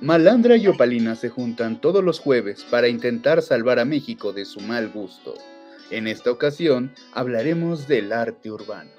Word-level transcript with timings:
Malandra 0.00 0.56
y 0.56 0.66
Opalina 0.66 1.14
se 1.14 1.30
juntan 1.30 1.80
todos 1.80 2.02
los 2.02 2.18
jueves 2.18 2.64
para 2.64 2.88
intentar 2.88 3.40
salvar 3.42 3.78
a 3.78 3.84
México 3.84 4.32
de 4.32 4.44
su 4.44 4.60
mal 4.60 4.90
gusto. 4.90 5.34
En 5.90 6.06
esta 6.08 6.30
ocasión 6.30 6.92
hablaremos 7.12 7.86
del 7.86 8.12
arte 8.12 8.50
urbano. 8.50 8.90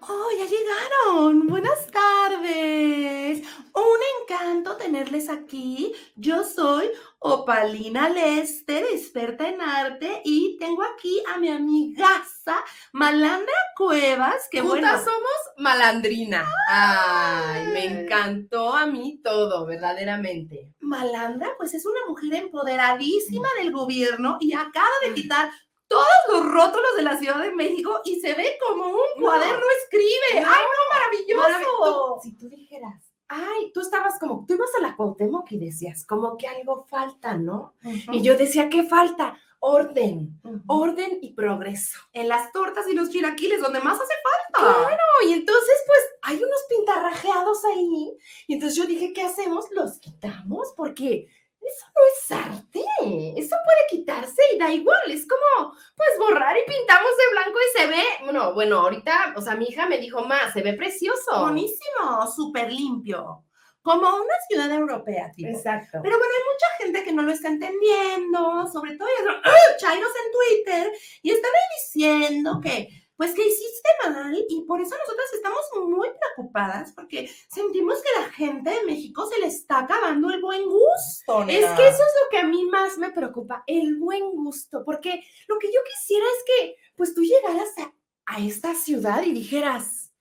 ¡Oh, 0.00 0.28
ya 0.36 0.44
llegaron! 0.44 1.46
Buenas 1.46 1.86
tardes. 1.86 3.42
Un 3.74 4.00
encanto 4.22 4.76
tenerles 4.76 5.28
aquí. 5.28 5.92
Yo 6.16 6.44
soy 6.44 6.86
Opalina 7.20 8.08
Lester, 8.08 8.84
experta 8.92 9.48
en 9.48 9.60
arte, 9.60 10.22
y 10.24 10.56
tengo 10.58 10.82
aquí 10.84 11.20
a 11.26 11.38
mi 11.38 11.48
amigaza 11.48 12.64
Malandra 12.92 13.52
Cuevas, 13.76 14.48
que 14.50 14.60
Juntas 14.60 14.80
bueno, 14.80 14.98
somos 15.04 15.32
malandrina. 15.56 16.48
Ay, 16.70 17.66
me 17.68 17.84
encantó 17.86 18.72
a 18.72 18.86
mí 18.86 19.20
todo, 19.22 19.66
verdaderamente. 19.66 20.72
Malandra, 20.78 21.50
pues 21.58 21.74
es 21.74 21.84
una 21.86 22.00
mujer 22.06 22.34
empoderadísima 22.34 23.48
del 23.58 23.72
gobierno 23.72 24.36
y 24.40 24.52
acaba 24.52 24.88
de 25.02 25.14
quitar 25.14 25.50
todos 25.88 26.06
los 26.30 26.44
rótulos 26.44 26.96
de 26.96 27.02
la 27.02 27.16
Ciudad 27.18 27.40
de 27.42 27.50
México 27.50 28.00
y 28.04 28.20
se 28.20 28.34
ve 28.34 28.58
como 28.64 28.86
un 28.86 28.98
No. 29.16 29.22
cuaderno 29.26 29.64
escribe. 29.82 30.46
¡Ay, 30.46 30.62
no, 30.62 30.98
maravilloso! 30.98 31.42
Maravilloso. 31.42 32.20
Si 32.22 32.36
tú 32.36 32.48
dijeras, 32.48 33.07
ay, 33.28 33.70
tú 33.72 33.80
estabas 33.80 34.18
como, 34.18 34.44
tú 34.46 34.54
ibas 34.54 34.70
a 34.78 34.82
la 34.82 34.96
Cuauhtémoc 34.96 35.52
y 35.52 35.58
decías, 35.58 36.04
como 36.04 36.36
que 36.36 36.46
algo 36.46 36.86
falta, 36.88 37.36
¿no? 37.36 37.74
Y 38.12 38.22
yo 38.22 38.36
decía, 38.36 38.68
¿qué 38.68 38.84
falta? 38.84 39.38
Orden, 39.60 40.40
orden 40.66 41.18
y 41.20 41.34
progreso. 41.34 41.98
en 42.12 42.28
las 42.28 42.52
tortas 42.52 42.86
y 42.88 42.94
los 42.94 43.10
chilaquiles, 43.10 43.60
donde 43.60 43.80
más 43.80 44.00
hace 44.00 44.14
falta. 44.22 44.86
Claro, 44.86 45.02
y 45.26 45.32
entonces 45.32 45.74
pues 45.86 45.98
hay 46.22 46.36
unos 46.36 46.64
pintarrajeados 46.68 47.64
ahí. 47.64 48.16
Y 48.46 48.54
entonces 48.54 48.78
yo 48.78 48.86
dije, 48.86 49.12
¿qué 49.12 49.22
hacemos? 49.22 49.66
Los 49.72 49.98
quitamos 49.98 50.72
porque 50.76 51.28
eso 51.68 51.86
no 51.94 52.02
es 52.06 52.46
arte. 52.46 53.40
Eso 53.40 53.56
puede 53.64 53.86
quitarse 53.90 54.42
y 54.54 54.58
da 54.58 54.72
igual. 54.72 55.10
Es 55.10 55.26
como 55.26 55.72
pues 55.96 56.10
borrar 56.18 56.56
y 56.56 56.64
pintamos 56.70 57.10
de 57.16 57.30
blanco 57.32 57.58
y 57.58 57.78
se 57.78 57.86
ve, 57.86 58.02
bueno, 58.24 58.54
bueno, 58.54 58.78
ahorita, 58.80 59.34
o 59.36 59.40
sea, 59.40 59.54
mi 59.56 59.66
hija 59.66 59.86
me 59.86 59.98
dijo, 59.98 60.24
más, 60.24 60.52
se 60.52 60.62
ve 60.62 60.74
precioso. 60.74 61.42
Buenísimo, 61.42 62.26
súper 62.34 62.72
limpio. 62.72 63.44
Como 63.82 64.06
una 64.06 64.34
ciudad 64.48 64.70
europea, 64.70 65.30
tipo. 65.34 65.48
Exacto. 65.48 66.00
Pero 66.02 66.18
bueno, 66.18 66.32
hay 66.36 66.52
mucha 66.52 66.84
gente 66.84 67.04
que 67.04 67.12
no 67.12 67.22
lo 67.22 67.32
está 67.32 67.48
entendiendo, 67.48 68.66
sobre 68.70 68.96
todo 68.96 69.08
chairos 69.78 70.10
en 70.24 70.32
Twitter, 70.32 70.92
y 71.22 71.30
están 71.30 71.50
ahí 71.50 71.76
diciendo 71.82 72.60
que, 72.62 72.88
pues 73.18 73.34
que 73.34 73.44
hiciste 73.44 73.88
mal, 74.04 74.46
y 74.48 74.62
por 74.62 74.80
eso 74.80 74.94
nosotras 74.96 75.26
estamos 75.34 75.60
muy 75.88 76.08
preocupadas, 76.08 76.92
porque 76.92 77.28
sentimos 77.48 78.00
que 78.00 78.20
la 78.20 78.30
gente 78.30 78.70
de 78.70 78.84
México 78.84 79.28
se 79.28 79.40
le 79.40 79.48
está 79.48 79.80
acabando 79.80 80.30
el 80.30 80.40
buen 80.40 80.64
gusto. 80.64 81.42
Es 81.42 81.66
que 81.72 81.88
eso 81.88 82.02
es 82.02 82.14
lo 82.22 82.30
que 82.30 82.38
a 82.38 82.44
mí 82.44 82.64
más 82.66 82.96
me 82.96 83.10
preocupa, 83.10 83.64
el 83.66 83.96
buen 83.96 84.30
gusto, 84.30 84.84
porque 84.84 85.20
lo 85.48 85.58
que 85.58 85.66
yo 85.66 85.80
quisiera 85.92 86.24
es 86.24 86.44
que, 86.46 86.76
pues 86.94 87.12
tú 87.12 87.22
llegaras 87.22 87.70
a, 87.78 87.92
a 88.26 88.40
esta 88.40 88.72
ciudad 88.76 89.24
y 89.24 89.32
dijeras, 89.32 90.12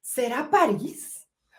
¿será 0.00 0.50
París? 0.50 1.13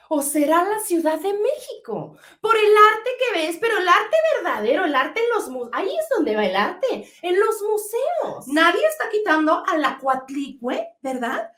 ¿O 0.10 0.22
será 0.22 0.64
la 0.64 0.80
Ciudad 0.80 1.20
de 1.20 1.34
México? 1.34 2.18
Por 2.42 2.56
el 2.56 2.74
arte 2.94 3.10
que 3.20 3.40
ves, 3.40 3.58
pero 3.60 3.78
el 3.78 3.88
arte 3.88 4.18
verdadero, 4.36 4.86
el 4.86 4.96
arte 4.96 5.22
en 5.22 5.30
los 5.30 5.50
museos, 5.50 5.72
ahí 5.74 5.88
es 5.88 6.08
donde 6.16 6.36
va 6.36 6.46
el 6.46 6.56
arte, 6.56 7.10
en 7.22 7.40
los 7.40 7.62
museos. 7.62 8.48
Nadie 8.48 8.86
está 8.88 9.10
quitando 9.10 9.64
a 9.66 9.78
la 9.78 9.98
Cuatlicue, 9.98 10.88
¿verdad? 11.02 11.52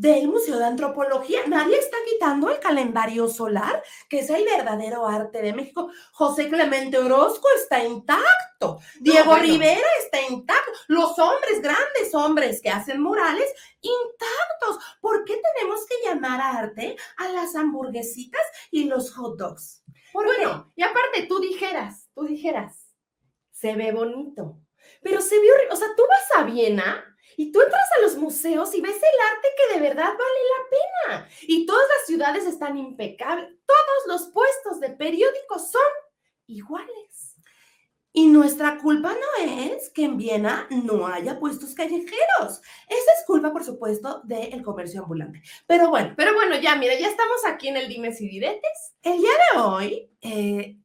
Del 0.00 0.28
Museo 0.28 0.56
de 0.56 0.64
Antropología. 0.64 1.40
Nadie 1.46 1.78
está 1.78 1.98
quitando 2.10 2.48
el 2.48 2.58
calendario 2.58 3.28
solar, 3.28 3.82
que 4.08 4.20
es 4.20 4.30
el 4.30 4.46
verdadero 4.46 5.06
arte 5.06 5.42
de 5.42 5.52
México. 5.52 5.90
José 6.12 6.48
Clemente 6.48 6.96
Orozco 6.96 7.46
está 7.54 7.84
intacto. 7.84 8.78
Diego 8.98 9.32
bueno. 9.32 9.42
Rivera 9.42 9.86
está 10.02 10.22
intacto. 10.22 10.72
Los 10.88 11.18
hombres, 11.18 11.60
grandes 11.60 12.14
hombres 12.14 12.62
que 12.62 12.70
hacen 12.70 13.02
murales, 13.02 13.52
intactos. 13.82 14.82
¿Por 15.02 15.22
qué 15.26 15.38
tenemos 15.54 15.84
que 15.84 16.08
llamar 16.08 16.40
arte 16.40 16.96
a 17.18 17.28
las 17.28 17.54
hamburguesitas 17.54 18.40
y 18.70 18.84
los 18.84 19.12
hot 19.14 19.36
dogs? 19.36 19.82
¿Por 20.14 20.24
qué? 20.24 20.46
Bueno, 20.46 20.72
y 20.76 20.82
aparte 20.82 21.26
tú 21.28 21.40
dijeras, 21.40 22.08
tú 22.14 22.24
dijeras, 22.24 22.88
se 23.52 23.76
ve 23.76 23.92
bonito, 23.92 24.62
pero 25.02 25.20
se 25.20 25.36
horrible. 25.36 25.68
O 25.72 25.76
sea, 25.76 25.88
tú 25.94 26.04
vas 26.08 26.40
a 26.40 26.44
Viena 26.44 27.09
y 27.36 27.52
tú 27.52 27.60
entras 27.62 27.88
a 27.98 28.02
los 28.02 28.16
museos 28.16 28.74
y 28.74 28.80
ves 28.80 28.96
el 28.96 29.36
arte 29.36 29.48
que 29.56 29.74
de 29.74 29.80
verdad 29.80 30.12
vale 30.12 30.18
la 30.18 30.70
pena. 30.70 31.28
Y 31.42 31.66
todas 31.66 31.86
las 31.96 32.06
ciudades 32.06 32.46
están 32.46 32.76
impecables. 32.76 33.50
Todos 33.66 34.06
los 34.06 34.32
puestos 34.32 34.80
de 34.80 34.90
periódicos 34.90 35.70
son 35.70 35.82
iguales. 36.46 37.36
Y 38.12 38.26
nuestra 38.26 38.76
culpa 38.78 39.14
no 39.14 39.44
es 39.46 39.88
que 39.90 40.04
en 40.04 40.16
Viena 40.16 40.66
no 40.70 41.06
haya 41.06 41.38
puestos 41.38 41.74
callejeros. 41.74 42.60
Esa 42.88 43.12
es 43.18 43.24
culpa, 43.24 43.52
por 43.52 43.62
supuesto, 43.62 44.20
del 44.24 44.64
comercio 44.64 45.02
ambulante. 45.02 45.42
Pero 45.68 45.90
bueno, 45.90 46.14
Pero 46.16 46.34
bueno, 46.34 46.56
ya, 46.60 46.74
mira, 46.74 46.98
ya 46.98 47.06
estamos 47.08 47.44
aquí 47.46 47.68
en 47.68 47.76
el 47.76 47.88
dimes 47.88 48.20
y 48.20 48.28
diretes. 48.28 48.94
el 49.02 49.18
día 49.18 49.30
de 49.30 49.60
hoy, 49.60 50.10
eh, 50.22 50.76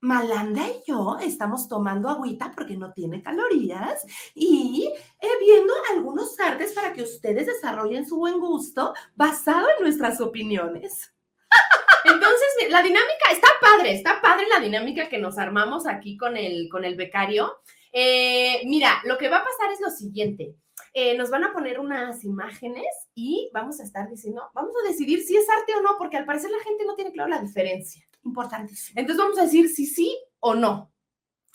Malanda 0.00 0.68
y 0.68 0.82
yo 0.86 1.18
estamos 1.20 1.68
tomando 1.68 2.08
agüita 2.08 2.52
porque 2.54 2.76
no 2.76 2.92
tiene 2.92 3.22
calorías 3.22 4.04
y 4.34 4.92
eh, 5.20 5.28
viendo 5.40 5.72
algunos 5.92 6.38
artes 6.38 6.72
para 6.72 6.92
que 6.92 7.02
ustedes 7.02 7.46
desarrollen 7.46 8.06
su 8.06 8.16
buen 8.16 8.38
gusto 8.38 8.94
basado 9.14 9.66
en 9.76 9.82
nuestras 9.82 10.20
opiniones. 10.20 11.12
Entonces, 12.04 12.70
la 12.70 12.82
dinámica 12.82 13.30
está 13.32 13.48
padre, 13.60 13.92
está 13.92 14.20
padre 14.20 14.46
la 14.48 14.60
dinámica 14.60 15.08
que 15.08 15.18
nos 15.18 15.38
armamos 15.38 15.86
aquí 15.86 16.16
con 16.16 16.36
el, 16.36 16.68
con 16.68 16.84
el 16.84 16.94
becario. 16.94 17.58
Eh, 17.92 18.62
mira, 18.66 19.00
lo 19.04 19.16
que 19.18 19.28
va 19.28 19.38
a 19.38 19.44
pasar 19.44 19.72
es 19.72 19.80
lo 19.80 19.90
siguiente. 19.90 20.54
Eh, 20.92 21.16
nos 21.16 21.30
van 21.30 21.44
a 21.44 21.52
poner 21.52 21.78
unas 21.78 22.24
imágenes 22.24 22.86
y 23.14 23.50
vamos 23.52 23.80
a 23.80 23.82
estar 23.82 24.08
diciendo, 24.08 24.42
vamos 24.54 24.72
a 24.82 24.88
decidir 24.88 25.22
si 25.22 25.36
es 25.36 25.46
arte 25.48 25.74
o 25.74 25.82
no, 25.82 25.96
porque 25.98 26.16
al 26.16 26.24
parecer 26.24 26.50
la 26.50 26.62
gente 26.62 26.84
no 26.86 26.94
tiene 26.94 27.12
claro 27.12 27.30
la 27.30 27.40
diferencia. 27.40 28.06
Importantísimo. 28.26 29.00
Entonces 29.00 29.22
vamos 29.24 29.38
a 29.38 29.42
decir 29.42 29.68
si 29.68 29.86
sí 29.86 30.18
o 30.40 30.54
no. 30.54 30.92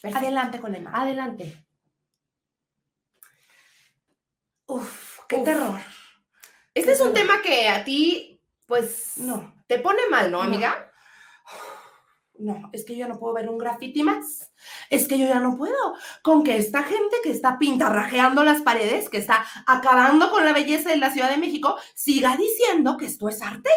Perfecto. 0.02 0.26
Adelante 0.26 0.60
con 0.60 0.72
mapa. 0.84 1.02
Adelante. 1.02 1.66
Uf, 4.68 5.20
qué 5.28 5.38
Uf. 5.38 5.44
terror. 5.44 5.80
Este 6.74 6.94
es 6.94 7.02
un 7.02 7.08
no. 7.10 7.14
tema 7.14 7.42
que 7.42 7.68
a 7.68 7.84
ti, 7.84 8.42
pues, 8.66 9.18
No, 9.18 9.54
te 9.68 9.80
pone 9.80 10.02
mal, 10.10 10.32
¿no, 10.32 10.38
No. 10.38 10.44
amiga? 10.44 10.88
No, 12.40 12.70
es 12.74 12.86
que 12.86 12.96
yo 12.96 13.08
no 13.08 13.20
puedo 13.20 13.34
ver 13.36 13.50
un 13.50 13.58
graffiti 13.60 14.02
más. 14.02 14.52
Es 14.90 15.08
que 15.08 15.20
yo 15.20 15.28
ya 15.28 15.40
no 15.40 15.58
puedo. 15.58 15.76
Con 16.24 16.44
que 16.44 16.58
esta 16.58 16.82
gente 16.84 17.18
que 17.22 17.30
está 17.30 17.60
pintarrajeando 17.60 18.44
las 18.44 18.62
paredes, 18.64 19.10
que 19.10 19.18
está 19.18 19.46
acabando 19.68 20.32
con 20.32 20.44
la 20.46 20.54
belleza 20.54 20.90
de 20.90 20.98
la 20.98 21.12
Ciudad 21.12 21.30
de 21.30 21.38
México, 21.38 21.76
siga 21.94 22.36
diciendo 22.38 22.98
que 22.98 23.06
esto 23.06 23.30
es 23.30 23.42
arte. 23.44 23.70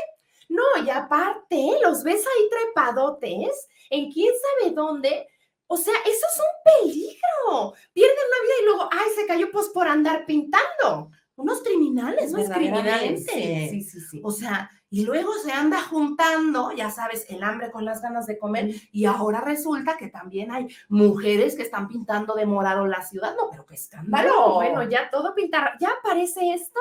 No, 0.48 0.62
y 0.84 0.90
aparte, 0.90 1.78
los 1.82 2.02
ves 2.02 2.24
ahí 2.26 2.48
trepadotes 2.50 3.68
en 3.90 4.10
quién 4.10 4.32
sabe 4.60 4.74
dónde. 4.74 5.28
O 5.66 5.76
sea, 5.76 5.94
eso 6.04 6.26
es 6.32 6.40
un 6.40 6.82
peligro. 6.82 7.74
Pierden 7.92 8.16
la 8.16 8.42
vida 8.42 8.54
y 8.60 8.64
luego, 8.64 8.88
ay, 8.90 9.08
se 9.14 9.26
cayó 9.26 9.50
pues 9.50 9.68
por 9.68 9.88
andar 9.88 10.26
pintando. 10.26 11.10
Unos 11.36 11.62
criminales, 11.62 12.32
Unos 12.32 12.48
criminales. 12.48 13.26
Sí, 13.26 13.82
sí, 13.82 14.00
sí. 14.00 14.20
O 14.22 14.30
sea, 14.30 14.70
y 14.94 15.04
luego 15.04 15.32
se 15.34 15.50
anda 15.50 15.82
juntando, 15.82 16.70
ya 16.70 16.88
sabes, 16.88 17.26
el 17.28 17.42
hambre 17.42 17.72
con 17.72 17.84
las 17.84 18.00
ganas 18.00 18.26
de 18.26 18.38
comer. 18.38 18.76
Y 18.92 19.06
ahora 19.06 19.40
resulta 19.40 19.96
que 19.96 20.06
también 20.06 20.52
hay 20.52 20.68
mujeres 20.88 21.56
que 21.56 21.62
están 21.62 21.88
pintando 21.88 22.34
de 22.34 22.46
morado 22.46 22.86
la 22.86 23.02
ciudad. 23.02 23.34
No, 23.34 23.50
pero 23.50 23.66
qué 23.66 23.74
escándalo. 23.74 24.28
No, 24.28 24.54
bueno, 24.54 24.88
ya 24.88 25.10
todo 25.10 25.34
pintar. 25.34 25.72
¿Ya 25.80 25.94
parece 26.00 26.54
esto? 26.54 26.78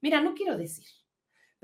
Mira, 0.00 0.22
no 0.22 0.32
quiero 0.32 0.56
decir, 0.56 0.86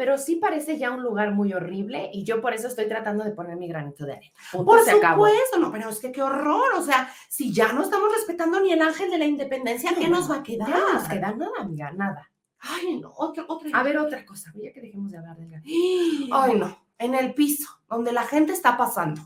pero 0.01 0.17
sí 0.17 0.37
parece 0.37 0.79
ya 0.79 0.93
un 0.93 1.03
lugar 1.03 1.35
muy 1.35 1.53
horrible 1.53 2.09
y 2.11 2.25
yo 2.25 2.41
por 2.41 2.55
eso 2.55 2.69
estoy 2.69 2.89
tratando 2.89 3.23
de 3.23 3.33
poner 3.33 3.59
mi 3.59 3.69
granito 3.69 4.07
de 4.07 4.15
arena. 4.15 4.33
Punto, 4.51 4.65
Por 4.65 4.83
se 4.83 4.93
acabó. 4.93 5.27
supuesto, 5.27 5.59
no, 5.59 5.71
pero 5.71 5.91
es 5.91 5.99
que 5.99 6.11
qué 6.11 6.23
horror. 6.23 6.73
O 6.79 6.83
sea, 6.83 7.13
si 7.29 7.53
ya 7.53 7.75
no 7.75 7.83
estamos 7.83 8.11
respetando 8.11 8.59
ni 8.63 8.73
el 8.73 8.81
ángel 8.81 9.11
de 9.11 9.19
la 9.19 9.27
independencia, 9.27 9.91
¿qué 9.95 10.09
No, 10.09 10.17
nos 10.17 10.31
va 10.31 10.37
a 10.37 10.43
quedar? 10.43 10.71
Ya 10.71 10.79
no 10.79 10.93
nos 10.95 11.07
queda 11.07 11.33
nada, 11.33 11.53
amiga, 11.59 11.93
nada. 11.93 12.31
Ay, 12.61 12.99
no, 12.99 13.13
otra, 13.15 13.45
otra. 13.47 13.79
A 13.79 13.83
ver, 13.83 13.99
otra 13.99 14.25
cosa, 14.25 14.51
ya 14.55 14.73
que 14.73 14.81
dejemos 14.81 15.13
de 15.13 15.19
hablar 15.19 15.37
del 15.37 15.51
gato. 15.51 15.65
Ay, 16.33 16.55
no, 16.55 16.79
en 16.97 17.15
el 17.15 17.35
piso, 17.35 17.69
donde 17.87 18.13
la 18.13 18.23
gente 18.23 18.55
está 18.55 18.79
pasando. 18.79 19.21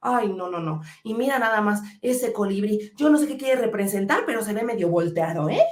Ay, 0.00 0.32
no, 0.32 0.50
no, 0.50 0.58
no. 0.58 0.80
Y 1.04 1.14
mira 1.14 1.38
nada 1.38 1.60
más 1.60 1.80
ese 2.02 2.32
colibrí. 2.32 2.90
Yo 2.96 3.08
no 3.08 3.18
sé 3.18 3.28
qué 3.28 3.36
quiere 3.36 3.60
representar, 3.60 4.24
pero 4.26 4.42
se 4.42 4.52
ve 4.52 4.64
medio 4.64 4.88
volteado, 4.88 5.48
¿eh? 5.48 5.62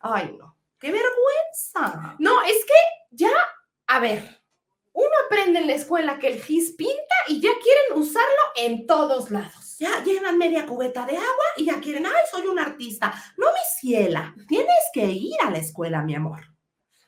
Ay, 0.00 0.34
no. 0.36 0.56
¡Qué 0.80 0.90
vergüenza! 0.90 2.16
No, 2.18 2.42
es 2.42 2.64
que 2.66 2.74
ya, 3.14 3.32
a 3.86 3.98
ver, 4.00 4.40
uno 4.92 5.08
aprende 5.26 5.60
en 5.60 5.66
la 5.66 5.74
escuela 5.74 6.18
que 6.18 6.28
el 6.28 6.42
gis 6.42 6.72
pinta 6.72 7.14
y 7.28 7.40
ya 7.40 7.50
quieren 7.62 8.00
usarlo 8.02 8.28
en 8.56 8.86
todos 8.86 9.30
lados. 9.30 9.76
Ya 9.78 10.02
llevan 10.04 10.38
media 10.38 10.66
cubeta 10.66 11.04
de 11.04 11.16
agua 11.16 11.44
y 11.56 11.64
ya 11.66 11.80
quieren, 11.80 12.06
ay, 12.06 12.12
soy 12.30 12.46
un 12.46 12.58
artista. 12.58 13.12
No, 13.36 13.46
mi 13.46 13.58
ciela, 13.80 14.34
tienes 14.46 14.68
que 14.92 15.04
ir 15.06 15.34
a 15.44 15.50
la 15.50 15.58
escuela, 15.58 16.02
mi 16.02 16.14
amor. 16.14 16.42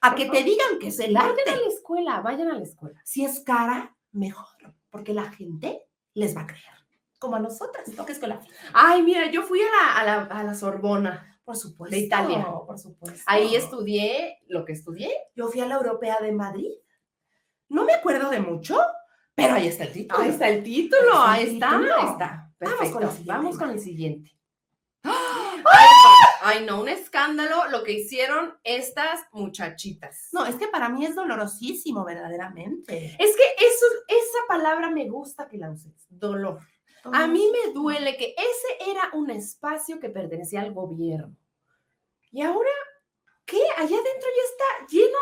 A 0.00 0.14
que 0.14 0.26
te 0.26 0.42
digan 0.42 0.78
que 0.80 0.88
es 0.88 0.98
el 1.00 1.14
Vayan 1.14 1.30
arte. 1.30 1.50
a 1.50 1.56
la 1.56 1.66
escuela, 1.68 2.20
vayan 2.20 2.50
a 2.50 2.56
la 2.58 2.62
escuela. 2.64 3.00
Si 3.04 3.24
es 3.24 3.40
cara, 3.40 3.96
mejor. 4.12 4.46
porque 4.90 5.12
la 5.14 5.30
gente 5.30 5.82
les 6.14 6.36
va 6.36 6.42
a 6.42 6.46
creer, 6.46 6.64
como 7.18 7.36
a 7.36 7.40
nosotras, 7.40 7.86
¿no? 7.88 8.04
Que 8.06 8.12
es 8.12 8.18
con 8.18 8.30
la 8.30 8.40
Ay, 8.72 9.02
mira, 9.02 9.30
yo 9.30 9.42
fui 9.42 9.60
a 9.60 9.64
la, 9.70 9.96
a 9.98 10.04
la, 10.04 10.22
a 10.40 10.42
la 10.44 10.54
Sorbona, 10.54 11.35
Por 11.46 11.56
supuesto. 11.56 11.94
De 11.94 12.02
Italia. 12.02 12.44
Por 12.66 12.76
supuesto. 12.76 13.22
ahí 13.26 13.54
estudié 13.54 14.40
lo 14.48 14.64
que 14.64 14.72
estudié. 14.72 15.12
Yo 15.36 15.46
fui 15.46 15.60
a 15.60 15.66
la 15.66 15.76
Europea 15.76 16.18
de 16.20 16.32
Madrid. 16.32 16.72
No 17.68 17.84
me 17.84 17.94
acuerdo 17.94 18.28
de 18.30 18.40
mucho, 18.40 18.76
pero 19.32 19.54
ahí 19.54 19.68
está 19.68 19.84
el 19.84 19.92
título. 19.92 20.20
Ahí 20.20 20.30
está 20.30 20.48
el 20.48 20.64
título, 20.64 21.12
Ahí 21.14 21.44
ahí 21.44 21.54
está 21.54 21.70
ahí 21.70 22.10
está. 22.10 22.52
Vamos 22.58 22.78
Perfecto, 22.78 22.94
con 22.94 23.02
el 23.04 23.10
siguiente 23.10 23.32
Vamos 23.32 23.58
con 23.58 23.70
el 23.70 23.80
siguiente. 23.80 24.30
Ay, 25.04 25.62
no, 25.62 25.70
ay, 26.42 26.66
no, 26.66 26.80
un 26.80 26.88
escándalo 26.88 27.68
lo 27.68 27.84
que 27.84 27.92
hicieron 27.92 28.54
estas 28.64 29.20
muchachitas. 29.30 30.30
No, 30.32 30.46
es 30.46 30.56
que 30.56 30.66
para 30.66 30.88
mí 30.88 31.06
es 31.06 31.14
dolorosísimo, 31.14 32.04
verdaderamente. 32.04 33.16
Es 33.20 33.36
que 33.36 33.64
eso, 33.64 33.86
esa 34.08 34.38
palabra 34.48 34.90
me 34.90 35.08
gusta 35.08 35.46
que 35.46 35.58
la 35.58 35.70
uses, 35.70 35.94
dolor. 36.08 36.58
A 37.12 37.26
mí 37.26 37.50
me 37.52 37.72
duele 37.72 38.16
que 38.16 38.34
ese 38.36 38.90
era 38.90 39.10
un 39.12 39.30
espacio 39.30 39.98
que 40.00 40.10
pertenecía 40.10 40.60
al 40.60 40.72
gobierno. 40.72 41.36
Y 42.30 42.42
ahora, 42.42 42.70
¿qué? 43.44 43.60
Allá 43.76 43.96
adentro 43.96 44.28
ya 44.36 44.42
está 44.50 44.86
lleno, 44.88 45.18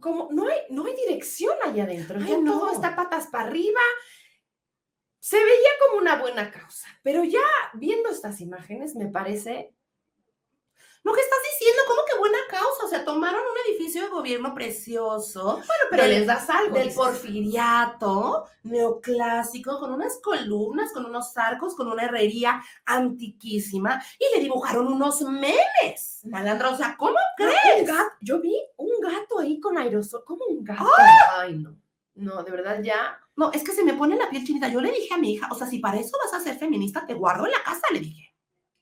como 0.00 0.28
no 0.30 0.48
hay, 0.48 0.60
no 0.70 0.86
hay 0.86 0.94
dirección 0.94 1.56
allá 1.64 1.84
adentro. 1.84 2.18
Ay, 2.20 2.28
ya 2.28 2.38
no. 2.38 2.58
todo 2.58 2.72
está 2.72 2.96
patas 2.96 3.28
para 3.28 3.48
arriba. 3.48 3.80
Se 5.18 5.36
veía 5.36 5.70
como 5.86 6.00
una 6.00 6.16
buena 6.16 6.50
causa, 6.50 6.88
pero 7.02 7.24
ya 7.24 7.40
viendo 7.74 8.08
estas 8.08 8.40
imágenes 8.40 8.96
me 8.96 9.06
parece 9.06 9.74
Lo 11.02 11.14
que 11.14 11.20
estás 11.22 11.38
diciendo, 11.58 11.82
¿cómo 11.88 12.02
que 12.10 12.18
buena 12.18 12.38
causa? 12.50 12.84
O 12.84 12.88
sea, 12.88 13.04
tomaron 13.04 13.40
un 13.40 13.70
edificio 13.72 14.02
de 14.02 14.08
gobierno 14.08 14.52
precioso, 14.54 15.54
Bueno, 15.54 15.84
pero 15.90 16.02
Del- 16.02 16.12
les 16.12 16.26
das 16.26 16.48
algo. 16.50 16.76
del 16.76 16.92
porfiriato, 16.92 18.46
neoclásico, 18.64 19.78
con 19.80 19.92
unas 19.92 20.18
columnas, 20.22 20.92
con 20.92 21.06
unos 21.06 21.36
arcos, 21.36 21.74
con 21.74 21.88
una 21.88 22.04
herrería 22.04 22.62
antiquísima, 22.84 24.02
y 24.18 24.36
le 24.36 24.42
dibujaron 24.42 24.86
unos 24.92 25.22
memes. 25.22 26.20
Malandra, 26.24 26.70
o 26.70 26.76
sea, 26.76 26.96
¿cómo 26.98 27.12
No, 27.12 27.18
crees? 27.36 27.86
gato- 27.86 28.12
yo 28.20 28.40
vi 28.40 28.54
un 28.76 28.90
gato 29.00 29.38
ahí 29.38 29.58
con 29.60 29.78
aerosol, 29.78 30.24
como 30.24 30.44
un 30.46 30.62
gato. 30.64 30.84
¡Ah! 30.98 31.40
Ay, 31.40 31.54
no. 31.58 31.76
No, 32.14 32.42
de 32.42 32.50
verdad 32.50 32.82
ya. 32.82 33.18
No, 33.36 33.50
es 33.52 33.64
que 33.64 33.72
se 33.72 33.82
me 33.84 33.94
pone 33.94 34.16
la 34.16 34.28
piel 34.28 34.44
chinita. 34.44 34.68
Yo 34.68 34.80
le 34.82 34.90
dije 34.92 35.14
a 35.14 35.16
mi 35.18 35.32
hija, 35.34 35.48
o 35.50 35.54
sea, 35.54 35.66
si 35.66 35.78
para 35.78 35.98
eso 35.98 36.18
vas 36.22 36.34
a 36.34 36.44
ser 36.44 36.58
feminista, 36.58 37.06
te 37.06 37.14
guardo 37.14 37.46
en 37.46 37.52
la 37.52 37.62
casa, 37.62 37.80
le 37.92 38.00
dije. 38.00 38.29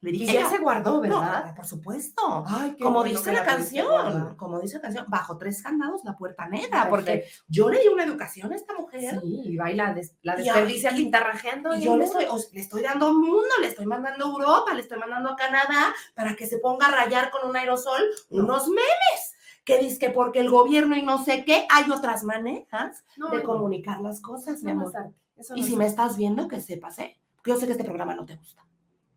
Le 0.01 0.11
Y 0.11 0.13
dije, 0.13 0.33
ya 0.35 0.41
"Ella- 0.43 0.51
se 0.51 0.59
guardó, 0.59 0.93
No, 0.95 1.01
¿verdad? 1.01 1.57
por 1.57 1.67
supuesto. 1.67 2.45
Ay, 2.47 2.75
qué 2.77 2.85
Como 2.85 3.03
dice 3.03 3.33
la 3.33 3.45
canción, 3.45 4.37
como 4.37 4.61
dice 4.61 4.77
la 4.77 4.83
canción, 4.83 5.07
bajo 5.09 5.37
tres 5.39 5.61
candados 5.61 6.03
la 6.05 6.17
puerta 6.17 6.47
negra, 6.47 6.89
porque 6.89 7.25
yo 7.49 7.69
le 7.69 7.81
di 7.81 7.89
una 7.89 8.05
educación 8.05 8.53
a 8.53 8.55
esta 8.55 8.75
mujer 8.75 9.19
Sí, 9.21 9.43
y 9.45 9.57
baila, 9.57 9.93
des- 9.95 10.15
la 10.23 10.39
Y 10.39 10.45
desperdicia 10.45 10.93
y- 10.93 10.97
pintarrajeando. 10.97 11.75
y 11.77 11.81
yo 11.81 11.97
le 11.97 12.05
estoy, 12.05 12.27
o 12.31 12.39
sea, 12.39 12.49
le 12.53 12.61
estoy 12.61 12.83
dando 12.83 13.13
mundo, 13.13 13.49
le 13.61 13.67
estoy 13.67 13.87
mandando 13.87 14.25
a 14.27 14.29
Europa, 14.29 14.73
le 14.73 14.83
estoy 14.83 14.99
mandando 15.01 15.31
a 15.31 15.37
Canadá 15.37 15.93
para 16.15 16.37
que 16.37 16.47
se 16.47 16.59
ponga 16.59 16.87
a 16.87 16.91
rayar 16.93 17.33
con 17.33 17.49
un 17.51 17.57
aerosol 17.57 18.03
No. 18.31 18.45
unos 18.45 18.69
memes. 18.69 19.35
Que 19.65 19.79
dice 19.79 19.99
que 19.99 20.11
porque 20.11 20.39
el 20.39 20.49
gobierno 20.49 20.97
y 20.97 21.03
no 21.03 21.23
sé 21.25 21.45
qué, 21.45 21.67
hay 21.71 21.91
otras 21.91 22.23
maneras 22.25 23.05
No, 23.17 23.29
de 23.31 23.43
comunicar 23.43 24.01
las 24.01 24.21
cosas, 24.23 24.63
mi 24.63 24.71
amor. 24.71 24.93
eso 25.37 25.55
Y 25.57 25.65
si 25.65 25.77
me 25.77 25.87
estás 25.87 26.17
viendo, 26.17 26.47
que 26.49 26.61
sepas, 26.61 26.99
¿eh? 27.01 27.19
Yo 27.45 27.57
sé 27.57 27.67
que 27.67 27.73
este 27.73 27.85
programa 27.85 28.15
no 28.15 28.25
te 28.25 28.37
gusta. 28.37 28.65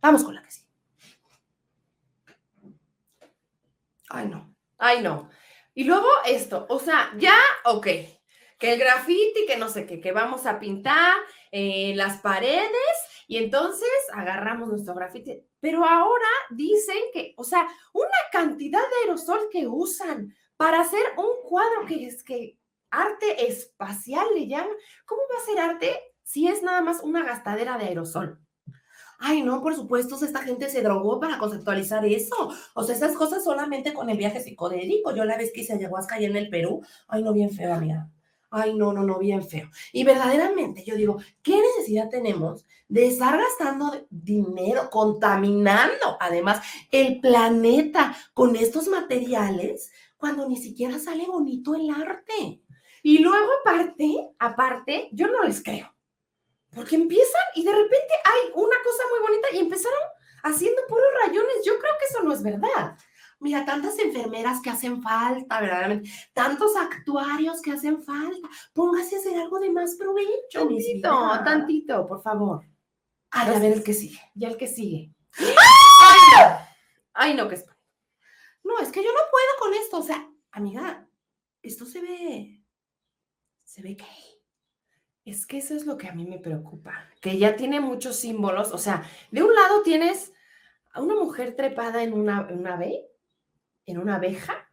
Vamos 0.01 0.24
con 0.24 0.34
la 0.36 0.42
que 0.44 0.51
sí. 0.51 0.62
Ay, 4.13 4.28
no. 4.28 4.54
Ay, 4.78 5.02
no. 5.02 5.30
Y 5.74 5.86
luego 5.86 6.08
esto, 6.25 6.66
o 6.69 6.80
sea, 6.80 7.12
ya, 7.18 7.38
ok, 7.63 7.88
que 8.60 8.74
el 8.74 8.80
graffiti, 8.80 9.46
que 9.48 9.56
no 9.58 9.69
sé 9.69 9.86
qué, 9.86 10.02
que 10.02 10.12
vamos 10.12 10.46
a 10.46 10.60
pintar 10.60 11.16
eh, 11.52 11.94
las 11.96 12.19
paredes 12.19 12.72
y 13.28 13.38
entonces 13.38 13.90
agarramos 14.13 14.68
nuestro 14.68 14.94
graffiti. 14.94 15.42
Pero 15.62 15.86
ahora 15.86 16.28
dicen 16.50 16.98
que, 17.13 17.34
o 17.38 17.46
sea, 17.46 17.66
una 17.94 18.18
cantidad 18.34 18.81
de 18.81 18.96
aerosol 19.06 19.48
que 19.50 19.66
usan 19.66 20.36
para 20.58 20.81
hacer 20.81 21.04
un 21.18 21.48
cuadro 21.48 21.86
que 21.88 22.06
es 22.06 22.22
que 22.22 22.58
arte 22.90 23.48
espacial 23.48 24.28
le 24.36 24.48
llaman. 24.48 24.75
¿Cómo 25.06 25.22
va 25.34 25.42
a 25.42 25.46
ser 25.46 25.60
arte 25.60 26.02
si 26.22 26.48
es 26.50 26.62
nada 26.62 26.81
más 26.81 27.02
una 27.02 27.24
gastadera 27.24 27.78
de 27.78 27.86
aerosol? 27.86 28.40
Ay, 29.23 29.44
no, 29.44 29.62
por 29.62 29.75
supuesto, 29.75 30.15
esta 30.25 30.41
gente 30.41 30.68
se 30.68 30.81
drogó 30.81 31.19
para 31.19 31.38
conceptualizar 31.38 32.03
eso. 32.07 32.51
O 32.73 32.83
sea, 32.83 32.95
esas 32.95 33.15
cosas 33.15 33.44
solamente 33.44 33.94
con 33.94 34.09
el 34.09 34.18
viaje 34.18 34.41
psicodélico. 34.41 35.15
Yo 35.15 35.25
la 35.25 35.38
vez 35.38 35.51
que 35.53 35.62
hice 35.62 35.73
ayahuasca 35.73 36.15
allá 36.15 36.27
en 36.27 36.38
el 36.38 36.50
Perú, 36.50 36.81
ay, 37.07 37.21
no, 37.21 37.31
bien 37.31 37.51
feo, 37.51 37.71
amiga. 37.71 38.09
Ay, 38.50 38.73
no, 38.73 38.91
no, 38.91 39.03
no, 39.03 39.19
bien 39.19 39.47
feo. 39.47 39.69
Y 39.94 40.03
verdaderamente, 40.03 40.83
yo 40.83 40.95
digo, 40.95 41.19
¿qué 41.44 41.56
necesidad 41.56 42.09
tenemos 42.09 42.65
de 42.89 43.06
estar 43.06 43.38
gastando 43.38 44.07
dinero, 44.09 44.89
contaminando 44.89 46.17
además 46.19 46.59
el 46.91 47.21
planeta 47.21 48.15
con 48.33 48.56
estos 48.56 48.88
materiales 48.88 49.91
cuando 50.17 50.50
ni 50.50 50.57
siquiera 50.57 50.97
sale 50.97 51.27
bonito 51.27 51.75
el 51.75 51.91
arte? 51.91 52.63
Y 53.03 53.19
luego 53.19 53.50
aparte, 53.62 54.31
aparte, 54.39 55.09
yo 55.12 55.27
no 55.27 55.44
les 55.44 55.62
creo. 55.62 55.94
Porque 56.73 56.95
empiezan 56.95 57.41
y 57.56 57.63
de 57.63 57.71
repente 57.71 58.13
hay 58.23 58.51
una 58.56 58.77
cosa 58.83 59.03
muy 59.09 59.19
bonita 59.19 59.47
y 59.53 59.59
empezaron 59.59 60.00
haciendo 60.44 60.81
puros 60.88 61.06
rayones. 61.25 61.65
Yo 61.65 61.77
creo 61.79 61.94
que 62.00 62.06
eso 62.06 62.23
no 62.23 62.33
es 62.33 62.41
verdad. 62.41 62.97
Mira, 63.39 63.65
tantas 63.65 63.97
enfermeras 63.97 64.62
que 64.62 64.69
hacen 64.69 65.01
falta, 65.01 65.59
verdaderamente, 65.59 66.12
tantos 66.31 66.75
actuarios 66.75 67.59
que 67.62 67.71
hacen 67.71 68.03
falta. 68.03 68.47
Póngase 68.71 69.15
a 69.15 69.19
hacer 69.19 69.39
algo 69.39 69.59
de 69.59 69.71
más 69.71 69.95
provecho, 69.95 70.59
Tantito, 70.59 71.44
tantito, 71.44 72.07
por 72.07 72.21
favor. 72.21 72.63
Ay, 73.31 73.56
a 73.56 73.59
ver 73.59 73.74
el 73.74 73.83
que 73.83 73.94
sigue. 73.94 74.19
Y 74.35 74.45
el 74.45 74.57
que 74.57 74.67
sigue. 74.67 75.12
¡Ay, 75.38 76.19
no! 76.38 76.57
Ay, 77.13 77.33
no, 77.33 77.50
que 77.50 77.56
es. 77.56 77.65
No, 78.63 78.77
es 78.79 78.91
que 78.91 79.03
yo 79.03 79.12
no 79.12 79.19
puedo 79.31 79.47
con 79.59 79.74
esto. 79.74 79.97
O 79.97 80.03
sea, 80.03 80.29
amiga, 80.51 81.07
esto 81.63 81.85
se 81.85 82.01
ve. 82.01 82.63
Se 83.63 83.81
ve 83.81 83.95
gay. 83.95 84.31
Es 85.25 85.45
que 85.45 85.59
eso 85.59 85.75
es 85.75 85.85
lo 85.85 85.97
que 85.97 86.07
a 86.07 86.13
mí 86.13 86.25
me 86.25 86.39
preocupa. 86.39 86.94
Que 87.21 87.38
ya 87.38 87.56
tiene 87.56 87.79
muchos 87.79 88.15
símbolos. 88.15 88.71
O 88.71 88.77
sea, 88.77 89.03
de 89.31 89.44
un 89.44 89.53
lado 89.53 89.81
tienes 89.83 90.33
a 90.94 91.01
una 91.01 91.15
mujer 91.15 91.56
trepada 91.56 92.03
en 92.03 92.13
una, 92.13 92.47
en 92.50 92.59
una 92.59 92.73
ave, 92.73 93.07
en 93.85 93.97
una 94.00 94.15
abeja, 94.15 94.68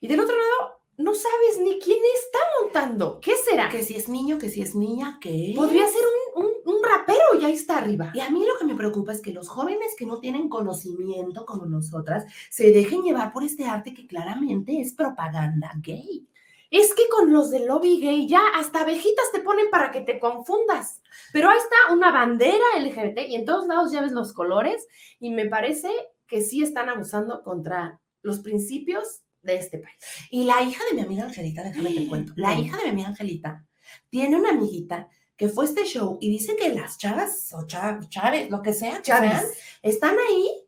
y 0.00 0.06
del 0.08 0.20
otro 0.20 0.34
lado 0.36 0.80
no 0.96 1.14
sabes 1.14 1.58
ni 1.62 1.78
quién 1.78 1.98
está 2.14 2.38
montando. 2.62 3.20
¿Qué 3.20 3.34
será? 3.36 3.68
Que 3.68 3.82
si 3.82 3.96
es 3.96 4.08
niño, 4.08 4.38
que 4.38 4.48
si 4.48 4.62
es 4.62 4.74
niña, 4.74 5.18
que 5.20 5.52
Podría 5.56 5.86
ser 5.88 6.02
un, 6.36 6.44
un- 6.44 6.76
un 6.76 6.82
rapero 6.84 7.38
y 7.40 7.44
ahí 7.44 7.54
está 7.54 7.78
arriba. 7.78 8.10
Y 8.14 8.20
a 8.20 8.30
mí 8.30 8.44
lo 8.46 8.58
que 8.58 8.64
me 8.66 8.74
preocupa 8.76 9.12
es 9.12 9.20
que 9.20 9.32
los 9.32 9.48
jóvenes 9.48 9.94
que 9.98 10.06
no 10.06 10.20
tienen 10.20 10.48
conocimiento 10.48 11.44
como 11.46 11.66
nosotras 11.66 12.24
se 12.50 12.70
dejen 12.70 13.02
llevar 13.02 13.32
por 13.32 13.42
este 13.44 13.64
arte 13.64 13.92
que 13.94 14.06
claramente 14.06 14.80
es 14.80 14.92
propaganda 14.94 15.72
gay. 15.82 16.26
Es 16.70 16.94
que 16.94 17.08
con 17.08 17.32
los 17.32 17.50
del 17.50 17.66
lobby 17.66 18.00
gay 18.00 18.28
ya 18.28 18.40
hasta 18.54 18.82
abejitas 18.82 19.32
te 19.32 19.40
ponen 19.40 19.70
para 19.70 19.90
que 19.90 20.00
te 20.02 20.18
confundas. 20.20 21.02
Pero 21.32 21.50
ahí 21.50 21.58
está 21.58 21.92
una 21.92 22.12
bandera 22.12 22.64
LGBT 22.78 23.28
y 23.28 23.34
en 23.34 23.44
todos 23.44 23.66
lados 23.66 23.90
ya 23.92 24.00
ves 24.02 24.12
los 24.12 24.32
colores 24.32 24.86
y 25.18 25.30
me 25.30 25.46
parece 25.46 25.90
que 26.26 26.42
sí 26.42 26.62
están 26.62 26.88
abusando 26.88 27.42
contra 27.42 28.00
los 28.22 28.38
principios 28.40 29.22
de 29.42 29.56
este 29.56 29.78
país. 29.78 29.96
Y 30.30 30.44
la 30.44 30.62
hija 30.62 30.82
de 30.88 30.94
mi 30.94 31.00
amiga 31.02 31.24
Angelita, 31.24 31.62
déjame 31.64 31.92
te 31.94 32.06
cuento, 32.06 32.32
la 32.36 32.54
hija 32.58 32.76
de 32.76 32.84
mi 32.84 32.90
amiga 32.90 33.08
Angelita 33.08 33.64
tiene 34.08 34.36
una 34.36 34.50
amiguita 34.50 35.08
que 35.36 35.48
fue 35.48 35.64
este 35.64 35.84
show 35.84 36.18
y 36.20 36.30
dice 36.30 36.54
que 36.54 36.68
las 36.74 36.98
chavas 36.98 37.52
o 37.54 37.66
cha- 37.66 37.98
chaves, 38.10 38.50
lo 38.50 38.60
que 38.62 38.74
sea, 38.74 39.00
sean, 39.02 39.44
están 39.82 40.16
ahí 40.28 40.59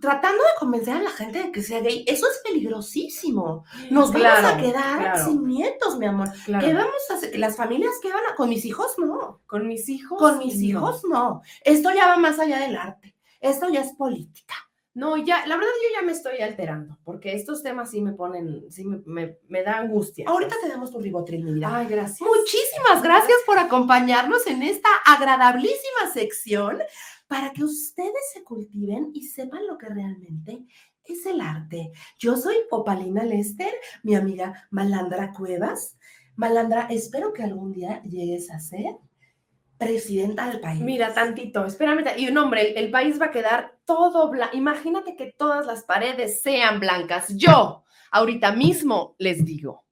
tratando 0.00 0.42
de 0.42 0.58
convencer 0.58 0.96
a 0.96 1.02
la 1.02 1.10
gente 1.10 1.42
de 1.42 1.52
que 1.52 1.62
sea 1.62 1.80
gay. 1.80 2.04
Eso 2.06 2.26
es 2.26 2.40
peligrosísimo. 2.44 3.64
Nos 3.90 4.12
vamos 4.12 4.44
a 4.44 4.56
quedar 4.56 4.98
claro. 4.98 5.24
sin 5.24 5.46
nietos, 5.46 5.98
mi 5.98 6.06
amor. 6.06 6.30
Claro. 6.44 6.66
¿Qué 6.66 6.74
vamos 6.74 7.10
a 7.10 7.14
hacer? 7.14 7.38
Las 7.38 7.56
familias 7.56 7.92
que 8.02 8.12
van 8.12 8.24
a... 8.30 8.34
Con 8.34 8.48
mis 8.48 8.64
hijos, 8.64 8.94
no. 8.98 9.42
Con 9.46 9.66
mis 9.66 9.88
hijos. 9.88 10.18
Con 10.18 10.38
mis 10.38 10.56
no. 10.56 10.62
hijos, 10.62 11.02
no. 11.08 11.42
Esto 11.62 11.90
ya 11.94 12.08
va 12.08 12.16
más 12.16 12.38
allá 12.38 12.60
del 12.60 12.76
arte. 12.76 13.14
Esto 13.40 13.68
ya 13.68 13.82
es 13.82 13.92
política. 13.92 14.54
No, 14.94 15.16
ya, 15.16 15.44
la 15.46 15.56
verdad 15.56 15.72
yo 15.82 16.00
ya 16.00 16.06
me 16.06 16.12
estoy 16.12 16.38
alterando, 16.38 16.96
porque 17.02 17.34
estos 17.34 17.64
temas 17.64 17.90
sí 17.90 18.00
me 18.00 18.12
ponen, 18.12 18.70
sí 18.70 18.84
me, 18.84 18.98
me, 19.04 19.38
me 19.48 19.64
da 19.64 19.78
angustia. 19.78 20.24
Ahorita 20.28 20.54
te 20.62 20.68
damos 20.68 20.92
tu 20.92 21.00
ribotril, 21.00 21.44
mi 21.44 21.54
vida. 21.54 21.68
Ay, 21.76 21.88
gracias. 21.88 22.20
Muchísimas 22.20 23.02
gracias 23.02 23.38
por 23.44 23.58
acompañarnos 23.58 24.46
en 24.46 24.62
esta 24.62 24.88
agradabilísima 25.04 26.12
sección 26.12 26.78
para 27.26 27.52
que 27.52 27.64
ustedes 27.64 28.12
se 28.32 28.44
cultiven 28.44 29.10
y 29.12 29.26
sepan 29.26 29.66
lo 29.66 29.78
que 29.78 29.88
realmente 29.88 30.64
es 31.04 31.26
el 31.26 31.40
arte. 31.40 31.90
Yo 32.18 32.36
soy 32.36 32.56
Popalina 32.70 33.24
Lester, 33.24 33.72
mi 34.04 34.14
amiga 34.14 34.68
Malandra 34.70 35.32
Cuevas. 35.32 35.98
Malandra, 36.36 36.86
espero 36.90 37.32
que 37.32 37.42
algún 37.42 37.72
día 37.72 38.00
llegues 38.02 38.50
a 38.50 38.60
ser 38.60 38.96
presidenta 39.78 40.48
del 40.48 40.60
país. 40.60 40.80
Mira, 40.80 41.12
tantito, 41.14 41.64
espérame. 41.64 42.04
Y 42.16 42.28
un 42.28 42.38
hombre, 42.38 42.70
el, 42.70 42.84
el 42.84 42.90
país 42.90 43.20
va 43.20 43.26
a 43.26 43.30
quedar 43.30 43.78
todo 43.84 44.30
blanco. 44.30 44.56
Imagínate 44.56 45.16
que 45.16 45.32
todas 45.32 45.66
las 45.66 45.84
paredes 45.84 46.42
sean 46.42 46.80
blancas. 46.80 47.36
Yo, 47.36 47.84
ahorita 48.10 48.52
mismo, 48.52 49.14
les 49.18 49.44
digo 49.44 49.84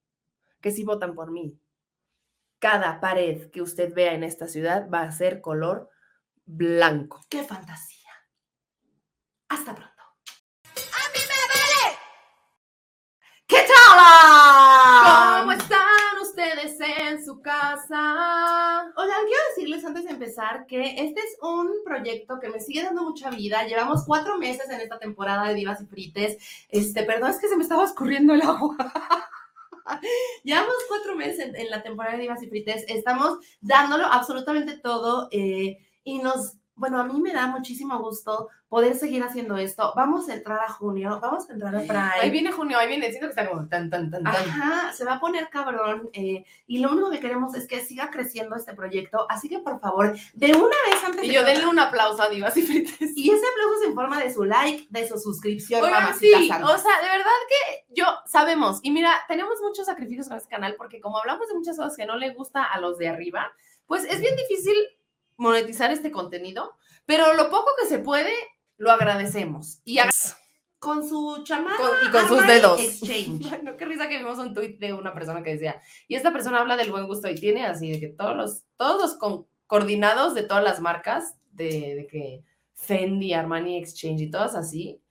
que 0.60 0.70
si 0.70 0.84
votan 0.84 1.14
por 1.14 1.30
mí, 1.30 1.58
cada 2.58 3.00
pared 3.00 3.50
que 3.50 3.60
usted 3.60 3.92
vea 3.92 4.14
en 4.14 4.22
esta 4.22 4.46
ciudad 4.46 4.88
va 4.88 5.02
a 5.02 5.10
ser 5.10 5.40
color 5.40 5.90
blanco. 6.44 7.20
¡Qué 7.28 7.42
fantasía! 7.42 8.10
Hasta 9.48 9.74
pronto. 9.74 9.92
¿Qué 13.46 13.58
tal? 13.66 14.81
¿Cómo 16.52 16.61
están 16.61 16.87
ustedes 16.87 17.12
en 17.12 17.25
su 17.25 17.40
casa? 17.40 18.92
Oigan, 18.97 19.25
quiero 19.26 19.42
decirles 19.54 19.85
antes 19.85 20.04
de 20.04 20.11
empezar 20.11 20.66
que 20.66 20.82
este 20.99 21.21
es 21.21 21.38
un 21.40 21.71
proyecto 21.82 22.38
que 22.40 22.50
me 22.50 22.61
sigue 22.61 22.82
dando 22.82 23.04
mucha 23.04 23.30
vida. 23.30 23.66
Llevamos 23.66 24.04
cuatro 24.04 24.37
meses 24.38 24.68
en 24.68 24.80
esta 24.80 24.99
temporada 24.99 25.49
de 25.49 25.54
Divas 25.54 25.80
y 25.80 25.87
Frites. 25.87 26.37
Este, 26.68 27.04
perdón, 27.04 27.30
es 27.30 27.38
que 27.38 27.49
se 27.49 27.56
me 27.56 27.62
estaba 27.62 27.85
escurriendo 27.85 28.35
el 28.35 28.42
agua. 28.42 28.76
Llevamos 30.44 30.75
cuatro 30.88 31.16
meses 31.16 31.38
en, 31.38 31.56
en 31.56 31.71
la 31.71 31.82
temporada 31.82 32.16
de 32.16 32.23
Divas 32.23 32.42
y 32.42 32.49
Frites. 32.49 32.85
Estamos 32.87 33.38
dándolo 33.62 34.04
absolutamente 34.04 34.76
todo 34.76 35.28
eh, 35.30 35.78
y 36.04 36.18
nos, 36.18 36.59
bueno, 36.82 36.98
a 36.98 37.04
mí 37.04 37.20
me 37.20 37.32
da 37.32 37.46
muchísimo 37.46 37.96
gusto 38.00 38.48
poder 38.68 38.96
seguir 38.96 39.22
haciendo 39.22 39.56
esto. 39.56 39.92
Vamos 39.94 40.28
a 40.28 40.34
entrar 40.34 40.58
a 40.58 40.68
junio, 40.72 41.20
vamos 41.22 41.48
a 41.48 41.52
entrar 41.52 41.76
a 41.76 41.78
Pride. 41.78 42.20
Ahí 42.22 42.30
viene 42.30 42.50
junio, 42.50 42.76
ahí 42.76 42.88
viene, 42.88 43.06
siento 43.10 43.28
que 43.28 43.30
está 43.40 43.48
como 43.48 43.68
tan, 43.68 43.88
tan, 43.88 44.10
tan, 44.10 44.24
tan. 44.24 44.34
Ajá, 44.34 44.92
se 44.92 45.04
va 45.04 45.12
a 45.14 45.20
poner 45.20 45.48
cabrón 45.48 46.10
eh, 46.12 46.44
y 46.66 46.78
lo 46.80 46.90
único 46.90 47.08
que 47.12 47.20
queremos 47.20 47.54
es 47.54 47.68
que 47.68 47.84
siga 47.84 48.10
creciendo 48.10 48.56
este 48.56 48.74
proyecto, 48.74 49.26
así 49.28 49.48
que 49.48 49.60
por 49.60 49.78
favor, 49.78 50.16
de 50.34 50.52
una 50.54 50.76
vez 50.88 51.04
antes 51.06 51.22
Y 51.22 51.28
de 51.28 51.34
yo 51.34 51.44
que- 51.44 51.52
denle 51.52 51.68
un 51.68 51.78
aplauso 51.78 52.20
a 52.20 52.28
Divas 52.28 52.56
y 52.56 52.62
Frites. 52.62 53.12
y 53.16 53.30
ese 53.30 53.46
aplauso 53.46 53.80
es 53.82 53.88
en 53.88 53.94
forma 53.94 54.18
de 54.20 54.34
su 54.34 54.42
like, 54.44 54.88
de 54.90 55.06
su 55.08 55.18
suscripción, 55.18 55.84
Oigan, 55.84 56.18
sí, 56.18 56.32
o 56.34 56.78
sea, 56.78 57.00
de 57.00 57.08
verdad 57.08 57.30
que 57.48 57.84
yo 57.94 58.06
sabemos, 58.26 58.80
y 58.82 58.90
mira, 58.90 59.14
tenemos 59.28 59.60
muchos 59.62 59.86
sacrificios 59.86 60.26
en 60.32 60.38
este 60.38 60.48
canal 60.48 60.74
porque 60.76 61.00
como 61.00 61.18
hablamos 61.18 61.46
de 61.46 61.54
muchas 61.54 61.76
cosas 61.76 61.96
que 61.96 62.06
no 62.06 62.16
le 62.16 62.30
gusta 62.34 62.64
a 62.64 62.80
los 62.80 62.98
de 62.98 63.08
arriba, 63.08 63.52
pues 63.86 64.04
es 64.04 64.20
bien 64.20 64.34
difícil 64.34 64.74
monetizar 65.42 65.90
este 65.90 66.11
contenido, 66.11 66.75
pero 67.04 67.34
lo 67.34 67.50
poco 67.50 67.70
que 67.80 67.88
se 67.88 67.99
puede, 67.99 68.32
lo 68.78 68.90
agradecemos. 68.92 69.80
Y 69.84 69.99
ag- 69.99 70.37
con 70.78 71.06
su 71.08 71.42
chamaca 71.44 71.76
Con- 71.76 72.08
y 72.08 72.11
con 72.11 72.28
sus 72.28 72.46
dedos. 72.46 72.80
Exchange. 72.80 73.62
No, 73.62 73.76
qué 73.76 73.84
risa 73.84 74.08
que 74.08 74.18
vimos 74.18 74.38
un 74.38 74.54
tuit 74.54 74.78
de 74.78 74.92
una 74.92 75.12
persona 75.12 75.42
que 75.42 75.50
decía, 75.52 75.80
y 76.08 76.14
esta 76.14 76.32
persona 76.32 76.61
habla 76.61 76.76
del 76.76 76.90
buen 76.90 77.06
gusto 77.06 77.28
y 77.28 77.34
tiene 77.34 77.66
así 77.66 77.90
de 77.92 78.00
que 78.00 78.08
todos 78.08 78.37
los, 78.37 78.62
todos 78.76 79.00
los 79.02 79.14
con- 79.14 79.46
coordinados 79.66 80.34
de 80.34 80.42
todas 80.44 80.62
las 80.64 80.80
marcas, 80.80 81.37
de, 81.52 81.94
de 81.96 82.06
que 82.06 82.44
Fendi, 82.75 83.32
Armani 83.34 83.78
Exchange 83.78 84.22
y 84.22 84.30
todas 84.30 84.54
así, 84.54 85.01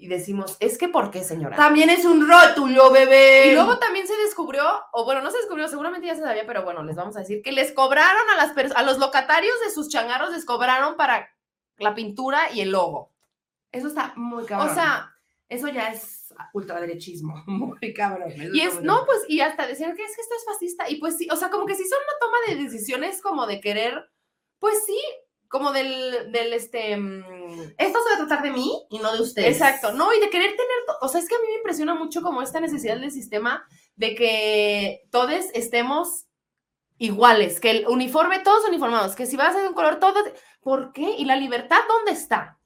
y 0.00 0.08
decimos, 0.08 0.56
es 0.60 0.78
que 0.78 0.88
¿por 0.88 1.10
qué, 1.10 1.22
señora? 1.22 1.56
También 1.56 1.90
es 1.90 2.06
un 2.06 2.26
rótulo, 2.26 2.90
bebé. 2.90 3.48
Y 3.48 3.54
luego 3.54 3.78
también 3.78 4.06
se 4.06 4.16
descubrió, 4.16 4.64
o 4.92 5.04
bueno, 5.04 5.20
no 5.20 5.30
se 5.30 5.36
descubrió, 5.36 5.68
seguramente 5.68 6.06
ya 6.06 6.14
se 6.14 6.22
sabía, 6.22 6.46
pero 6.46 6.64
bueno, 6.64 6.82
les 6.82 6.96
vamos 6.96 7.16
a 7.16 7.20
decir 7.20 7.42
que 7.42 7.52
les 7.52 7.72
cobraron 7.72 8.30
a 8.30 8.36
las 8.36 8.76
a 8.76 8.82
los 8.82 8.98
locatarios 8.98 9.60
de 9.62 9.70
sus 9.70 9.90
changarros, 9.90 10.32
les 10.32 10.46
cobraron 10.46 10.96
para 10.96 11.28
la 11.76 11.94
pintura 11.94 12.50
y 12.50 12.62
el 12.62 12.70
logo. 12.70 13.12
Eso 13.72 13.88
está 13.88 14.14
muy 14.16 14.46
cabrón. 14.46 14.70
O 14.70 14.74
sea, 14.74 15.14
eso 15.50 15.68
ya 15.68 15.92
es 15.92 16.32
ultraderechismo. 16.54 17.42
Muy 17.46 17.92
cabrón. 17.92 18.32
Y 18.54 18.60
es, 18.60 18.80
no, 18.80 19.04
pues, 19.04 19.24
y 19.28 19.40
hasta 19.40 19.66
decían 19.66 19.94
que 19.94 20.04
es 20.04 20.14
que 20.16 20.22
esto 20.22 20.34
es 20.34 20.44
fascista, 20.46 20.88
y 20.88 20.96
pues 20.96 21.18
sí, 21.18 21.28
o 21.30 21.36
sea, 21.36 21.50
como 21.50 21.66
que 21.66 21.74
sí 21.74 21.84
son 21.86 21.98
una 21.98 22.18
toma 22.18 22.36
de 22.48 22.64
decisiones 22.64 23.20
como 23.20 23.46
de 23.46 23.60
querer, 23.60 24.10
pues 24.58 24.82
sí, 24.86 24.98
como 25.50 25.72
del, 25.72 26.30
del 26.30 26.52
este, 26.52 26.96
mm, 26.96 27.74
Esto 27.76 27.98
se 28.02 28.08
va 28.08 28.14
a 28.14 28.26
tratar 28.26 28.42
de 28.42 28.52
mí 28.52 28.86
y 28.88 29.00
no 29.00 29.12
de 29.12 29.20
ustedes. 29.20 29.52
Exacto, 29.52 29.92
no, 29.92 30.14
y 30.14 30.20
de 30.20 30.30
querer 30.30 30.50
tener, 30.52 30.96
o 31.00 31.08
sea, 31.08 31.20
es 31.20 31.28
que 31.28 31.34
a 31.34 31.40
mí 31.40 31.48
me 31.48 31.56
impresiona 31.56 31.94
mucho 31.94 32.22
como 32.22 32.40
esta 32.40 32.60
necesidad 32.60 32.98
del 32.98 33.10
sistema 33.10 33.66
de 33.96 34.14
que 34.14 35.02
todos 35.10 35.46
estemos 35.52 36.26
iguales, 36.98 37.58
que 37.58 37.72
el 37.72 37.88
uniforme, 37.88 38.38
todos 38.38 38.68
uniformados, 38.68 39.16
que 39.16 39.26
si 39.26 39.36
vas 39.36 39.48
a 39.48 39.52
ser 39.54 39.62
de 39.62 39.68
un 39.70 39.74
color, 39.74 39.98
todos, 39.98 40.22
¿por 40.60 40.92
qué? 40.92 41.16
¿Y 41.18 41.24
la 41.24 41.34
libertad 41.34 41.80
dónde 41.88 42.12
está? 42.12 42.59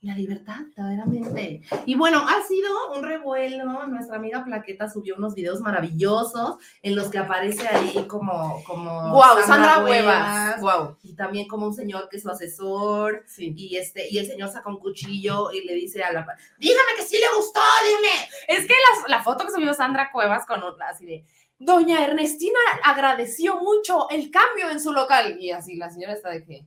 La 0.00 0.14
libertad, 0.14 0.60
verdaderamente. 0.76 1.60
Y 1.84 1.96
bueno, 1.96 2.24
ha 2.28 2.40
sido 2.46 2.92
un 2.92 3.02
revuelo. 3.02 3.84
Nuestra 3.88 4.14
amiga 4.16 4.44
Plaqueta 4.44 4.88
subió 4.88 5.16
unos 5.16 5.34
videos 5.34 5.60
maravillosos 5.60 6.58
en 6.82 6.94
los 6.94 7.08
que 7.08 7.18
aparece 7.18 7.66
ahí 7.66 8.04
como. 8.06 8.62
como 8.64 9.10
Guau, 9.10 9.42
Sandra 9.44 9.84
Huevas, 9.84 10.60
guau. 10.60 10.96
Y 11.02 11.16
también 11.16 11.48
como 11.48 11.66
un 11.66 11.74
señor 11.74 12.08
que 12.08 12.18
es 12.18 12.22
su 12.22 12.30
asesor. 12.30 13.24
Sí. 13.26 13.52
Y, 13.56 13.76
este, 13.76 14.08
y 14.08 14.18
el 14.18 14.26
señor 14.28 14.50
saca 14.50 14.68
un 14.70 14.78
cuchillo 14.78 15.50
y 15.50 15.64
le 15.66 15.74
dice 15.74 16.00
a 16.04 16.12
la. 16.12 16.24
Dígame 16.58 16.90
que 16.96 17.02
sí 17.02 17.16
le 17.18 17.36
gustó, 17.36 17.60
dime. 17.84 18.28
Es 18.60 18.68
que 18.68 18.74
la, 19.08 19.16
la 19.16 19.22
foto 19.24 19.46
que 19.46 19.50
subió 19.52 19.74
Sandra 19.74 20.12
Cuevas 20.12 20.46
con 20.46 20.62
un- 20.62 20.80
así 20.80 21.06
de, 21.06 21.24
Doña 21.58 22.04
Ernestina 22.04 22.60
agradeció 22.84 23.56
mucho 23.60 24.08
el 24.10 24.30
cambio 24.30 24.70
en 24.70 24.78
su 24.80 24.92
local. 24.92 25.38
Y 25.40 25.50
así 25.50 25.74
la 25.74 25.90
señora 25.90 26.12
está 26.12 26.30
de 26.30 26.44
que. 26.44 26.66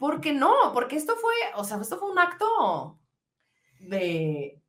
"¿Eh? 0.00 0.06
¿Por 0.06 0.20
qué 0.22 0.32
no? 0.32 0.72
Porque 0.72 0.96
esto 0.96 1.14
fue, 1.16 1.34
o 1.56 1.64
sea, 1.64 1.78
esto 1.78 1.98
fue 1.98 2.10
un 2.10 2.18
acto 2.18 2.98
de 3.80 4.60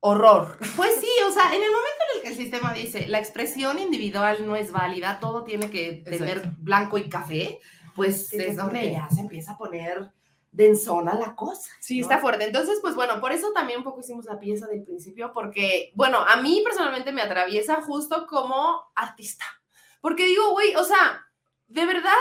horror. 0.00 0.56
Pues 0.76 1.00
sí, 1.00 1.08
o 1.26 1.32
sea, 1.32 1.48
en 1.54 1.62
el 1.62 1.70
momento 1.70 2.02
en 2.10 2.16
el 2.16 2.22
que 2.22 2.28
el 2.28 2.36
sistema 2.36 2.72
dice 2.72 3.08
la 3.08 3.18
expresión 3.18 3.80
individual 3.80 4.46
no 4.46 4.54
es 4.54 4.70
válida, 4.70 5.18
todo 5.18 5.42
tiene 5.42 5.70
que 5.70 6.02
tener 6.04 6.38
Exacto. 6.38 6.56
blanco 6.58 6.98
y 6.98 7.08
café, 7.08 7.60
pues 7.96 8.28
Sí, 8.28 8.36
es 8.38 8.56
donde 8.56 8.92
ya 8.92 9.08
se 9.10 9.20
empieza 9.20 9.52
a 9.52 9.58
poner 9.58 10.12
densona 10.52 11.14
la 11.14 11.34
cosa. 11.34 11.70
Sí, 11.80 11.98
¿no? 11.98 12.02
está 12.02 12.18
fuerte. 12.18 12.44
Entonces, 12.44 12.78
pues 12.80 12.94
bueno, 12.94 13.20
por 13.20 13.32
eso 13.32 13.52
también 13.52 13.80
un 13.80 13.84
poco 13.84 14.00
hicimos 14.00 14.24
la 14.24 14.38
pieza 14.38 14.66
del 14.66 14.84
principio, 14.84 15.32
porque, 15.34 15.92
bueno, 15.94 16.18
a 16.18 16.36
mí 16.36 16.62
personalmente 16.64 17.12
me 17.12 17.22
atraviesa 17.22 17.82
justo 17.82 18.26
como 18.26 18.90
artista. 18.94 19.44
Porque 20.00 20.24
digo, 20.24 20.52
güey, 20.52 20.74
o 20.76 20.84
sea, 20.84 21.26
de 21.66 21.84
verdad, 21.84 22.12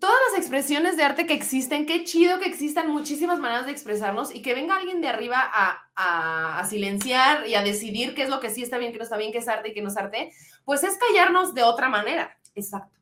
todas 0.00 0.16
las 0.30 0.38
expresiones 0.40 0.96
de 0.96 1.04
arte 1.04 1.26
que 1.26 1.34
existen, 1.34 1.86
qué 1.86 2.04
chido 2.04 2.38
que 2.40 2.48
existan 2.48 2.88
muchísimas 2.90 3.38
maneras 3.38 3.66
de 3.66 3.72
expresarnos 3.72 4.34
y 4.34 4.42
que 4.42 4.54
venga 4.54 4.76
alguien 4.76 5.00
de 5.00 5.08
arriba 5.08 5.38
a, 5.40 5.88
a- 5.94 6.58
a 6.60 6.64
silenciar 6.66 7.46
y 7.46 7.54
a 7.54 7.62
decidir 7.62 8.14
qué 8.14 8.22
es 8.24 8.28
lo 8.28 8.40
que 8.40 8.50
sí 8.50 8.62
está 8.62 8.78
bien, 8.78 8.92
qué 8.92 8.98
no 8.98 9.04
está 9.04 9.16
bien, 9.16 9.32
qué 9.32 9.38
es 9.38 9.48
arte 9.48 9.70
y 9.70 9.74
qué 9.74 9.82
no 9.82 9.88
es 9.88 9.96
arte, 9.96 10.32
pues 10.64 10.82
es 10.84 10.96
callarnos 10.98 11.54
de 11.54 11.62
otra 11.62 11.88
manera. 11.88 12.36
Exacto. 12.54 12.98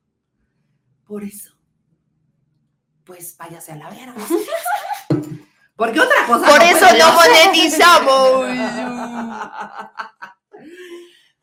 Por 1.06 1.24
eso, 1.24 1.54
pues 3.04 3.36
váyase 3.36 3.72
a 3.72 3.76
la 3.76 3.90
verga. 3.90 4.14
Porque 5.76 5.98
otra 5.98 6.26
cosa. 6.26 6.46
Por 6.46 6.62
eso 6.62 6.86
no 6.98 7.12
monetizamos. 7.14 8.44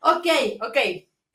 ok, 0.00 0.26
ok. 0.68 0.78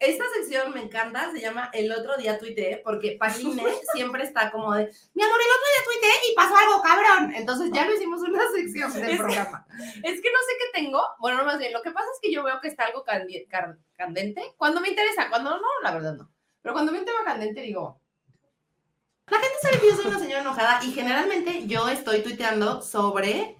Esta 0.10 0.26
sección 0.36 0.74
me 0.74 0.82
encanta, 0.82 1.32
se 1.32 1.40
llama 1.42 1.70
El 1.74 1.92
otro 1.92 2.18
día 2.18 2.38
tuiteé, 2.40 2.82
porque 2.84 3.18
Paline 3.20 3.64
siempre 3.94 4.24
está 4.24 4.52
como 4.52 4.74
de, 4.74 4.92
mi 5.14 5.24
amor, 5.24 5.38
el 5.40 5.52
otro 5.52 5.68
día 5.74 5.84
tuiteé 5.86 6.32
y 6.32 6.36
pasó 6.36 6.56
algo 6.56 6.82
cabrón. 6.82 7.34
Entonces 7.36 7.70
ya 7.74 7.86
lo 7.86 7.94
hicimos 7.96 8.22
una 8.22 8.44
sección 8.56 8.90
Es 8.90 8.96
del 8.96 9.12
que- 9.12 9.18
programa. 9.18 9.66
Es 10.04 10.22
que 10.22 10.32
no 10.32 10.40
sé 10.40 10.54
qué 10.60 10.82
tengo. 10.82 11.02
Bueno, 11.20 11.40
no 11.40 11.46
más 11.46 11.58
bien, 11.60 11.74
lo 11.74 11.82
que 11.82 11.92
pasa 11.92 12.08
es 12.14 12.20
que 12.22 12.32
yo 12.32 12.44
veo 12.44 12.60
que 12.62 12.68
está 12.68 12.86
algo 12.86 13.04
candi- 13.06 13.48
candente. 13.96 14.54
Cuando 14.58 14.82
me 14.82 14.90
interesa, 14.90 15.30
cuando 15.30 15.52
no, 15.52 15.68
la 15.82 15.92
verdad 15.92 16.14
no. 16.16 16.30
Pero 16.62 16.74
cuando 16.74 16.92
veo 16.92 17.02
un 17.02 17.06
tema 17.08 17.24
candente, 17.26 17.62
digo, 17.62 18.00
La 19.28 19.40
gente 19.40 19.58
sabe 19.62 19.80
que 19.80 19.88
yo 19.90 19.96
soy 19.96 20.08
una 20.08 20.20
señora 20.20 20.42
enojada 20.42 20.80
y 20.84 20.92
generalmente 20.92 21.66
yo 21.66 21.88
estoy 21.90 22.22
tuiteando 22.22 22.82
sobre 22.82 23.58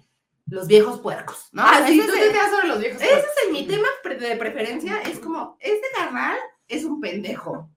los 0.54 0.66
viejos 0.66 1.00
puercos, 1.00 1.48
¿no? 1.52 1.62
ah, 1.64 1.82
sí, 1.86 1.98
Ese 1.98 2.08
tú 2.08 2.14
es 2.14 2.20
te 2.26 2.32
quedas 2.32 2.50
sobre 2.50 2.68
los 2.68 2.78
viejos. 2.78 3.02
Ese 3.02 3.18
es 3.18 3.24
el- 3.46 3.52
mi 3.52 3.66
tema 3.66 3.88
de 4.04 4.36
preferencia, 4.36 5.00
es 5.02 5.18
como, 5.18 5.56
este 5.60 5.86
carnal 5.96 6.36
es 6.68 6.84
un 6.84 7.00
pendejo. 7.00 7.68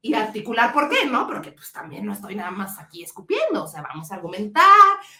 Y 0.00 0.12
articular 0.12 0.72
por 0.74 0.90
qué, 0.90 1.06
¿no? 1.06 1.26
Porque 1.26 1.50
pues 1.52 1.72
también 1.72 2.04
no 2.04 2.12
estoy 2.12 2.34
nada 2.34 2.50
más 2.50 2.78
aquí 2.78 3.02
escupiendo, 3.02 3.64
o 3.64 3.66
sea, 3.66 3.80
vamos 3.80 4.12
a 4.12 4.16
argumentar, 4.16 4.64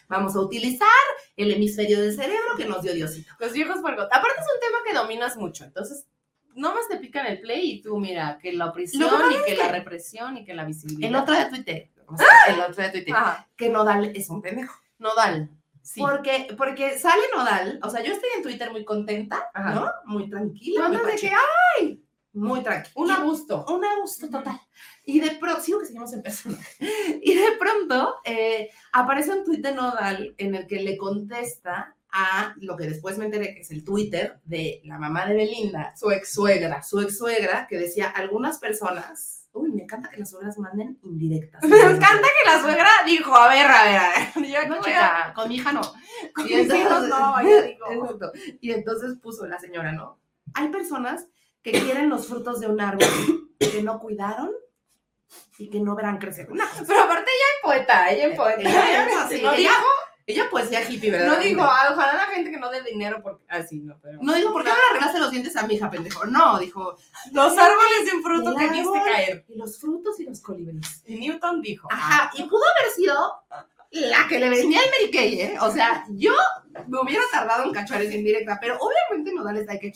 vamos 0.08 0.36
a 0.36 0.40
utilizar 0.40 0.88
el 1.36 1.50
hemisferio 1.52 2.00
del 2.02 2.14
cerebro 2.14 2.54
que 2.56 2.66
nos 2.66 2.82
dio 2.82 2.92
Diosito. 2.92 3.32
Los 3.38 3.52
viejos 3.52 3.80
puercos. 3.80 4.04
Aparte 4.12 4.40
es 4.40 4.46
un 4.54 4.60
tema 4.60 4.78
que 4.86 4.92
dominas 4.92 5.36
mucho. 5.38 5.64
Entonces, 5.64 6.06
nomás 6.54 6.86
te 6.90 6.98
pican 6.98 7.24
el 7.26 7.40
play 7.40 7.70
y 7.72 7.82
tú, 7.82 7.98
mira, 7.98 8.38
que 8.42 8.52
la 8.52 8.66
opresión 8.66 9.08
que 9.30 9.34
y 9.34 9.38
que 9.38 9.44
que 9.52 9.56
la 9.56 9.68
represión 9.72 10.36
y 10.36 10.44
que 10.44 10.52
la 10.52 10.64
visibilidad. 10.66 11.08
El 11.08 11.16
otro 11.16 11.34
día 11.34 11.48
tuiteé, 11.48 11.90
o 12.06 12.16
sea, 12.18 12.26
el 12.54 12.60
otro 12.60 12.74
día 12.82 12.92
tuiteé, 12.92 13.14
Ajá. 13.14 13.48
que 13.56 13.70
Nodal 13.70 14.12
es 14.14 14.28
un 14.28 14.42
pendejo. 14.42 14.78
Nodal. 14.98 15.48
Sí. 15.84 16.00
Porque, 16.00 16.48
porque 16.56 16.98
sale 16.98 17.22
Nodal, 17.36 17.78
o 17.82 17.90
sea, 17.90 18.02
yo 18.02 18.14
estoy 18.14 18.30
en 18.36 18.42
Twitter 18.42 18.70
muy 18.72 18.86
contenta, 18.86 19.50
Ajá. 19.52 19.74
¿no? 19.74 19.90
Muy 20.06 20.30
tranquila, 20.30 20.86
Tú 20.86 20.92
muy, 20.94 20.96
de 20.96 21.02
que, 21.02 21.12
pacheca, 21.12 21.36
muy 22.32 22.62
tranquila. 22.62 23.18
un 23.20 23.28
gusto. 23.28 23.66
un 23.68 23.82
gusto 24.00 24.30
total. 24.30 24.58
Y 25.04 25.20
de 25.20 25.32
pronto, 25.32 25.60
sigo 25.60 25.80
que 25.80 25.86
seguimos 25.86 26.10
en 26.14 26.22
persona. 26.22 26.56
Y 27.22 27.34
de 27.34 27.52
pronto 27.58 28.16
eh, 28.24 28.70
aparece 28.92 29.32
un 29.32 29.44
tuit 29.44 29.60
de 29.60 29.74
Nodal 29.74 30.34
en 30.38 30.54
el 30.54 30.66
que 30.66 30.80
le 30.80 30.96
contesta 30.96 31.94
a 32.10 32.54
lo 32.60 32.76
que 32.76 32.86
después 32.86 33.18
me 33.18 33.26
enteré 33.26 33.54
que 33.54 33.60
es 33.60 33.70
el 33.70 33.84
Twitter 33.84 34.40
de 34.44 34.80
la 34.84 34.98
mamá 34.98 35.26
de 35.26 35.34
Belinda, 35.34 35.94
su 35.96 36.10
ex 36.10 36.32
suegra, 36.32 36.82
su 36.82 37.00
ex 37.00 37.18
suegra, 37.18 37.66
que 37.68 37.76
decía 37.76 38.08
algunas 38.08 38.58
personas. 38.58 39.43
Uy, 39.54 39.70
me 39.70 39.82
encanta 39.84 40.10
que 40.10 40.18
las 40.18 40.30
suegras 40.30 40.58
manden 40.58 40.98
indirectas. 41.04 41.62
Me 41.62 41.76
encanta 41.80 42.28
que 42.28 42.50
la 42.50 42.60
suegra 42.60 42.88
dijo, 43.06 43.32
a 43.34 43.48
ver, 43.48 43.66
a 43.66 43.84
ver, 43.84 43.96
a 43.96 44.08
ver. 44.10 44.48
Yo 44.50 44.68
No, 44.68 44.76
no, 44.76 44.82
chica, 44.82 45.32
con 45.34 45.48
mi 45.48 45.54
hija 45.54 45.72
no. 45.72 45.80
Con 46.34 46.44
mis 46.44 46.74
hijos 46.74 47.08
no, 47.08 47.42
yo 47.48 47.62
digo. 47.62 47.86
Exacto. 47.92 48.32
Y 48.60 48.72
entonces 48.72 49.16
puso 49.22 49.46
la 49.46 49.58
señora, 49.60 49.92
¿no? 49.92 50.18
Hay 50.54 50.68
personas 50.68 51.26
que 51.62 51.70
quieren 51.72 52.08
los 52.08 52.26
frutos 52.26 52.58
de 52.60 52.66
un 52.66 52.80
árbol 52.80 53.06
que 53.60 53.82
no 53.82 54.00
cuidaron 54.00 54.50
y 55.58 55.70
que 55.70 55.80
no 55.80 55.94
verán 55.94 56.18
crecer. 56.18 56.50
Una 56.50 56.68
cosa 56.68 56.84
Pero 56.86 57.00
aparte 57.02 57.30
ella 57.30 57.44
es 57.54 57.62
poeta, 57.62 58.10
ella 58.10 58.26
es 58.26 58.36
poeta. 58.36 58.60
Ella 58.60 59.06
es 59.06 59.16
así, 59.16 59.42
no 59.42 59.52
ella- 59.52 59.70
Ella 60.26 60.48
poesía 60.50 60.88
hippie, 60.88 61.10
¿verdad? 61.10 61.36
no 61.36 61.38
dijo, 61.38 61.62
ah, 61.62 61.90
ojalá 61.92 62.14
la 62.14 62.26
gente 62.26 62.50
que 62.50 62.56
no 62.56 62.70
dé 62.70 62.82
dinero 62.82 63.20
porque 63.22 63.44
así 63.48 63.80
no, 63.80 63.98
pero 64.00 64.18
No 64.22 64.34
dijo, 64.34 64.52
¿por 64.52 64.62
qué 64.64 64.70
no 64.70 64.74
le 64.74 64.82
arreglaste 64.90 65.18
los 65.18 65.30
dientes 65.30 65.54
a 65.56 65.66
mi 65.66 65.74
hija, 65.74 65.90
pendejo? 65.90 66.24
No, 66.24 66.58
dijo, 66.58 66.96
los 67.32 67.58
árboles 67.58 68.04
de 68.06 68.22
fruto 68.22 68.50
El 68.50 68.56
que 68.56 68.72
viste 68.72 69.02
caer. 69.04 69.44
y 69.48 69.58
los 69.58 69.78
frutos 69.78 70.18
y 70.20 70.24
los 70.24 70.40
colibríes. 70.40 71.02
Y 71.06 71.16
Newton 71.16 71.60
dijo, 71.60 71.88
Ajá, 71.90 72.30
y 72.34 72.42
pudo 72.44 72.62
haber 72.78 72.92
sido 72.92 73.14
la 73.90 74.26
que 74.26 74.38
le 74.38 74.48
vendía 74.48 74.80
el 74.80 74.90
Mary 74.90 75.10
Kay, 75.12 75.40
¿eh? 75.40 75.56
O 75.60 75.70
sea, 75.70 76.04
yo 76.08 76.32
me 76.88 77.00
hubiera 77.00 77.22
tardado 77.30 77.64
en 77.64 77.72
cachar 77.72 78.00
esa 78.02 78.14
indirecta, 78.14 78.58
pero 78.60 78.78
obviamente 78.78 79.32
Nodal 79.32 79.58
está 79.58 79.74
de 79.74 79.80
que... 79.80 79.92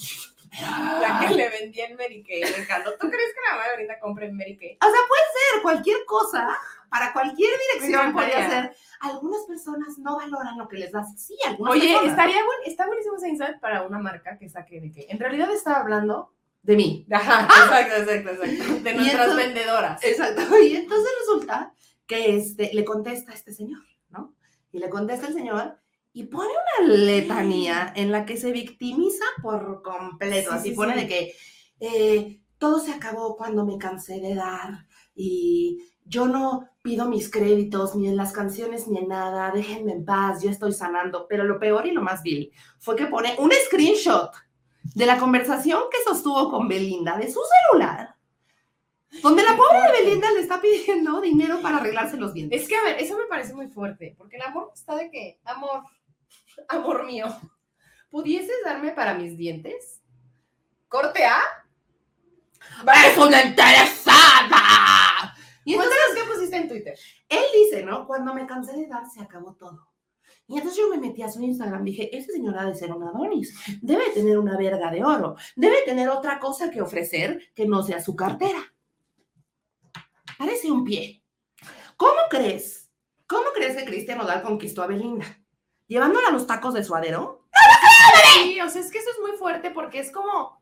la 1.01 1.27
que 1.27 1.35
le 1.35 1.49
vendía 1.49 1.87
en 1.87 1.97
Mary 1.97 2.23
Kay. 2.23 2.43
¿Tú 2.43 3.11
crees 3.11 3.35
que 3.35 3.41
la 3.49 3.53
mamá 3.53 3.65
de 3.65 3.71
ahorita 3.71 3.99
compre 3.99 4.27
en 4.27 4.37
Mary 4.37 4.57
Kay? 4.57 4.79
O 4.81 4.91
sea, 4.91 5.01
puede 5.09 5.23
ser 5.33 5.63
cualquier 5.63 6.05
cosa, 6.07 6.57
para 6.91 7.13
cualquier 7.13 7.51
dirección 7.75 8.13
podría 8.13 8.49
ser. 8.51 8.77
Algunas 9.01 9.43
personas 9.47 9.99
no 9.99 10.17
valoran 10.17 10.59
lo 10.59 10.69
que 10.69 10.79
les 10.79 10.93
das. 10.93 11.21
Sí, 11.21 11.37
algunas 11.47 11.75
Oye, 11.75 11.89
personas. 11.89 12.11
estaría 12.11 12.45
buen, 12.45 12.59
está 12.67 12.87
buenísimo 12.87 13.17
ese 13.17 13.29
insight 13.29 13.61
para 13.61 13.83
una 13.83 13.99
marca 13.99 14.37
que 14.39 14.49
saque 14.49 14.81
de 14.81 14.91
que 14.93 15.07
en 15.09 15.19
realidad 15.19 15.51
estaba 15.53 15.79
hablando 15.81 16.35
de 16.63 16.77
mí. 16.77 17.07
Ajá, 17.11 17.43
exacto, 17.65 17.97
exacto, 18.13 18.31
exacto. 18.45 18.83
De 18.83 18.95
nuestras 18.95 19.29
entonces- 19.29 19.37
vendedoras. 19.47 20.05
Exacto. 20.05 20.59
Y 20.61 20.77
entonces 20.77 21.11
resulta 21.21 21.73
que 22.07 22.37
este, 22.37 22.71
le 22.73 22.85
contesta 22.85 23.33
a 23.33 23.35
este 23.35 23.53
señor, 23.53 23.83
¿no? 24.09 24.35
Y 24.73 24.79
le 24.79 24.89
contesta 24.91 25.29
el 25.29 25.35
señor 25.35 25.79
y 26.13 26.25
pone 26.25 26.49
una 26.81 26.89
letanía 26.95 27.93
en 27.95 28.11
la 28.11 28.25
que 28.25 28.37
se 28.37 28.51
victimiza 28.51 29.25
por 29.43 29.83
completo. 29.83 30.51
Sí, 30.53 30.57
Así 30.57 30.69
sí, 30.71 30.75
pone 30.75 30.95
sí. 30.95 31.01
de 31.01 31.07
que 31.09 31.35
eh, 31.81 32.41
todo 32.59 32.81
se 32.81 32.93
acabó 32.93 33.37
cuando 33.37 33.65
me 33.65 33.79
cansé 33.79 34.19
de 34.21 34.35
dar 34.35 34.87
y 35.15 35.79
yo 36.09 36.27
no 36.27 36.69
pido 36.83 37.07
mis 37.07 37.31
créditos 37.31 37.95
ni 37.95 38.09
en 38.09 38.17
las 38.17 38.33
canciones 38.33 38.89
ni 38.89 38.99
en 38.99 39.09
nada. 39.09 39.51
Déjenme 39.51 39.93
en 39.93 40.05
paz, 40.05 40.43
yo 40.43 40.51
estoy 40.51 40.73
sanando. 40.73 41.27
Pero 41.29 41.45
lo 41.45 41.59
peor 41.59 41.87
y 41.87 41.93
lo 41.93 42.03
más 42.03 42.23
vil 42.23 42.51
fue 42.79 42.97
que 42.97 43.07
pone 43.07 43.35
un 43.39 43.53
screenshot 43.67 44.33
de 44.95 45.07
la 45.07 45.19
conversación 45.19 45.83
que 45.91 45.99
sostuvo 46.05 46.51
con 46.51 46.67
Belinda 46.67 47.17
de 47.19 47.31
su 47.31 47.41
celular, 47.71 48.15
donde 49.23 49.43
la 49.43 49.57
pobre 49.57 49.81
de 49.81 50.05
Belinda 50.05 50.31
le 50.31 50.41
está 50.41 50.61
pidiendo 50.61 51.21
dinero 51.21 51.61
para 51.61 51.77
arreglarse 51.77 52.17
los 52.17 52.33
dientes. 52.33 52.63
Es 52.63 52.69
que, 52.69 52.77
a 52.77 52.83
ver, 52.83 52.97
eso 52.99 53.17
me 53.19 53.27
parece 53.27 53.55
muy 53.55 53.69
fuerte, 53.69 54.15
porque 54.17 54.37
el 54.37 54.43
amor 54.43 54.73
está 54.75 54.97
de 54.97 55.11
que, 55.11 55.39
amor, 55.45 55.83
amor 56.69 57.05
mío, 57.05 57.27
¿pudieses 58.11 58.57
darme 58.65 58.93
para 58.93 59.15
mis 59.15 59.37
dientes? 59.37 60.01
Corte 60.89 61.25
A. 61.27 61.41
¡Es 63.07 63.19
una 63.19 63.43
interesada! 63.43 64.98
Y 65.69 65.75
entonces 65.75 65.99
Cuéntanos 65.99 66.25
qué 66.25 66.35
pusiste 66.35 66.57
en 66.57 66.69
Twitter. 66.69 66.99
él 67.29 67.45
dice, 67.55 67.83
¿no? 67.83 68.07
Cuando 68.07 68.33
me 68.33 68.47
cansé 68.47 68.75
de 68.75 68.87
dar, 68.87 69.05
se 69.07 69.21
acabó 69.21 69.55
todo. 69.55 69.87
Y 70.47 70.55
entonces 70.55 70.79
yo 70.79 70.89
me 70.89 70.97
metí 70.97 71.23
a 71.23 71.31
su 71.31 71.43
Instagram, 71.43 71.85
dije, 71.85 72.17
ese 72.17 72.33
señor 72.33 72.57
ha 72.59 72.65
de 72.65 72.75
ser 72.75 72.91
un 72.91 73.03
Adonis, 73.03 73.55
debe 73.83 74.09
tener 74.15 74.39
una 74.39 74.57
verga 74.57 74.91
de 74.91 75.05
oro, 75.05 75.37
debe 75.57 75.83
tener 75.83 76.09
otra 76.09 76.39
cosa 76.41 76.71
que 76.71 76.81
ofrecer 76.81 77.51
que 77.55 77.67
no 77.67 77.83
sea 77.83 78.01
su 78.01 78.17
cartera. 78.17 78.61
Parece 80.39 80.73
un 80.73 80.85
pie. 80.87 81.23
¿Cómo 81.99 82.19
crees? 82.31 82.91
¿Cómo 83.27 83.51
crees 83.55 83.77
que 83.77 83.85
Cristian 83.85 84.23
Odal 84.23 84.41
conquistó 84.41 84.83
a 84.83 84.87
Belinda? 84.87 85.27
¿Llevándola 85.87 86.29
a 86.29 86.33
los 86.33 86.47
tacos 86.47 86.73
de 86.73 86.83
suadero? 86.83 87.47
Sí, 88.33 88.59
o 88.59 88.71
sea, 88.71 88.81
es 88.81 88.91
que 88.91 88.99
eso 89.01 89.11
es 89.11 89.19
muy 89.21 89.33
fuerte 89.37 89.71
porque 89.71 89.99
es 89.99 90.11
como. 90.11 90.58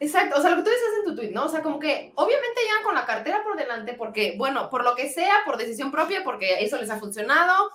Exacto, 0.00 0.38
o 0.38 0.40
sea, 0.40 0.50
lo 0.50 0.56
que 0.56 0.62
tú 0.62 0.70
decías 0.70 0.90
en 0.98 1.04
tu 1.06 1.16
tweet, 1.16 1.30
¿no? 1.32 1.46
O 1.46 1.48
sea, 1.48 1.62
como 1.62 1.78
que 1.78 2.12
obviamente 2.14 2.60
llegan 2.62 2.84
con 2.84 2.94
la 2.94 3.04
cartera 3.04 3.42
por 3.42 3.56
delante 3.56 3.94
porque, 3.94 4.36
bueno, 4.38 4.70
por 4.70 4.84
lo 4.84 4.94
que 4.94 5.08
sea, 5.08 5.38
por 5.44 5.56
decisión 5.56 5.90
propia, 5.90 6.22
porque 6.22 6.62
eso 6.62 6.76
les 6.78 6.90
ha 6.90 7.00
funcionado, 7.00 7.70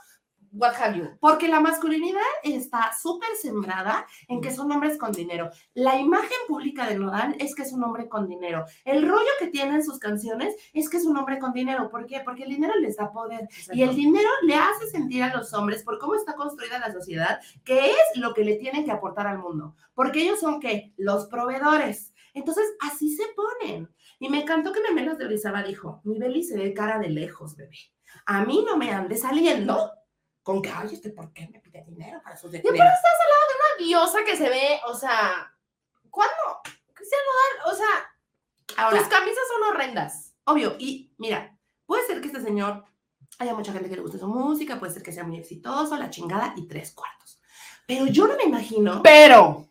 what 0.53 0.73
have 0.79 0.97
you. 0.97 1.09
Porque 1.19 1.47
la 1.47 1.59
masculinidad 1.59 2.21
está 2.43 2.91
súper 2.99 3.29
sembrada 3.41 4.05
en 4.27 4.39
que 4.39 4.51
son 4.51 4.71
hombres 4.71 4.97
con 4.97 5.11
dinero. 5.11 5.49
La 5.73 5.99
imagen 5.99 6.37
pública 6.47 6.87
de 6.87 6.97
Nodal 6.97 7.35
es 7.39 7.55
que 7.55 7.63
es 7.63 7.73
un 7.73 7.83
hombre 7.83 8.07
con 8.07 8.27
dinero. 8.27 8.65
El 8.85 9.07
rollo 9.07 9.29
que 9.39 9.47
tiene 9.47 9.75
en 9.75 9.83
sus 9.83 9.99
canciones 9.99 10.55
es 10.73 10.89
que 10.89 10.97
es 10.97 11.05
un 11.05 11.17
hombre 11.17 11.39
con 11.39 11.53
dinero. 11.53 11.89
¿Por 11.89 12.05
qué? 12.05 12.21
Porque 12.23 12.43
el 12.43 12.49
dinero 12.49 12.73
les 12.79 12.97
da 12.97 13.11
poder. 13.11 13.47
Y 13.71 13.81
el 13.81 13.95
dinero 13.95 14.29
le 14.43 14.55
hace 14.55 14.87
sentir 14.87 15.23
a 15.23 15.35
los 15.35 15.53
hombres, 15.53 15.83
por 15.83 15.99
cómo 15.99 16.15
está 16.15 16.35
construida 16.35 16.79
la 16.79 16.93
sociedad, 16.93 17.39
que 17.63 17.91
es 17.91 18.17
lo 18.17 18.33
que 18.33 18.45
le 18.45 18.55
tienen 18.55 18.85
que 18.85 18.91
aportar 18.91 19.27
al 19.27 19.39
mundo. 19.39 19.75
Porque 19.93 20.21
ellos 20.21 20.39
son, 20.39 20.59
¿qué? 20.59 20.93
Los 20.97 21.25
proveedores. 21.25 22.12
Entonces, 22.33 22.65
así 22.81 23.15
se 23.15 23.23
ponen. 23.35 23.93
Y 24.19 24.29
me 24.29 24.41
encantó 24.41 24.71
que 24.71 24.81
Memelas 24.81 25.17
de 25.17 25.25
Orizaba 25.25 25.63
dijo, 25.63 26.01
mi 26.03 26.17
Beli 26.17 26.43
se 26.43 26.57
ve 26.57 26.73
cara 26.73 26.99
de 26.99 27.09
lejos, 27.09 27.55
bebé. 27.55 27.77
A 28.25 28.43
mí 28.45 28.63
no 28.65 28.77
me 28.77 28.91
ande 28.91 29.17
saliendo 29.17 29.91
con 30.41 30.61
que, 30.61 30.69
ay, 30.69 30.89
este, 30.93 31.09
¿por 31.11 31.31
qué 31.33 31.47
me 31.47 31.59
pide 31.59 31.83
dinero 31.85 32.21
para 32.23 32.35
sus 32.35 32.53
Y 32.53 32.57
aparte 32.57 32.71
detalles? 32.73 32.95
estás 32.95 33.13
al 33.21 33.29
lado 33.29 33.47
de 33.47 33.55
una 33.55 33.87
diosa 33.87 34.17
que 34.25 34.37
se 34.37 34.49
ve, 34.49 34.79
o 34.87 34.93
sea, 34.95 35.55
¿cuándo? 36.09 36.33
Cristian 36.93 37.21
Nodal, 37.25 37.73
o 37.73 37.77
sea, 37.77 38.77
Ahora, 38.83 38.97
tus 38.99 39.07
camisas 39.07 39.43
son 39.47 39.69
horrendas. 39.73 40.33
obvio, 40.45 40.75
y 40.79 41.13
mira, 41.17 41.57
puede 41.85 42.05
ser 42.07 42.19
que 42.21 42.27
este 42.27 42.41
señor 42.41 42.83
haya 43.39 43.53
mucha 43.55 43.71
gente 43.73 43.89
que 43.89 43.95
le 43.95 44.01
guste 44.01 44.19
su 44.19 44.27
música, 44.27 44.79
puede 44.79 44.93
ser 44.93 45.03
que 45.03 45.11
sea 45.11 45.23
muy 45.23 45.37
exitoso, 45.37 45.95
la 45.97 46.09
chingada 46.09 46.53
y 46.57 46.67
tres 46.67 46.91
cuartos. 46.91 47.39
Pero 47.87 48.05
yo 48.07 48.27
no 48.27 48.35
me 48.37 48.43
imagino, 48.43 49.01
Pero. 49.03 49.67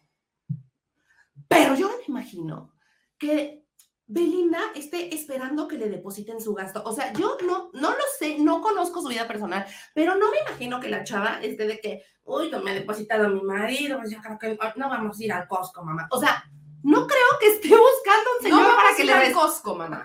pero 1.48 1.74
yo 1.74 1.88
no 1.88 1.96
me 1.98 2.01
imagino 2.12 2.72
que 3.18 3.64
Belinda 4.06 4.60
esté 4.74 5.14
esperando 5.14 5.66
que 5.68 5.78
le 5.78 5.88
depositen 5.88 6.40
su 6.40 6.52
gasto. 6.54 6.82
O 6.84 6.92
sea, 6.92 7.12
yo 7.14 7.36
no, 7.46 7.70
no 7.72 7.90
lo 7.90 8.04
sé, 8.18 8.38
no 8.38 8.60
conozco 8.60 9.00
su 9.00 9.08
vida 9.08 9.26
personal, 9.26 9.64
pero 9.94 10.14
no 10.16 10.30
me 10.30 10.38
imagino 10.40 10.80
que 10.80 10.88
la 10.90 11.02
chava 11.04 11.40
esté 11.42 11.66
de 11.66 11.80
que, 11.80 12.02
uy, 12.24 12.50
no 12.50 12.60
me 12.60 12.72
ha 12.72 12.74
depositado 12.74 13.28
mi 13.30 13.40
marido, 13.42 13.98
pues 13.98 14.10
yo 14.10 14.18
creo 14.20 14.38
que 14.38 14.58
no 14.76 14.88
vamos 14.88 15.18
a 15.18 15.24
ir 15.24 15.32
al 15.32 15.48
Costco, 15.48 15.82
mamá. 15.84 16.08
O 16.10 16.18
sea, 16.20 16.44
no 16.82 17.06
creo 17.06 17.28
que 17.40 17.46
esté 17.54 17.68
buscando 17.68 18.30
un 18.38 18.42
señor 18.44 18.62
no 18.62 18.76
para 18.76 18.96
que 18.96 19.04
le 19.04 19.14
res- 19.18 19.34
Costco, 19.34 19.74
mamá. 19.76 20.02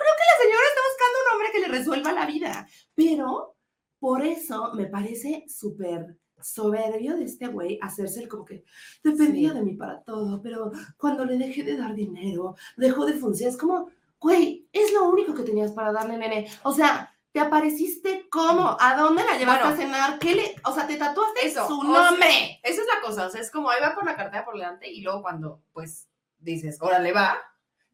creo 0.00 0.14
que 0.18 0.24
la 0.32 0.42
señora 0.42 0.64
esté 0.68 0.80
buscando 0.88 1.18
un 1.22 1.32
hombre 1.34 1.52
que 1.52 1.60
le 1.60 1.68
resuelva 1.68 2.12
la 2.12 2.26
vida, 2.26 2.66
pero 2.94 3.56
por 4.00 4.22
eso 4.24 4.72
me 4.74 4.86
parece 4.86 5.44
súper 5.48 6.18
soberbio 6.40 7.16
de 7.16 7.24
este 7.24 7.46
güey 7.46 7.78
hacerse 7.82 8.20
el 8.20 8.28
como 8.28 8.44
que 8.44 8.64
dependía 9.02 9.50
Sí. 9.50 9.54
de 9.56 9.62
mí 9.62 9.74
para 9.74 10.02
todo, 10.02 10.40
pero 10.42 10.70
cuando 10.96 11.24
le 11.24 11.38
dejé 11.38 11.62
de 11.62 11.76
dar 11.76 11.94
dinero, 11.94 12.56
dejó 12.76 13.06
de 13.06 13.14
funcionar. 13.14 13.52
Es 13.54 13.58
como, 13.60 13.90
güey, 14.20 14.68
es 14.72 14.92
lo 14.92 15.04
único 15.08 15.34
que 15.34 15.42
tenías 15.42 15.72
para 15.72 15.92
darle, 15.92 16.16
nene. 16.18 16.50
O 16.62 16.72
sea, 16.72 17.10
te 17.32 17.40
apareciste 17.40 18.28
como, 18.30 18.76
¿a 18.78 18.96
dónde 18.96 19.24
la 19.24 19.36
llevaste 19.36 19.64
Bueno. 19.64 19.74
a 19.74 19.76
cenar? 19.76 20.18
¿Qué 20.20 20.34
le, 20.36 20.54
o 20.64 20.72
sea, 20.72 20.86
te 20.86 20.96
tatuaste 20.96 21.46
Eso, 21.46 21.66
su 21.66 21.80
o 21.80 21.82
sea, 21.82 22.10
nombre? 22.10 22.60
Esa 22.62 22.80
es 22.82 22.86
la 22.86 23.00
cosa, 23.00 23.26
o 23.26 23.30
sea, 23.30 23.40
es 23.40 23.50
como 23.50 23.70
ahí 23.70 23.80
va 23.82 23.94
por 23.94 24.04
la 24.04 24.14
cartera 24.16 24.44
por 24.44 24.54
delante 24.54 24.88
y 24.90 25.00
luego 25.00 25.22
cuando, 25.22 25.60
pues, 25.72 26.08
dices, 26.38 26.78
órale 26.80 27.12
va, 27.12 27.38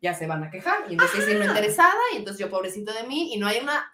ya 0.02 0.12
se 0.14 0.26
van 0.26 0.42
a 0.44 0.50
quejar 0.50 0.84
y 0.88 0.92
entonces 0.92 1.20
estoy 1.20 1.36
no 1.38 1.44
interesada 1.44 1.98
y 2.12 2.16
entonces 2.16 2.38
yo 2.40 2.50
pobrecito 2.50 2.92
de 2.92 3.04
mí 3.04 3.32
y 3.34 3.38
no 3.38 3.46
hay 3.46 3.60
una, 3.60 3.90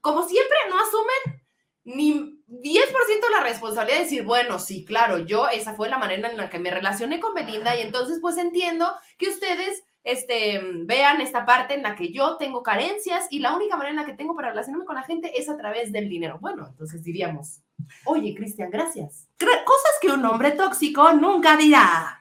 como 0.00 0.22
siempre, 0.28 0.56
no 0.68 0.76
asumen 0.78 1.42
ni 1.86 2.42
10% 2.48 2.48
de 2.48 3.30
la 3.30 3.44
responsabilidad 3.44 3.98
de 3.98 4.04
decir, 4.04 4.24
bueno, 4.24 4.58
sí, 4.58 4.84
claro, 4.84 5.18
yo 5.18 5.48
esa 5.48 5.74
fue 5.74 5.88
la 5.88 5.98
manera 5.98 6.28
en 6.28 6.36
la 6.36 6.50
que 6.50 6.58
me 6.58 6.72
relacioné 6.72 7.20
con 7.20 7.32
Belinda 7.32 7.76
y 7.76 7.82
entonces 7.82 8.18
pues 8.20 8.36
entiendo 8.38 8.92
que 9.16 9.28
ustedes 9.28 9.84
este, 10.02 10.60
vean 10.84 11.20
esta 11.20 11.46
parte 11.46 11.74
en 11.74 11.84
la 11.84 11.94
que 11.94 12.12
yo 12.12 12.38
tengo 12.38 12.64
carencias 12.64 13.28
y 13.30 13.38
la 13.38 13.54
única 13.54 13.76
manera 13.76 13.90
en 13.90 13.96
la 13.98 14.04
que 14.04 14.16
tengo 14.16 14.34
para 14.34 14.50
relacionarme 14.50 14.84
con 14.84 14.96
la 14.96 15.04
gente 15.04 15.38
es 15.38 15.48
a 15.48 15.56
través 15.56 15.92
del 15.92 16.08
dinero. 16.08 16.38
Bueno, 16.40 16.66
entonces 16.66 17.04
diríamos, 17.04 17.60
oye, 18.04 18.34
Cristian, 18.34 18.70
gracias. 18.70 19.28
Cosas 19.38 19.92
que 20.00 20.08
un 20.08 20.24
hombre 20.24 20.52
tóxico 20.52 21.12
nunca 21.12 21.56
dirá. 21.56 22.20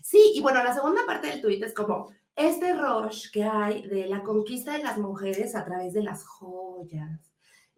Sí, 0.00 0.32
y 0.36 0.40
bueno, 0.40 0.62
la 0.62 0.74
segunda 0.74 1.02
parte 1.06 1.26
del 1.26 1.42
tuit 1.42 1.62
es 1.64 1.74
como 1.74 2.12
este 2.36 2.72
rush 2.72 3.32
que 3.32 3.42
hay 3.42 3.82
de 3.82 4.06
la 4.06 4.22
conquista 4.22 4.72
de 4.74 4.84
las 4.84 4.96
mujeres 4.96 5.56
a 5.56 5.64
través 5.64 5.92
de 5.92 6.04
las 6.04 6.24
joyas 6.24 7.29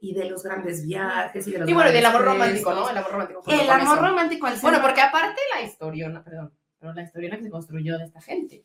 y 0.02 0.12
de 0.14 0.24
los 0.24 0.42
grandes 0.42 0.84
viajes 0.84 1.46
y 1.46 1.52
de 1.52 1.58
los 1.60 1.68
Y 1.68 1.72
bueno, 1.72 1.90
y 1.90 1.92
del 1.92 2.04
amor 2.04 2.24
romántico. 2.24 2.74
¿no? 2.74 2.90
El 2.90 2.98
amor 2.98 3.12
romántico. 3.12 3.42
El 3.46 3.70
amor 3.70 3.98
eso. 3.98 4.06
romántico 4.06 4.46
al 4.48 4.56
Bueno, 4.58 4.82
porque 4.82 5.00
aparte 5.00 5.40
la 5.54 5.62
historiona, 5.62 6.24
perdón, 6.24 6.52
pero 6.80 6.92
la 6.92 7.02
historiona 7.02 7.36
que 7.36 7.44
se 7.44 7.50
construyó 7.50 7.96
de 7.96 8.04
esta 8.04 8.20
gente. 8.20 8.64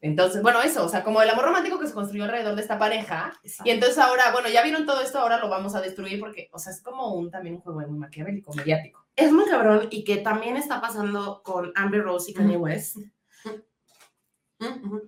Entonces, 0.00 0.42
bueno, 0.42 0.60
eso, 0.60 0.84
o 0.84 0.88
sea, 0.88 1.04
como 1.04 1.22
el 1.22 1.30
amor 1.30 1.44
romántico 1.44 1.78
que 1.78 1.86
se 1.86 1.94
construyó 1.94 2.24
alrededor 2.24 2.56
de 2.56 2.62
esta 2.62 2.80
pareja. 2.80 3.32
Y 3.64 3.70
entonces 3.70 3.98
ahora, 3.98 4.32
bueno, 4.32 4.48
ya 4.48 4.62
vieron 4.62 4.86
todo 4.86 5.00
esto, 5.00 5.20
ahora 5.20 5.38
lo 5.38 5.48
vamos 5.48 5.76
a 5.76 5.80
destruir 5.80 6.18
porque, 6.18 6.48
o 6.52 6.58
sea, 6.58 6.72
es 6.72 6.82
como 6.82 7.14
un 7.14 7.30
también 7.30 7.56
un 7.56 7.60
juego 7.60 7.80
muy 7.80 7.98
maquiavélico, 7.98 8.52
mediático. 8.54 9.06
Es 9.14 9.30
muy 9.30 9.46
cabrón 9.46 9.86
y 9.90 10.02
que 10.02 10.16
también 10.16 10.56
está 10.56 10.80
pasando 10.80 11.42
con 11.44 11.72
Amber 11.76 12.02
Rose 12.02 12.32
y 12.32 12.34
Kanye 12.34 12.56
West. 12.56 12.96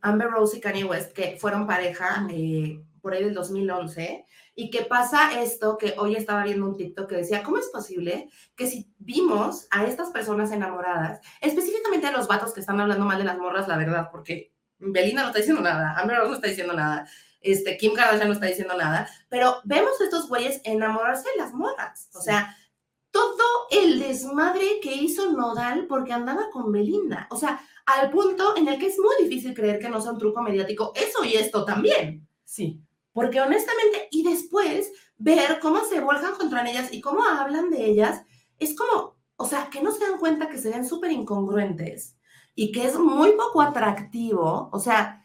Amber 0.03 0.29
Rose 0.29 0.59
y 0.59 0.61
Kanye 0.61 0.85
West, 0.85 1.13
que 1.13 1.37
fueron 1.37 1.67
pareja 1.67 2.27
eh, 2.31 2.81
por 3.01 3.13
ahí 3.13 3.25
del 3.25 3.35
2011, 3.35 4.25
y 4.55 4.71
que 4.71 4.83
pasa 4.83 5.41
esto 5.41 5.79
que 5.79 5.95
hoy 5.99 6.17
estaba 6.17 6.45
viendo 6.45 6.67
un 6.67 6.77
TikTok 6.77 7.09
que 7.09 7.17
decía, 7.17 7.43
¿cómo 7.43 7.59
es 7.59 7.69
posible 7.69 8.29
que 8.57 8.67
si 8.67 8.93
vimos 8.99 9.67
a 9.71 9.85
estas 9.85 10.11
personas 10.11 10.53
enamoradas, 10.53 11.21
específicamente 11.41 12.07
a 12.07 12.13
los 12.13 12.29
vatos 12.29 12.53
que 12.53 12.61
están 12.61 12.81
hablando 12.81 13.05
mal 13.05 13.19
de 13.19 13.25
las 13.25 13.39
morras, 13.39 13.69
la 13.69 13.77
verdad, 13.77 14.09
porque 14.11 14.53
Belinda 14.79 15.23
no 15.23 15.29
está 15.29 15.39
diciendo 15.39 15.63
nada, 15.63 15.95
Amber 15.99 16.19
Rose 16.19 16.31
no 16.31 16.35
está 16.37 16.49
diciendo 16.49 16.75
nada, 16.75 17.09
este, 17.41 17.77
Kim 17.77 17.95
Kardashian 17.95 18.29
no 18.29 18.35
está 18.35 18.47
diciendo 18.47 18.77
nada, 18.77 19.09
pero 19.29 19.61
vemos 19.65 20.01
a 20.01 20.05
estos 20.05 20.29
güeyes 20.29 20.61
enamorarse 20.65 21.29
de 21.31 21.43
las 21.43 21.55
morras, 21.55 22.09
o 22.15 22.21
sea, 22.21 22.57
todo 23.11 23.67
el 23.71 23.99
desmadre 23.99 24.79
que 24.83 24.95
hizo 24.95 25.33
Nodal 25.33 25.87
porque 25.87 26.13
andaba 26.13 26.51
con 26.51 26.71
Belinda, 26.71 27.27
o 27.31 27.37
sea, 27.37 27.61
al 27.87 28.11
punto 28.11 28.57
en 28.57 28.69
el 28.69 28.79
que 28.79 28.87
es 28.87 28.99
muy 28.99 29.15
difícil 29.25 29.55
creer 29.55 29.79
que 29.79 29.89
no 29.89 30.01
sea 30.01 30.13
un 30.13 30.19
truco 30.19 30.43
mediático, 30.43 30.93
eso 30.95 31.25
y 31.25 31.35
esto 31.35 31.65
también. 31.65 32.27
Sí. 32.45 32.81
Porque 33.21 33.41
honestamente, 33.41 34.09
y 34.11 34.23
después 34.23 34.91
ver 35.19 35.61
cómo 35.61 35.85
se 35.85 36.01
vuelcan 36.01 36.35
contra 36.37 36.67
ellas 36.67 36.89
y 36.91 37.03
cómo 37.03 37.23
hablan 37.23 37.69
de 37.69 37.85
ellas, 37.85 38.23
es 38.59 38.75
como, 38.75 39.19
o 39.37 39.47
sea, 39.47 39.69
que 39.69 39.83
no 39.83 39.93
se 39.93 40.07
dan 40.07 40.19
cuenta 40.19 40.49
que 40.49 40.57
se 40.57 40.71
ven 40.71 40.89
súper 40.89 41.13
incongruentes 41.13 42.17
y 42.55 42.73
que 42.73 42.87
es 42.87 42.99
muy 42.99 43.33
poco 43.33 43.61
atractivo, 43.61 44.71
o 44.73 44.81
sea, 44.81 45.23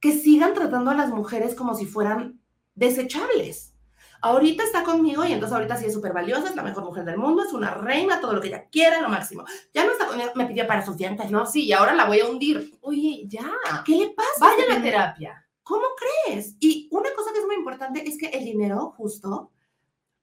que 0.00 0.12
sigan 0.12 0.54
tratando 0.54 0.90
a 0.90 0.94
las 0.94 1.10
mujeres 1.10 1.54
como 1.54 1.76
si 1.76 1.86
fueran 1.86 2.40
desechables. 2.74 3.74
Ahorita 4.22 4.64
está 4.64 4.82
conmigo 4.82 5.24
y 5.24 5.32
entonces 5.32 5.54
ahorita 5.54 5.76
sí 5.76 5.86
es 5.86 5.94
súper 5.94 6.12
valiosa, 6.12 6.48
es 6.48 6.56
la 6.56 6.64
mejor 6.64 6.84
mujer 6.84 7.04
del 7.04 7.18
mundo, 7.18 7.44
es 7.44 7.52
una 7.52 7.74
reina, 7.74 8.20
todo 8.20 8.32
lo 8.32 8.40
que 8.40 8.48
ella 8.48 8.66
quiera, 8.72 9.00
lo 9.00 9.08
máximo. 9.08 9.44
Ya 9.72 9.84
no 9.84 9.92
está 9.92 10.06
conmigo, 10.06 10.32
me 10.34 10.46
pidió 10.46 10.66
para 10.66 10.84
sus 10.84 10.96
dientes, 10.96 11.30
¿no? 11.30 11.46
Sí, 11.46 11.64
y 11.64 11.72
ahora 11.72 11.94
la 11.94 12.06
voy 12.06 12.18
a 12.18 12.26
hundir. 12.26 12.76
Oye, 12.80 13.22
ya. 13.28 13.48
¿Qué 13.84 13.96
le 13.96 14.10
pasa? 14.10 14.30
Vaya 14.40 14.64
a 14.68 14.74
la 14.74 14.82
terapia. 14.82 15.45
¿Cómo 15.66 15.84
crees? 16.24 16.54
Y 16.60 16.88
una 16.92 17.10
cosa 17.16 17.32
que 17.32 17.40
es 17.40 17.44
muy 17.44 17.56
importante 17.56 18.08
es 18.08 18.16
que 18.16 18.28
el 18.28 18.44
dinero, 18.44 18.94
justo, 18.96 19.50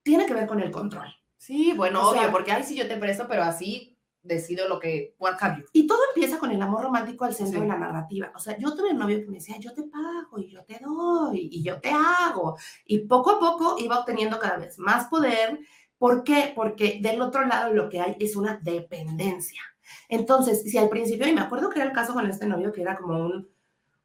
tiene 0.01 0.25
que 0.25 0.33
ver 0.33 0.47
con 0.47 0.61
el 0.61 0.71
control. 0.71 1.07
Sí, 1.35 1.73
bueno, 1.75 2.01
O 2.01 2.11
obvio, 2.11 2.21
sea- 2.21 2.31
porque 2.31 2.53
ay, 2.53 2.63
sí 2.63 2.75
yo 2.75 2.87
te 2.87 2.95
presto, 2.95 3.25
pero 3.27 3.43
así 3.43 3.97
decido 4.21 4.69
lo 4.69 4.79
que, 4.79 5.15
what 5.19 5.35
have 5.41 5.57
you. 5.59 5.65
Y 5.73 5.85
todo 5.85 5.99
empieza 6.15 6.39
con 6.39 6.49
el 6.51 6.61
amor 6.61 6.83
romántico 6.83 7.25
al 7.25 7.33
centro 7.33 7.59
Sí. 7.59 7.61
de 7.63 7.67
la 7.67 7.77
narrativa. 7.77 8.31
O 8.33 8.39
sea, 8.39 8.57
yo 8.57 8.73
tuve 8.73 8.91
un 8.91 8.99
novio 8.99 9.19
que 9.19 9.25
me 9.27 9.39
decía, 9.39 9.57
yo 9.59 9.73
te 9.73 9.83
pago 9.83 10.39
y 10.39 10.47
yo 10.49 10.63
te 10.63 10.79
doy 10.79 11.49
y 11.51 11.61
yo 11.61 11.81
te 11.81 11.89
hago. 11.91 12.55
Y 12.85 12.99
poco 12.99 13.31
a 13.31 13.39
poco 13.41 13.75
iba 13.79 13.99
obteniendo 13.99 14.39
cada 14.39 14.55
vez 14.55 14.79
más 14.79 15.07
poder. 15.09 15.59
¿Por 15.97 16.23
qué? 16.23 16.53
Porque 16.55 16.99
del 17.01 17.21
otro 17.21 17.45
lado 17.45 17.73
lo 17.73 17.89
que 17.89 17.99
hay 17.99 18.15
es 18.17 18.37
una 18.37 18.57
dependencia. 18.63 19.61
Entonces, 20.07 20.63
si 20.63 20.77
al 20.77 20.87
principio, 20.87 21.27
y 21.27 21.33
me 21.33 21.41
acuerdo 21.41 21.69
que 21.69 21.79
era 21.79 21.89
el 21.89 21.93
caso 21.95 22.13
con 22.13 22.25
este 22.29 22.45
novio 22.47 22.71
que 22.71 22.81
era 22.81 22.97
como 22.97 23.25
un, 23.25 23.49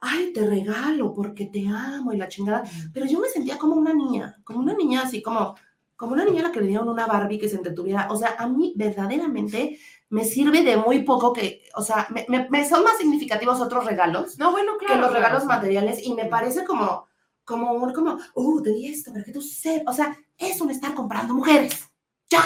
ay, 0.01 0.33
te 0.33 0.47
regalo 0.47 1.13
porque 1.13 1.47
te 1.47 1.67
amo 1.69 2.13
y 2.13 2.17
la 2.17 2.29
chingada, 2.29 2.63
pero 2.93 3.07
yo 3.07 3.19
me 3.21 3.29
sentía 3.29 3.59
como 3.59 3.75
una 3.75 3.93
niña, 3.93 4.37
como 4.45 4.61
una 4.61 4.75
niña 4.75 5.03
así 5.03 5.21
como, 5.23 5.57
como 5.97 6.13
una 6.13 6.25
niña 6.25 6.41
a 6.41 6.45
la 6.49 6.53
que 6.53 6.61
le 6.61 6.69
dieron 6.69 6.89
una 6.89 7.07
Barbie 7.07 7.39
que 7.39 7.49
se 7.49 7.57
entretuviera. 7.57 8.07
O 8.11 8.17
sea, 8.17 8.37
a 8.39 8.47
mí 8.49 8.73
verdaderamente 8.77 9.79
me 10.11 10.25
sirve 10.25 10.63
de 10.63 10.77
muy 10.77 11.03
poco 11.03 11.33
que, 11.33 11.63
o 11.75 11.83
sea, 11.83 12.07
me, 12.11 12.25
me- 12.29 12.49
me 12.49 12.69
son 12.69 12.85
más 12.85 12.97
significativos 12.99 13.61
otros 13.61 13.85
regalos 13.85 14.39
No, 14.39 14.53
bueno, 14.53 14.73
claro. 14.79 14.95
que 14.95 15.01
los 15.01 15.11
claro, 15.11 15.15
regalos 15.25 15.43
sí. 15.43 15.49
materiales 15.49 16.07
y 16.07 16.15
me 16.15 16.27
parece 16.27 16.65
como, 16.65 17.07
como 17.45 17.73
un, 17.73 17.93
como, 17.93 18.19
uh, 18.35 18.63
te 18.63 18.71
di 18.71 18.87
esto, 18.87 19.11
pero 19.13 19.25
que 19.25 19.33
tú 19.33 19.43
sepas, 19.43 19.95
o 19.95 19.97
sea, 19.97 20.17
es 20.39 20.61
un 20.61 20.71
estar 20.71 20.95
comprando 20.95 21.35
mujeres. 21.35 21.89
Ya. 22.31 22.43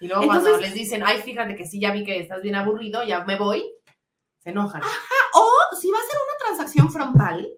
Y 0.00 0.06
luego 0.06 0.26
cuando 0.26 0.46
Entonces- 0.46 0.70
les 0.70 0.74
dicen, 0.78 1.02
ay, 1.04 1.20
fíjate 1.22 1.56
que 1.56 1.66
sí, 1.66 1.80
ya 1.80 1.92
vi 1.92 2.04
que 2.04 2.20
estás 2.20 2.40
bien 2.42 2.54
aburrido, 2.54 3.02
ya 3.04 3.24
me 3.24 3.36
voy, 3.38 3.64
se 4.44 4.50
enojan. 4.50 4.82
O 5.34 5.76
si 5.76 5.90
va 5.90 5.98
a 5.98 6.02
ser 6.02 6.16
una 6.22 6.46
transacción 6.46 6.92
frontal, 6.92 7.48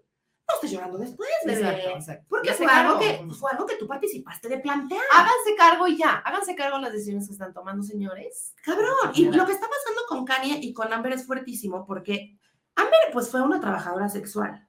no 0.49 0.55
estés 0.55 0.71
llorando 0.71 0.97
después, 0.97 1.29
bebé. 1.45 1.61
Exacto, 1.61 1.91
exacto. 1.91 2.27
Porque 2.29 2.53
fue 2.55 2.67
algo, 2.67 2.99
que, 2.99 3.29
fue 3.39 3.51
algo 3.51 3.67
que 3.67 3.77
tú 3.77 3.87
participaste 3.87 4.49
de 4.49 4.59
plantear. 4.59 5.03
Háganse 5.13 5.57
cargo 5.57 5.89
y 5.89 5.99
ya, 5.99 6.23
háganse 6.25 6.55
cargo 6.55 6.77
de 6.77 6.83
las 6.85 6.93
decisiones 6.93 7.27
que 7.27 7.33
están 7.33 7.53
tomando, 7.53 7.83
señores. 7.83 8.55
Cabrón. 8.65 9.13
Y 9.15 9.25
lo 9.25 9.45
que 9.45 9.53
está 9.53 9.67
pasando 9.69 10.03
con 10.09 10.25
Kanye 10.25 10.61
y 10.63 10.73
con 10.73 10.93
Amber 10.93 11.13
es 11.13 11.27
fuertísimo 11.27 11.85
porque 11.85 12.39
Amber 12.77 13.01
pues 13.13 13.29
fue 13.29 13.43
una 13.43 13.61
trabajadora 13.61 14.09
sexual. 14.09 14.67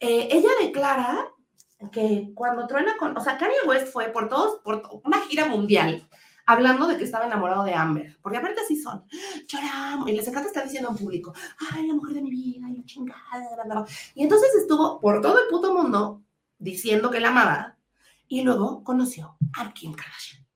Eh, 0.00 0.28
ella 0.30 0.50
declara 0.60 1.30
que 1.92 2.32
cuando 2.34 2.66
truena 2.66 2.96
con, 2.96 3.16
o 3.16 3.20
sea, 3.20 3.36
Kanye 3.36 3.56
West 3.66 3.92
fue 3.92 4.08
por 4.08 4.30
todos, 4.30 4.60
por 4.62 4.82
una 5.04 5.20
gira 5.20 5.44
mundial 5.44 6.08
hablando 6.46 6.86
de 6.86 6.96
que 6.96 7.04
estaba 7.04 7.26
enamorado 7.26 7.64
de 7.64 7.74
Amber, 7.74 8.16
porque 8.22 8.38
aparte 8.38 8.60
así 8.60 8.80
son, 8.80 9.04
lloramos, 9.48 10.08
y 10.08 10.12
les 10.12 10.26
encanta 10.28 10.48
estar 10.48 10.64
diciendo 10.64 10.90
en 10.90 10.96
público, 10.96 11.34
ay, 11.72 11.86
la 11.88 11.94
mujer 11.94 12.14
de 12.14 12.22
mi 12.22 12.30
vida, 12.30 12.68
y 12.70 12.76
la 12.76 12.84
chingada, 12.84 13.20
bla, 13.54 13.64
bla, 13.64 13.74
bla". 13.74 13.86
y 14.14 14.22
entonces 14.22 14.54
estuvo 14.54 15.00
por 15.00 15.20
todo 15.20 15.38
el 15.42 15.48
puto 15.48 15.74
mundo 15.74 16.22
diciendo 16.58 17.10
que 17.10 17.20
la 17.20 17.28
amaba, 17.28 17.76
y 18.28 18.42
luego 18.42 18.82
conoció 18.82 19.36
a 19.56 19.72
Kim 19.72 19.92
Kardashian. 19.92 20.46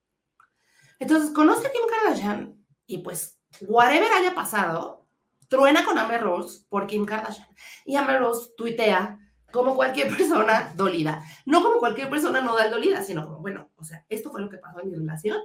Entonces 0.99 1.31
conoce 1.31 1.67
a 1.67 1.71
Kim 1.71 1.81
Kardashian 1.89 2.55
y 2.85 2.99
pues, 2.99 3.37
whatever 3.61 4.11
haya 4.11 4.35
pasado, 4.35 5.05
truena 5.47 5.83
con 5.83 5.97
Amber 5.97 6.21
Rose 6.21 6.65
por 6.69 6.87
Kim 6.87 7.05
Kardashian. 7.05 7.47
Y 7.85 7.95
Amber 7.95 8.19
Rose 8.19 8.51
tuitea 8.57 9.17
como 9.51 9.75
cualquier 9.75 10.15
persona 10.15 10.73
dolida. 10.75 11.23
No 11.45 11.63
como 11.63 11.79
cualquier 11.79 12.09
persona 12.09 12.41
no 12.41 12.55
dolida, 12.69 13.03
sino 13.03 13.25
como, 13.25 13.39
bueno, 13.39 13.69
o 13.77 13.83
sea, 13.83 14.05
esto 14.09 14.31
fue 14.31 14.41
lo 14.41 14.49
que 14.49 14.57
pasó 14.57 14.81
en 14.81 14.89
mi 14.89 14.95
relación 14.95 15.41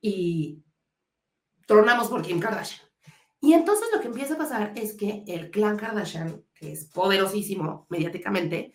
y 0.00 0.62
tronamos 1.66 2.08
por 2.08 2.22
Kim 2.22 2.40
Kardashian. 2.40 2.80
Y 3.40 3.54
entonces 3.54 3.88
lo 3.94 4.00
que 4.00 4.08
empieza 4.08 4.34
a 4.34 4.38
pasar 4.38 4.72
es 4.76 4.94
que 4.94 5.24
el 5.26 5.50
clan 5.50 5.76
Kardashian, 5.76 6.44
que 6.54 6.72
es 6.72 6.84
poderosísimo 6.86 7.86
mediáticamente, 7.88 8.72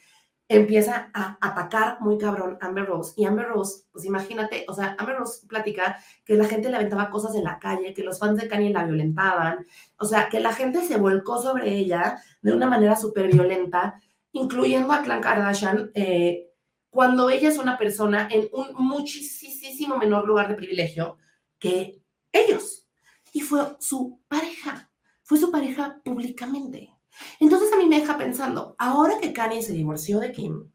empieza 0.48 1.10
a 1.14 1.38
atacar 1.42 2.00
muy 2.02 2.18
cabrón 2.18 2.58
a 2.62 2.68
Amber 2.68 2.86
Rose. 2.86 3.14
Y 3.16 3.26
Amber 3.26 3.48
Rose, 3.48 3.84
pues 3.92 4.06
imagínate, 4.06 4.66
o 4.68 4.74
sea, 4.74 4.96
Amber 4.98 5.18
Rose 5.18 5.46
platica 5.48 5.98
que 6.24 6.36
la 6.36 6.46
gente 6.46 6.70
le 6.70 6.76
aventaba 6.78 7.10
cosas 7.10 7.36
en 7.36 7.44
la 7.44 7.60
calle, 7.60 7.94
que 7.94 8.04
los 8.04 8.20
fans 8.20 8.40
de 8.40 8.48
Kanye 8.48 8.72
la 8.72 8.86
violentaban, 8.86 9.66
o 9.98 10.06
sea, 10.06 10.30
que 10.30 10.40
la 10.40 10.54
gente 10.54 10.82
se 10.82 10.98
volcó 10.98 11.42
sobre 11.42 11.74
ella 11.74 12.22
de 12.42 12.54
una 12.54 12.68
manera 12.68 12.96
súper 12.96 13.32
violenta, 13.32 14.00
incluyendo 14.32 14.94
a 14.94 15.02
Clan 15.02 15.22
Kardashian, 15.22 15.92
eh, 15.96 16.52
cuando 16.96 17.30
ella 17.30 17.50
es 17.50 17.58
una 17.58 17.78
persona 17.78 18.30
en 18.32 18.48
un 18.54 18.68
muchísimo 18.78 19.98
menor 19.98 20.26
lugar 20.26 20.48
de 20.48 20.56
privilegio 20.56 21.18
que 21.60 22.02
ellos. 22.32 22.88
Y 23.34 23.42
fue 23.42 23.76
su 23.80 24.22
pareja, 24.30 24.90
fue 25.22 25.38
su 25.38 25.52
pareja 25.52 26.00
públicamente. 26.06 26.96
Entonces 27.42 27.74
a 27.74 27.76
mí 27.76 27.86
me 27.86 28.00
deja 28.00 28.18
pensando, 28.18 28.78
ahora 28.78 29.20
que 29.20 29.34
Kanye 29.34 29.62
se 29.62 29.74
divorció 29.74 30.22
de 30.22 30.32
Kim, 30.32 30.72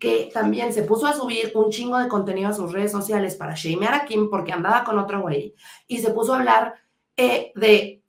que 0.00 0.32
también 0.34 0.72
se 0.72 0.82
puso 0.82 1.06
a 1.06 1.12
subir 1.12 1.52
un 1.54 1.70
chingo 1.70 1.96
de 1.96 2.08
contenido 2.08 2.48
a 2.48 2.54
sus 2.54 2.72
redes 2.72 2.90
sociales 2.90 3.36
para 3.36 3.54
shamear 3.54 3.94
a 3.94 4.04
Kim 4.04 4.28
porque 4.30 4.50
andaba 4.50 4.82
con 4.82 4.98
otro 4.98 5.22
güey, 5.22 5.54
y 5.86 5.98
se 5.98 6.10
puso 6.10 6.34
a 6.34 6.38
hablar 6.38 6.74
eh, 7.16 7.52
de, 7.54 8.02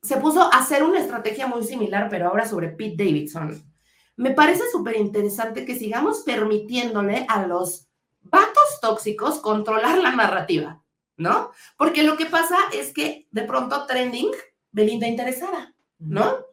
se 0.00 0.16
puso 0.16 0.40
a 0.40 0.56
hacer 0.56 0.84
una 0.84 1.00
estrategia 1.00 1.46
muy 1.46 1.64
similar, 1.64 2.08
pero 2.08 2.28
ahora 2.28 2.48
sobre 2.48 2.70
Pete 2.70 3.04
Davidson. 3.04 3.71
Me 4.16 4.32
parece 4.32 4.70
súper 4.70 4.96
interesante 4.96 5.64
que 5.64 5.76
sigamos 5.76 6.20
permitiéndole 6.20 7.26
a 7.28 7.46
los 7.46 7.88
vatos 8.22 8.80
tóxicos 8.80 9.40
controlar 9.40 9.98
la 9.98 10.12
narrativa, 10.12 10.82
¿no? 11.16 11.50
Porque 11.76 12.02
lo 12.02 12.16
que 12.16 12.26
pasa 12.26 12.56
es 12.72 12.92
que 12.92 13.26
de 13.30 13.42
pronto 13.42 13.86
trending, 13.86 14.30
Belinda 14.70 15.06
interesada, 15.06 15.74
¿no? 15.98 16.46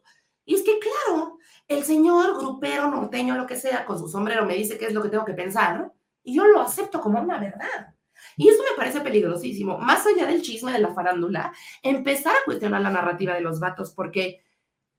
Y 0.44 0.54
es 0.54 0.62
que, 0.62 0.78
claro, 0.78 1.38
el 1.68 1.84
señor 1.84 2.36
grupero, 2.36 2.90
norteño, 2.90 3.36
lo 3.36 3.46
que 3.46 3.56
sea, 3.56 3.86
con 3.86 3.98
su 3.98 4.08
sombrero 4.08 4.44
me 4.44 4.54
dice 4.54 4.76
qué 4.76 4.86
es 4.86 4.92
lo 4.92 5.02
que 5.02 5.08
tengo 5.08 5.24
que 5.24 5.34
pensar 5.34 5.92
y 6.22 6.34
yo 6.34 6.44
lo 6.44 6.60
acepto 6.60 7.00
como 7.00 7.20
una 7.20 7.38
verdad. 7.38 7.94
Y 8.36 8.48
eso 8.48 8.62
me 8.62 8.76
parece 8.76 9.00
peligrosísimo. 9.00 9.78
Más 9.78 10.06
allá 10.06 10.26
del 10.26 10.42
chisme 10.42 10.72
de 10.72 10.80
la 10.80 10.92
farándula, 10.92 11.52
empezar 11.82 12.34
a 12.34 12.44
cuestionar 12.44 12.80
la 12.82 12.90
narrativa 12.90 13.34
de 13.34 13.40
los 13.40 13.60
vatos 13.60 13.92
porque 13.92 14.42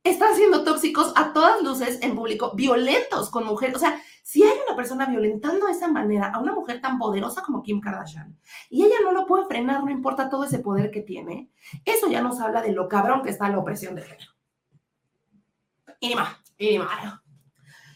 están 0.04 0.36
siendo 0.36 0.64
tóxicos 0.64 1.14
a 1.16 1.34
todas 1.34 1.62
luces 1.62 2.00
en 2.02 2.16
público, 2.16 2.54
violentos 2.56 3.30
con 3.30 3.46
mujeres. 3.46 3.76
O 3.76 3.80
sea, 3.80 4.02
si 4.24 4.44
hay 4.44 4.58
una 4.66 4.76
persona 4.76 5.06
violentando 5.06 5.68
de 5.68 5.74
esa 5.74 5.88
manera 5.88 6.32
a 6.32 6.40
una 6.40 6.54
mujer 6.54 6.82
tan 6.82 6.98
poderosa 6.98 7.42
como 7.42 7.62
Kim 7.62 7.80
Kardashian 7.80 8.38
y 8.70 8.84
ella 8.84 8.96
no 9.04 9.12
lo 9.12 9.26
puede 9.26 9.46
frenar, 9.46 9.84
no 9.84 9.92
importa 9.92 10.30
todo 10.30 10.44
ese 10.44 10.60
poder 10.60 10.92
que 10.92 11.02
tiene, 11.02 11.52
eso 11.86 12.08
ya 12.08 12.22
nos 12.22 12.40
habla 12.40 12.62
de 12.62 12.72
lo 12.72 12.88
cabrón 12.88 13.22
que 13.24 13.30
está 13.30 13.50
la 13.50 13.60
opresión 13.60 13.96
de 13.96 14.04
género. 14.04 14.32
Y 16.00 16.10
ni 16.10 16.16
más, 16.16 16.38
y 16.58 16.72
ni 16.72 16.80
más. 16.80 17.22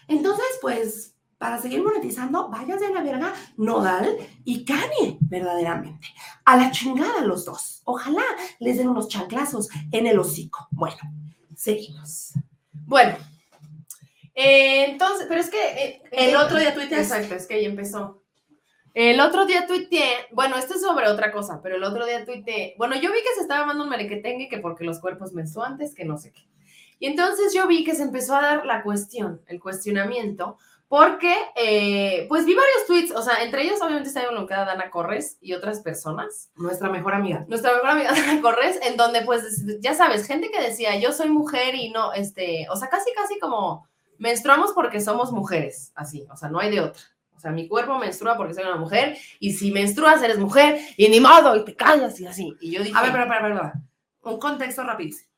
Entonces, 0.07 0.45
pues, 0.61 1.15
para 1.39 1.59
seguir 1.59 1.83
monetizando, 1.83 2.49
váyanse 2.49 2.85
a 2.85 2.91
la 2.91 3.01
verga 3.01 3.33
Nodal 3.57 4.15
y 4.43 4.63
Kanye, 4.63 5.17
verdaderamente. 5.21 6.07
A 6.45 6.55
la 6.55 6.71
chingada 6.71 7.21
los 7.21 7.45
dos. 7.45 7.81
Ojalá 7.85 8.23
les 8.59 8.77
den 8.77 8.89
unos 8.89 9.07
chanclazos 9.07 9.69
en 9.91 10.05
el 10.05 10.19
hocico. 10.19 10.67
Bueno, 10.71 10.97
seguimos. 11.55 12.33
Bueno, 12.71 13.17
eh, 14.33 14.85
entonces, 14.89 15.25
pero 15.29 15.41
es 15.41 15.49
que... 15.49 15.57
eh, 15.57 16.01
El 16.11 16.35
otro 16.35 16.59
día 16.59 16.73
tuiteaste. 16.73 17.15
Exacto, 17.15 17.35
es 17.35 17.47
que 17.47 17.55
ahí 17.55 17.65
empezó. 17.65 18.21
El 18.93 19.19
otro 19.19 19.45
día 19.45 19.67
tuiteé, 19.67 20.27
bueno, 20.31 20.55
esto 20.55 20.75
es 20.75 20.81
sobre 20.81 21.09
otra 21.09 21.31
cosa, 21.33 21.59
pero 21.61 21.75
el 21.75 21.83
otro 21.83 22.05
día 22.05 22.23
tuiteé, 22.23 22.75
bueno, 22.77 22.95
yo 22.95 23.11
vi 23.11 23.19
que 23.19 23.35
se 23.35 23.41
estaba 23.41 23.61
armando 23.61 23.83
un 23.83 23.89
merequetengue 23.89 24.47
que 24.47 24.59
porque 24.59 24.85
los 24.85 24.99
cuerpos 24.99 25.33
menstruantes, 25.33 25.93
que 25.93 26.05
no 26.05 26.17
sé 26.17 26.31
qué. 26.31 26.47
Y 26.99 27.07
entonces 27.07 27.53
yo 27.53 27.67
vi 27.67 27.83
que 27.83 27.93
se 27.93 28.03
empezó 28.03 28.35
a 28.35 28.41
dar 28.41 28.65
la 28.65 28.83
cuestión, 28.83 29.41
el 29.47 29.59
cuestionamiento, 29.59 30.57
Porque, 30.87 31.35
eh, 31.55 32.25
pues 32.29 32.45
vi 32.45 32.53
varios 32.53 32.85
tweets, 32.85 33.11
o 33.11 33.21
sea, 33.21 33.43
entre 33.43 33.63
ellos 33.63 33.81
obviamente 33.81 34.09
está 34.09 34.21
involucrada 34.21 34.65
Dana 34.65 34.91
Corres 34.91 35.37
y 35.41 35.53
otras 35.53 35.79
personas. 35.79 36.51
Nuestra 36.55 36.89
mejor 36.89 37.15
amiga. 37.15 37.43
Nuestra 37.47 37.73
mejor 37.73 37.89
amiga 37.89 38.13
Dana 38.13 38.41
Corres, 38.41 38.79
en 38.83 38.95
donde 38.95 39.23
pues, 39.23 39.63
ya 39.79 39.95
sabes, 39.95 40.27
gente 40.27 40.51
que 40.51 40.61
decía, 40.61 40.99
yo 40.99 41.11
soy 41.11 41.29
mujer 41.29 41.73
y 41.73 41.89
no, 41.89 42.13
este, 42.13 42.67
o 42.69 42.75
sea, 42.75 42.89
casi, 42.89 43.11
casi 43.13 43.39
como 43.39 43.87
menstruamos 44.17 44.73
porque 44.73 45.01
somos 45.01 45.31
mujeres, 45.31 45.91
así, 45.95 46.25
o 46.31 46.37
sea, 46.37 46.49
no 46.49 46.59
hay 46.59 46.71
de 46.71 46.81
otra. 46.81 47.01
O 47.35 47.39
sea, 47.39 47.51
mi 47.51 47.67
cuerpo 47.67 47.97
menstrua 47.97 48.37
porque 48.37 48.53
soy 48.53 48.63
una 48.63 48.77
mujer 48.77 49.17
y 49.39 49.53
si 49.53 49.71
menstruas 49.71 50.21
eres 50.23 50.39
mujer 50.39 50.79
y 50.97 51.09
ni 51.09 51.19
modo 51.19 51.55
y 51.55 51.65
te 51.65 51.75
callas 51.75 52.19
y 52.19 52.25
así. 52.25 52.55
Y 52.61 52.71
yo 52.71 52.81
dije, 52.81 52.97
A 52.97 53.01
ver, 53.01 53.11
pero, 53.11 53.25
pero, 53.27 53.41
pero, 53.41 54.33
un 54.33 54.39
contexto 54.39 54.83
rapidísimo. 54.83 55.29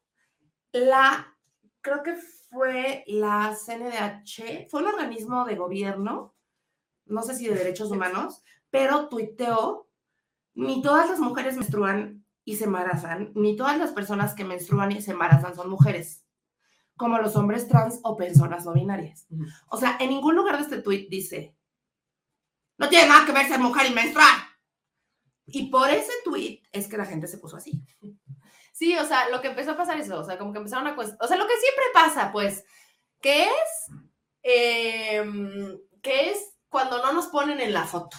La, 0.72 1.34
creo 1.82 2.04
que 2.04 2.16
fue 2.50 3.04
la 3.08 3.56
CNDH, 3.56 4.70
fue 4.70 4.82
un 4.82 4.88
organismo 4.88 5.46
de 5.46 5.56
gobierno, 5.56 6.36
no 7.06 7.22
sé 7.24 7.36
si 7.36 7.48
de 7.48 7.56
derechos 7.56 7.92
humanos, 7.92 8.44
pero 8.70 9.10
tuiteó, 9.10 9.88
ni 10.54 10.82
todas 10.82 11.10
las 11.10 11.20
mujeres 11.20 11.56
menstruan 11.56 12.26
y 12.44 12.56
se 12.56 12.66
embarazan, 12.66 13.32
ni 13.36 13.56
todas 13.56 13.78
las 13.78 13.92
personas 13.92 14.34
que 14.34 14.46
menstruan 14.46 14.92
y 14.92 15.02
se 15.02 15.12
embarazan 15.12 15.56
son 15.56 15.70
mujeres, 15.70 16.26
como 16.96 17.18
los 17.20 17.36
hombres 17.36 17.68
trans 17.68 18.00
o 18.04 18.18
personas 18.18 18.66
no 18.66 18.74
binarias. 18.74 19.28
O 19.70 19.78
sea, 19.78 19.98
en 20.00 20.10
ningún 20.10 20.36
lugar 20.36 20.58
de 20.58 20.64
este 20.64 20.82
tuit 20.82 21.10
dice, 21.10 21.56
no 22.78 22.90
tiene 22.90 23.10
nada 23.10 23.26
que 23.26 23.32
ver 23.32 23.48
ser 23.48 23.60
mujer 23.60 23.92
y 23.92 23.94
menstruar. 23.94 24.34
Y 25.48 25.70
por 25.70 25.90
ese 25.90 26.12
tuit 26.24 26.64
es 26.72 26.88
que 26.88 26.98
la 26.98 27.06
gente 27.06 27.28
se 27.28 27.38
puso 27.38 27.58
así. 27.58 27.82
Sí, 28.78 28.96
o 28.96 29.06
sea, 29.06 29.30
lo 29.30 29.42
que 29.42 29.48
empezó 29.48 29.72
a 29.72 29.78
pasar 29.78 29.98
es 29.98 30.06
eso, 30.06 30.20
o 30.20 30.24
sea, 30.24 30.38
como 30.38 30.52
que 30.54 30.60
empezaron 30.60 30.86
a 30.86 30.96
o 30.96 31.28
sea, 31.28 31.36
lo 31.38 31.48
que 31.48 31.58
siempre 31.58 31.84
pasa, 31.96 32.32
pues, 32.32 32.64
que 33.20 33.46
es, 33.46 33.92
em, 34.44 35.80
que 36.04 36.30
es 36.30 36.56
cuando 36.70 37.02
no 37.02 37.12
nos 37.12 37.26
ponen 37.26 37.60
en 37.60 37.74
la 37.74 37.86
foto, 37.86 38.18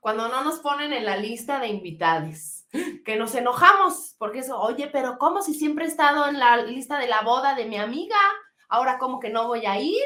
cuando 0.00 0.28
no 0.28 0.42
nos 0.42 0.60
ponen 0.60 0.94
en 0.94 1.04
la 1.04 1.18
lista 1.18 1.60
de 1.60 1.68
invitados, 1.68 2.64
que 3.04 3.16
nos 3.16 3.34
enojamos, 3.34 4.14
porque 4.16 4.38
eso, 4.38 4.58
oye, 4.58 4.88
pero 4.90 5.18
¿cómo 5.18 5.42
si 5.42 5.52
siempre 5.52 5.84
he 5.84 5.88
estado 5.88 6.26
en 6.28 6.38
la 6.38 6.56
lista 6.56 6.98
de 6.98 7.06
la 7.06 7.20
boda 7.20 7.54
de 7.54 7.66
mi 7.66 7.76
amiga? 7.76 8.16
Ahora, 8.70 8.96
¿cómo 8.96 9.20
que 9.20 9.28
no 9.28 9.48
voy 9.48 9.66
a 9.66 9.78
ir? 9.78 10.02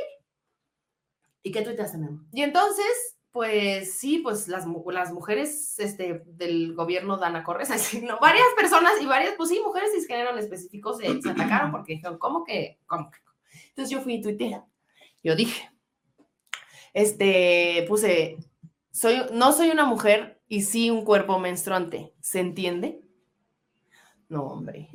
¿Y 1.44 1.52
qué 1.52 1.62
tuiteaste, 1.62 1.98
Memo? 1.98 2.24
Y 2.32 2.42
entonces, 2.42 3.13
pues 3.34 3.98
sí, 3.98 4.18
pues 4.18 4.46
las, 4.46 4.64
las 4.92 5.12
mujeres 5.12 5.76
este, 5.80 6.22
del 6.24 6.72
gobierno 6.72 7.16
Dana 7.16 7.42
Corres, 7.42 7.68
varias 8.20 8.46
personas 8.56 8.92
y 9.02 9.06
varias, 9.06 9.34
pues 9.36 9.48
sí, 9.48 9.60
mujeres 9.60 9.90
cisgénero 9.92 10.30
en 10.30 10.38
específico 10.38 10.94
se, 10.94 11.20
se 11.20 11.30
atacaron 11.30 11.72
porque 11.72 11.94
dijeron, 11.94 12.16
¿cómo 12.16 12.44
que? 12.44 12.78
¿Cómo? 12.86 13.10
Entonces 13.70 13.90
yo 13.90 14.02
fui 14.02 14.14
y 14.14 14.22
tuiteé. 14.22 14.62
Yo 15.24 15.34
dije, 15.34 15.68
este, 16.92 17.84
puse, 17.88 18.36
soy, 18.92 19.22
no 19.32 19.50
soy 19.50 19.70
una 19.70 19.84
mujer 19.84 20.40
y 20.46 20.62
sí 20.62 20.90
un 20.90 21.04
cuerpo 21.04 21.40
menstruante, 21.40 22.14
¿se 22.20 22.38
entiende? 22.38 23.00
No, 24.28 24.44
hombre. 24.44 24.88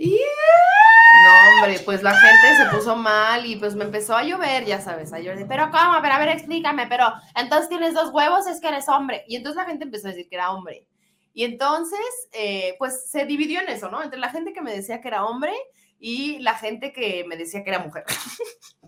No, 1.24 1.64
hombre, 1.64 1.80
pues 1.84 2.02
la 2.04 2.14
gente 2.14 2.56
se 2.56 2.66
puso 2.76 2.96
mal 2.96 3.46
y 3.46 3.56
pues 3.58 3.76
me 3.76 3.84
empezó 3.86 4.16
a 4.16 4.24
llover, 4.24 4.66
ya 4.66 4.82
sabes, 4.82 5.12
a 5.14 5.20
llover. 5.20 5.46
Pero 5.48 5.70
¿cómo? 5.72 6.00
Pero 6.02 6.14
a 6.14 6.20
ver, 6.20 6.30
explícame, 6.30 6.88
pero 6.88 7.12
entonces 7.36 7.70
tienes 7.70 7.94
dos 7.94 8.12
huevos, 8.12 8.48
es 8.48 8.62
que 8.62 8.68
eres 8.70 8.88
hombre. 8.88 9.24
Y 9.28 9.36
entonces 9.36 9.58
la 9.58 9.66
gente 9.66 9.84
empezó 9.86 10.08
a 10.08 10.12
decir 10.12 10.30
que 10.30 10.36
era 10.36 10.52
hombre. 10.52 10.88
Y 11.34 11.44
entonces, 11.44 12.00
eh, 12.32 12.76
pues 12.80 13.10
se 13.10 13.26
dividió 13.26 13.60
en 13.62 13.70
eso, 13.70 13.90
¿no? 13.90 14.02
Entre 14.02 14.20
la 14.20 14.30
gente 14.30 14.54
que 14.54 14.62
me 14.62 14.74
decía 14.74 15.02
que 15.02 15.08
era 15.10 15.26
hombre 15.26 15.54
y 16.00 16.40
la 16.40 16.56
gente 16.56 16.92
que 16.94 17.26
me 17.28 17.36
decía 17.38 17.64
que 17.64 17.70
era 17.70 17.80
mujer. 17.80 18.04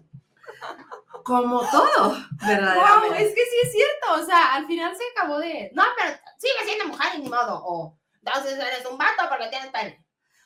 Como 1.23 1.61
todo, 1.69 2.09
Wow, 2.09 2.17
verdaderamente. 2.47 3.23
es 3.23 3.35
que 3.35 3.41
sí 3.41 3.55
es 3.63 3.71
cierto, 3.71 4.21
o 4.21 4.25
sea, 4.25 4.55
al 4.55 4.65
final 4.65 4.95
se 4.95 5.03
acabó 5.15 5.39
de, 5.39 5.69
no, 5.73 5.83
pero 5.95 6.17
sigue 6.37 6.65
siendo 6.65 6.85
mujer 6.87 7.07
y 7.17 7.21
ni 7.21 7.29
modo, 7.29 7.61
o 7.63 7.97
entonces 8.23 8.53
eres 8.53 8.85
un 8.89 8.97
vato 8.97 9.23
porque 9.29 9.47
tienes 9.47 9.69
pene. 9.69 10.03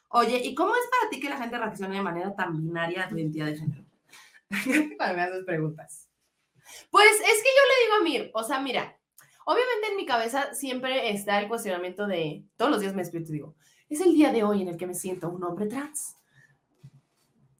Oye, 0.09 0.37
¿y 0.43 0.55
cómo 0.55 0.73
es 0.75 0.83
para 0.89 1.09
ti 1.09 1.19
que 1.19 1.29
la 1.29 1.37
gente 1.37 1.57
reaccione 1.57 1.95
de 1.95 2.01
manera 2.01 2.35
tan 2.35 2.55
binaria 2.55 3.03
a 3.03 3.09
tu 3.09 3.17
identidad 3.17 3.47
de 3.47 3.57
género? 3.57 3.85
Cuando 4.97 5.15
me 5.15 5.21
haces 5.21 5.45
preguntas. 5.45 6.07
Pues 6.89 7.11
es 7.11 7.19
que 7.19 7.49
yo 7.49 7.63
le 7.67 7.83
digo 7.83 7.95
a 7.99 8.03
Mir, 8.03 8.31
o 8.33 8.43
sea, 8.43 8.59
mira, 8.59 8.97
obviamente 9.45 9.87
en 9.91 9.97
mi 9.97 10.05
cabeza 10.05 10.53
siempre 10.53 11.11
está 11.11 11.39
el 11.39 11.47
cuestionamiento 11.47 12.07
de, 12.07 12.43
todos 12.55 12.71
los 12.71 12.81
días 12.81 12.93
me 12.93 13.01
despierto 13.01 13.29
y 13.29 13.33
digo, 13.33 13.55
es 13.89 14.01
el 14.01 14.13
día 14.13 14.31
de 14.31 14.43
hoy 14.43 14.61
en 14.61 14.69
el 14.69 14.77
que 14.77 14.87
me 14.87 14.95
siento 14.95 15.29
un 15.29 15.43
hombre 15.43 15.67
trans. 15.67 16.15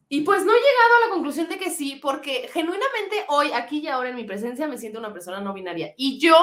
Y 0.07 0.21
pues 0.21 0.45
no 0.45 0.51
he 0.51 0.55
llegado 0.55 0.95
a 0.97 1.07
la 1.07 1.13
conclusión 1.13 1.49
de 1.49 1.57
que 1.57 1.71
sí, 1.71 1.99
porque 2.01 2.49
genuinamente 2.53 3.25
hoy, 3.27 3.51
aquí 3.51 3.79
y 3.79 3.87
ahora 3.87 4.09
en 4.09 4.15
mi 4.15 4.23
presencia, 4.23 4.67
me 4.67 4.77
siento 4.77 4.99
una 4.99 5.11
persona 5.11 5.41
no 5.41 5.53
binaria. 5.53 5.93
Y 5.97 6.19
yo 6.19 6.37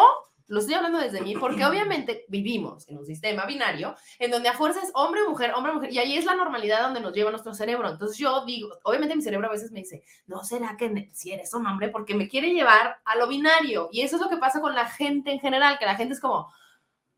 lo 0.52 0.60
estoy 0.60 0.74
hablando 0.74 0.98
desde 0.98 1.22
mí, 1.22 1.34
porque 1.34 1.64
obviamente 1.64 2.26
vivimos 2.28 2.86
en 2.86 2.98
un 2.98 3.06
sistema 3.06 3.46
binario 3.46 3.96
en 4.18 4.30
donde 4.30 4.50
a 4.50 4.52
fuerza 4.52 4.80
es 4.82 4.90
hombre 4.92 5.22
o 5.22 5.30
mujer, 5.30 5.54
hombre 5.54 5.72
o 5.72 5.76
mujer, 5.76 5.90
y 5.90 5.98
ahí 5.98 6.14
es 6.14 6.26
la 6.26 6.34
normalidad 6.34 6.82
donde 6.82 7.00
nos 7.00 7.14
lleva 7.14 7.30
nuestro 7.30 7.54
cerebro. 7.54 7.88
Entonces 7.88 8.18
yo 8.18 8.44
digo, 8.44 8.68
obviamente 8.82 9.16
mi 9.16 9.22
cerebro 9.22 9.48
a 9.48 9.52
veces 9.52 9.72
me 9.72 9.80
dice, 9.80 10.02
no 10.26 10.44
será 10.44 10.76
que 10.76 11.08
si 11.14 11.32
eres 11.32 11.54
un 11.54 11.66
hombre, 11.66 11.88
porque 11.88 12.14
me 12.14 12.28
quiere 12.28 12.52
llevar 12.52 12.98
a 13.02 13.16
lo 13.16 13.28
binario. 13.28 13.88
Y 13.92 14.02
eso 14.02 14.16
es 14.16 14.22
lo 14.22 14.28
que 14.28 14.36
pasa 14.36 14.60
con 14.60 14.74
la 14.74 14.86
gente 14.90 15.32
en 15.32 15.40
general, 15.40 15.78
que 15.78 15.86
la 15.86 15.96
gente 15.96 16.12
es 16.12 16.20
como, 16.20 16.52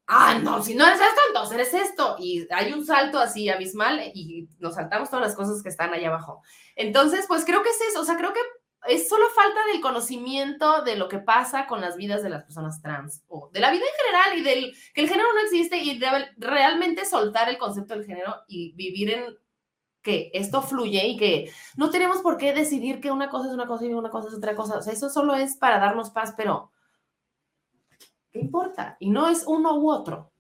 ah, 0.07 0.39
no, 0.41 0.63
si 0.63 0.77
no 0.77 0.87
eres 0.87 1.01
esto, 1.01 1.21
entonces 1.27 1.55
eres 1.55 1.75
esto. 1.75 2.15
Y 2.21 2.47
hay 2.53 2.73
un 2.73 2.87
salto 2.87 3.19
así 3.19 3.49
abismal 3.49 4.01
y 4.15 4.49
nos 4.61 4.77
saltamos 4.77 5.11
todas 5.11 5.27
las 5.27 5.35
cosas 5.35 5.61
que 5.61 5.71
están 5.71 5.93
allá 5.93 6.07
abajo. 6.07 6.41
Entonces, 6.77 7.25
pues 7.27 7.45
creo 7.45 7.65
que 7.65 7.71
es 7.71 7.81
eso, 7.91 8.01
o 8.01 8.05
sea, 8.05 8.17
creo 8.17 8.33
que 8.33 8.41
es 8.87 9.09
solo 9.09 9.29
falta 9.31 9.61
del 9.73 9.81
conocimiento 9.81 10.83
de 10.83 10.97
lo 10.97 11.09
que 11.09 11.19
pasa 11.19 11.67
con 11.67 11.81
las 11.81 11.97
vidas 11.97 12.23
de 12.23 12.31
las 12.31 12.45
personas 12.45 12.83
trans 12.83 13.23
o 13.29 13.51
de 13.53 13.61
la 13.61 13.71
vida 13.71 13.85
en 13.85 14.05
general 14.05 14.39
y 14.39 14.43
del 14.43 14.77
que 14.95 15.01
el 15.01 15.09
género 15.09 15.29
no 15.33 15.41
existe 15.41 15.79
y 15.79 15.99
de 15.99 16.07
realmente 16.37 17.05
soltar 17.05 17.49
el 17.49 17.59
concepto 17.59 17.95
del 17.95 18.05
género 18.05 18.37
y 18.47 18.73
vivir 18.73 19.11
en 19.11 19.39
que 20.03 20.31
esto 20.35 20.61
fluye 20.61 21.07
y 21.09 21.17
que 21.17 21.51
no 21.77 21.91
tenemos 21.91 22.19
por 22.19 22.37
qué 22.37 22.53
decidir 22.53 23.01
que 23.01 23.11
una 23.11 23.31
cosa 23.31 23.49
es 23.49 23.55
una 23.55 23.67
cosa 23.67 23.87
y 23.87 23.95
una 23.95 24.11
cosa 24.11 24.29
es 24.29 24.35
otra 24.35 24.55
cosa. 24.55 24.79
O 24.79 24.83
sea, 24.83 24.93
eso 24.93 25.09
solo 25.09 25.35
es 25.35 25.57
para 25.57 25.79
darnos 25.79 26.11
paz, 26.11 26.35
pero 26.37 26.71
¿qué 28.31 28.39
importa? 28.41 28.97
Y 29.01 29.09
no 29.09 29.29
es 29.29 29.45
uno 29.47 29.75
u 29.79 29.91
otro. 29.91 30.34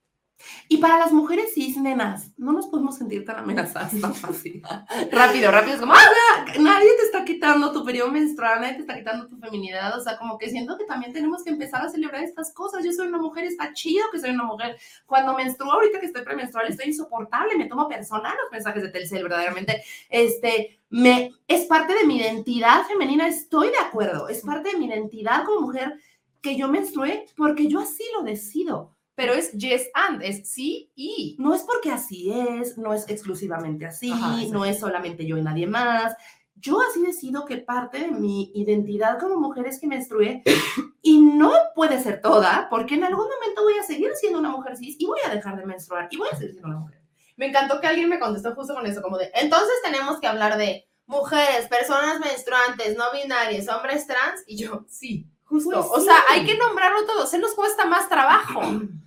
Y 0.68 0.78
para 0.78 0.98
las 0.98 1.12
mujeres 1.12 1.54
cis, 1.54 1.76
nenas, 1.76 2.32
no 2.36 2.52
nos 2.52 2.66
podemos 2.66 2.96
sentir 2.96 3.24
tan 3.24 3.36
amenazadas 3.36 3.98
tan 4.00 4.14
fácil. 4.14 4.62
Rápido, 5.10 5.50
rápido, 5.50 5.74
es 5.74 5.80
como, 5.80 5.94
sea, 5.94 6.60
nadie 6.60 6.90
te 6.96 7.02
está 7.04 7.24
quitando 7.24 7.72
tu 7.72 7.84
periodo 7.84 8.10
menstrual, 8.10 8.60
nadie 8.60 8.74
te 8.74 8.80
está 8.80 8.96
quitando 8.96 9.28
tu 9.28 9.36
feminidad. 9.38 9.98
O 9.98 10.02
sea, 10.02 10.16
como 10.18 10.38
que 10.38 10.50
siento 10.50 10.76
que 10.78 10.84
también 10.84 11.12
tenemos 11.12 11.42
que 11.42 11.50
empezar 11.50 11.84
a 11.84 11.88
celebrar 11.88 12.22
estas 12.22 12.52
cosas. 12.52 12.84
Yo 12.84 12.92
soy 12.92 13.08
una 13.08 13.18
mujer, 13.18 13.44
está 13.44 13.72
chido 13.72 14.04
que 14.10 14.20
soy 14.20 14.30
una 14.30 14.44
mujer. 14.44 14.76
Cuando 15.06 15.34
menstruo, 15.34 15.72
ahorita 15.72 16.00
que 16.00 16.06
estoy 16.06 16.22
premenstrual, 16.22 16.68
estoy 16.68 16.86
insoportable, 16.86 17.56
me 17.56 17.66
tomo 17.66 17.88
personal 17.88 18.34
los 18.42 18.52
mensajes 18.52 18.82
de 18.82 18.88
Telcel, 18.88 19.22
verdaderamente. 19.22 19.82
Este, 20.08 20.80
me, 20.90 21.32
es 21.48 21.66
parte 21.66 21.94
de 21.94 22.06
mi 22.06 22.18
identidad 22.18 22.84
femenina, 22.86 23.26
estoy 23.26 23.68
de 23.68 23.78
acuerdo. 23.78 24.28
Es 24.28 24.42
parte 24.42 24.70
de 24.70 24.78
mi 24.78 24.86
identidad 24.86 25.44
como 25.44 25.62
mujer 25.62 25.94
que 26.40 26.56
yo 26.56 26.68
menstrue 26.68 27.26
porque 27.36 27.66
yo 27.68 27.80
así 27.80 28.04
lo 28.16 28.22
decido. 28.22 28.94
Pero 29.14 29.32
es 29.32 29.52
yes 29.52 29.88
and, 29.94 30.22
es 30.22 30.50
sí 30.50 30.90
y. 30.94 31.36
No 31.38 31.54
es 31.54 31.62
porque 31.62 31.90
así 31.90 32.30
es, 32.32 32.76
no 32.78 32.92
es 32.94 33.08
exclusivamente 33.08 33.86
así, 33.86 34.10
Ajá, 34.12 34.36
no 34.50 34.64
es 34.64 34.78
solamente 34.80 35.26
yo 35.26 35.36
y 35.38 35.42
nadie 35.42 35.66
más. 35.66 36.14
Yo 36.56 36.80
así 36.80 37.02
decido 37.02 37.44
que 37.44 37.58
parte 37.58 37.98
de 37.98 38.10
mi 38.10 38.50
identidad 38.54 39.18
como 39.18 39.36
mujer 39.36 39.66
es 39.66 39.80
que 39.80 39.86
menstrue 39.86 40.42
y 41.02 41.20
no 41.20 41.52
puede 41.74 42.00
ser 42.02 42.20
toda, 42.22 42.68
porque 42.70 42.94
en 42.94 43.04
algún 43.04 43.26
momento 43.28 43.62
voy 43.62 43.74
a 43.78 43.82
seguir 43.82 44.12
siendo 44.14 44.38
una 44.38 44.50
mujer 44.50 44.76
cis 44.76 44.96
y 44.98 45.04
voy 45.04 45.18
a 45.26 45.34
dejar 45.34 45.56
de 45.58 45.66
menstruar 45.66 46.08
y 46.10 46.16
voy 46.16 46.28
a 46.32 46.36
seguir 46.36 46.52
siendo 46.52 46.68
una 46.68 46.78
mujer. 46.78 47.00
Me 47.36 47.46
encantó 47.46 47.80
que 47.80 47.88
alguien 47.88 48.08
me 48.08 48.20
contestó 48.20 48.54
justo 48.54 48.74
con 48.74 48.86
eso, 48.86 49.02
como 49.02 49.18
de, 49.18 49.30
entonces 49.34 49.74
tenemos 49.82 50.20
que 50.20 50.26
hablar 50.28 50.56
de 50.56 50.88
mujeres, 51.06 51.66
personas 51.68 52.20
menstruantes, 52.20 52.96
no 52.96 53.04
binarias, 53.12 53.68
hombres 53.68 54.06
trans, 54.06 54.42
y 54.46 54.56
yo, 54.56 54.86
sí, 54.88 55.28
justo. 55.44 55.70
Pues 55.70 55.86
O 55.90 55.98
sí. 56.00 56.06
sea, 56.06 56.16
hay 56.30 56.46
que 56.46 56.56
nombrarlo 56.56 57.04
todo, 57.04 57.26
se 57.26 57.38
nos 57.38 57.52
cuesta 57.54 57.84
más 57.84 58.08
trabajo. 58.08 58.62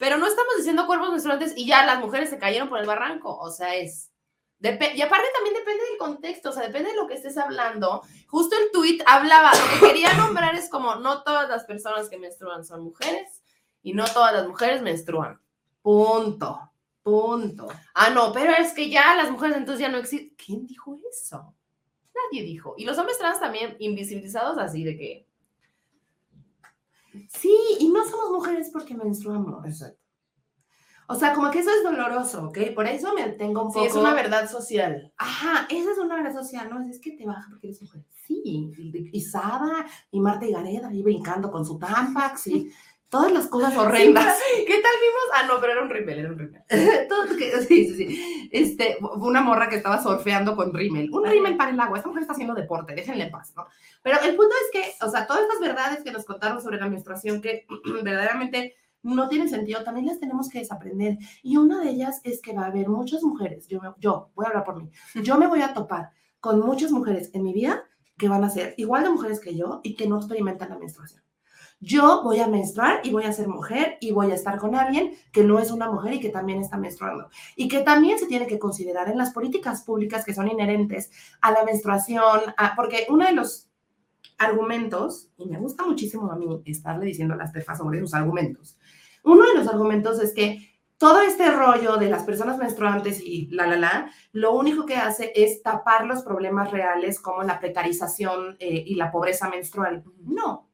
Pero 0.00 0.16
no 0.16 0.26
estamos 0.26 0.56
diciendo 0.56 0.86
cuerpos 0.86 1.10
menstruantes 1.10 1.52
y 1.56 1.66
ya 1.66 1.84
las 1.84 2.00
mujeres 2.00 2.30
se 2.30 2.38
cayeron 2.38 2.70
por 2.70 2.78
el 2.80 2.86
barranco. 2.86 3.36
O 3.36 3.50
sea, 3.50 3.74
es. 3.74 4.10
depe- 4.58 4.94
y 4.94 5.02
aparte 5.02 5.28
también 5.34 5.54
depende 5.54 5.84
del 5.84 5.98
contexto, 5.98 6.48
o 6.48 6.52
sea, 6.52 6.62
depende 6.66 6.90
de 6.90 6.96
lo 6.96 7.06
que 7.06 7.14
estés 7.14 7.36
hablando. 7.36 8.00
Justo 8.26 8.56
el 8.56 8.70
tweet 8.72 9.00
hablaba, 9.06 9.52
lo 9.52 9.80
que 9.80 9.86
quería 9.88 10.14
nombrar 10.14 10.54
es 10.54 10.70
como 10.70 10.94
no 10.94 11.22
todas 11.22 11.50
las 11.50 11.64
personas 11.64 12.08
que 12.08 12.16
menstruan 12.18 12.64
son 12.64 12.82
mujeres 12.82 13.42
y 13.82 13.92
no 13.92 14.04
todas 14.06 14.32
las 14.32 14.48
mujeres 14.48 14.80
menstruan. 14.80 15.38
Punto, 15.82 16.72
punto. 17.02 17.68
Ah, 17.94 18.08
no, 18.08 18.32
pero 18.32 18.52
es 18.52 18.72
que 18.72 18.88
ya 18.88 19.14
las 19.14 19.30
mujeres 19.30 19.58
entonces 19.58 19.82
ya 19.82 19.88
no 19.90 19.98
existen. 19.98 20.34
¿Quién 20.42 20.66
dijo 20.66 20.98
eso? 21.10 21.54
Nadie 22.14 22.42
dijo. 22.42 22.74
Y 22.78 22.86
los 22.86 22.96
hombres 22.96 23.18
trans 23.18 23.38
también 23.38 23.76
invisibilizados 23.80 24.56
así 24.56 24.82
de 24.82 24.96
que. 24.96 25.26
Sí, 27.28 27.56
y 27.78 27.88
no 27.88 28.04
somos 28.08 28.30
mujeres 28.30 28.70
porque 28.72 28.94
menstruamos. 28.94 29.64
O 31.08 31.14
sea, 31.16 31.34
como 31.34 31.50
que 31.50 31.58
eso 31.58 31.70
es 31.70 31.82
doloroso, 31.82 32.46
¿ok? 32.46 32.58
Por 32.72 32.86
eso 32.86 33.12
me 33.14 33.30
tengo 33.30 33.64
un 33.64 33.72
Sí, 33.72 33.78
poco... 33.80 33.86
es 33.86 33.94
una 33.96 34.14
verdad 34.14 34.48
social. 34.48 35.12
Ajá, 35.16 35.66
esa 35.68 35.90
es 35.90 35.98
una 35.98 36.14
verdad 36.14 36.32
social, 36.40 36.70
¿no? 36.70 36.88
Es 36.88 37.00
que 37.00 37.10
te 37.12 37.26
baja 37.26 37.48
porque 37.50 37.66
eres 37.66 37.82
mujer. 37.82 38.04
Sí, 38.26 38.40
y, 38.44 39.10
y 39.12 39.20
Sada, 39.20 39.86
y 40.12 40.20
Marta 40.20 40.46
y 40.46 40.52
Gareda 40.52 40.88
ahí 40.88 41.02
brincando 41.02 41.50
con 41.50 41.66
su 41.66 41.78
Tampax 41.78 42.46
y 42.46 42.70
todas 43.10 43.32
las 43.32 43.46
cosas 43.48 43.76
horrendas. 43.76 44.38
¿Qué 44.66 44.74
tal 44.80 44.92
vimos? 45.00 45.24
Ah, 45.34 45.46
no, 45.46 45.60
pero 45.60 45.72
era 45.72 45.82
un 45.82 45.90
rímel, 45.90 46.18
era 46.20 46.28
un 46.30 46.38
rímel. 46.38 46.62
Sí, 47.68 47.88
sí, 47.88 47.94
sí. 47.96 48.48
Este, 48.52 48.96
una 49.16 49.40
morra 49.42 49.68
que 49.68 49.76
estaba 49.76 50.02
surfeando 50.02 50.56
con 50.56 50.72
rímel. 50.72 51.10
Un 51.12 51.24
rímel 51.26 51.56
para 51.56 51.70
el 51.70 51.80
agua. 51.80 51.96
Esta 51.98 52.08
mujer 52.08 52.22
está 52.22 52.32
haciendo 52.32 52.54
deporte, 52.54 52.94
déjenle 52.94 53.24
en 53.24 53.30
paz, 53.30 53.52
¿no? 53.56 53.66
Pero 54.02 54.18
el 54.22 54.34
punto 54.36 54.54
es 54.64 54.70
que, 54.72 55.04
o 55.04 55.10
sea, 55.10 55.26
todas 55.26 55.42
estas 55.42 55.60
verdades 55.60 56.02
que 56.02 56.12
nos 56.12 56.24
contaron 56.24 56.60
sobre 56.62 56.78
la 56.78 56.88
menstruación 56.88 57.40
que 57.42 57.66
verdaderamente 58.02 58.74
no 59.02 59.28
tienen 59.28 59.48
sentido, 59.48 59.82
también 59.82 60.06
las 60.06 60.20
tenemos 60.20 60.48
que 60.48 60.58
desaprender. 60.60 61.18
Y 61.42 61.56
una 61.56 61.80
de 61.82 61.90
ellas 61.90 62.20
es 62.24 62.40
que 62.42 62.52
va 62.52 62.64
a 62.64 62.66
haber 62.66 62.88
muchas 62.88 63.22
mujeres, 63.22 63.66
yo, 63.66 63.80
me- 63.80 63.94
yo 63.98 64.30
voy 64.34 64.44
a 64.44 64.48
hablar 64.48 64.64
por 64.64 64.76
mí, 64.82 64.90
yo 65.22 65.38
me 65.38 65.46
voy 65.46 65.62
a 65.62 65.72
topar 65.74 66.10
con 66.40 66.60
muchas 66.60 66.90
mujeres 66.92 67.30
en 67.32 67.42
mi 67.42 67.52
vida 67.54 67.84
que 68.18 68.28
van 68.28 68.44
a 68.44 68.50
ser 68.50 68.74
igual 68.76 69.04
de 69.04 69.10
mujeres 69.10 69.40
que 69.40 69.56
yo 69.56 69.80
y 69.82 69.94
que 69.94 70.06
no 70.06 70.18
experimentan 70.18 70.68
la 70.68 70.78
menstruación. 70.78 71.22
Yo 71.82 72.22
voy 72.22 72.40
a 72.40 72.46
menstruar 72.46 73.00
y 73.04 73.10
voy 73.10 73.24
a 73.24 73.32
ser 73.32 73.48
mujer 73.48 73.96
y 74.00 74.12
voy 74.12 74.30
a 74.30 74.34
estar 74.34 74.58
con 74.58 74.74
alguien 74.74 75.14
que 75.32 75.44
no 75.44 75.58
es 75.58 75.70
una 75.70 75.90
mujer 75.90 76.12
y 76.14 76.20
que 76.20 76.28
también 76.28 76.60
está 76.60 76.76
menstruando. 76.76 77.30
Y 77.56 77.68
que 77.68 77.80
también 77.80 78.18
se 78.18 78.26
tiene 78.26 78.46
que 78.46 78.58
considerar 78.58 79.08
en 79.08 79.16
las 79.16 79.30
políticas 79.32 79.82
públicas 79.82 80.24
que 80.24 80.34
son 80.34 80.48
inherentes 80.48 81.10
a 81.40 81.52
la 81.52 81.64
menstruación, 81.64 82.40
a- 82.58 82.74
porque 82.76 83.06
uno 83.08 83.24
de 83.26 83.32
los 83.32 83.68
argumentos, 84.38 85.30
y 85.38 85.46
me 85.46 85.58
gusta 85.58 85.84
muchísimo 85.84 86.30
a 86.30 86.36
mí 86.36 86.62
estarle 86.66 87.06
diciendo 87.06 87.34
a 87.34 87.38
las 87.38 87.52
tefas 87.52 87.78
sobre 87.78 88.00
sus 88.00 88.14
argumentos, 88.14 88.76
uno 89.24 89.46
de 89.46 89.54
los 89.54 89.68
argumentos 89.68 90.20
es 90.20 90.32
que 90.34 90.68
todo 90.98 91.22
este 91.22 91.50
rollo 91.50 91.96
de 91.96 92.10
las 92.10 92.24
personas 92.24 92.58
menstruantes 92.58 93.22
y 93.22 93.46
la, 93.50 93.66
la, 93.66 93.76
la, 93.76 94.10
lo 94.32 94.52
único 94.54 94.84
que 94.84 94.96
hace 94.96 95.32
es 95.34 95.62
tapar 95.62 96.04
los 96.04 96.22
problemas 96.22 96.70
reales 96.70 97.20
como 97.20 97.42
la 97.42 97.58
precarización 97.58 98.56
eh, 98.58 98.84
y 98.86 98.94
la 98.96 99.10
pobreza 99.10 99.48
menstrual. 99.48 100.04
No. 100.24 100.69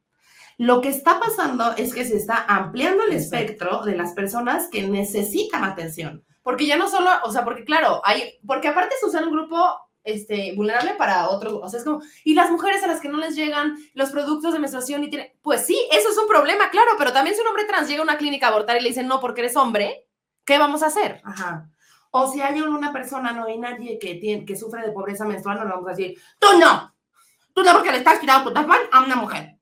Lo 0.59 0.81
que 0.81 0.88
está 0.88 1.21
pasando 1.21 1.75
es 1.77 1.95
que 1.95 2.05
se 2.05 2.16
está 2.16 2.45
ampliando 2.49 3.05
el 3.05 3.12
Exacto. 3.12 3.37
espectro 3.37 3.85
de 3.85 3.97
las 3.97 4.12
personas 4.12 4.69
que 4.69 4.87
necesitan 4.88 5.64
atención. 5.64 6.25
Porque 6.42 6.66
ya 6.66 6.77
no 6.77 6.88
solo, 6.88 7.11
o 7.25 7.33
sea, 7.33 7.45
porque 7.45 7.64
claro, 7.64 8.01
hay, 8.05 8.38
porque 8.47 8.69
aparte 8.69 8.95
se 8.99 9.07
usa 9.07 9.23
un 9.23 9.33
grupo 9.33 9.59
este, 10.07 10.55
vulnerable 10.55 10.95
para 10.95 11.29
otros, 11.29 11.59
o 11.61 11.69
sea, 11.69 11.81
es 11.81 11.85
como, 11.85 12.01
y 12.23 12.35
las 12.35 12.51
mujeres 12.51 12.83
a 12.85 12.87
las 12.87 13.01
que 13.01 13.09
no 13.09 13.19
les 13.19 13.35
llegan 13.35 13.77
los 13.92 14.11
productos 14.11 14.53
de 14.53 14.61
menstruación 14.61 15.03
y 15.03 15.11
tienen, 15.11 15.33
pues 15.42 15.66
sí, 15.66 15.77
eso 15.90 16.09
es 16.09 16.16
un 16.16 16.29
problema, 16.29 16.71
claro, 16.71 16.92
pero 16.97 17.12
también 17.12 17.35
si 17.35 17.42
un 17.42 17.49
hombre 17.49 17.64
trans 17.64 17.88
llega 17.88 18.01
a 18.01 18.05
una 18.05 18.16
clínica 18.16 18.47
a 18.47 18.51
abortar 18.51 18.77
y 18.77 18.83
le 18.83 18.90
dicen, 18.90 19.09
no, 19.09 19.19
porque 19.19 19.40
eres 19.40 19.57
hombre, 19.57 20.07
¿qué 20.45 20.59
vamos 20.59 20.85
a 20.85 20.87
hacer? 20.87 21.21
Ajá. 21.25 21.69
O 22.12 22.33
si 22.33 22.40
hay 22.40 22.61
una 22.61 22.92
persona 22.92 23.33
no 23.33 23.47
binaria 23.47 23.99
que, 23.99 24.14
tiene, 24.14 24.47
que 24.47 24.57
sufre 24.57 24.87
de 24.87 24.92
pobreza 24.92 25.25
menstrual, 25.25 25.59
no 25.59 25.64
le 25.64 25.71
vamos 25.71 25.88
a 25.88 25.90
decir, 25.90 26.16
tú 26.38 26.47
no, 26.59 26.95
tú 27.53 27.64
no 27.64 27.73
porque 27.73 27.90
le 27.90 27.99
estás 27.99 28.21
tirando 28.21 28.49
tu 28.49 28.55
tampón 28.55 28.79
a 28.92 29.03
una 29.03 29.16
mujer. 29.16 29.56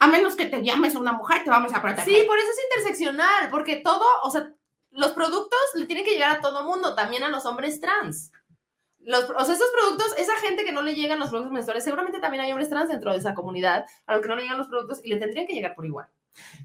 A 0.00 0.06
menos 0.06 0.34
que 0.34 0.46
te 0.46 0.62
llames 0.62 0.94
una 0.94 1.12
mujer, 1.12 1.44
te 1.44 1.50
vamos 1.50 1.74
a 1.74 1.82
proteger. 1.82 2.04
Sí, 2.04 2.26
por 2.26 2.38
eso 2.38 2.48
es 2.50 2.64
interseccional, 2.64 3.50
porque 3.50 3.76
todo, 3.76 4.04
o 4.22 4.30
sea, 4.30 4.52
los 4.90 5.12
productos 5.12 5.58
le 5.74 5.86
tienen 5.86 6.04
que 6.04 6.12
llegar 6.12 6.36
a 6.36 6.40
todo 6.40 6.64
mundo, 6.64 6.94
también 6.94 7.22
a 7.22 7.28
los 7.28 7.44
hombres 7.46 7.80
trans. 7.80 8.32
Los, 9.00 9.24
o 9.28 9.44
sea, 9.44 9.54
esos 9.54 9.70
productos, 9.78 10.14
esa 10.16 10.34
gente 10.36 10.64
que 10.64 10.72
no 10.72 10.80
le 10.80 10.94
llegan 10.94 11.18
los 11.18 11.28
productos 11.28 11.52
menstruales, 11.52 11.84
seguramente 11.84 12.20
también 12.20 12.44
hay 12.44 12.52
hombres 12.52 12.70
trans 12.70 12.88
dentro 12.88 13.12
de 13.12 13.18
esa 13.18 13.34
comunidad 13.34 13.84
a 14.06 14.14
los 14.14 14.22
que 14.22 14.28
no 14.28 14.36
le 14.36 14.42
llegan 14.42 14.58
los 14.58 14.68
productos 14.68 15.00
y 15.04 15.10
le 15.10 15.16
tendrían 15.16 15.46
que 15.46 15.52
llegar 15.52 15.74
por 15.74 15.84
igual. 15.84 16.06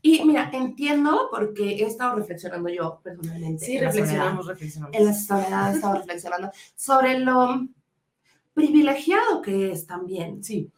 Y 0.02 0.24
mira, 0.24 0.50
entiendo 0.54 1.28
porque 1.30 1.76
he 1.76 1.84
estado 1.84 2.16
reflexionando 2.16 2.70
yo 2.70 3.00
personalmente. 3.04 3.78
en 3.78 3.84
la 3.84 3.92
soledad. 3.92 4.36
reflexionamos. 4.48 4.96
En 4.96 5.06
la 5.06 5.14
soledad 5.14 5.72
he 5.72 5.76
estado 5.76 5.96
reflexionando 5.96 6.52
sobre 6.76 7.20
lo 7.20 7.68
privilegiado 8.54 9.42
que 9.42 9.72
es 9.72 9.86
también. 9.86 10.44
Sí. 10.44 10.72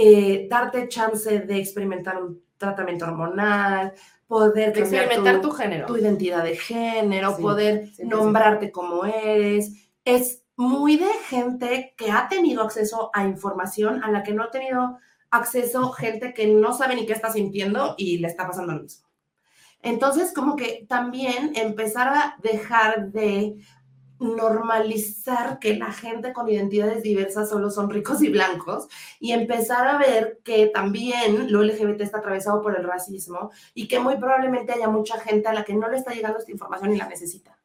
Eh, 0.00 0.46
darte 0.48 0.86
chance 0.88 1.40
de 1.40 1.58
experimentar 1.58 2.22
un 2.22 2.40
tratamiento 2.56 3.04
hormonal, 3.04 3.92
poder 4.28 4.72
De 4.72 4.80
experimentar 4.80 5.40
tu, 5.40 5.50
género. 5.50 5.86
tu 5.86 5.96
identidad 5.96 6.44
de 6.44 6.56
género, 6.56 7.34
Sí, 7.34 7.42
poder 7.42 7.88
100%. 7.96 8.04
nombrarte 8.08 8.70
como 8.70 9.04
eres. 9.04 9.72
Es 10.04 10.44
muy 10.56 10.96
de 10.96 11.10
gente 11.28 11.94
que 11.96 12.12
ha 12.12 12.28
tenido 12.28 12.62
acceso 12.62 13.10
a 13.12 13.24
información 13.26 14.04
a 14.04 14.10
la 14.12 14.22
que 14.22 14.32
no 14.34 14.44
ha 14.44 14.50
tenido 14.50 14.98
acceso 15.30 15.90
gente 15.90 16.32
que 16.32 16.46
no 16.46 16.72
sabe 16.72 16.94
ni 16.94 17.04
qué 17.04 17.12
está 17.12 17.32
sintiendo 17.32 17.94
y 17.98 18.18
le 18.18 18.28
está 18.28 18.46
pasando 18.46 18.74
lo 18.74 18.82
mismo. 18.82 19.06
Entonces, 19.82 20.32
como 20.32 20.54
que 20.56 20.86
también 20.88 21.52
empezar 21.54 22.08
a 22.08 22.36
dejar 22.42 23.10
de 23.12 23.56
normalizar 24.18 25.58
que 25.58 25.76
la 25.76 25.92
gente 25.92 26.32
con 26.32 26.48
identidades 26.48 27.02
diversas 27.02 27.48
solo 27.48 27.70
son 27.70 27.90
ricos 27.90 28.22
y 28.22 28.28
blancos 28.28 28.88
y 29.20 29.32
empezar 29.32 29.86
a 29.86 29.98
ver 29.98 30.40
que 30.44 30.66
también 30.66 31.52
lo 31.52 31.62
LGBT 31.62 32.00
está 32.00 32.18
atravesado 32.18 32.62
por 32.62 32.76
el 32.76 32.84
racismo 32.84 33.50
y 33.74 33.88
que 33.88 34.00
muy 34.00 34.16
probablemente 34.16 34.72
haya 34.72 34.88
mucha 34.88 35.18
gente 35.20 35.48
a 35.48 35.52
la 35.52 35.64
que 35.64 35.74
no 35.74 35.88
le 35.88 35.96
está 35.96 36.12
llegando 36.12 36.38
esta 36.38 36.52
información 36.52 36.92
y 36.92 36.98
la 36.98 37.08
necesita. 37.08 37.58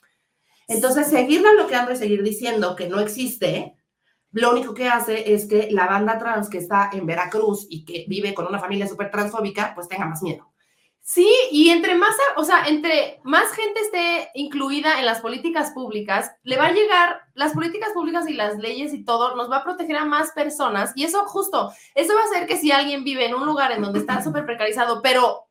Entonces, 0.68 1.08
seguirla 1.08 1.52
bloqueando 1.54 1.92
y 1.92 1.98
seguir 1.98 2.24
diciendo 2.24 2.76
que 2.76 2.88
no 2.88 3.00
existe, 3.00 3.76
lo 4.32 4.52
único 4.52 4.74
que 4.74 4.88
hace 4.88 5.34
es 5.34 5.46
que 5.46 5.70
la 5.72 5.88
banda 5.88 6.18
trans 6.18 6.50
que 6.50 6.58
está 6.58 6.90
en 6.94 7.06
Veracruz 7.06 7.68
y 7.70 7.84
que 7.86 8.06
vive 8.08 8.34
con 8.34 8.48
una 8.48 8.60
familia 8.60 8.88
súper 8.88 9.12
transfóbica, 9.12 9.74
pues 9.76 9.88
tenga 9.88 10.06
más 10.06 10.24
miedo. 10.24 10.53
Sí, 11.06 11.30
y 11.52 11.70
entre 11.70 11.96
más, 11.96 12.16
o 12.38 12.46
sea, 12.46 12.66
entre 12.66 13.20
más 13.24 13.52
gente 13.52 13.82
esté 13.82 14.30
incluida 14.36 15.00
en 15.00 15.06
las 15.06 15.20
políticas 15.20 15.72
públicas, 15.72 16.32
le 16.44 16.56
va 16.56 16.68
a 16.68 16.72
llegar, 16.72 17.20
las 17.34 17.52
políticas 17.52 17.90
públicas 17.94 18.28
y 18.30 18.34
las 18.34 18.58
leyes 18.58 18.94
y 18.94 19.04
todo, 19.04 19.36
nos 19.36 19.52
va 19.52 19.58
a 19.58 19.64
proteger 19.66 19.98
a 19.98 20.06
más 20.06 20.32
personas. 20.32 20.94
Y 20.96 21.04
eso 21.04 21.26
justo, 21.26 21.74
eso 21.94 22.16
va 22.16 22.22
a 22.22 22.24
hacer 22.24 22.48
que 22.48 22.56
si 22.56 22.72
alguien 22.72 23.04
vive 23.04 23.26
en 23.26 23.36
un 23.36 23.46
lugar 23.46 23.74
en 23.74 23.82
donde 23.82 24.00
está 24.00 24.24
súper 24.24 24.46
precarizado, 24.46 25.02
pero 25.02 25.50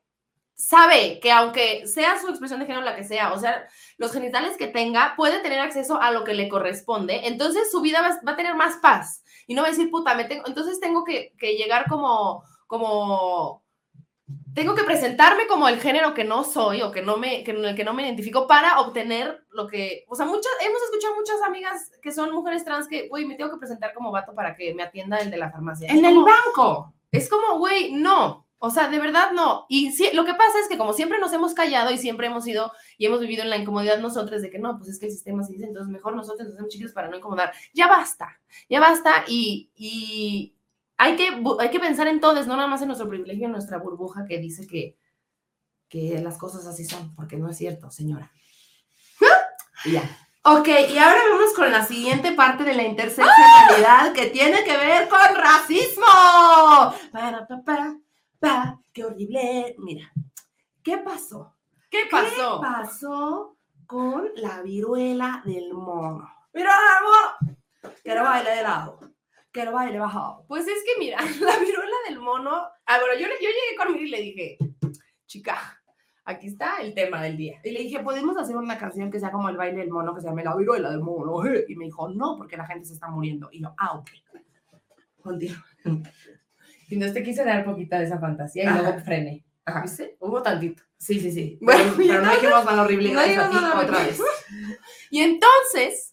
sabe 0.55 1.21
que 1.21 1.31
aunque 1.31 1.87
sea 1.87 2.19
su 2.19 2.29
expresión 2.29 2.61
de 2.61 2.67
género 2.67 2.85
la 2.85 2.97
que 2.97 3.05
sea, 3.05 3.35
o 3.35 3.39
sea, 3.39 3.69
los 3.99 4.11
genitales 4.13 4.57
que 4.57 4.69
tenga, 4.69 5.15
puede 5.17 5.41
tener 5.41 5.61
acceso 5.61 6.01
a 6.01 6.13
lo 6.13 6.25
que 6.25 6.33
le 6.33 6.49
corresponde, 6.49 7.27
entonces 7.27 7.71
su 7.71 7.83
vida 7.83 8.01
va, 8.01 8.33
a 8.33 8.37
tener 8.37 8.55
más 8.55 8.77
paz. 8.77 9.23
Y 9.47 9.55
no 9.55 9.63
va 9.63 9.69
a 9.69 9.71
decir, 9.73 9.91
puta, 9.91 10.15
me 10.15 10.25
tengo, 10.25 10.45
entonces 10.47 10.81
tengo 10.81 11.05
que, 11.05 11.35
que 11.39 11.57
llegar 11.57 11.87
como, 11.89 12.43
como 12.67 13.62
tengo 14.55 14.75
que 14.75 14.85
presentarme 14.85 15.47
como 15.47 15.69
el 15.69 15.81
género 15.81 16.15
que 16.15 16.25
no 16.25 16.45
soy 16.45 16.83
o 16.83 16.91
que 16.93 17.03
no 17.03 17.17
me, 17.17 17.43
que, 17.45 17.53
en 17.53 17.65
el 17.65 17.75
que 17.77 17.85
no 17.85 17.95
me 17.95 18.03
identifico 18.05 18.47
para 18.47 18.81
obtener 18.81 19.45
lo 19.51 19.67
que, 19.67 20.05
o 20.09 20.15
sea, 20.15 20.27
muchas, 20.27 20.53
hemos 20.61 20.83
escuchado 20.83 21.15
muchas 21.15 21.41
amigas 21.43 21.91
que 22.03 22.13
son 22.13 22.33
mujeres 22.33 22.65
trans 22.65 22.89
que, 22.89 23.09
güey, 23.09 23.25
me 23.25 23.35
tengo 23.35 23.51
que 23.51 23.57
presentar 23.59 23.95
como 23.95 24.11
vato 24.11 24.35
para 24.35 24.55
que 24.55 24.75
me 24.75 24.83
atienda 24.83 25.19
el 25.19 25.31
de 25.31 25.37
la 25.39 25.51
farmacia. 25.51 25.89
En 25.91 26.05
el 26.05 26.15
como- 26.15 26.27
banco. 26.27 26.95
es 27.11 27.29
como, 27.29 27.59
güey, 27.59 27.93
no. 27.93 28.47
O 28.65 28.71
sea, 28.71 28.89
de 28.89 29.01
verdad 29.01 29.33
no. 29.33 29.67
Y 29.69 29.91
sí, 29.91 30.09
lo 30.13 30.25
que 30.25 30.35
pasa 30.35 30.61
es 30.61 30.69
que 30.69 30.79
como 30.79 30.93
siempre 30.93 31.19
nos 31.19 31.33
hemos 31.33 31.53
callado 31.53 31.91
y 31.91 31.99
siempre 31.99 32.29
hemos 32.29 32.47
ido 32.47 32.71
y 32.97 33.07
hemos 33.07 33.19
vivido 33.19 33.43
en 33.43 33.51
la 33.51 33.57
incomodidad 33.57 33.99
nosotros 33.99 34.41
de 34.41 34.51
que 34.51 34.61
no, 34.61 34.77
pues 34.79 34.89
es 34.89 35.01
que 35.01 35.07
el 35.07 35.13
sistema 35.13 35.43
se 35.43 35.55
dice, 35.55 35.65
entonces 35.65 35.91
mejor 35.91 36.15
nosotros 36.15 36.45
nos 36.47 36.55
hacemos 36.55 36.71
chiquitos 36.71 36.93
para 36.93 37.09
no 37.09 37.17
incomodar. 37.17 37.53
Ya 37.75 37.89
basta, 37.89 38.39
ya 38.69 38.79
basta 38.79 39.25
y, 39.27 39.71
y 39.75 40.55
hay, 41.03 41.17
que, 41.17 41.43
hay 41.59 41.71
que 41.71 41.81
pensar 41.81 42.07
en 42.07 42.21
todos, 42.21 42.47
no 42.47 42.55
nada 42.55 42.69
más 42.69 42.81
en 42.81 42.87
nuestro 42.87 43.09
privilegio, 43.09 43.47
en 43.47 43.53
nuestra 43.53 43.79
burbuja 43.79 44.25
que 44.25 44.39
dice 44.39 44.67
que, 44.69 44.97
que 45.89 46.21
las 46.21 46.39
cosas 46.39 46.65
así 46.67 46.85
son, 46.85 47.13
porque 47.17 47.37
no 47.37 47.51
es 47.51 47.57
cierto, 47.57 47.91
señora. 47.91 48.31
Y 49.85 49.93
ya. 49.93 50.03
Ok, 50.45 50.69
y 50.69 50.99
ahora 50.99 51.21
vamos 51.31 51.53
con 51.55 51.73
la 51.73 51.85
siguiente 51.85 52.33
parte 52.33 52.63
de 52.63 52.75
la 52.75 52.85
interseccionalidad 52.85 54.13
que 54.13 54.27
tiene 54.27 54.63
que 54.63 54.77
ver 54.77 55.09
con 55.09 55.19
racismo. 55.35 56.05
Para, 57.11 57.47
pa, 57.49 57.63
pa, 57.65 57.97
pa, 58.39 58.81
qué 58.93 59.05
horrible. 59.05 59.75
Mira, 59.79 60.13
¿qué 60.85 60.99
pasó? 60.99 61.57
¿Qué 61.91 62.07
pasó? 62.11 62.61
¿Qué 62.61 62.67
pasó 62.67 63.57
con 63.87 64.31
la 64.37 64.63
viruela 64.63 65.43
del 65.45 65.75
mono? 65.75 66.29
Mira, 66.53 66.73
amor, 66.99 67.57
Quiero 68.03 68.23
baile 68.23 68.51
de 68.51 68.63
lado. 68.63 69.12
Quiero 69.53 69.73
baile 69.73 69.99
bajado. 69.99 70.45
Pues 70.49 70.67
es 70.67 70.83
que 70.85 70.99
mira, 70.99 71.19
la 71.41 71.59
viruela 71.59 71.97
del 72.09 72.19
mono. 72.19 72.63
Ah, 72.87 72.99
bueno, 72.99 73.15
yo, 73.21 73.27
yo 73.29 73.49
llegué 73.49 73.77
con 73.77 73.97
y 73.97 74.09
le 74.09 74.21
dije, 74.21 74.59
chica, 75.27 75.79
aquí 76.25 76.47
está 76.49 76.79
el 76.81 76.95
tema 76.95 77.23
del 77.23 77.37
día. 77.37 77.61
Y 77.63 77.71
le 77.71 77.81
dije, 77.81 78.01
¿podemos 78.01 78.37
hacer 78.37 78.57
una 78.57 78.79
canción 78.79 79.11
que 79.11 79.21
sea 79.21 79.31
como 79.31 79.49
el 79.51 79.57
baile 79.57 79.79
del 79.81 79.91
mono, 79.91 80.15
que 80.15 80.21
se 80.23 80.29
llame 80.29 80.43
la 80.45 80.57
viruela 80.57 80.91
del 80.91 81.01
mono? 81.01 81.45
eh?" 81.47 81.65
Y 81.69 81.77
me 81.77 81.85
dijo, 81.85 82.09
no, 82.09 82.37
porque 82.39 82.57
la 82.57 82.67
gente 82.67 82.87
se 82.87 82.95
está 82.95 83.09
muriendo. 83.09 83.49
Y 83.53 83.61
yo, 83.63 83.75
ah, 83.79 83.93
ok. 83.99 84.11
Continúa. 85.23 85.65
Y 86.89 86.97
no 86.97 87.13
te 87.13 87.23
quise 87.23 87.45
dar 87.45 87.65
poquita 87.65 87.99
de 87.99 88.07
esa 88.07 88.19
fantasía 88.19 88.65
y 88.65 88.67
Ajá. 88.67 88.83
luego 88.83 89.01
frené. 89.01 89.45
Ajá. 89.65 89.83
¿Viste? 89.83 90.17
Hubo 90.19 90.43
tantito. 90.43 90.83
Sí, 90.99 91.21
sí, 91.21 91.31
sí. 91.31 91.59
Bueno, 91.61 91.93
pero, 91.97 92.09
pero 92.09 92.23
no 92.23 92.33
dijimos 92.33 92.65
nada 92.65 92.83
horrible. 92.83 93.13
no 93.13 93.23
dijimos 93.23 93.53
nada 93.53 93.81
otra 93.81 93.99
vez. 94.05 94.21
Y 95.11 95.21
entonces, 95.21 96.12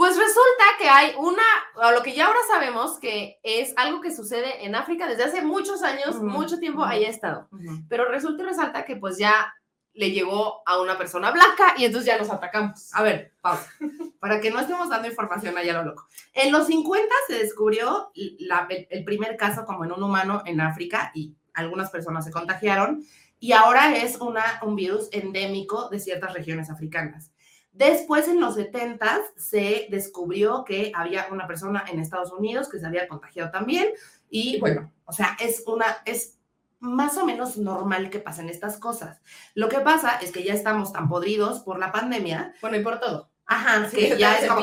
pues 0.00 0.16
resulta 0.16 0.64
que 0.78 0.88
hay 0.88 1.12
una, 1.18 1.42
o 1.74 1.90
lo 1.90 2.02
que 2.02 2.14
ya 2.14 2.24
ahora 2.26 2.38
sabemos 2.48 2.98
que 2.98 3.38
es 3.42 3.74
algo 3.76 4.00
que 4.00 4.16
sucede 4.16 4.64
en 4.64 4.74
África 4.74 5.06
desde 5.06 5.24
hace 5.24 5.42
muchos 5.42 5.82
años, 5.82 6.22
mucho 6.22 6.58
tiempo 6.58 6.82
ahí 6.82 7.04
ha 7.04 7.10
estado. 7.10 7.48
Pero 7.86 8.06
resulta 8.06 8.42
y 8.42 8.46
resalta 8.46 8.86
que 8.86 8.96
pues 8.96 9.18
ya 9.18 9.52
le 9.92 10.10
llegó 10.10 10.62
a 10.64 10.80
una 10.80 10.96
persona 10.96 11.30
blanca 11.32 11.74
y 11.76 11.84
entonces 11.84 12.06
ya 12.06 12.16
nos 12.16 12.30
atacamos. 12.30 12.88
A 12.94 13.02
ver, 13.02 13.34
pausa. 13.42 13.70
Para 14.20 14.40
que 14.40 14.50
no 14.50 14.60
estemos 14.60 14.88
dando 14.88 15.06
información 15.06 15.58
allá 15.58 15.78
a 15.78 15.82
lo 15.82 15.90
loco. 15.90 16.08
En 16.32 16.50
los 16.50 16.66
50 16.68 17.14
se 17.26 17.34
descubrió 17.34 18.10
la- 18.38 18.66
el, 18.70 18.86
el 18.88 19.04
primer 19.04 19.36
caso 19.36 19.66
como 19.66 19.84
en 19.84 19.92
un 19.92 20.02
humano 20.02 20.42
en 20.46 20.62
África 20.62 21.10
y 21.14 21.34
algunas 21.52 21.90
personas 21.90 22.24
se 22.24 22.30
contagiaron 22.30 23.04
y 23.38 23.52
ahora 23.52 23.94
es 23.96 24.16
una, 24.18 24.60
un 24.62 24.76
virus 24.76 25.08
endémico 25.12 25.90
de 25.90 26.00
ciertas 26.00 26.32
regiones 26.32 26.70
africanas. 26.70 27.29
Después, 27.72 28.28
en 28.28 28.40
los 28.40 28.56
70 28.56 29.20
se 29.36 29.86
descubrió 29.90 30.64
que 30.64 30.92
había 30.94 31.28
una 31.30 31.46
persona 31.46 31.84
en 31.90 32.00
Estados 32.00 32.32
Unidos 32.32 32.68
que 32.68 32.78
se 32.80 32.86
había 32.86 33.06
contagiado 33.08 33.50
también 33.50 33.88
y 34.28 34.58
bueno, 34.60 34.92
o 35.04 35.12
sea, 35.12 35.36
es 35.40 35.62
una, 35.66 35.98
es 36.04 36.36
más 36.80 37.16
o 37.18 37.26
menos 37.26 37.56
normal 37.56 38.10
que 38.10 38.18
pasen 38.18 38.48
estas 38.48 38.78
cosas. 38.78 39.20
Lo 39.54 39.68
que 39.68 39.80
pasa 39.80 40.16
es 40.20 40.32
que 40.32 40.42
ya 40.42 40.54
estamos 40.54 40.92
tan 40.92 41.08
podridos 41.08 41.60
por 41.60 41.78
la 41.78 41.92
pandemia, 41.92 42.54
Bueno, 42.60 42.76
y 42.76 42.82
por 42.82 42.98
todo. 43.00 43.30
ajá, 43.46 43.88
que 43.90 44.16
ya 44.18 44.38
es 44.38 44.48
como, 44.48 44.62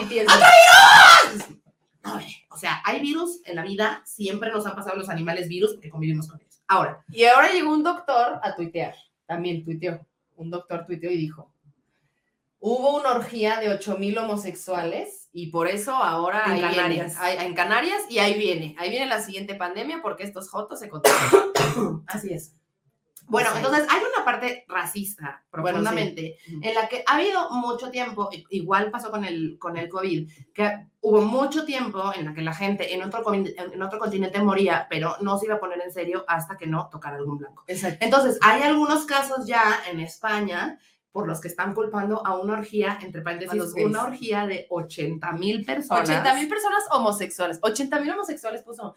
no, 2.03 2.19
o 2.49 2.57
sea, 2.57 2.81
hay 2.85 3.01
virus 3.01 3.41
en 3.45 3.55
la 3.55 3.63
vida, 3.63 4.01
siempre 4.05 4.51
nos 4.51 4.65
han 4.65 4.75
pasado 4.75 4.95
los 4.97 5.09
animales 5.09 5.47
virus 5.47 5.73
porque 5.73 5.89
convivimos 5.89 6.27
con 6.27 6.39
ellos. 6.39 6.61
Ahora, 6.67 7.03
Y 7.09 7.23
ahora 7.25 7.51
llegó 7.51 7.71
un 7.71 7.83
doctor 7.83 8.39
a 8.41 8.55
tuitear, 8.55 8.95
también 9.25 9.63
tuiteó, 9.63 10.05
un 10.35 10.49
doctor 10.49 10.85
tuiteó 10.85 11.11
y 11.11 11.17
dijo, 11.17 11.51
hubo 12.59 12.97
una 12.97 13.11
orgía 13.11 13.59
de 13.59 13.69
8000 13.69 14.17
homosexuales 14.17 15.29
y 15.31 15.47
por 15.51 15.67
eso 15.67 15.93
ahora 15.95 16.43
En 16.45 16.51
ahí 16.53 16.59
viene, 16.59 16.75
Canarias. 16.75 17.17
ahí- 17.19 17.37
en 17.45 17.53
Canarias 17.53 18.01
y 18.09 18.19
ahí 18.19 18.33
viene, 18.37 18.75
ahí 18.79 18.89
viene 18.89 19.05
la 19.05 19.21
siguiente 19.21 19.55
pandemia 19.55 20.01
porque 20.01 20.23
estos 20.23 20.49
jotos 20.49 20.79
se 20.79 20.89
contagian. 20.89 21.43
así 22.07 22.33
es. 22.33 22.53
Bueno, 23.29 23.49
Sí. 23.51 23.57
entonces 23.57 23.85
hay 23.89 23.99
una 24.15 24.23
parte 24.23 24.63
racista 24.69 25.43
profundamente 25.51 26.37
Ujú. 26.47 26.61
en 26.63 26.73
la 26.73 26.87
que 26.87 27.03
ha 27.05 27.15
habido 27.15 27.49
mucho 27.51 27.91
tiempo, 27.91 28.29
igual 28.49 28.89
pasó 28.89 29.11
con 29.11 29.25
el, 29.25 29.57
con 29.59 29.75
el 29.77 29.89
COVID, 29.89 30.31
que 30.53 30.87
hubo 31.01 31.21
mucho 31.21 31.65
tiempo 31.65 32.13
en 32.15 32.23
la 32.25 32.33
que 32.33 32.41
la 32.41 32.53
gente 32.53 32.93
en 32.95 33.03
otro, 33.03 33.21
en 33.33 33.81
otro 33.83 33.99
continente 33.99 34.39
moría, 34.41 34.87
pero 34.89 35.17
no 35.19 35.37
se 35.37 35.45
iba 35.47 35.55
a 35.55 35.59
poner 35.59 35.81
en 35.81 35.91
serio 35.91 36.23
hasta 36.27 36.55
que 36.57 36.67
no 36.67 36.87
tocara 36.89 37.17
algún 37.17 37.37
blanco. 37.37 37.65
Exacto. 37.67 37.97
Entonces, 38.05 38.39
hay 38.41 38.61
algunos 38.61 39.03
casos 39.05 39.45
ya 39.45 39.81
en 39.91 39.99
España 39.99 40.79
por 41.17 41.27
los 41.27 41.41
que 41.41 41.47
están 41.47 41.73
culpando 41.73 42.23
a 42.23 42.37
una 42.37 42.59
orgía, 42.59 42.99
entre 43.01 43.23
paréntesis, 43.23 43.73
una 43.83 44.03
orgía 44.03 44.45
de 44.45 44.67
80 44.69 45.31
mil 45.31 45.65
personas. 45.65 46.07
80 46.07 46.35
mil 46.35 46.47
personas 46.47 46.83
homosexuales, 46.91 47.57
80 47.59 47.99
mil 48.01 48.11
homosexuales 48.11 48.61
puso. 48.61 48.95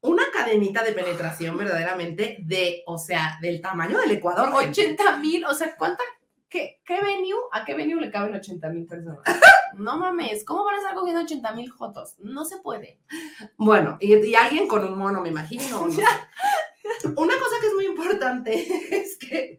Una 0.00 0.22
cadenita 0.32 0.84
de 0.84 0.92
penetración 0.92 1.58
verdaderamente 1.58 2.36
de, 2.38 2.84
o 2.86 2.98
sea, 2.98 3.36
del 3.42 3.60
tamaño 3.60 3.98
del 3.98 4.12
Ecuador. 4.12 4.48
gente. 4.60 4.80
80 4.80 5.16
mil, 5.16 5.44
o 5.44 5.52
sea, 5.54 5.74
¿cuánta? 5.76 6.04
¿Qué, 6.48 6.80
¿Qué 6.84 7.00
venue? 7.00 7.34
¿A 7.50 7.64
qué 7.64 7.74
venue 7.74 8.00
le 8.00 8.12
caben 8.12 8.36
80 8.36 8.68
mil 8.68 8.86
personas? 8.86 9.18
No 9.74 9.98
mames, 9.98 10.42
¿cómo 10.42 10.64
van 10.64 10.76
a 10.76 10.78
estar 10.78 10.94
cogiendo 10.94 11.20
80 11.20 11.52
mil 11.52 11.68
jotos? 11.68 12.14
No 12.20 12.46
se 12.46 12.56
puede. 12.58 12.98
Bueno, 13.58 13.98
y, 14.00 14.14
y 14.14 14.34
alguien 14.34 14.66
con 14.66 14.82
un 14.84 14.96
mono, 14.96 15.20
me 15.20 15.28
imagino. 15.28 15.86
¿no? 15.86 15.92
Una 17.16 17.38
cosa 17.38 17.56
que 17.60 17.66
es 17.68 17.74
muy 17.74 17.86
importante 17.86 18.66
es 18.96 19.16
que, 19.18 19.56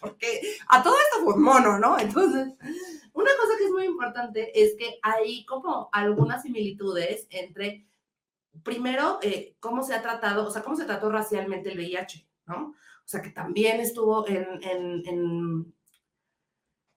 porque 0.00 0.40
a 0.68 0.82
todo 0.82 0.94
esto 0.94 1.24
fue 1.24 1.36
mono, 1.36 1.78
¿no? 1.78 1.98
Entonces, 1.98 2.48
una 3.12 3.30
cosa 3.36 3.58
que 3.58 3.64
es 3.64 3.70
muy 3.70 3.84
importante 3.84 4.62
es 4.62 4.74
que 4.76 4.98
hay 5.02 5.44
como 5.44 5.88
algunas 5.92 6.42
similitudes 6.42 7.26
entre, 7.30 7.86
primero, 8.62 9.18
eh, 9.22 9.54
cómo 9.60 9.82
se 9.82 9.94
ha 9.94 10.02
tratado, 10.02 10.46
o 10.46 10.50
sea, 10.50 10.62
cómo 10.62 10.76
se 10.76 10.84
trató 10.84 11.10
racialmente 11.10 11.70
el 11.72 11.78
VIH, 11.78 12.26
¿no? 12.46 12.74
O 13.04 13.08
sea, 13.08 13.20
que 13.20 13.30
también 13.30 13.80
estuvo 13.80 14.26
en, 14.28 14.46
en, 14.62 15.02
en, 15.06 15.74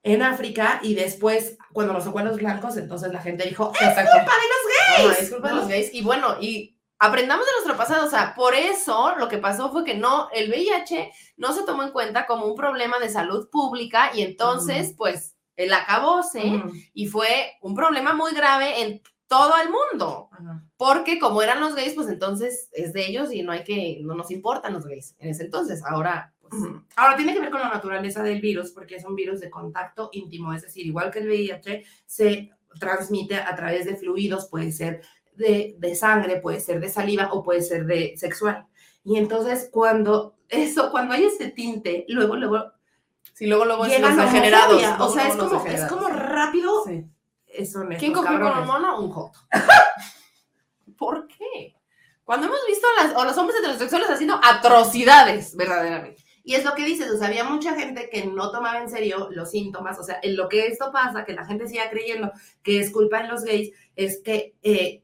en 0.02 0.22
África 0.22 0.80
y 0.82 0.94
después, 0.94 1.58
cuando 1.72 1.92
nos 1.92 2.04
tocó 2.04 2.20
a 2.20 2.24
los 2.24 2.36
blancos, 2.36 2.76
entonces 2.76 3.12
la 3.12 3.20
gente 3.20 3.44
dijo, 3.46 3.72
es 3.74 3.88
culpa 3.88 4.00
de 4.04 4.48
los 4.48 5.02
No, 5.02 5.08
gays. 5.08 5.18
es 5.20 5.30
culpa 5.30 5.48
de 5.48 5.54
los 5.56 5.68
gays. 5.68 5.92
Y 5.92 6.02
bueno, 6.02 6.36
y 6.40 6.75
aprendamos 6.98 7.46
de 7.46 7.52
nuestro 7.52 7.76
pasado. 7.76 8.06
O 8.06 8.10
sea, 8.10 8.34
por 8.34 8.54
eso 8.54 9.14
lo 9.16 9.28
que 9.28 9.38
pasó 9.38 9.70
fue 9.70 9.84
que 9.84 9.94
no, 9.94 10.28
el 10.32 10.50
VIH 10.50 11.12
no 11.36 11.52
se 11.52 11.64
tomó 11.64 11.82
en 11.82 11.92
cuenta 11.92 12.26
como 12.26 12.46
un 12.46 12.56
problema 12.56 12.98
de 12.98 13.08
salud 13.08 13.48
pública 13.50 14.10
y 14.14 14.22
entonces, 14.22 14.94
pues, 14.96 15.36
el 15.56 15.72
acabóse 15.72 16.44
Ujú. 16.44 16.72
y 16.92 17.06
fue 17.06 17.52
un 17.62 17.74
problema 17.74 18.12
muy 18.12 18.32
grave 18.32 18.82
en 18.82 19.02
todo 19.26 19.54
el 19.60 19.70
mundo. 19.70 20.28
Ajá. 20.32 20.62
Porque 20.76 21.18
como 21.18 21.42
eran 21.42 21.60
los 21.60 21.74
gays, 21.74 21.94
pues 21.94 22.08
entonces 22.08 22.68
es 22.72 22.92
de 22.92 23.06
ellos 23.06 23.32
y 23.32 23.42
no 23.42 23.52
hay 23.52 23.64
que, 23.64 23.98
no 24.02 24.14
nos 24.14 24.30
importan 24.30 24.74
los 24.74 24.86
gays 24.86 25.16
en 25.18 25.30
ese 25.30 25.44
entonces. 25.44 25.82
Ahora, 25.84 26.34
pues. 26.40 26.62
Ahora 26.94 27.16
tiene 27.16 27.32
que 27.32 27.40
ver 27.40 27.50
con 27.50 27.60
la 27.60 27.70
naturaleza 27.70 28.22
del 28.22 28.40
virus, 28.40 28.70
porque 28.70 28.96
es 28.96 29.04
un 29.04 29.16
virus 29.16 29.40
de 29.40 29.50
contacto 29.50 30.10
íntimo, 30.12 30.52
es 30.52 30.62
decir, 30.62 30.86
igual 30.86 31.10
que 31.10 31.18
el 31.20 31.28
VIH, 31.28 31.84
se 32.06 32.50
transmite 32.78 33.36
a 33.36 33.54
través 33.56 33.86
de 33.86 33.96
fluidos, 33.96 34.48
puede 34.48 34.70
ser 34.70 35.02
de, 35.36 35.76
de 35.78 35.94
sangre, 35.94 36.40
puede 36.40 36.60
ser 36.60 36.80
de 36.80 36.88
saliva 36.88 37.32
o 37.32 37.42
puede 37.42 37.62
ser 37.62 37.86
de 37.86 38.16
sexual. 38.16 38.66
Y 39.04 39.18
entonces 39.18 39.68
cuando 39.70 40.36
eso, 40.48 40.90
cuando 40.90 41.14
hay 41.14 41.24
ese 41.24 41.50
tinte, 41.50 42.04
luego, 42.08 42.36
luego 42.36 42.72
si 43.36 43.46
luego 43.46 43.66
luego 43.66 43.84
llega 43.84 44.08
los 44.10 44.32
homofobia. 44.32 44.96
O 44.98 45.12
sea, 45.12 45.28
es 45.28 45.36
como, 45.36 45.66
es 45.66 45.84
como 45.84 46.08
rápido. 46.08 46.84
Sí. 46.84 47.04
Son 47.66 47.88
¿Quién 47.98 48.12
cogió 48.12 48.40
con 48.40 48.66
mono? 48.66 48.98
Un 49.00 49.10
joto. 49.10 49.38
¿Por 50.98 51.26
qué? 51.28 51.76
Cuando 52.24 52.46
hemos 52.46 52.60
visto 52.66 52.86
a, 52.86 53.04
las, 53.04 53.14
a 53.14 53.24
los 53.24 53.36
hombres 53.36 53.58
heterosexuales 53.60 54.08
haciendo 54.08 54.40
atrocidades, 54.42 55.54
verdaderamente. 55.54 56.24
Y 56.44 56.54
es 56.54 56.64
lo 56.64 56.74
que 56.74 56.84
dices, 56.84 57.10
o 57.10 57.18
sea, 57.18 57.28
había 57.28 57.44
mucha 57.44 57.74
gente 57.74 58.08
que 58.08 58.24
no 58.24 58.50
tomaba 58.50 58.78
en 58.78 58.88
serio 58.88 59.28
los 59.32 59.50
síntomas, 59.50 59.98
o 59.98 60.02
sea, 60.02 60.18
en 60.22 60.34
lo 60.36 60.48
que 60.48 60.66
esto 60.68 60.90
pasa, 60.90 61.24
que 61.24 61.34
la 61.34 61.44
gente 61.44 61.68
siga 61.68 61.90
creyendo 61.90 62.32
que 62.62 62.80
es 62.80 62.90
culpa 62.90 63.22
de 63.22 63.28
los 63.28 63.44
gays, 63.44 63.72
es 63.96 64.22
que 64.22 64.54
eh, 64.62 65.02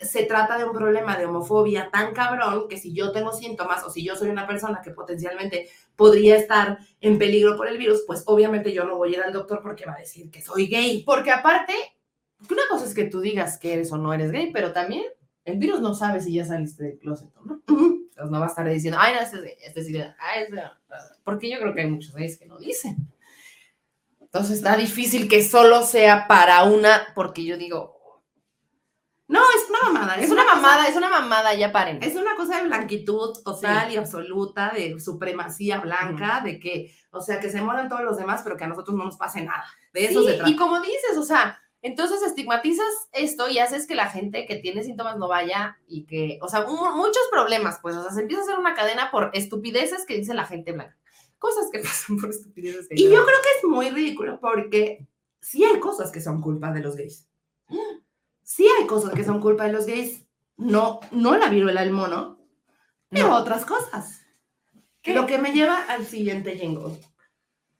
se 0.00 0.24
trata 0.24 0.58
de 0.58 0.64
un 0.64 0.72
problema 0.72 1.16
de 1.16 1.26
homofobia 1.26 1.90
tan 1.90 2.12
cabrón 2.12 2.68
que 2.68 2.76
si 2.76 2.92
yo 2.92 3.12
tengo 3.12 3.32
síntomas 3.32 3.82
o 3.84 3.90
si 3.90 4.04
yo 4.04 4.16
soy 4.16 4.28
una 4.28 4.46
persona 4.46 4.80
que 4.82 4.90
potencialmente 4.90 5.68
podría 5.94 6.36
estar 6.36 6.78
en 7.00 7.18
peligro 7.18 7.56
por 7.56 7.68
el 7.68 7.78
virus, 7.78 8.04
pues 8.06 8.22
obviamente 8.26 8.72
yo 8.72 8.84
no 8.84 8.96
voy 8.96 9.14
a 9.14 9.18
ir 9.18 9.22
al 9.22 9.32
doctor 9.32 9.60
porque 9.62 9.86
va 9.86 9.94
a 9.94 9.98
decir 9.98 10.30
que 10.30 10.42
soy 10.42 10.66
gay. 10.66 11.02
Porque 11.04 11.30
aparte, 11.30 11.72
una 12.50 12.62
cosa 12.68 12.84
es 12.84 12.94
que 12.94 13.04
tú 13.04 13.20
digas 13.20 13.58
que 13.58 13.72
eres 13.72 13.90
o 13.92 13.96
no 13.96 14.12
eres 14.12 14.30
gay, 14.30 14.50
pero 14.52 14.72
también 14.72 15.04
el 15.44 15.58
virus 15.58 15.80
no 15.80 15.94
sabe 15.94 16.20
si 16.20 16.34
ya 16.34 16.44
saliste 16.44 16.84
del 16.84 16.98
closet 16.98 17.34
o 17.36 17.44
no. 17.44 17.62
Entonces 17.68 18.30
no 18.30 18.40
va 18.40 18.46
a 18.46 18.48
estar 18.48 18.68
diciendo, 18.68 18.98
ay, 19.00 19.14
no, 19.14 19.20
este 19.20 19.36
es 19.36 19.42
gay, 19.42 19.54
este 19.60 19.80
es 19.80 19.88
gay, 19.88 20.14
ay, 20.18 20.42
este 20.42 20.56
no". 20.56 20.70
Porque 21.24 21.50
yo 21.50 21.58
creo 21.58 21.74
que 21.74 21.82
hay 21.82 21.90
muchos 21.90 22.14
gays 22.14 22.38
que 22.38 22.46
no 22.46 22.58
dicen. 22.58 22.96
Entonces 24.20 24.58
está 24.58 24.76
difícil 24.76 25.28
que 25.28 25.42
solo 25.42 25.82
sea 25.82 26.26
para 26.28 26.64
una, 26.64 27.06
porque 27.14 27.44
yo 27.44 27.56
digo, 27.56 27.95
No, 29.28 29.40
es 29.40 29.68
una 29.68 29.92
mamada. 29.92 30.14
es 30.16 30.30
una 30.30 30.44
cosa- 30.44 30.54
mamada, 30.56 30.88
es 30.88 30.96
una 30.96 31.08
mamada, 31.10 31.54
ya 31.54 31.72
paren. 31.72 32.00
Es 32.02 32.14
una 32.14 32.36
cosa 32.36 32.58
de 32.58 32.64
blanquitud 32.68 33.32
total 33.44 33.92
y 33.92 33.96
absoluta, 33.96 34.70
de 34.74 35.00
supremacía 35.00 35.80
blanca, 35.80 36.40
de 36.44 36.60
que, 36.60 36.94
o 37.10 37.20
sea, 37.20 37.40
que 37.40 37.50
se 37.50 37.60
mueran 37.60 37.88
todos 37.88 38.02
los 38.02 38.16
demás, 38.16 38.42
pero 38.44 38.56
que 38.56 38.64
a 38.64 38.68
nosotros 38.68 38.96
no 38.96 39.04
nos 39.04 39.16
pase 39.16 39.42
nada. 39.42 39.64
De 39.92 40.04
eso 40.06 40.20
Sí, 40.20 40.28
se 40.28 40.34
trata. 40.34 40.48
Y 40.50 40.54
como 40.56 40.80
dices, 40.80 41.16
o 41.18 41.24
sea, 41.24 41.58
entonces 41.82 42.22
estigmatizas 42.22 42.86
esto 43.12 43.48
y 43.48 43.58
haces 43.58 43.86
que 43.88 43.94
la 43.96 44.08
gente 44.10 44.46
que 44.46 44.56
tiene 44.56 44.84
síntomas 44.84 45.16
no 45.18 45.26
vaya 45.28 45.76
y 45.88 46.04
que, 46.06 46.38
o 46.40 46.48
sea, 46.48 46.62
mu- 46.64 46.94
muchos 46.96 47.22
problemas, 47.30 47.78
pues, 47.82 47.96
o 47.96 48.02
sea, 48.04 48.12
se 48.12 48.20
empieza 48.20 48.42
a 48.42 48.44
hacer 48.44 48.58
una 48.58 48.74
cadena 48.74 49.10
por 49.10 49.30
estupideces 49.34 50.06
que 50.06 50.16
dice 50.16 50.34
la 50.34 50.44
gente 50.46 50.70
blanca. 50.72 50.96
Cosas 51.38 51.66
que 51.72 51.78
pasan 51.84 52.16
por 52.18 52.30
estupideces 52.30 52.86
Y 52.92 53.04
yo 53.04 53.24
creo 53.24 53.38
que 53.42 53.58
es 53.58 53.64
muy 53.64 53.90
ridículo 53.90 54.38
porque 54.40 55.06
sí 55.40 55.64
hay 55.64 55.80
cosas 55.80 56.12
que 56.12 56.20
son 56.20 56.40
culpa 56.40 56.70
de 56.72 56.80
los 56.80 56.94
gays. 56.96 57.26
Sí 58.46 58.64
hay 58.78 58.86
cosas 58.86 59.12
que 59.12 59.24
son 59.24 59.40
culpa 59.40 59.64
de 59.64 59.72
los 59.72 59.86
gays. 59.86 60.24
No, 60.56 61.00
no 61.10 61.36
la 61.36 61.48
viruela 61.48 61.80
del 61.80 61.90
mono, 61.90 62.38
pero 63.08 63.28
No. 63.28 63.36
otras 63.38 63.64
cosas. 63.66 64.20
¿Qué? 65.02 65.14
Lo 65.14 65.26
que 65.26 65.38
me 65.38 65.50
lleva 65.52 65.82
al 65.88 66.06
siguiente 66.06 66.56
jingle. 66.56 66.96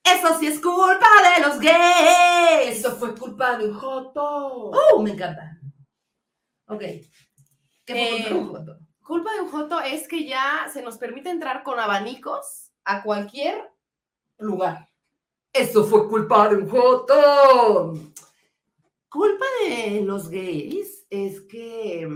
Eso 0.03 0.37
sí 0.41 0.49
es 0.49 0.61
culpa 0.61 1.07
de 1.37 1.47
los 1.47 1.61
gays. 1.61 2.79
Eso 2.79 2.97
fue 2.97 3.15
culpa 3.15 3.57
de 3.57 3.69
un 3.69 3.75
joto. 3.79 4.73
¡Uh! 4.97 5.03
Me 5.03 5.13
encanta. 5.13 5.57
Ok. 6.67 6.81
¿Qué 6.81 7.05
fue 7.87 7.97
Eh, 8.19 8.25
culpa 8.29 8.29
de 8.29 8.35
un 8.35 8.49
joto? 8.49 8.79
Culpa 9.05 9.33
de 9.35 9.41
un 9.43 9.51
joto 9.51 9.81
es 9.81 10.09
que 10.09 10.27
ya 10.27 10.69
se 10.73 10.83
nos 10.83 10.99
permite 10.99 11.31
entrar 11.31 11.63
con 11.63 11.79
abanicos 11.79 12.73
a 12.85 13.05
cualquier 13.05 13.71
lugar. 14.39 14.89
Eso 15.53 15.85
fue 15.85 16.09
culpa 16.09 16.49
de 16.49 16.57
un 16.57 16.69
joto. 16.69 17.95
Culpa 19.17 19.47
de 19.65 20.03
los 20.03 20.29
gays 20.29 21.07
es 21.09 21.41
que. 21.41 22.07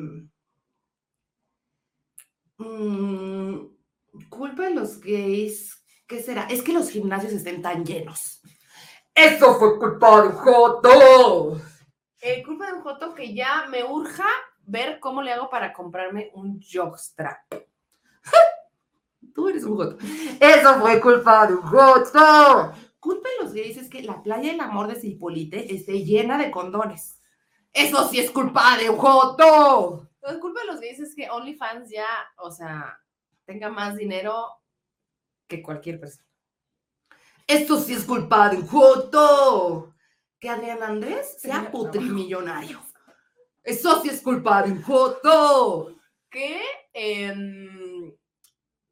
mm, 2.59 3.59
culpa 4.29 4.65
de 4.65 4.75
los 4.75 5.01
gays. 5.01 5.83
¿Qué 6.07 6.23
será? 6.23 6.43
Es 6.43 6.61
que 6.61 6.75
los 6.75 6.91
gimnasios 6.91 7.33
estén 7.33 7.63
tan 7.63 7.87
llenos. 7.87 8.43
Eso 9.15 9.59
fue 9.59 9.79
culpa 9.79 10.21
de 10.21 10.29
un 10.29 10.35
joto. 10.35 11.63
Eh, 12.21 12.43
culpa 12.45 12.67
de 12.67 12.75
un 12.75 12.83
joto 12.83 13.15
que 13.15 13.33
ya 13.33 13.65
me 13.71 13.83
urja 13.83 14.29
ver 14.67 15.01
cómo 15.01 15.23
le 15.23 15.33
hago 15.33 15.49
para 15.49 15.73
comprarme 15.73 16.31
un 16.35 16.61
jockstrap. 16.61 17.39
Tú 19.35 19.49
eres 19.49 19.65
un 19.65 19.79
joto. 19.79 19.97
Eso 20.39 20.81
fue 20.81 21.01
culpa 21.01 21.47
de 21.47 21.55
un 21.55 21.63
joto. 21.63 22.75
Culpa 23.11 23.29
de 23.29 23.45
los 23.45 23.53
gays 23.53 23.77
es 23.77 23.91
que 23.91 24.05
la 24.05 24.23
playa 24.23 24.53
del 24.53 24.61
amor 24.61 24.87
de 24.87 24.95
Cipolite 24.95 25.75
esté 25.75 26.05
llena 26.05 26.39
de 26.39 26.53
condones. 26.53 27.21
Eso 27.73 28.09
sí 28.09 28.21
es 28.21 28.31
culpa 28.31 28.77
de 28.79 28.89
un 28.89 28.99
joto. 28.99 30.09
La 30.23 30.39
culpa 30.39 30.61
de 30.61 30.67
los 30.67 30.81
gays 30.81 31.01
es 31.01 31.17
que 31.17 31.29
OnlyFans 31.29 31.91
ya, 31.91 32.07
o 32.37 32.53
sea, 32.53 33.03
tenga 33.45 33.69
más 33.69 33.97
dinero 33.97 34.47
que 35.49 35.61
cualquier 35.61 35.99
persona. 35.99 36.25
Esto 37.49 37.81
sí 37.81 37.95
es 37.95 38.05
culpa 38.05 38.49
de 38.49 38.59
un 38.59 38.69
joto. 38.69 39.93
Que 40.39 40.49
Adrián 40.49 40.85
Andrés 40.85 41.35
sea 41.41 41.69
putrimillonario. 41.69 42.81
Eso 43.65 44.01
sí 44.03 44.09
es 44.11 44.23
culpa 44.23 44.63
de 44.63 44.71
un 44.71 44.83
joto. 44.83 45.97
Que, 46.31 46.63
em, 46.93 48.17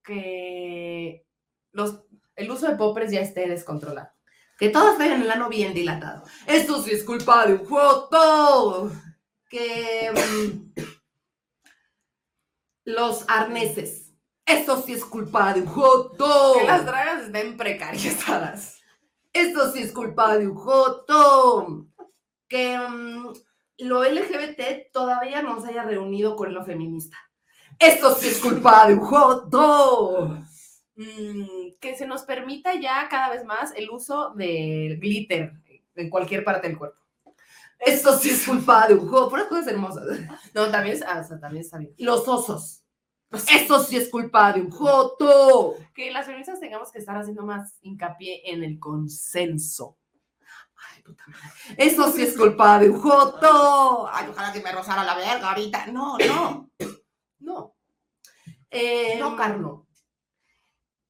que 0.03 1.25
los, 1.71 2.03
el 2.39 2.51
uso 2.51 2.69
de 2.69 2.77
popres 2.77 3.11
ya 3.11 3.21
esté 3.21 3.49
descontrolado. 3.49 4.11
Que 4.59 4.69
todos 4.71 4.97
traigan 4.97 5.23
el 5.23 5.31
ano 5.31 5.49
bien 5.49 5.75
dilatado. 5.75 6.23
Esto 6.47 6.83
sí 6.83 6.93
es 6.93 7.05
culpa 7.05 7.47
de 7.47 7.55
un 7.55 7.65
joto. 7.65 8.93
Que 9.51 10.13
mm, 10.13 10.83
los 12.85 13.25
arneses. 13.29 14.15
Esto 14.47 14.81
sí 14.81 14.95
es 14.95 15.05
culpa 15.05 15.53
de 15.53 15.63
un 15.63 15.67
joto. 15.67 16.55
Que 16.59 16.67
las 16.67 16.87
dragas 16.87 17.25
estén 17.25 17.57
precarizadas. 17.57 18.79
Esto 19.33 19.73
sí 19.73 19.83
es 19.83 19.93
culpa 19.93 20.37
de 20.37 20.47
un 20.47 20.55
joto. 20.55 21.87
Que 22.49 22.79
mm, 22.79 23.33
lo 23.79 24.05
LGBT 24.05 24.93
todavía 24.93 25.43
no 25.43 25.61
se 25.61 25.69
haya 25.69 25.83
reunido 25.83 26.37
con 26.37 26.55
lo 26.55 26.65
feminista. 26.65 27.17
Esto 27.81 28.15
sí 28.15 28.29
es 28.29 28.39
culpa 28.39 28.87
de 28.87 28.95
un 28.95 29.01
joto. 29.01 30.45
Mm, 31.01 31.77
que 31.81 31.97
se 31.97 32.07
nos 32.09 32.23
permita 32.23 32.75
ya 32.75 33.09
cada 33.09 33.31
vez 33.31 33.45
más 33.45 33.73
el 33.77 33.89
uso 33.89 34.31
del 34.35 34.99
glitter 34.99 35.53
en 35.95 36.11
cualquier 36.11 36.43
parte 36.43 36.67
del 36.67 36.77
cuerpo. 36.77 36.99
Esto 37.79 38.19
sí 38.19 38.31
es 38.31 38.45
culpa 38.45 38.89
de 38.89 38.95
un 38.95 39.09
joto. 39.09 39.31
Puras 39.31 39.47
cosas 39.47 39.69
hermosas. 39.69 40.05
No, 40.55 40.69
también, 40.73 40.97
es- 40.97 41.03
ah, 41.07 41.21
o 41.25 41.29
sea, 41.29 41.39
también 41.39 41.65
está 41.65 41.79
bien. 41.79 41.95
Los 41.99 42.27
osos. 42.27 42.83
Esto 43.31 43.85
sí 43.85 43.97
es 43.97 44.09
culpa 44.09 44.53
de 44.53 44.63
un 44.63 44.71
joto. 44.71 45.77
Que 45.95 46.11
las 46.11 46.27
feministas 46.27 46.59
tengamos 46.59 46.91
que 46.91 46.99
estar 46.99 47.17
haciendo 47.17 47.45
más 47.45 47.77
hincapié 47.83 48.51
en 48.53 48.65
el 48.65 48.81
consenso. 48.81 49.99
Ay, 50.75 51.03
puta 51.03 51.23
madre. 51.29 51.49
Eso 51.77 52.11
sí 52.11 52.23
es 52.23 52.37
culpa 52.37 52.81
de 52.81 52.91
un 52.91 52.99
joto. 53.01 54.09
Ay, 54.11 54.27
ojalá 54.31 54.53
que 54.53 54.61
me 54.61 54.73
rozara 54.73 55.05
la 55.05 55.15
verga 55.17 55.51
ahorita. 55.51 55.87
No, 55.89 56.17
no. 56.19 56.71
No. 57.39 57.77
Eh, 58.71 59.17
No, 59.21 59.37
Carlo. 59.37 59.87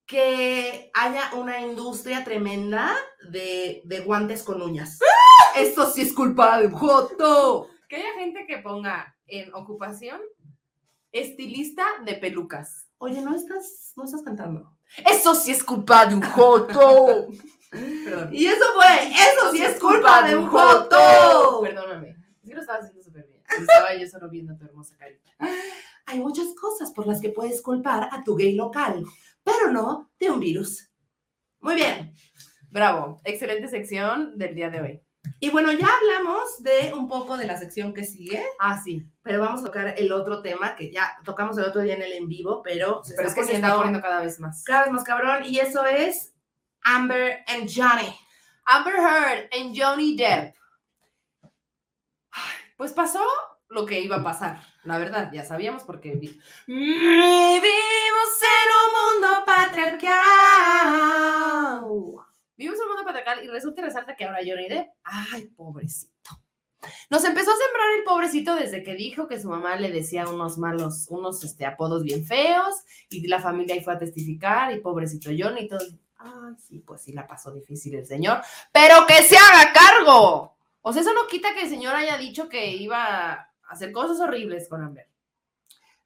Que 0.09 0.91
haya 0.95 1.35
una 1.35 1.61
industria 1.61 2.25
tremenda 2.25 2.97
de, 3.31 3.83
de 3.85 4.01
guantes 4.01 4.43
con 4.43 4.61
uñas. 4.61 4.99
Eso 5.55 5.89
sí 5.91 6.03
es 6.03 6.13
culpa 6.13 6.59
de 6.59 6.67
un 6.67 6.73
joto. 6.73 7.69
Que 7.89 7.97
haya 7.97 8.15
gente 8.15 8.47
que 8.47 8.59
ponga 8.59 9.15
en 9.27 9.55
ocupación 9.55 10.21
estilista 11.13 11.85
de 12.05 12.15
pelucas. 12.15 12.89
Oye, 12.99 13.21
no 13.21 13.35
estás, 13.35 13.93
no 13.97 14.05
estás 14.05 14.23
cantando. 14.23 14.73
Eso 15.09 15.35
sí 15.35 15.53
es 15.53 15.63
culpa 15.63 16.07
de 16.07 16.15
un 16.15 16.23
joto. 16.23 17.29
Perdón. 17.71 18.31
y 18.33 18.47
eso 18.47 18.65
fue, 18.75 19.09
eso 19.09 19.53
sí 19.53 19.63
es 19.63 19.79
culpa 19.79 20.27
de 20.27 20.37
un 20.37 20.47
joto. 20.47 21.61
Perdóname. 21.63 22.17
Sí 22.43 22.53
lo 22.55 22.61
estaba 22.61 22.79
haciendo 22.79 23.03
súper 23.03 23.27
bien. 23.27 23.43
Estaba 23.61 23.95
yo 23.95 24.09
solo 24.09 24.31
viendo 24.31 24.57
tu 24.57 24.65
hermosa 24.65 24.97
carita. 24.97 25.31
Hay 26.07 26.19
muchas 26.19 26.47
cosas 26.59 26.93
por 26.93 27.07
las 27.07 27.21
que 27.21 27.29
puedes 27.29 27.61
culpar 27.61 28.09
a 28.11 28.25
tu 28.25 28.37
gay 28.37 28.55
local, 28.55 29.05
pero 29.57 29.73
no 29.73 30.11
de 30.19 30.31
un 30.31 30.41
virus. 30.41 30.91
Muy 31.61 31.75
bien. 31.75 32.15
Bravo. 32.71 33.21
Excelente 33.25 33.69
sección 33.69 34.37
del 34.37 34.55
día 34.55 34.71
de 34.71 34.81
hoy. 34.81 35.03
Y 35.41 35.51
bueno, 35.51 35.73
ya 35.73 35.89
hablamos 36.01 36.63
de 36.63 36.93
un 36.95 37.09
poco 37.09 37.37
de 37.37 37.47
la 37.47 37.57
sección 37.59 37.93
que 37.93 38.05
sigue, 38.05 38.45
Ah, 38.59 38.81
sí. 38.83 39.05
pero 39.23 39.41
vamos 39.41 39.61
a 39.61 39.65
tocar 39.67 39.95
el 39.97 40.11
otro 40.13 40.43
tema 40.43 40.75
que 40.77 40.91
ya 40.91 41.17
tocamos 41.25 41.57
el 41.59 41.65
otro 41.65 41.83
día 41.83 41.95
en 41.95 42.03
el 42.03 42.13
en 42.13 42.29
vivo, 42.29 42.63
pero 42.63 43.03
se 43.05 43.15
Pero 43.15 43.29
es 43.29 43.35
que 43.35 43.45
se 43.45 43.55
está 43.57 43.75
poniendo 43.75 44.01
cada 44.01 44.21
vez 44.23 44.39
más. 44.41 44.63
cada 44.65 44.85
vez 44.85 44.93
más 44.93 45.05
cabrón 45.05 45.45
y 45.45 45.59
eso 45.59 45.85
es 45.85 46.35
Amber 46.83 47.45
and 47.47 47.69
Johnny. 47.69 48.15
Amber 48.65 48.95
Heard 48.95 49.49
en 49.53 49.75
Johnny 49.75 50.17
Depp. 50.17 50.55
Pues 52.77 52.93
pasó 52.93 53.25
lo 53.69 53.85
que 53.87 54.01
iba 54.01 54.17
a 54.17 54.23
pasar. 54.23 54.61
La 54.89 54.99
verdad, 54.99 55.31
ya 55.33 55.45
sabíamos 55.45 55.83
porque 55.85 56.13
vi- 56.17 56.41
Vivimos 56.67 57.63
en 58.43 58.69
un 58.81 58.91
mundo 59.21 59.45
patriarcal. 59.45 60.13
vivimos 62.57 62.79
en 62.79 62.83
un 62.85 62.89
mundo 62.89 63.05
patriarcal 63.05 63.45
y 63.45 63.49
resulta 63.49 63.81
y 63.81 63.85
resalta 63.85 64.17
que 64.17 64.25
ahora 64.25 64.39
Johnny 64.45 64.69
Depp, 64.69 64.89
ay, 65.05 65.47
pobrecito. 65.57 66.13
Nos 67.11 67.25
empezó 67.25 67.51
a 67.51 67.57
sembrar 67.57 67.91
el 67.99 68.05
pobrecito 68.05 68.55
desde 68.55 68.83
que 68.83 68.95
dijo 68.95 69.27
que 69.29 69.41
su 69.41 69.49
mamá 69.49 69.77
le 69.77 69.91
decía 69.91 70.27
unos 70.29 70.59
malos, 70.59 71.07
unos 71.11 71.43
este, 71.45 71.67
apodos 71.67 72.03
bien 72.03 72.25
feos 72.25 72.77
y 73.11 73.27
la 73.27 73.41
familia 73.41 73.75
ahí 73.75 73.83
fue 73.83 73.95
a 73.95 73.99
testificar 73.99 74.73
y 74.73 74.81
pobrecito 74.81 75.31
Johnny 75.37 75.63
y 75.63 75.69
todo. 75.69 75.81
Ay, 76.19 76.55
sí, 76.67 76.79
pues 76.79 77.03
sí 77.03 77.13
la 77.13 77.27
pasó 77.27 77.51
difícil 77.53 77.95
el 77.95 78.07
señor, 78.07 78.41
pero 78.73 79.07
que 79.07 79.23
se 79.23 79.37
haga 79.37 79.73
cargo. 79.73 80.55
O 80.83 80.93
sea, 80.93 81.03
eso 81.03 81.13
no 81.13 81.27
quita 81.27 81.53
que 81.55 81.63
el 81.63 81.69
señor 81.69 81.95
haya 81.95 82.17
dicho 82.17 82.49
que 82.49 82.69
iba 82.75 83.48
hacer 83.69 83.93
cosas 83.93 84.21
horribles 84.21 84.69
con 84.69 84.83
Amber. 84.83 85.09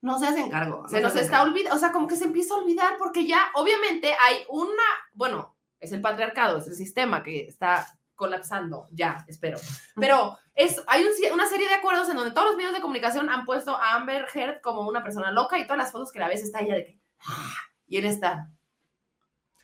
No 0.01 0.19
se 0.19 0.27
hacen 0.27 0.51
cargo. 0.51 0.89
Se 0.89 1.01
no 1.01 1.09
nos 1.09 1.17
está 1.17 1.43
olvidando, 1.43 1.77
o 1.77 1.79
sea, 1.79 1.93
como 1.93 2.09
que 2.09 2.17
se 2.17 2.25
empieza 2.25 2.55
a 2.55 2.59
olvidar 2.59 2.99
porque 2.99 3.27
ya, 3.27 3.51
obviamente, 3.55 4.15
hay 4.21 4.45
una, 4.49 4.83
bueno, 5.15 5.55
es 5.79 5.93
el 5.93 6.01
patriarcado, 6.01 6.59
es 6.59 6.67
el 6.67 6.75
sistema 6.75 7.23
que 7.23 7.47
está 7.47 7.87
colapsando, 8.15 8.89
ya, 8.91 9.25
espero. 9.29 9.59
Pero 9.97 10.39
es, 10.55 10.83
hay 10.87 11.05
un 11.05 11.33
una 11.33 11.47
serie 11.47 11.69
de 11.69 11.75
acuerdos 11.75 12.09
en 12.09 12.17
donde 12.17 12.33
todos 12.33 12.49
los 12.49 12.57
medios 12.57 12.73
de 12.73 12.81
comunicación 12.81 13.31
han 13.31 13.45
puesto 13.45 13.77
a 13.77 13.95
Amber 13.95 14.27
Heard 14.33 14.61
como 14.61 14.89
una 14.89 15.03
persona 15.03 15.31
loca 15.31 15.59
y 15.59 15.65
todas 15.65 15.79
las 15.79 15.93
fotos 15.93 16.13
que 16.13 16.19
la 16.19 16.29
ves 16.29 16.43
está 16.43 16.61
ella 16.61 16.75
de 16.75 16.85
que, 16.85 17.01
"Ah", 17.27 17.55
y 17.87 17.97
él 17.97 18.05
está. 18.05 18.49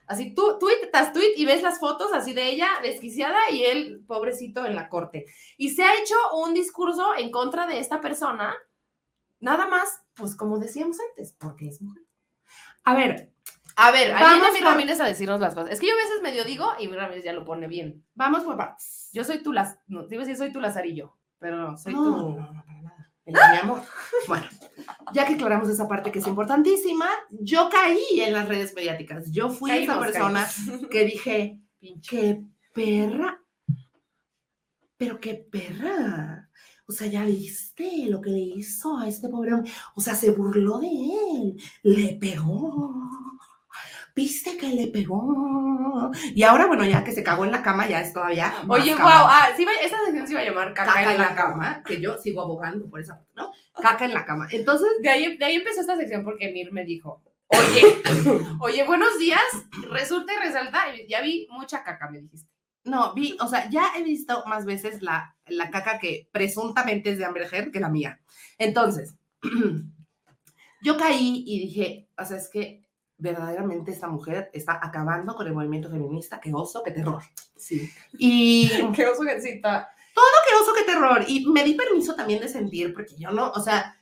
Así, 0.09 0.35
tú 0.35 0.59
tweet 0.59 0.89
tras 0.91 1.13
tweet 1.13 1.35
y 1.37 1.45
ves 1.47 1.63
las 1.63 1.79
fotos 1.79 2.13
así 2.15 2.33
de 2.33 2.49
ella 2.49 2.69
desquiciada 2.83 3.39
y 3.51 3.65
él 3.65 4.03
pobrecito 4.07 4.65
en 4.67 4.75
la 4.75 4.89
corte. 4.89 5.27
Y 5.57 5.71
se 5.71 5.85
ha 5.85 5.95
hecho 6.01 6.15
un 6.43 6.55
discurso 6.55 7.15
en 7.17 7.31
contra 7.31 7.67
de 7.67 7.79
esta 7.79 8.01
persona, 8.01 8.55
nada 9.41 9.67
más, 9.67 10.03
pues 10.15 10.35
como 10.35 10.59
decíamos 10.59 10.99
antes, 11.11 11.35
porque 11.39 11.69
es 11.69 11.81
mujer. 11.83 12.03
A 12.85 12.95
ver, 12.97 13.31
A 13.77 13.91
ver, 13.93 14.13
Vamos 14.13 14.49
por- 14.49 14.63
Ramírez 14.63 14.99
a 15.01 15.05
decirnos 15.05 15.39
las 15.41 15.55
cosas. 15.55 15.71
Es 15.71 15.79
que 15.79 15.87
yo 15.87 15.93
a 15.93 15.97
veces 15.97 16.21
medio 16.23 16.43
digo 16.45 16.67
y 16.81 16.89
Ramírez 16.89 17.23
ya 17.25 17.33
lo 17.33 17.45
pone 17.45 17.69
bien. 17.69 18.03
vamos 18.15 18.43
por 18.45 18.57
partes. 18.57 19.11
Yo 19.13 19.23
soy 19.25 19.43
tu 19.43 19.53
las, 19.53 19.79
no, 19.87 20.01
a 20.01 20.07
decir 20.07 20.37
soy 20.37 20.53
tu 20.53 20.61
lazarillo, 20.61 21.17
pero 21.39 21.57
no, 21.59 21.77
soy 21.77 21.93
No, 21.95 22.03
tu. 22.03 22.11
no, 22.11 22.17
no, 22.41 22.53
no, 22.53 22.65
para 22.65 22.81
nada. 22.83 23.13
El 23.27 23.35
de 23.35 23.41
mi 23.53 23.57
amor. 23.59 23.83
Bueno, 24.27 24.47
ya 25.13 25.27
que 25.27 25.35
aclaramos 25.35 25.69
esa 25.69 25.89
parte 25.89 26.11
que 26.11 26.19
es 26.19 26.27
importantísima, 26.27 27.07
yo 27.31 27.69
caí 27.71 28.21
en 28.21 28.33
las 28.33 28.49
redes 28.49 28.75
mediáticas. 28.75 29.31
Yo 29.31 29.51
fui 29.51 29.71
esa 29.71 29.99
persona 29.99 30.47
caímos. 30.47 30.89
que 30.91 31.05
dije, 31.05 31.61
Pinche. 31.79 32.09
qué 32.11 32.43
perra. 32.73 33.41
Pero 34.97 35.21
qué 35.21 35.35
perra. 35.35 36.49
O 36.87 36.93
sea, 36.93 37.07
ya 37.07 37.23
viste 37.25 38.07
lo 38.09 38.21
que 38.21 38.31
le 38.31 38.39
hizo 38.39 38.99
a 38.99 39.07
este 39.07 39.29
pobre 39.29 39.53
hombre. 39.53 39.71
O 39.95 40.01
sea, 40.01 40.15
se 40.15 40.31
burló 40.31 40.79
de 40.79 40.89
él. 40.89 41.63
Le 41.83 42.15
pegó. 42.15 42.95
Viste 44.15 44.57
que 44.57 44.69
le 44.69 44.89
pegó. 44.89 46.11
Y 46.35 46.43
ahora, 46.43 46.67
bueno, 46.67 46.85
ya 46.85 47.05
que 47.05 47.13
se 47.13 47.23
cagó 47.23 47.45
en 47.45 47.53
la 47.53 47.63
cama, 47.63 47.87
ya 47.89 48.01
es 48.01 48.13
todavía. 48.13 48.53
Oye, 48.67 48.95
wow, 48.95 49.05
ah, 49.07 49.49
sí, 49.57 49.65
esta 49.83 49.99
sección 50.05 50.27
se 50.27 50.33
iba 50.33 50.43
a 50.43 50.45
llamar 50.45 50.75
caca, 50.75 50.93
caca 50.93 51.15
en 51.15 51.21
la 51.21 51.35
cama, 51.35 51.83
que 51.85 52.01
yo 52.01 52.19
sigo 52.19 52.43
abogando 52.43 52.89
por 52.89 53.01
esa 53.01 53.15
parte, 53.15 53.33
¿no? 53.37 53.53
Caca 53.81 54.05
en 54.05 54.15
la 54.15 54.25
cama. 54.25 54.49
Entonces, 54.51 54.89
De 55.01 55.09
ahí, 55.09 55.37
de 55.37 55.45
ahí 55.45 55.57
empezó 55.57 55.81
esta 55.81 55.97
sección 55.97 56.25
porque 56.25 56.51
Mir 56.53 56.73
me 56.73 56.85
dijo, 56.85 57.23
oye, 57.49 58.03
oye, 58.61 58.85
buenos 58.85 59.19
días, 59.19 59.41
resulta 59.91 60.33
y 60.35 60.37
resalta, 60.37 60.85
ya 61.09 61.21
vi 61.23 61.47
mucha 61.51 61.83
caca, 61.83 62.11
me 62.11 62.21
dijiste. 62.21 62.49
no, 62.85 63.15
vi, 63.15 63.37
o 63.41 63.49
sea, 63.49 63.69
ya 63.71 63.93
he 63.97 64.03
visto 64.03 64.45
más 64.47 64.65
veces 64.65 65.03
la, 65.03 65.37
la 65.47 65.71
caca 65.71 65.99
que 65.99 66.29
presuntamente 66.33 67.11
es 67.11 67.19
de 67.19 67.25
Amber 67.25 67.49
Heard 67.53 67.71
que 67.71 67.81
la 67.81 67.89
mía. 67.89 68.21
Entonces, 68.59 69.15
yo 70.83 70.97
caí 70.97 71.45
y 71.47 71.61
dije, 71.61 72.09
o 72.17 72.25
sea, 72.25 72.37
es 72.37 72.49
que 72.49 72.85
verdaderamente 73.19 73.91
esta 73.91 74.09
mujer 74.09 74.49
está 74.53 74.79
acabando 74.81 75.35
con 75.35 75.47
el 75.47 75.53
movimiento 75.53 75.91
feminista, 75.91 76.41
qué 76.41 76.53
oso, 76.55 76.83
qué 76.85 76.93
terror. 76.93 77.23
Sí. 77.57 77.91
Y 78.13 78.71
Qué 78.95 79.07
oso 79.07 79.23
que 79.25 79.41
sí 79.41 79.61
está. 80.27 80.39
qué 80.49 80.55
oso, 80.63 80.73
qué 80.75 80.85
terror. 80.85 81.25
Y 81.27 81.47
me 81.47 81.65
di 81.65 81.75
permiso 81.75 82.15
también 82.15 82.41
de 82.41 82.49
sentir, 82.49 82.93
porque 82.95 83.17
yo 83.17 83.31
no, 83.31 83.51
o 83.51 83.61
sea, 83.61 83.97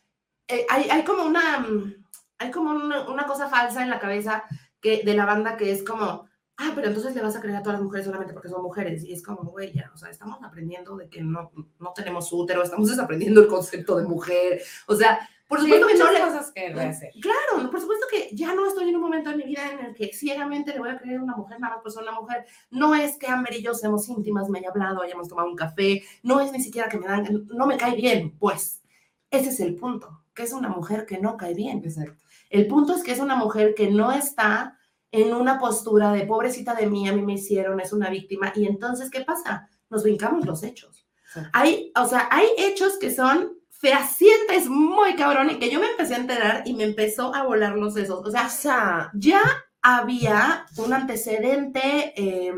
eh, 0.48 0.66
hay, 0.68 0.88
hay 0.90 1.04
como 1.04 1.24
una, 1.24 1.60
mm, 1.60 2.04
hay 2.38 2.50
como 2.50 2.70
una, 2.70 3.08
una 3.08 3.26
cosa 3.26 3.48
falsa 3.48 3.82
en 3.82 3.90
la 3.90 4.00
cabeza 4.00 4.44
que, 4.80 5.02
de 5.04 5.14
la 5.14 5.26
banda 5.26 5.56
que 5.56 5.72
es 5.72 5.82
como, 5.82 6.28
ah, 6.58 6.72
pero 6.74 6.88
entonces 6.88 7.14
le 7.14 7.22
vas 7.22 7.36
a 7.36 7.40
creer 7.40 7.56
a 7.56 7.62
todas 7.62 7.74
las 7.74 7.84
mujeres 7.84 8.06
solamente 8.06 8.32
porque 8.32 8.48
son 8.48 8.62
mujeres. 8.62 9.04
Y 9.04 9.12
es 9.12 9.22
como, 9.22 9.42
güey, 9.50 9.72
ya, 9.72 9.90
o 9.94 9.96
sea, 9.96 10.10
estamos 10.10 10.42
aprendiendo 10.42 10.96
de 10.96 11.08
que 11.08 11.22
no, 11.22 11.52
no 11.78 11.92
tenemos 11.92 12.32
útero, 12.32 12.62
estamos 12.62 12.88
desaprendiendo 12.90 13.40
el 13.40 13.48
concepto 13.48 13.96
de 13.96 14.04
mujer. 14.04 14.62
O 14.86 14.94
sea, 14.94 15.28
Por 15.48 15.60
Sí, 15.60 15.66
supuesto 15.66 15.86
hay 15.86 15.92
que 15.92 15.98
no 15.98 16.10
le... 16.10 16.20
cosas 16.20 16.52
que. 16.52 16.72
Claro, 17.20 17.70
por 17.70 17.80
supuesto 17.80 18.06
que 18.10 18.30
ya 18.32 18.54
no 18.54 18.66
estoy 18.66 18.88
en 18.88 18.96
un 18.96 19.02
momento 19.02 19.30
de 19.30 19.36
mi 19.36 19.44
vida 19.44 19.70
en 19.70 19.84
el 19.86 19.94
que 19.94 20.12
ciegamente 20.12 20.72
le 20.72 20.80
voy 20.80 20.90
a 20.90 20.98
creer 20.98 21.20
a 21.20 21.22
una 21.22 21.36
mujer, 21.36 21.60
nada 21.60 21.74
más 21.74 21.82
pues 21.82 21.96
una 21.96 22.12
mujer. 22.12 22.46
No 22.70 22.94
es 22.94 23.16
que 23.16 23.28
Amber 23.28 23.54
y 23.54 23.62
yo 23.62 23.72
seamos 23.72 24.08
íntimas, 24.08 24.48
me 24.48 24.58
haya 24.58 24.70
hablado, 24.70 25.02
hayamos 25.02 25.28
tomado 25.28 25.48
un 25.48 25.56
café, 25.56 26.02
no 26.22 26.40
es 26.40 26.50
ni 26.50 26.60
siquiera 26.60 26.88
que 26.88 26.98
me 26.98 27.06
dan, 27.06 27.46
no 27.48 27.66
me 27.66 27.76
cae 27.76 27.94
bien, 27.94 28.36
pues. 28.38 28.82
Ese 29.30 29.50
es 29.50 29.60
el 29.60 29.76
punto, 29.76 30.24
que 30.34 30.42
es 30.42 30.52
una 30.52 30.68
mujer 30.68 31.06
que 31.06 31.18
no 31.18 31.36
cae 31.36 31.54
bien. 31.54 31.78
Exacto. 31.84 32.24
El 32.50 32.66
punto 32.66 32.94
es 32.94 33.02
que 33.02 33.12
es 33.12 33.20
una 33.20 33.36
mujer 33.36 33.74
que 33.74 33.88
no 33.88 34.12
está 34.12 34.78
en 35.12 35.32
una 35.32 35.58
postura 35.58 36.12
de 36.12 36.26
pobrecita 36.26 36.74
de 36.74 36.86
mí, 36.88 37.08
a 37.08 37.12
mí 37.12 37.22
me 37.22 37.34
hicieron, 37.34 37.80
es 37.80 37.92
una 37.92 38.10
víctima. 38.10 38.52
Y 38.56 38.66
entonces, 38.66 39.10
¿qué 39.10 39.20
pasa? 39.22 39.68
Nos 39.90 40.02
brincamos 40.02 40.44
los 40.44 40.62
hechos. 40.62 41.06
Exacto. 41.26 41.50
Hay, 41.52 41.92
o 41.96 42.06
sea, 42.06 42.28
hay 42.30 42.46
hechos 42.58 42.98
que 42.98 43.12
son 43.14 43.55
fehacientes 43.78 44.68
muy 44.68 45.14
cabrón 45.16 45.50
y 45.50 45.58
que 45.58 45.70
yo 45.70 45.80
me 45.80 45.90
empecé 45.90 46.14
a 46.14 46.18
enterar 46.18 46.62
y 46.66 46.74
me 46.74 46.84
empezó 46.84 47.34
a 47.34 47.42
volar 47.42 47.76
los 47.76 47.94
sesos. 47.94 48.26
O 48.26 48.30
sea, 48.30 48.46
O 48.46 48.50
sea, 48.50 49.10
ya 49.14 49.42
había 49.82 50.66
un 50.78 50.92
antecedente 50.92 52.12
eh, 52.16 52.54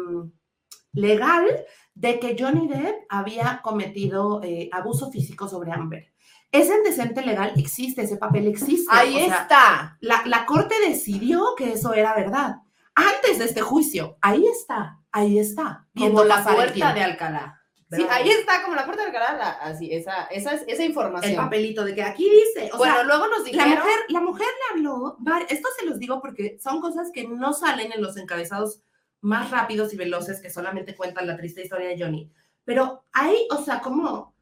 legal 0.93 1.47
de 1.95 2.21
que 2.21 2.37
Johnny 2.39 2.69
Depp 2.69 3.07
había 3.09 3.61
cometido 3.63 4.41
eh, 4.43 4.69
abuso 4.73 5.11
físico 5.11 5.49
sobre 5.49 5.73
Amber. 5.73 6.13
Ese 6.51 6.73
antecedente 6.73 7.23
legal 7.23 7.53
existe, 7.57 8.03
ese 8.03 8.17
papel 8.17 8.47
existe. 8.47 8.91
ahí 8.91 9.17
o 9.17 9.27
sea, 9.27 9.43
está. 9.43 9.99
la, 10.01 10.23
la 10.25 10.47
corte 10.47 10.75
decidió 10.87 11.55
que 11.57 11.73
eso 11.73 11.93
era 11.93 12.15
verdad. 12.15 12.63
Antes 12.95 13.39
de 13.39 13.45
este 13.45 13.61
juicio, 13.61 14.17
ahí 14.23 14.45
está, 14.47 15.01
ahí 15.13 15.39
está. 15.39 15.87
Como 15.97 16.25
la 16.25 16.43
puerta 16.43 16.95
de 16.95 17.03
Alcalá. 17.03 17.58
Sí, 17.91 18.07
ahí 18.11 18.29
está, 18.29 18.63
como 18.63 18.75
la 18.75 18.85
puerta 18.85 19.03
de 19.03 19.09
Alcalá, 19.09 19.39
la- 19.39 19.51
así, 19.51 19.93
esa, 19.93 20.25
esa, 20.27 20.55
esa 20.55 20.85
información. 20.85 21.33
El 21.33 21.39
papelito 21.39 21.85
de 21.85 21.95
que 21.95 22.03
aquí 22.03 22.29
dice. 22.29 22.71
O 22.75 22.79
bueno, 22.79 22.97
sea, 22.97 23.05
luego 23.05 23.27
nos 23.29 23.39
la 23.39 23.45
dijeron... 23.45 23.79
mujer, 23.79 23.99
la 24.09 24.21
mujer 24.21 24.47
le 24.47 24.79
habló, 24.79 25.17
esto 25.49 25.69
se 25.79 25.87
los 25.87 25.99
digo 25.99 26.21
porque 26.21 26.59
son 26.61 26.81
cosas 26.81 27.11
que 27.13 27.27
no 27.27 27.55
salen 27.55 27.93
en 27.93 28.03
los 28.03 28.17
encabezados 28.19 28.83
más 29.21 29.51
rápidos 29.51 29.95
y 29.95 29.97
veloces 29.97 30.41
que 30.41 30.51
solamente 30.51 30.95
cuentan 30.95 31.27
la 31.27 31.37
triste 31.37 31.63
historia 31.63 31.89
de 31.89 31.99
Johnny. 31.99 32.31
Pero 32.65 33.05
hay, 33.13 33.49
o 33.51 33.63
sea, 33.65 33.81
como 33.81 34.35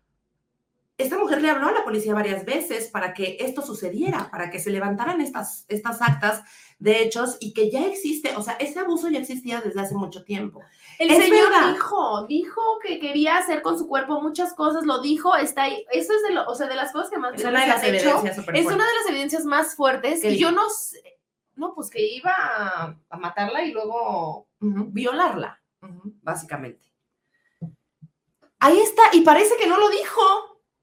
esta 0.98 1.18
mujer 1.18 1.40
le 1.40 1.50
habló 1.50 1.68
a 1.68 1.72
la 1.72 1.84
policía 1.84 2.14
varias 2.14 2.44
veces 2.44 2.88
para 2.88 3.14
que 3.14 3.36
esto 3.40 3.62
sucediera, 3.62 4.30
para 4.30 4.50
que 4.50 4.58
se 4.58 4.70
levantaran 4.70 5.20
estas, 5.20 5.66
estas 5.68 6.02
actas 6.02 6.42
de 6.78 7.02
hechos 7.02 7.36
y 7.40 7.52
que 7.54 7.70
ya 7.70 7.86
existe, 7.86 8.36
o 8.36 8.42
sea, 8.42 8.54
ese 8.54 8.80
abuso 8.80 9.08
ya 9.08 9.18
existía 9.18 9.60
desde 9.62 9.80
hace 9.80 9.94
mucho 9.94 10.24
tiempo. 10.24 10.62
El 10.98 11.10
Es 11.10 11.22
señor 11.24 11.50
verdad. 11.50 11.72
dijo, 11.72 12.26
dijo 12.26 12.60
que 12.82 12.98
quería 12.98 13.38
hacer 13.38 13.62
con 13.62 13.78
su 13.78 13.86
cuerpo 13.88 14.20
muchas 14.20 14.52
cosas, 14.54 14.84
lo 14.84 15.00
dijo, 15.00 15.34
está 15.36 15.64
ahí. 15.64 15.84
Eso 15.90 16.12
es 16.14 16.22
de, 16.22 16.34
lo, 16.34 16.46
o 16.46 16.54
sea, 16.54 16.66
de 16.66 16.74
las 16.74 16.92
cosas 16.92 17.10
que 17.10 17.18
más 17.18 17.34
Es 17.34 17.44
una 17.44 17.60
de 17.62 17.66
las 17.66 17.82
hecho. 17.82 17.88
evidencias 18.18 18.38
Es 18.38 18.66
una 18.66 18.86
de 18.86 18.94
las 18.94 19.06
evidencias 19.08 19.44
más 19.44 19.74
fuertes. 19.74 20.20
¿Qué 20.20 20.32
Y 20.32 20.38
yo 20.38 20.52
no 20.52 20.68
sé, 20.70 21.18
no, 21.54 21.74
pues 21.74 21.88
que 21.88 22.06
iba 22.06 22.32
a, 22.36 22.96
a 23.08 23.16
matarla 23.16 23.64
y 23.64 23.72
luego 23.72 24.46
violarla, 24.60 25.60
básicamente. 26.22 26.84
Ahí 28.58 28.78
está, 28.80 29.02
y 29.12 29.20
parece 29.22 29.56
que 29.56 29.66
no 29.66 29.78
lo 29.78 29.88
dijo. 29.90 30.20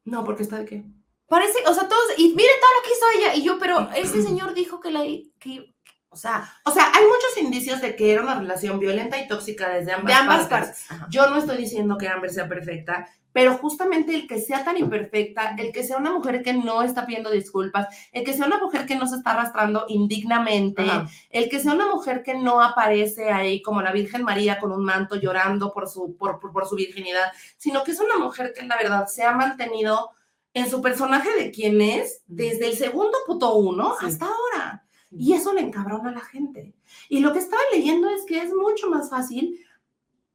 No, 0.06 0.24
porque 0.24 0.44
está 0.44 0.58
de 0.60 0.66
qué. 0.66 0.84
Parece, 1.28 1.58
o 1.68 1.74
sea, 1.74 1.88
todos, 1.88 2.04
y 2.18 2.30
miren 2.36 2.56
todo 2.62 2.72
lo 2.78 2.84
que 2.84 2.92
hizo 2.94 3.06
ella. 3.20 3.36
Y 3.36 3.44
yo, 3.44 3.58
pero 3.58 3.90
ese 3.96 4.22
señor 4.22 4.54
dijo 4.54 4.80
que 4.80 4.92
la, 4.92 5.02
que, 5.40 5.73
o 6.14 6.16
sea, 6.16 6.54
O 6.66 6.72
sea, 6.72 6.92
hay 6.94 7.04
muchos 7.04 7.38
indicios 7.42 7.82
de 7.82 7.96
que 7.96 8.14
era 8.14 8.22
una 8.22 8.40
relación 8.40 8.80
violenta 8.80 9.18
y 9.20 9.28
tóxica 9.28 9.70
desde 9.70 9.92
ambas, 9.94 10.08
de 10.08 10.14
ambas 10.14 10.48
partes. 10.48 10.86
Yo 11.10 11.30
no 11.30 11.38
estoy 11.38 11.58
diciendo 11.58 11.98
que 11.98 12.08
Amber 12.08 12.30
sea 12.32 12.48
perfecta, 12.48 13.08
pero 13.32 13.58
justamente 13.58 14.14
el 14.14 14.28
que 14.28 14.40
sea 14.40 14.64
tan 14.64 14.78
imperfecta, 14.78 15.56
el 15.58 15.72
que 15.72 15.84
sea 15.84 15.98
una 15.98 16.12
mujer 16.12 16.44
que 16.44 16.54
no 16.54 16.84
está 16.84 17.08
pidiendo 17.08 17.32
disculpas, 17.32 17.88
el 18.12 18.24
que 18.24 18.34
sea 18.34 18.46
una 18.46 18.60
mujer 18.60 18.86
que 18.86 18.96
no 18.96 19.08
se 19.08 19.16
está 19.16 19.32
arrastrando 19.32 19.86
indignamente, 19.88 20.84
Ajá. 20.84 21.08
el 21.32 21.50
que 21.50 21.60
sea 21.60 21.74
una 21.74 21.88
mujer 21.88 22.22
que 22.22 22.36
no 22.36 22.62
aparece 22.62 23.32
ahí 23.32 23.62
como 23.64 23.82
la 23.82 23.92
Virgen 23.92 24.24
María 24.24 24.60
con 24.60 24.72
un 24.72 24.86
manto 24.86 25.16
llorando 25.16 25.74
por 25.74 25.90
su, 25.90 26.16
por, 26.16 26.40
por- 26.40 26.52
por 26.54 26.68
su 26.68 26.76
virginidad, 26.76 27.32
sino 27.58 27.84
que 27.84 27.92
es 27.92 28.00
una 28.00 28.18
mujer 28.20 28.54
que 28.56 28.64
la 28.68 28.78
verdad 28.78 29.08
se 29.08 29.24
ha 29.24 29.32
mantenido 29.32 30.12
en 30.54 30.70
su 30.70 30.84
personaje 30.84 31.32
de 31.36 31.50
quien 31.50 31.82
es 31.82 32.22
desde 32.28 32.68
el 32.68 32.78
segundo 32.78 33.18
puto 33.26 33.56
uno 33.56 33.96
Sí. 34.00 34.06
hasta 34.06 34.28
ahora. 34.28 34.83
Y 35.18 35.34
eso 35.34 35.54
le 35.54 35.62
encabrona 35.62 36.10
a 36.10 36.14
la 36.14 36.22
gente. 36.22 36.74
Y 37.10 37.20
lo 37.20 37.34
que 37.34 37.40
estaba 37.40 37.62
leyendo 37.72 38.10
es 38.10 38.26
que 38.26 38.42
es 38.42 38.54
mucho 38.54 38.90
más 38.90 39.10
fácil 39.10 39.60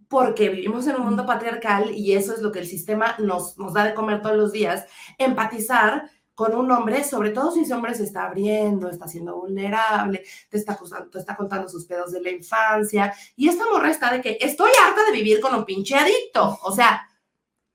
porque 0.09 0.49
vivimos 0.49 0.87
en 0.87 0.97
un 0.97 1.05
mundo 1.05 1.27
patriarcal 1.27 1.91
y 1.95 2.13
eso 2.13 2.33
es 2.33 2.41
lo 2.41 2.51
que 2.51 2.61
el 2.61 2.67
sistema 2.67 3.15
nos, 3.19 3.59
nos 3.59 3.75
da 3.75 3.85
de 3.85 3.95
comer 3.95 4.23
todos 4.23 4.37
los 4.37 4.53
días, 4.53 4.87
empatizar 5.19 6.11
con 6.35 6.55
un 6.55 6.71
hombre, 6.71 7.03
sobre 7.05 7.31
todo 7.31 7.51
si 7.51 7.61
ese 7.63 7.75
hombre 7.75 7.95
se 7.95 8.05
está 8.05 8.27
abriendo, 8.27 8.89
está 8.89 9.09
siendo 9.09 9.37
vulnerable, 9.37 10.23
te 10.49 10.57
está, 10.57 10.75
acusando- 10.79 11.11
te 11.11 11.19
está 11.19 11.37
contando 11.37 11.69
sus 11.69 11.85
pedos 11.85 12.13
de 12.13 12.23
la 12.23 12.31
infancia, 12.31 13.13
y 13.37 13.49
esta 13.49 13.65
morra 13.71 13.91
está 13.91 14.13
de 14.13 14.21
que 14.21 14.39
estoy 14.41 14.71
harta 14.83 15.05
de 15.05 15.13
vivir 15.13 15.41
con 15.41 15.55
un 15.55 15.65
pinche 15.65 15.97
adicto, 15.97 16.59
o 16.63 16.73
sea, 16.73 17.03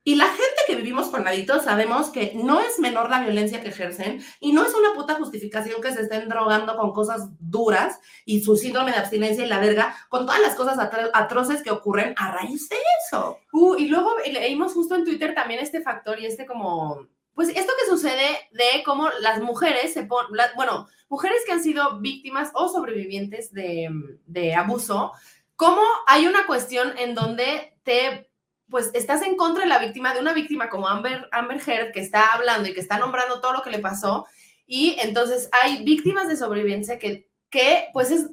y 0.05 0.15
la 0.15 0.27
gente 0.27 0.61
que 0.67 0.75
vivimos 0.75 1.07
con 1.07 1.27
adictos 1.27 1.63
sabemos 1.63 2.09
que 2.09 2.33
no 2.35 2.59
es 2.59 2.77
menor 2.79 3.09
la 3.09 3.21
violencia 3.21 3.61
que 3.61 3.69
ejercen 3.69 4.23
y 4.39 4.51
no 4.51 4.65
es 4.65 4.73
una 4.73 4.93
puta 4.93 5.15
justificación 5.15 5.81
que 5.81 5.93
se 5.93 6.01
estén 6.01 6.27
drogando 6.27 6.75
con 6.75 6.91
cosas 6.91 7.29
duras 7.39 7.99
y 8.25 8.43
su 8.43 8.57
síndrome 8.57 8.91
de 8.91 8.97
abstinencia 8.97 9.45
y 9.45 9.47
la 9.47 9.59
verga, 9.59 9.95
con 10.09 10.25
todas 10.25 10.41
las 10.41 10.55
cosas 10.55 10.77
atro- 10.77 11.09
atroces 11.13 11.63
que 11.63 11.71
ocurren 11.71 12.13
a 12.17 12.31
raíz 12.31 12.67
de 12.69 12.77
eso. 13.05 13.39
Uh, 13.53 13.75
y 13.75 13.87
luego 13.87 14.11
leímos 14.25 14.73
justo 14.73 14.95
en 14.95 15.05
Twitter 15.05 15.33
también 15.33 15.61
este 15.61 15.81
factor 15.81 16.19
y 16.19 16.25
este 16.25 16.45
como, 16.45 17.07
pues 17.33 17.49
esto 17.49 17.71
que 17.79 17.89
sucede 17.89 18.49
de 18.51 18.83
cómo 18.83 19.09
las 19.21 19.41
mujeres 19.41 19.93
se 19.93 20.03
ponen, 20.03 20.29
bueno, 20.55 20.87
mujeres 21.07 21.43
que 21.45 21.53
han 21.53 21.63
sido 21.63 21.99
víctimas 21.99 22.49
o 22.55 22.67
sobrevivientes 22.67 23.53
de, 23.53 23.89
de 24.25 24.53
abuso, 24.55 25.13
cómo 25.55 25.81
hay 26.07 26.25
una 26.27 26.45
cuestión 26.45 26.93
en 26.97 27.15
donde 27.15 27.77
te, 27.83 28.29
pues 28.73 28.89
estás 28.95 29.21
en 29.21 29.37
contra 29.37 29.65
de 29.65 29.69
la 29.69 29.77
víctima, 29.77 30.15
de 30.15 30.19
una 30.19 30.33
víctima 30.33 30.67
como 30.67 30.87
Amber, 30.87 31.29
Amber 31.31 31.61
Heard, 31.63 31.91
que 31.91 31.99
está 31.99 32.33
hablando 32.33 32.67
y 32.67 32.73
que 32.73 32.79
está 32.79 32.97
nombrando 32.97 33.39
todo 33.39 33.53
lo 33.53 33.61
que 33.61 33.69
le 33.69 33.77
pasó, 33.77 34.25
y 34.65 34.97
entonces 34.99 35.47
hay 35.51 35.83
víctimas 35.83 36.27
de 36.27 36.35
sobrevivencia 36.35 36.97
que, 36.97 37.29
que 37.51 37.89
pues 37.93 38.09
es 38.09 38.31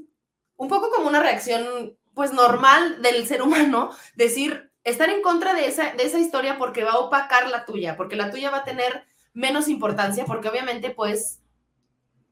un 0.57 0.69
poco 0.69 0.89
como 0.89 1.09
una 1.09 1.21
reacción 1.21 1.95
pues 2.15 2.33
normal 2.33 3.03
del 3.03 3.27
ser 3.27 3.43
humano, 3.43 3.91
decir, 4.15 4.73
estar 4.83 5.11
en 5.11 5.21
contra 5.21 5.53
de 5.53 5.67
esa, 5.67 5.93
de 5.93 6.05
esa 6.05 6.19
historia 6.19 6.57
porque 6.57 6.85
va 6.85 6.93
a 6.93 7.01
opacar 7.01 7.47
la 7.51 7.67
tuya, 7.67 7.99
porque 7.99 8.17
la 8.17 8.31
tuya 8.31 8.49
va 8.49 8.61
a 8.61 8.65
tener 8.65 9.05
menos 9.35 9.69
importancia, 9.69 10.25
porque 10.25 10.49
obviamente 10.49 10.89
pues 10.89 11.40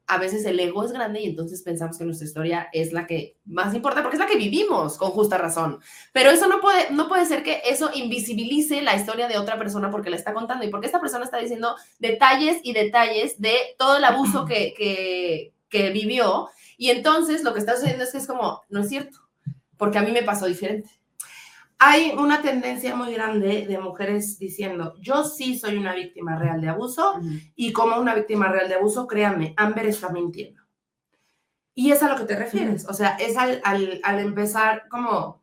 a 0.09 0.17
veces 0.17 0.43
el 0.45 0.59
ego 0.59 0.83
es 0.83 0.91
grande 0.91 1.21
y 1.21 1.27
entonces 1.27 1.61
pensamos 1.61 1.97
que 1.97 2.03
nuestra 2.03 2.25
historia 2.25 2.67
es 2.73 2.91
la 2.91 3.05
que 3.05 3.37
más 3.45 3.75
importa, 3.75 4.01
porque 4.01 4.15
es 4.15 4.19
la 4.19 4.25
que 4.25 4.37
vivimos 4.37 4.97
con 4.97 5.11
justa 5.11 5.37
razón. 5.37 5.79
Pero 6.11 6.31
eso 6.31 6.47
no 6.47 6.59
puede, 6.61 6.89
no 6.89 7.07
puede 7.07 7.27
ser 7.27 7.43
que 7.43 7.61
eso 7.63 7.91
invisibilice 7.93 8.81
la 8.81 8.95
historia 8.95 9.27
de 9.27 9.37
otra 9.37 9.59
persona 9.59 9.91
porque 9.91 10.09
la 10.09 10.15
está 10.15 10.33
contando 10.33 10.65
y 10.65 10.69
porque 10.69 10.87
esta 10.87 10.99
persona 10.99 11.25
está 11.25 11.37
diciendo 11.37 11.75
detalles 11.99 12.57
y 12.63 12.73
detalles 12.73 13.39
de 13.39 13.55
todo 13.77 13.97
el 13.97 14.03
abuso 14.03 14.45
que, 14.45 14.73
que, 14.75 15.53
que 15.69 15.91
vivió. 15.91 16.49
Y 16.75 16.89
entonces 16.89 17.43
lo 17.43 17.53
que 17.53 17.59
está 17.59 17.75
sucediendo 17.75 18.03
es 18.03 18.11
que 18.11 18.17
es 18.17 18.25
como, 18.25 18.63
no 18.67 18.81
es 18.81 18.89
cierto, 18.89 19.19
porque 19.77 19.99
a 19.99 20.01
mí 20.01 20.11
me 20.11 20.23
pasó 20.23 20.47
diferente. 20.47 20.89
Hay 21.81 22.11
una 22.17 22.41
tendencia 22.41 22.93
muy 22.93 23.13
grande 23.13 23.65
de 23.65 23.77
mujeres 23.79 24.37
diciendo, 24.37 24.95
yo 24.99 25.23
sí 25.23 25.57
soy 25.57 25.77
una 25.77 25.93
víctima 25.95 26.37
real 26.37 26.59
de 26.59 26.67
abuso 26.69 27.13
y 27.55 27.71
como 27.71 27.97
una 27.97 28.13
víctima 28.15 28.49
real 28.49 28.67
de 28.67 28.75
abuso, 28.75 29.07
créanme, 29.07 29.53
Amber 29.55 29.85
está 29.85 30.09
mintiendo. 30.09 30.61
Y 31.73 31.91
es 31.91 32.03
a 32.03 32.09
lo 32.09 32.17
que 32.17 32.25
te 32.25 32.35
refieres, 32.35 32.85
o 32.89 32.93
sea, 32.93 33.11
es 33.17 33.37
al, 33.37 33.61
al, 33.63 34.01
al 34.03 34.19
empezar 34.19 34.89
como 34.89 35.41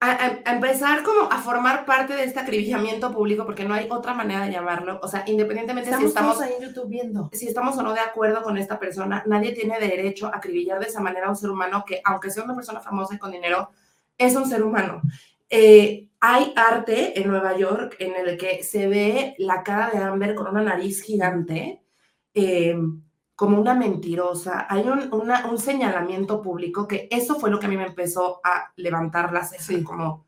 a, 0.00 0.10
a- 0.10 0.38
a 0.46 0.54
empezar 0.54 1.02
como 1.02 1.30
a 1.30 1.36
formar 1.38 1.84
parte 1.84 2.14
de 2.14 2.24
este 2.24 2.40
acribillamiento 2.40 3.12
público, 3.12 3.44
porque 3.44 3.64
no 3.64 3.74
hay 3.74 3.88
otra 3.90 4.14
manera 4.14 4.46
de 4.46 4.52
llamarlo, 4.52 5.00
o 5.02 5.08
sea, 5.08 5.24
independientemente 5.26 5.90
si 5.90 6.04
estamos 6.08 6.40
ahí 6.40 6.52
en 6.58 6.66
YouTube 6.68 6.88
viendo. 6.88 7.28
si 7.34 7.46
estamos 7.48 7.76
o 7.76 7.82
no 7.82 7.92
de 7.92 8.00
acuerdo 8.00 8.42
con 8.42 8.56
esta 8.56 8.78
persona, 8.78 9.22
nadie 9.26 9.52
tiene 9.52 9.78
derecho 9.78 10.26
a 10.28 10.36
acribillar 10.38 10.78
de 10.80 10.86
esa 10.86 11.00
manera 11.00 11.26
a 11.26 11.30
un 11.30 11.36
ser 11.36 11.50
humano 11.50 11.84
que, 11.86 12.00
aunque 12.04 12.30
sea 12.30 12.44
una 12.44 12.54
persona 12.54 12.80
famosa 12.80 13.14
y 13.14 13.18
con 13.18 13.32
dinero, 13.32 13.70
es 14.18 14.36
un 14.36 14.46
ser 14.48 14.62
humano. 14.62 15.02
Eh, 15.50 16.08
hay 16.20 16.52
arte 16.56 17.20
en 17.20 17.28
Nueva 17.28 17.56
York 17.56 17.96
en 17.98 18.14
el 18.16 18.36
que 18.38 18.62
se 18.62 18.88
ve 18.88 19.34
la 19.38 19.62
cara 19.62 19.90
de 19.90 19.98
Amber 19.98 20.34
con 20.34 20.46
una 20.48 20.62
nariz 20.62 21.02
gigante, 21.02 21.82
eh, 22.32 22.76
como 23.36 23.60
una 23.60 23.74
mentirosa. 23.74 24.66
Hay 24.70 24.82
un, 24.88 25.12
una- 25.12 25.46
un 25.46 25.58
señalamiento 25.58 26.40
público 26.40 26.86
que 26.88 27.08
eso 27.10 27.34
fue 27.38 27.50
lo 27.50 27.58
que 27.58 27.66
a 27.66 27.68
mí 27.68 27.76
me 27.76 27.86
empezó 27.86 28.40
a 28.44 28.72
levantar 28.76 29.32
la 29.32 29.44
ceja, 29.44 29.62
Sí. 29.62 29.82
como 29.82 30.24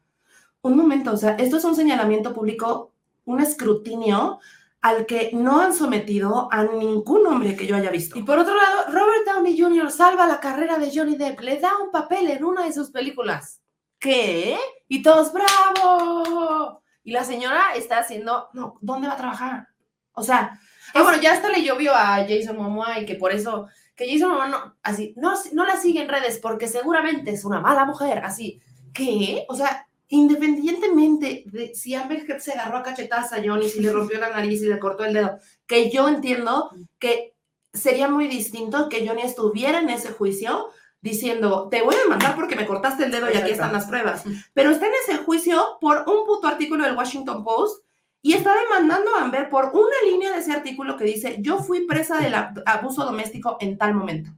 un 0.62 0.76
momento, 0.76 1.12
o 1.12 1.16
sea, 1.16 1.37
esto 1.37 1.57
es 1.59 1.64
un 1.64 1.76
señalamiento 1.76 2.34
público, 2.34 2.93
un 3.24 3.41
escrutinio 3.41 4.41
al 4.82 5.07
que 5.07 5.30
no 5.32 5.61
han 5.61 5.72
sometido 5.72 6.49
a 6.53 6.64
ningún 6.64 7.26
hombre 7.26 7.57
que 7.57 7.66
yo 7.66 7.76
haya 7.76 7.91
visto. 7.91 8.18
Y 8.18 8.22
por 8.22 8.39
otro 8.39 8.55
lado, 8.55 8.84
Robert 8.93 9.24
Downey 9.26 9.59
Jr. 9.61 9.91
salva 9.91 10.26
la 10.26 10.39
carrera 10.41 10.76
de 10.78 10.91
Johnny 10.95 11.16
Depp, 11.16 11.41
le 11.41 11.59
da 11.61 11.70
un 11.82 11.91
papel 11.91 12.28
en 12.30 12.45
una 12.45 12.64
de 12.66 12.72
sus 12.72 12.91
películas. 12.91 13.62
¿Qué? 14.07 14.57
Y 14.86 15.02
todos, 15.02 15.32
¡bravo! 15.32 16.80
Y 17.02 17.11
la 17.11 17.24
señora 17.24 17.74
está 17.74 17.98
haciendo, 17.98 18.48
No, 18.52 18.78
¿dónde 18.80 19.09
va 19.09 19.14
a 19.14 19.16
trabajar? 19.16 19.68
O 20.12 20.22
sea, 20.22 20.61
Ah, 20.94 21.02
bueno, 21.02 21.20
ya 21.20 21.32
hasta 21.32 21.48
le 21.48 21.64
llovió 21.64 21.92
a 21.92 22.24
Jason 22.28 22.57
Momoa 22.57 23.00
y 23.00 23.04
que 23.07 23.16
por 23.16 23.32
eso, 23.32 23.66
que 23.96 24.09
Jason 24.09 24.30
Momoa 24.30 24.48
no, 24.48 24.76
así, 24.84 25.12
no, 25.16 25.34
no 25.52 25.66
la 25.66 25.76
sigue 25.76 26.02
en 26.02 26.09
redes 26.09 26.38
porque 26.38 26.68
seguramente 26.68 27.32
es 27.32 27.44
una 27.44 27.61
mala 27.61 27.84
mujer, 27.84 28.20
así. 28.20 28.61
¿Qué? 28.94 29.44
O 29.48 29.57
sea, 29.57 29.88
independientemente 30.07 31.42
de 31.46 31.74
si 31.74 31.96
Amber 31.96 32.24
Heard 32.28 32.40
se 32.40 32.52
agarró 32.52 32.78
a 32.78 32.82
cachetadas 32.84 33.32
a 33.32 33.42
Johnny, 33.44 33.68
si 33.68 33.80
le 33.80 33.90
rompió 33.92 34.20
la 34.20 34.30
nariz 34.30 34.62
y 34.62 34.66
le 34.66 34.78
cortó 34.78 35.04
el 35.04 35.14
dedo, 35.14 35.38
que 35.66 35.90
yo 35.90 36.09
entiendo 36.09 36.70
que 37.00 37.34
sería 37.74 38.09
muy 38.09 38.28
distinto 38.28 38.88
que 38.88 39.07
Johnny 39.07 39.22
estuviera 39.22 39.80
en 39.80 39.90
ese 39.90 40.12
juicio 40.12 40.68
diciendo, 41.07 41.68
te 41.70 41.82
voy 41.82 41.94
a 41.94 42.02
demandar 42.02 42.34
porque 42.34 42.57
me 42.57 42.66
cortaste 42.66 43.04
el 43.04 43.11
dedo 43.11 43.30
y 43.32 43.36
aquí 43.36 43.52
están 43.52 43.72
las 43.72 43.86
pruebas. 43.86 44.24
Pero 44.52 44.70
está 44.70 44.86
en 44.86 44.92
ese 45.02 45.18
juicio 45.18 45.78
por 45.80 46.04
un 46.07 46.26
puto 46.26 46.46
artículo 46.48 46.84
del 46.84 46.96
Washington 46.96 47.44
Post 47.44 47.84
y 48.20 48.32
está 48.32 48.54
demandando 48.54 49.14
a 49.14 49.22
Amber 49.22 49.48
por 49.48 49.66
una 49.66 49.96
línea 50.04 50.32
de 50.32 50.38
ese 50.38 50.52
artículo 50.52 50.96
que 50.96 51.04
dice, 51.04 51.36
yo 51.40 51.61
fui 51.61 51.86
presa 51.86 52.18
del 52.18 52.34
abuso 52.34 53.04
doméstico 53.04 53.57
en 53.61 53.78
tal 53.78 53.94
momento, 53.94 54.30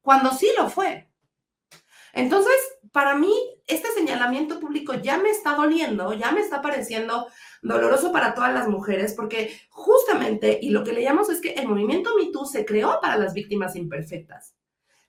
cuando 0.00 0.32
sí 0.32 0.48
lo 0.56 0.70
fue. 0.70 1.08
Entonces, 2.14 2.54
para 2.90 3.14
mí, 3.16 3.34
este 3.66 3.88
señalamiento 3.90 4.60
público 4.60 4.94
ya 4.94 5.18
me 5.18 5.30
está 5.30 5.56
doliendo, 5.56 6.14
ya 6.14 6.30
me 6.30 6.40
está 6.40 6.62
pareciendo 6.62 7.26
doloroso 7.60 8.12
para 8.12 8.34
todas 8.34 8.54
las 8.54 8.68
mujeres, 8.68 9.14
porque 9.14 9.58
justamente, 9.68 10.58
y 10.62 10.70
lo 10.70 10.84
que 10.84 10.92
le 10.92 11.02
llamamos 11.02 11.28
es 11.28 11.40
que 11.40 11.54
el 11.54 11.66
movimiento 11.66 12.16
MeToo 12.16 12.46
se 12.46 12.64
creó 12.64 12.98
para 13.02 13.16
las 13.16 13.34
víctimas 13.34 13.76
imperfectas. 13.76 14.54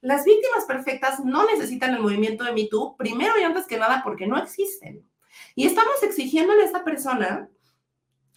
Las 0.05 0.23
víctimas 0.23 0.65
perfectas 0.65 1.25
no 1.25 1.47
necesitan 1.47 1.95
el 1.95 1.99
movimiento 1.99 2.43
de 2.43 2.51
MeToo, 2.51 2.95
primero 2.95 3.39
y 3.39 3.43
antes 3.43 3.65
que 3.65 3.79
nada 3.79 4.01
porque 4.03 4.27
no 4.27 4.37
existen. 4.37 5.03
Y 5.55 5.65
estamos 5.65 6.03
exigiéndole 6.03 6.61
a 6.61 6.65
esta 6.65 6.83
persona 6.83 7.49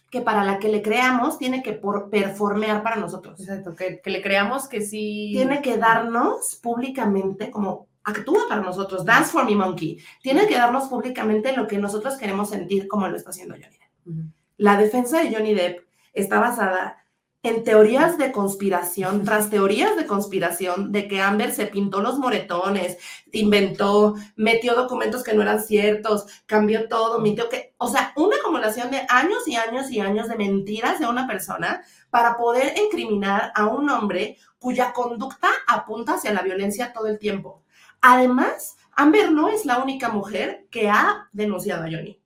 que 0.09 0.21
para 0.21 0.43
la 0.43 0.57
que 0.57 0.69
le 0.69 0.81
creamos 0.81 1.37
tiene 1.37 1.61
que 1.61 1.73
por 1.73 2.09
performear 2.09 2.81
para 2.81 2.95
nosotros. 2.95 3.39
Exacto, 3.39 3.75
que, 3.75 4.01
que 4.01 4.09
le 4.09 4.23
creamos 4.23 4.67
que 4.67 4.81
sí. 4.81 5.29
Tiene 5.31 5.61
que 5.61 5.77
darnos 5.77 6.55
públicamente 6.55 7.51
como 7.51 7.87
actúa 8.03 8.47
para 8.49 8.61
nosotros, 8.61 9.05
dance 9.05 9.31
for 9.31 9.45
me 9.45 9.55
monkey. 9.55 9.99
Tiene 10.23 10.47
que 10.47 10.55
darnos 10.55 10.87
públicamente 10.87 11.55
lo 11.55 11.67
que 11.67 11.77
nosotros 11.77 12.17
queremos 12.17 12.49
sentir 12.49 12.87
como 12.87 13.07
lo 13.07 13.15
está 13.15 13.29
haciendo 13.29 13.53
Johnny 13.53 13.77
Depp. 13.77 14.31
La 14.57 14.75
defensa 14.75 15.21
de 15.21 15.35
Johnny 15.35 15.53
Depp 15.53 15.85
está 16.13 16.39
basada 16.39 16.98
en 17.41 17.63
teorías 17.63 18.17
de 18.17 18.33
conspiración, 18.33 19.23
tras 19.23 19.49
teorías 19.49 19.95
de 19.95 20.05
conspiración, 20.05 20.91
de 20.91 21.07
que 21.07 21.21
Amber 21.21 21.53
se 21.53 21.67
pintó 21.67 22.01
los 22.01 22.19
moretones, 22.19 22.97
inventó, 23.31 24.15
metió 24.35 24.75
documentos 24.75 25.23
que 25.23 25.33
no 25.33 25.41
eran 25.41 25.63
ciertos, 25.63 26.25
cambió 26.45 26.89
todo, 26.89 27.19
mintió 27.19 27.47
que, 27.47 27.73
o 27.77 27.87
sea, 27.87 28.11
una 28.17 28.35
acumulación 28.35 28.91
de 28.91 29.05
años 29.07 29.47
y 29.47 29.55
años 29.55 29.89
y 29.89 30.01
años 30.01 30.27
de 30.27 30.35
mentiras 30.35 30.99
de 30.99 31.07
una 31.07 31.27
persona 31.27 31.81
para 32.09 32.35
poder 32.35 32.77
incriminar 32.77 33.53
a 33.55 33.67
un 33.67 33.89
hombre 33.89 34.37
cuya 34.57 34.91
conducta 34.91 35.49
apunta 35.67 36.15
hacia 36.15 36.33
la 36.33 36.41
violencia 36.41 36.91
todo 36.91 37.07
el 37.07 37.19
tiempo. 37.19 37.63
Además, 38.01 38.75
Amber 38.91 39.31
no 39.31 39.47
es 39.47 39.65
la 39.65 39.79
única 39.79 40.09
mujer 40.09 40.67
que 40.69 40.89
ha 40.89 41.29
denunciado 41.31 41.83
a 41.83 41.89
Johnny. 41.89 42.21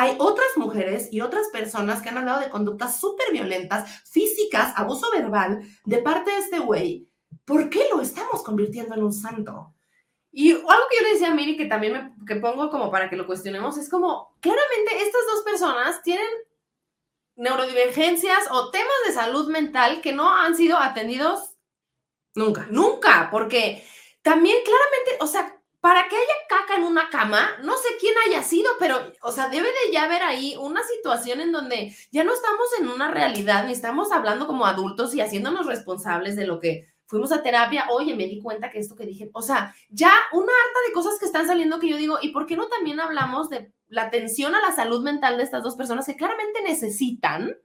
Hay 0.00 0.14
otras 0.20 0.46
mujeres 0.54 1.08
y 1.10 1.22
otras 1.22 1.48
personas 1.48 2.00
que 2.00 2.08
han 2.08 2.18
hablado 2.18 2.38
de 2.38 2.50
conductas 2.50 3.00
súper 3.00 3.32
violentas, 3.32 4.00
físicas, 4.08 4.72
abuso 4.76 5.10
verbal 5.10 5.60
de 5.84 5.98
parte 5.98 6.30
de 6.30 6.38
este 6.38 6.60
güey. 6.60 7.08
¿Por 7.44 7.68
qué 7.68 7.88
lo 7.90 8.00
estamos 8.00 8.44
convirtiendo 8.44 8.94
en 8.94 9.02
un 9.02 9.12
santo? 9.12 9.74
Y 10.30 10.52
algo 10.52 10.86
que 10.88 10.98
yo 10.98 11.02
le 11.02 11.12
decía 11.14 11.32
a 11.32 11.34
Miri, 11.34 11.56
que 11.56 11.66
también 11.66 11.92
me 11.94 12.26
que 12.28 12.36
pongo 12.36 12.70
como 12.70 12.92
para 12.92 13.10
que 13.10 13.16
lo 13.16 13.26
cuestionemos, 13.26 13.76
es 13.76 13.90
como, 13.90 14.36
claramente 14.38 15.02
estas 15.02 15.22
dos 15.34 15.42
personas 15.42 16.00
tienen 16.02 16.28
neurodivergencias 17.34 18.44
o 18.52 18.70
temas 18.70 18.98
de 19.04 19.14
salud 19.14 19.50
mental 19.50 20.00
que 20.00 20.12
no 20.12 20.32
han 20.32 20.54
sido 20.54 20.78
atendidos 20.78 21.56
nunca. 22.36 22.68
Nunca, 22.70 23.30
porque 23.32 23.84
también 24.22 24.58
claramente, 24.64 25.24
o 25.24 25.26
sea, 25.26 25.57
para 25.88 26.06
que 26.06 26.16
haya 26.16 26.34
caca 26.50 26.76
en 26.76 26.84
una 26.84 27.08
cama, 27.08 27.48
no 27.62 27.74
sé 27.78 27.88
quién 27.98 28.12
haya 28.26 28.42
sido, 28.42 28.70
pero, 28.78 29.10
o 29.22 29.32
sea, 29.32 29.48
debe 29.48 29.68
de 29.68 29.90
ya 29.90 30.04
haber 30.04 30.22
ahí 30.22 30.54
una 30.60 30.82
situación 30.82 31.40
en 31.40 31.50
donde 31.50 31.96
ya 32.12 32.24
no 32.24 32.34
estamos 32.34 32.66
en 32.78 32.88
una 32.88 33.10
realidad, 33.10 33.64
ni 33.64 33.72
estamos 33.72 34.12
hablando 34.12 34.46
como 34.46 34.66
adultos 34.66 35.14
y 35.14 35.22
haciéndonos 35.22 35.64
responsables 35.64 36.36
de 36.36 36.46
lo 36.46 36.60
que 36.60 36.88
fuimos 37.06 37.32
a 37.32 37.42
terapia, 37.42 37.86
oye, 37.88 38.14
me 38.14 38.26
di 38.26 38.42
cuenta 38.42 38.68
que 38.68 38.80
esto 38.80 38.96
que 38.96 39.06
dije, 39.06 39.30
o 39.32 39.40
sea, 39.40 39.74
ya 39.88 40.12
una 40.32 40.52
harta 40.52 40.78
de 40.86 40.92
cosas 40.92 41.18
que 41.18 41.24
están 41.24 41.46
saliendo 41.46 41.80
que 41.80 41.88
yo 41.88 41.96
digo, 41.96 42.18
¿y 42.20 42.32
por 42.32 42.44
qué 42.44 42.54
no 42.54 42.68
también 42.68 43.00
hablamos 43.00 43.48
de 43.48 43.72
la 43.86 44.02
atención 44.02 44.54
a 44.54 44.60
la 44.60 44.76
salud 44.76 45.02
mental 45.02 45.38
de 45.38 45.44
estas 45.44 45.62
dos 45.62 45.74
personas 45.74 46.04
que 46.04 46.16
claramente 46.16 46.60
necesitan? 46.64 47.56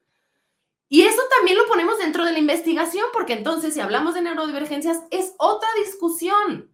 Y 0.88 1.01
eso 1.01 1.21
también 1.30 1.57
lo 1.57 1.67
ponemos 1.67 1.97
dentro 1.97 2.24
de 2.24 2.32
la 2.32 2.39
investigación, 2.39 3.03
porque 3.11 3.34
entonces 3.34 3.74
si 3.74 3.82
hablamos 3.82 4.13
de 4.13 4.21
neurodivergencias 4.21 5.01
es 5.11 5.34
otra 5.39 5.67
discusión. 5.84 6.72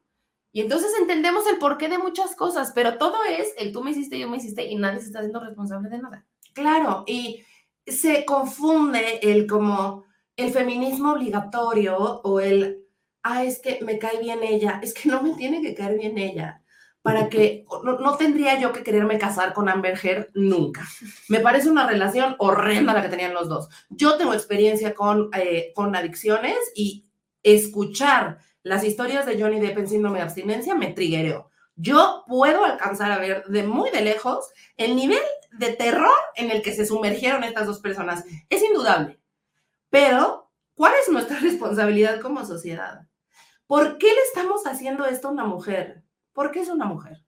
Y 0.51 0.61
entonces 0.61 0.91
entendemos 0.99 1.45
el 1.47 1.57
porqué 1.57 1.89
de 1.89 1.97
muchas 1.97 2.35
cosas, 2.35 2.71
pero 2.73 2.97
todo 2.97 3.17
es 3.23 3.53
el 3.57 3.71
tú 3.71 3.83
me 3.83 3.91
hiciste, 3.91 4.17
yo 4.17 4.29
me 4.29 4.37
hiciste 4.37 4.65
y 4.65 4.75
nadie 4.75 4.99
se 4.99 5.07
está 5.07 5.19
haciendo 5.19 5.39
responsable 5.39 5.89
de 5.89 5.99
nada. 5.99 6.25
Claro, 6.53 7.03
y 7.05 7.43
se 7.85 8.25
confunde 8.25 9.19
el 9.21 9.47
como 9.47 10.05
el 10.35 10.51
feminismo 10.51 11.13
obligatorio 11.13 11.97
o 11.97 12.39
el, 12.39 12.85
ah, 13.23 13.43
es 13.43 13.59
que 13.59 13.79
me 13.83 13.99
cae 13.99 14.19
bien 14.19 14.41
ella, 14.41 14.79
es 14.81 14.93
que 14.93 15.09
no 15.09 15.21
me 15.21 15.33
tiene 15.33 15.61
que 15.61 15.75
caer 15.75 15.97
bien 15.97 16.17
ella 16.17 16.63
para 17.01 17.29
que 17.29 17.65
no, 17.83 18.17
tendría 18.17 18.59
yo 18.59 18.73
que 18.73 18.83
quererme 18.83 19.17
casar 19.17 19.53
con 19.53 19.69
Amber 19.69 19.97
Heard 20.03 20.29
nunca. 20.33 20.85
Me 21.29 21.39
parece 21.39 21.69
una 21.69 21.87
relación 21.87 22.35
horrenda 22.39 22.93
la 22.93 23.01
que 23.01 23.09
tenían 23.09 23.33
los 23.33 23.47
dos. 23.47 23.69
Yo 23.89 24.17
tengo 24.17 24.33
experiencia 24.33 24.93
con, 24.93 25.29
eh, 25.33 25.71
con 25.75 25.95
adicciones 25.95 26.57
y 26.75 27.05
escuchar 27.41 28.39
las 28.63 28.83
historias 28.83 29.25
de 29.25 29.41
Johnny 29.41 29.59
Depp 29.59 29.77
en 29.77 29.87
síndrome 29.87 30.19
de 30.19 30.25
abstinencia 30.25 30.75
me 30.75 30.91
triguereó. 30.93 31.49
Yo 31.75 32.25
puedo 32.27 32.65
alcanzar 32.65 33.11
a 33.11 33.19
ver 33.19 33.45
de 33.45 33.63
muy 33.63 33.89
de 33.89 34.01
lejos 34.01 34.51
el 34.75 34.95
nivel 34.95 35.21
de 35.53 35.73
terror 35.73 36.17
en 36.35 36.51
el 36.51 36.61
que 36.61 36.73
se 36.73 36.85
sumergieron 36.85 37.43
estas 37.43 37.67
dos 37.67 37.79
personas. 37.79 38.25
Es 38.49 38.61
indudable. 38.61 39.19
Pero, 39.89 40.51
¿cuál 40.73 40.93
es 41.01 41.09
nuestra 41.09 41.39
responsabilidad 41.41 42.19
como 42.19 42.45
sociedad? 42.45 43.07
¿Por 43.65 43.97
qué 43.97 44.07
le 44.07 44.21
estamos 44.21 44.65
haciendo 44.65 45.05
esto 45.05 45.29
a 45.29 45.31
una 45.31 45.45
mujer? 45.45 46.03
Porque 46.33 46.59
es 46.61 46.69
una 46.69 46.85
mujer. 46.85 47.23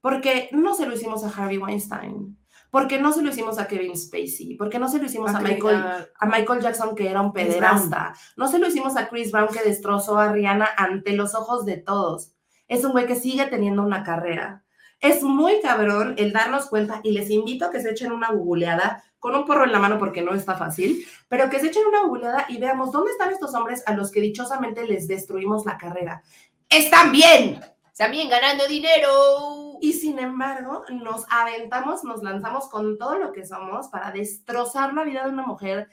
Porque 0.00 0.48
no 0.52 0.74
se 0.74 0.86
lo 0.86 0.94
hicimos 0.94 1.24
a 1.24 1.28
Harvey 1.30 1.58
Weinstein. 1.58 2.38
Porque 2.70 2.98
no 2.98 3.12
se 3.12 3.22
lo 3.22 3.30
hicimos 3.30 3.58
a 3.58 3.66
Kevin 3.66 3.96
Spacey. 3.96 4.56
Porque 4.56 4.78
no 4.78 4.88
se 4.88 4.98
lo 4.98 5.06
hicimos 5.06 5.34
a, 5.34 5.40
Michael, 5.40 5.76
a 6.18 6.26
Michael 6.26 6.60
Jackson, 6.60 6.94
que 6.94 7.08
era 7.08 7.20
un 7.20 7.32
pederasta. 7.32 8.14
No 8.36 8.48
se 8.48 8.58
lo 8.58 8.68
hicimos 8.68 8.96
a 8.96 9.08
Chris 9.08 9.32
Brown, 9.32 9.48
que 9.48 9.66
destrozó 9.66 10.18
a 10.18 10.32
Rihanna 10.32 10.68
ante 10.76 11.12
los 11.12 11.34
ojos 11.34 11.64
de 11.64 11.78
todos. 11.78 12.32
Es 12.66 12.84
un 12.84 12.92
güey 12.92 13.06
que 13.06 13.16
sigue 13.16 13.46
teniendo 13.46 13.82
una 13.82 14.02
carrera. 14.02 14.64
Es 15.00 15.22
muy 15.22 15.60
cabrón 15.60 16.14
el 16.18 16.32
darnos 16.32 16.66
cuenta 16.66 17.00
y 17.04 17.12
les 17.12 17.30
invito 17.30 17.66
a 17.66 17.70
que 17.70 17.80
se 17.80 17.90
echen 17.90 18.12
una 18.12 18.32
googleada 18.32 19.04
con 19.18 19.34
un 19.34 19.46
porro 19.46 19.64
en 19.64 19.72
la 19.72 19.78
mano 19.78 19.98
porque 19.98 20.22
no 20.22 20.34
está 20.34 20.56
fácil, 20.56 21.06
pero 21.28 21.48
que 21.50 21.60
se 21.60 21.68
echen 21.68 21.86
una 21.86 22.02
googleada 22.02 22.46
y 22.48 22.58
veamos 22.58 22.92
dónde 22.92 23.12
están 23.12 23.30
estos 23.30 23.54
hombres 23.54 23.82
a 23.86 23.94
los 23.94 24.10
que 24.10 24.20
dichosamente 24.20 24.86
les 24.86 25.08
destruimos 25.08 25.66
la 25.66 25.78
carrera. 25.78 26.22
Están 26.68 27.12
bien, 27.12 27.60
también 27.98 28.30
ganando 28.30 28.66
dinero. 28.66 29.76
Y 29.80 29.92
sin 29.92 30.18
embargo, 30.18 30.84
nos 30.88 31.26
aventamos, 31.28 32.04
nos 32.04 32.22
lanzamos 32.22 32.68
con 32.68 32.96
todo 32.96 33.18
lo 33.18 33.32
que 33.32 33.44
somos 33.44 33.88
para 33.88 34.12
destrozar 34.12 34.94
la 34.94 35.04
vida 35.04 35.24
de 35.24 35.30
una 35.30 35.46
mujer 35.46 35.88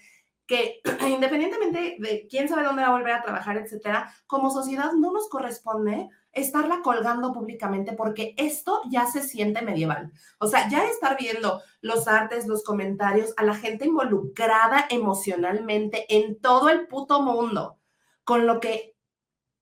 que 0.48 0.82
independientemente 1.10 1.98
de 2.00 2.28
quién 2.30 2.48
sabe 2.48 2.64
dónde 2.64 2.84
va 2.84 2.90
a 2.90 2.98
volver 2.98 3.14
a 3.14 3.24
trabajar, 3.24 3.58
etcétera, 3.58 4.14
como 4.28 4.52
sociedad 4.52 4.92
no 4.94 5.12
nos 5.12 5.28
corresponde 5.28 6.10
estarla 6.32 6.82
colgando 6.84 7.34
públicamente 7.34 7.94
porque 7.94 8.36
esto 8.38 8.82
ya 8.90 9.08
se 9.08 9.24
siente 9.24 9.64
medieval. 9.64 10.12
O 10.38 10.48
sea, 10.48 10.70
ya 10.70 10.86
estar 10.86 11.18
viendo 11.18 11.62
los 11.82 12.08
artes, 12.08 12.46
los 12.46 12.64
comentarios, 12.64 13.34
a 13.38 13.44
la 13.44 13.56
gente 13.56 13.86
involucrada 13.86 14.86
emocionalmente 14.90 16.06
en 16.16 16.40
todo 16.40 16.70
el 16.70 16.88
puto 16.88 17.22
mundo, 17.22 17.80
con 18.24 18.46
lo 18.46 18.60
que 18.60 18.95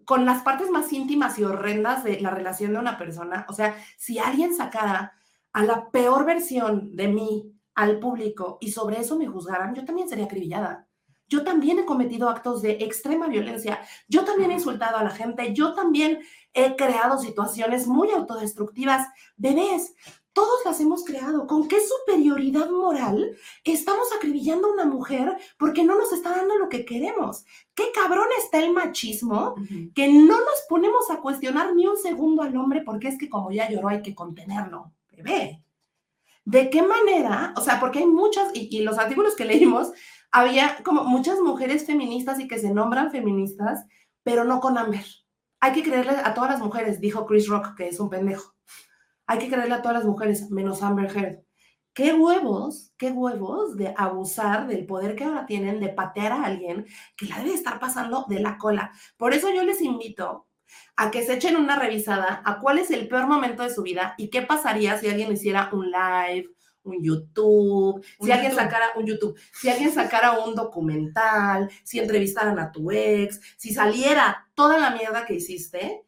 con 0.06 0.26
las 0.26 0.44
partes 0.44 0.70
más 0.70 0.92
íntimas 0.92 1.38
y 1.40 1.44
horrendas 1.44 2.04
de 2.04 2.20
la 2.20 2.32
relación 2.32 2.74
de 2.74 2.80
una 2.80 2.98
persona. 2.98 3.46
O 3.50 3.54
sea, 3.54 3.76
si 3.98 4.20
alguien 4.20 4.56
sacara 4.56 5.14
a 5.52 5.64
la 5.64 5.90
peor 5.92 6.26
versión 6.26 6.96
de 6.96 7.08
mí 7.08 7.54
al 7.76 8.00
público 8.00 8.58
y 8.62 8.72
sobre 8.72 9.00
eso 9.00 9.18
me 9.18 9.28
juzgaran, 9.28 9.76
yo 9.76 9.86
también 9.86 10.10
sería 10.10 10.26
acribillada. 10.26 10.88
Yo 11.28 11.44
también 11.44 11.80
he 11.80 11.86
cometido 11.86 12.30
actos 12.30 12.62
de 12.62 12.74
extrema 12.82 13.28
violencia. 13.28 13.80
Yo 14.08 14.24
también 14.24 14.52
he 14.52 14.56
insultado 14.56 14.98
a 14.98 15.04
la 15.04 15.10
gente. 15.10 15.54
Yo 15.54 15.74
también 15.74 16.20
he 16.54 16.76
creado 16.76 17.18
situaciones 17.18 17.88
muy 17.88 18.12
autodestructivas. 18.12 19.08
Bebés, 19.36 19.96
todos 20.34 20.60
las 20.66 20.80
hemos 20.82 21.06
creado. 21.06 21.48
¿Con 21.48 21.68
qué 21.68 21.78
superioridad 21.80 22.70
moral 22.70 23.36
estamos 23.64 24.08
acribillando 24.16 24.68
a 24.68 24.74
una 24.74 24.86
mujer 24.86 25.38
porque 25.58 25.84
no 25.84 25.98
nos 25.98 26.12
está 26.12 26.32
dando 26.32 26.58
lo 26.58 26.70
que 26.70 26.86
queremos? 26.86 27.46
¿Qué 27.76 27.92
cabrón 27.94 28.28
está 28.40 28.60
el 28.60 28.74
machismo 28.74 29.56
que 29.96 30.08
no 30.08 30.38
nos 30.38 30.66
ponemos 30.68 31.10
a 31.10 31.22
cuestionar 31.22 31.76
ni 31.76 31.88
un 31.88 31.98
segundo 31.98 32.42
al 32.42 32.58
hombre 32.58 32.82
porque 32.82 33.08
es 33.08 33.18
que 33.18 33.30
como 33.30 33.52
ya 33.52 33.70
lloró 33.70 33.90
hay 33.90 34.02
que 34.02 34.16
contenerlo? 34.16 34.92
Bebé. 35.12 35.64
¿De 36.46 36.70
qué 36.70 36.82
manera? 36.82 37.54
O 37.56 37.62
sea, 37.62 37.80
porque 37.80 38.00
hay 38.00 38.06
muchas, 38.06 38.50
y, 38.54 38.68
y 38.76 38.82
los 38.82 38.98
artículos 38.98 39.36
que 39.36 39.46
leímos 39.46 39.94
había 40.32 40.78
como 40.84 41.04
muchas 41.04 41.40
mujeres 41.40 41.86
feministas 41.86 42.40
y 42.40 42.48
que 42.48 42.60
se 42.60 42.74
nombran 42.74 43.12
feministas, 43.12 43.86
pero 44.24 44.44
no 44.44 44.60
con 44.60 44.78
Amber. 44.78 45.06
Hay 45.60 45.72
que 45.72 45.84
creerle 45.84 46.14
a 46.14 46.34
todas 46.34 46.50
las 46.50 46.60
mujeres, 46.60 47.00
dijo 47.00 47.26
Chris 47.26 47.48
Rock, 47.48 47.76
que 47.78 47.88
es 47.88 48.00
un 48.00 48.10
pendejo. 48.10 48.53
Hay 49.28 49.40
que 49.40 49.50
creerle 49.50 49.76
a 49.76 49.82
todas 49.82 49.98
las 49.98 50.06
mujeres, 50.06 50.50
menos 50.52 50.84
Amber 50.84 51.16
Heard. 51.16 51.44
Qué 51.94 52.14
huevos, 52.14 52.92
qué 52.98 53.12
huevos 53.12 53.78
de 53.78 53.94
abusar 53.96 54.68
del 54.68 54.86
poder 54.86 55.16
que 55.16 55.26
ahora 55.26 55.46
tienen 55.46 55.80
de 55.80 55.90
patear 55.90 56.32
a 56.32 56.44
alguien 56.44 56.88
que 57.16 57.28
la 57.28 57.38
debe 57.38 57.54
estar 57.54 57.80
pasando 57.80 58.26
de 58.28 58.40
la 58.40 58.58
cola. 58.58 58.92
Por 59.16 59.34
eso 59.34 59.54
yo 59.54 59.64
les 59.64 59.80
invito 59.80 60.48
a 60.96 61.12
que 61.12 61.24
se 61.24 61.34
echen 61.34 61.56
una 61.56 61.78
revisada 61.78 62.42
a 62.44 62.60
cuál 62.60 62.80
es 62.80 62.90
el 62.90 63.08
peor 63.08 63.28
momento 63.28 63.62
de 63.62 63.74
su 63.74 63.84
vida 63.84 64.16
y 64.18 64.30
qué 64.30 64.42
pasaría 64.42 64.98
si 64.98 65.08
alguien 65.08 65.32
hiciera 65.32 65.70
un 65.72 65.92
live, 65.92 66.50
un 66.84 67.04
YouTube, 67.04 68.04
si 68.22 68.32
alguien 68.32 68.54
sacara 68.54 68.88
un 68.96 69.06
YouTube, 69.06 69.40
si 69.54 69.70
alguien 69.70 69.92
sacara 69.92 70.40
un 70.40 70.56
documental, 70.56 71.70
si 71.84 72.00
entrevistaran 72.00 72.60
a 72.60 72.72
tu 72.72 72.92
ex, 72.92 73.40
si 73.58 73.74
saliera 73.74 74.48
toda 74.54 74.78
la 74.78 74.92
mierda 74.92 75.26
que 75.26 75.36
hiciste 75.36 76.06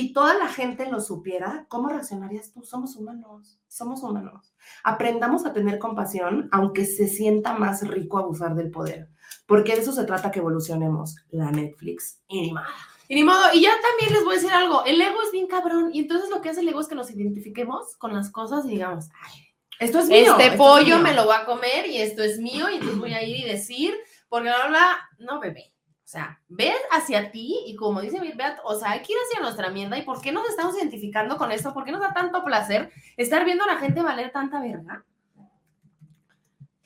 y 0.00 0.12
toda 0.12 0.34
la 0.34 0.48
gente 0.48 0.90
lo 0.90 1.00
supiera, 1.00 1.64
¿cómo 1.68 1.88
reaccionarías 1.88 2.52
tú? 2.52 2.62
Somos 2.62 2.96
humanos, 2.96 3.58
somos 3.66 4.02
humanos. 4.02 4.52
Aprendamos 4.84 5.46
a 5.46 5.54
tener 5.54 5.78
compasión, 5.78 6.50
aunque 6.52 6.84
se 6.84 7.08
sienta 7.08 7.54
más 7.54 7.86
rico 7.88 8.18
abusar 8.18 8.54
del 8.54 8.70
poder, 8.70 9.08
porque 9.46 9.74
de 9.74 9.80
eso 9.80 9.92
se 9.92 10.04
trata 10.04 10.30
que 10.30 10.40
evolucionemos. 10.40 11.16
La 11.30 11.50
Netflix 11.50 12.20
y 12.28 12.42
ni 12.42 12.52
modo. 12.52 12.66
Y 13.08 13.14
ni 13.14 13.24
modo, 13.24 13.40
y 13.54 13.62
ya 13.62 13.70
también 13.80 14.12
les 14.12 14.24
voy 14.24 14.34
a 14.34 14.36
decir 14.36 14.52
algo, 14.52 14.84
el 14.84 15.00
ego 15.00 15.22
es 15.22 15.32
bien 15.32 15.46
cabrón, 15.46 15.90
y 15.94 16.00
entonces 16.00 16.28
lo 16.28 16.42
que 16.42 16.50
hace 16.50 16.60
el 16.60 16.68
ego 16.68 16.80
es 16.80 16.88
que 16.88 16.94
nos 16.94 17.10
identifiquemos 17.10 17.96
con 17.96 18.12
las 18.12 18.30
cosas 18.30 18.66
y 18.66 18.70
digamos, 18.70 19.08
ay, 19.22 19.46
esto 19.78 20.00
es 20.00 20.08
mío. 20.08 20.32
Este 20.32 20.46
esto 20.46 20.58
pollo 20.58 20.80
es 20.80 20.86
mío. 20.86 20.98
me 20.98 21.14
lo 21.14 21.24
voy 21.24 21.36
a 21.36 21.46
comer 21.46 21.86
y 21.86 22.02
esto 22.02 22.22
es 22.22 22.38
mío 22.38 22.68
y 22.68 22.74
entonces 22.74 22.98
voy 22.98 23.14
a 23.14 23.22
ir 23.22 23.46
y 23.46 23.48
decir, 23.48 23.94
porque 24.28 24.50
ahora, 24.50 25.08
no, 25.18 25.40
bebé. 25.40 25.72
O 26.06 26.08
sea, 26.08 26.40
ver 26.46 26.76
hacia 26.92 27.32
ti 27.32 27.64
y 27.66 27.74
como 27.74 28.00
dice 28.00 28.20
Beat, 28.20 28.60
o 28.62 28.78
sea, 28.78 28.92
hay 28.92 29.02
que 29.02 29.12
ir 29.12 29.18
hacia 29.26 29.40
nuestra 29.40 29.70
mierda 29.70 29.98
y 29.98 30.02
¿por 30.02 30.20
qué 30.20 30.30
nos 30.30 30.48
estamos 30.48 30.76
identificando 30.76 31.36
con 31.36 31.50
esto? 31.50 31.74
¿Por 31.74 31.84
qué 31.84 31.90
nos 31.90 32.00
da 32.00 32.14
tanto 32.14 32.44
placer 32.44 32.92
estar 33.16 33.44
viendo 33.44 33.64
a 33.64 33.66
la 33.66 33.78
gente 33.78 34.02
valer 34.02 34.30
tanta 34.30 34.60
verga? 34.60 35.04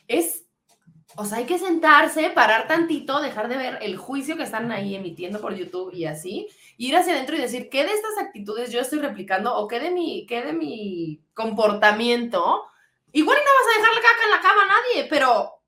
Es, 0.08 0.46
o 1.16 1.26
sea, 1.26 1.36
hay 1.36 1.44
que 1.44 1.58
sentarse, 1.58 2.30
parar 2.30 2.66
tantito, 2.66 3.20
dejar 3.20 3.48
de 3.48 3.58
ver 3.58 3.78
el 3.82 3.98
juicio 3.98 4.38
que 4.38 4.44
están 4.44 4.72
ahí 4.72 4.94
emitiendo 4.94 5.38
por 5.38 5.54
YouTube 5.54 5.92
y 5.92 6.06
así, 6.06 6.48
ir 6.78 6.96
hacia 6.96 7.12
adentro 7.12 7.36
y 7.36 7.42
decir, 7.42 7.68
¿qué 7.68 7.84
de 7.84 7.92
estas 7.92 8.16
actitudes 8.16 8.72
yo 8.72 8.80
estoy 8.80 9.00
replicando 9.00 9.54
o 9.54 9.68
qué 9.68 9.80
de 9.80 9.90
mi, 9.90 10.24
qué 10.26 10.40
de 10.40 10.54
mi 10.54 11.20
comportamiento? 11.34 12.64
Igual 13.12 13.36
no 13.36 13.44
vas 13.44 13.76
a 13.76 13.78
dejar 13.80 13.94
la 13.94 14.00
caca 14.00 14.24
en 14.24 14.30
la 14.30 14.40
cama 14.40 14.62
a 14.62 14.80
nadie, 14.80 15.08
pero 15.10 15.59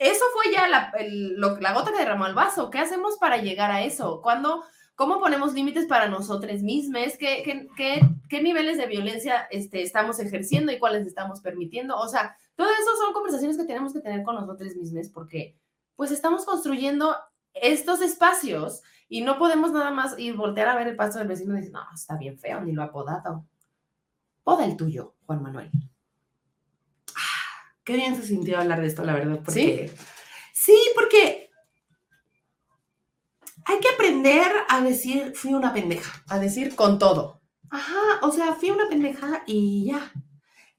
eso 0.00 0.24
fue 0.32 0.50
ya 0.50 0.66
la, 0.66 1.72
gota 1.74 1.92
que 1.92 1.98
derramó 1.98 2.26
el 2.26 2.34
vaso. 2.34 2.70
¿Qué 2.70 2.78
hacemos 2.78 3.18
para 3.18 3.36
llegar 3.36 3.70
a 3.70 3.82
eso? 3.82 4.22
¿Cuándo, 4.22 4.64
¿Cómo 4.94 5.20
ponemos 5.20 5.52
límites 5.52 5.84
para 5.84 6.08
nosotros 6.08 6.62
mismos? 6.62 7.18
¿Qué, 7.18 7.42
qué, 7.44 7.68
qué, 7.76 8.00
qué 8.26 8.42
niveles 8.42 8.78
de 8.78 8.86
violencia 8.86 9.46
este, 9.50 9.82
estamos 9.82 10.18
ejerciendo 10.18 10.72
y 10.72 10.78
cuáles 10.78 11.06
estamos 11.06 11.42
permitiendo? 11.42 11.98
O 11.98 12.08
sea, 12.08 12.34
todo 12.56 12.70
eso 12.70 12.96
son 12.96 13.12
conversaciones 13.12 13.58
que 13.58 13.64
tenemos 13.64 13.92
que 13.92 14.00
tener 14.00 14.22
con 14.22 14.36
nosotros 14.36 14.74
mismos 14.74 15.10
porque 15.10 15.54
pues 15.96 16.10
estamos 16.10 16.46
construyendo 16.46 17.14
estos 17.52 18.00
espacios 18.00 18.80
y 19.06 19.20
no 19.20 19.38
podemos 19.38 19.70
nada 19.70 19.90
más 19.90 20.18
ir 20.18 20.34
voltear 20.34 20.68
a 20.68 20.76
ver 20.76 20.88
el 20.88 20.96
paso 20.96 21.18
del 21.18 21.28
vecino 21.28 21.52
y 21.52 21.58
decir, 21.58 21.72
no, 21.74 21.80
está 21.94 22.16
bien 22.16 22.38
feo, 22.38 22.62
ni 22.62 22.72
lo 22.72 22.82
ha 22.82 22.90
podado. 22.90 23.44
Poda 24.44 24.64
el 24.64 24.78
tuyo, 24.78 25.14
Juan 25.26 25.42
Manuel. 25.42 25.70
Qué 27.90 27.96
bien 27.96 28.14
se 28.14 28.22
sintió 28.22 28.56
hablar 28.60 28.80
de 28.80 28.86
esto, 28.86 29.02
la 29.04 29.14
verdad. 29.14 29.40
Porque... 29.44 29.90
¿Sí? 30.54 30.78
porque 30.94 31.50
hay 33.64 33.80
que 33.80 33.88
aprender 33.88 34.46
a 34.68 34.80
decir 34.80 35.32
fui 35.34 35.54
una 35.54 35.72
pendeja. 35.72 36.22
A 36.28 36.38
decir 36.38 36.76
con 36.76 37.00
todo. 37.00 37.40
Ajá, 37.68 37.98
o 38.22 38.30
sea, 38.30 38.52
fui 38.54 38.70
una 38.70 38.88
pendeja 38.88 39.42
y 39.44 39.86
ya. 39.90 40.12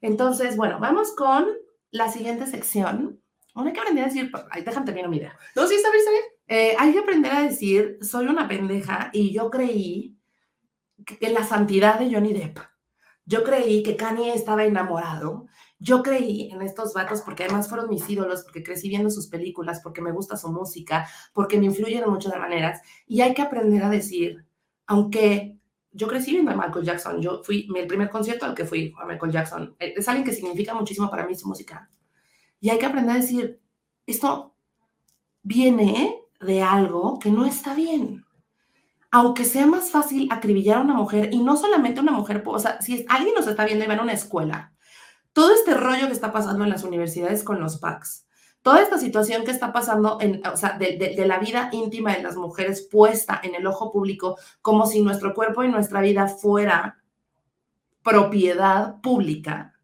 Entonces, 0.00 0.56
bueno, 0.56 0.78
vamos 0.80 1.14
con 1.14 1.48
la 1.90 2.10
siguiente 2.10 2.46
sección. 2.46 3.20
Bueno, 3.54 3.68
hay 3.68 3.74
que 3.74 3.80
aprender 3.80 4.04
a 4.04 4.08
decir, 4.08 4.32
ay, 4.50 4.62
déjame 4.62 4.86
terminar 4.86 5.10
mi 5.10 5.18
idea. 5.18 5.38
No, 5.54 5.66
sí, 5.66 5.74
está 5.74 5.90
bien, 5.90 5.98
está 6.00 6.10
bien. 6.12 6.24
Eh, 6.46 6.76
hay 6.78 6.92
que 6.94 6.98
aprender 7.00 7.32
a 7.32 7.42
decir, 7.42 7.98
soy 8.00 8.26
una 8.26 8.48
pendeja 8.48 9.10
y 9.12 9.34
yo 9.34 9.50
creí 9.50 10.16
que- 11.04 11.18
en 11.20 11.34
la 11.34 11.44
santidad 11.44 11.98
de 11.98 12.10
Johnny 12.10 12.32
Depp. 12.32 12.58
Yo 13.26 13.44
creí 13.44 13.82
que 13.82 13.96
Kanye 13.96 14.32
estaba 14.32 14.64
enamorado. 14.64 15.46
Yo 15.82 16.00
creí 16.00 16.48
en 16.52 16.62
estos 16.62 16.94
vatos 16.94 17.22
porque 17.22 17.42
además 17.42 17.68
fueron 17.68 17.90
mis 17.90 18.08
ídolos, 18.08 18.44
porque 18.44 18.62
crecí 18.62 18.88
viendo 18.88 19.10
sus 19.10 19.26
películas, 19.26 19.80
porque 19.82 20.00
me 20.00 20.12
gusta 20.12 20.36
su 20.36 20.48
música, 20.48 21.08
porque 21.32 21.58
me 21.58 21.66
influyen 21.66 22.02
de 22.02 22.06
muchas 22.06 22.38
maneras. 22.38 22.80
Y 23.08 23.20
hay 23.20 23.34
que 23.34 23.42
aprender 23.42 23.82
a 23.82 23.90
decir, 23.90 24.46
aunque 24.86 25.58
yo 25.90 26.06
crecí 26.06 26.30
viendo 26.30 26.52
a 26.52 26.56
Michael 26.56 26.84
Jackson, 26.84 27.20
yo 27.20 27.42
fui, 27.42 27.68
el 27.74 27.88
primer 27.88 28.10
concierto 28.10 28.46
al 28.46 28.54
que 28.54 28.64
fui 28.64 28.94
a 28.96 29.04
Michael 29.04 29.32
Jackson, 29.32 29.74
eh, 29.80 29.94
es 29.96 30.06
alguien 30.06 30.24
que 30.24 30.32
significa 30.32 30.72
muchísimo 30.72 31.10
para 31.10 31.26
mí 31.26 31.34
su 31.34 31.48
música. 31.48 31.90
Y 32.60 32.70
hay 32.70 32.78
que 32.78 32.86
aprender 32.86 33.16
a 33.16 33.20
decir, 33.20 33.60
esto 34.06 34.54
viene 35.42 36.16
de 36.40 36.62
algo 36.62 37.18
que 37.18 37.32
no 37.32 37.44
está 37.44 37.74
bien. 37.74 38.24
Aunque 39.10 39.44
sea 39.44 39.66
más 39.66 39.90
fácil 39.90 40.28
acribillar 40.30 40.76
a 40.76 40.82
una 40.82 40.94
mujer, 40.94 41.30
y 41.32 41.42
no 41.42 41.56
solamente 41.56 42.00
una 42.00 42.12
mujer, 42.12 42.44
o 42.46 42.58
sea, 42.60 42.80
si 42.80 43.04
alguien 43.08 43.34
nos 43.34 43.48
está 43.48 43.64
viendo 43.64 43.84
y 43.84 43.88
va 43.88 43.94
en 43.94 44.00
una 44.00 44.12
escuela, 44.12 44.71
todo 45.32 45.52
este 45.54 45.74
rollo 45.74 46.06
que 46.06 46.12
está 46.12 46.32
pasando 46.32 46.64
en 46.64 46.70
las 46.70 46.84
universidades 46.84 47.42
con 47.44 47.60
los 47.60 47.78
PACs, 47.78 48.26
toda 48.62 48.80
esta 48.80 48.98
situación 48.98 49.44
que 49.44 49.50
está 49.50 49.72
pasando 49.72 50.18
en, 50.20 50.46
o 50.46 50.56
sea, 50.56 50.78
de, 50.78 51.14
la 51.26 51.38
vida 51.38 51.68
íntima 51.72 52.14
de 52.14 52.22
las 52.22 52.36
mujeres 52.36 52.88
puesta 52.90 53.40
en 53.42 53.54
el 53.54 53.66
ojo 53.66 53.92
público, 53.92 54.38
como 54.60 54.86
si 54.86 55.02
nuestro 55.02 55.34
cuerpo 55.34 55.64
y 55.64 55.68
nuestra 55.68 56.00
vida 56.00 56.28
fuera 56.28 57.02
propiedad 58.02 59.00
pública, 59.00 59.74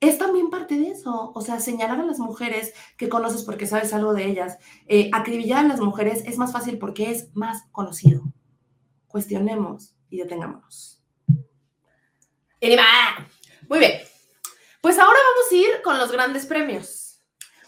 es 0.00 0.18
también 0.18 0.50
parte 0.50 0.78
de 0.78 0.90
eso. 0.90 1.32
O 1.34 1.40
sea, 1.40 1.60
señalar 1.60 2.00
a 2.00 2.04
las 2.04 2.18
mujeres 2.18 2.74
que 2.96 3.08
conoces 3.08 3.42
porque 3.42 3.66
sabes 3.66 3.92
algo 3.92 4.14
de 4.14 4.26
ellas, 4.26 4.58
eh, 4.86 5.10
acribillar 5.12 5.64
a 5.64 5.68
las 5.68 5.80
mujeres 5.80 6.22
es 6.26 6.38
más 6.38 6.52
fácil 6.52 6.78
porque 6.78 7.10
es 7.10 7.34
más 7.34 7.64
conocido. 7.72 8.22
Cuestionemos 9.06 9.94
y 10.10 10.18
detengámonos. 10.18 11.02
Muy 13.68 13.78
bien. 13.78 14.15
Pues 14.86 15.00
ahora 15.00 15.18
vamos 15.18 15.50
a 15.50 15.54
ir 15.56 15.82
con 15.82 15.98
los 15.98 16.12
grandes 16.12 16.46
premios. 16.46 17.20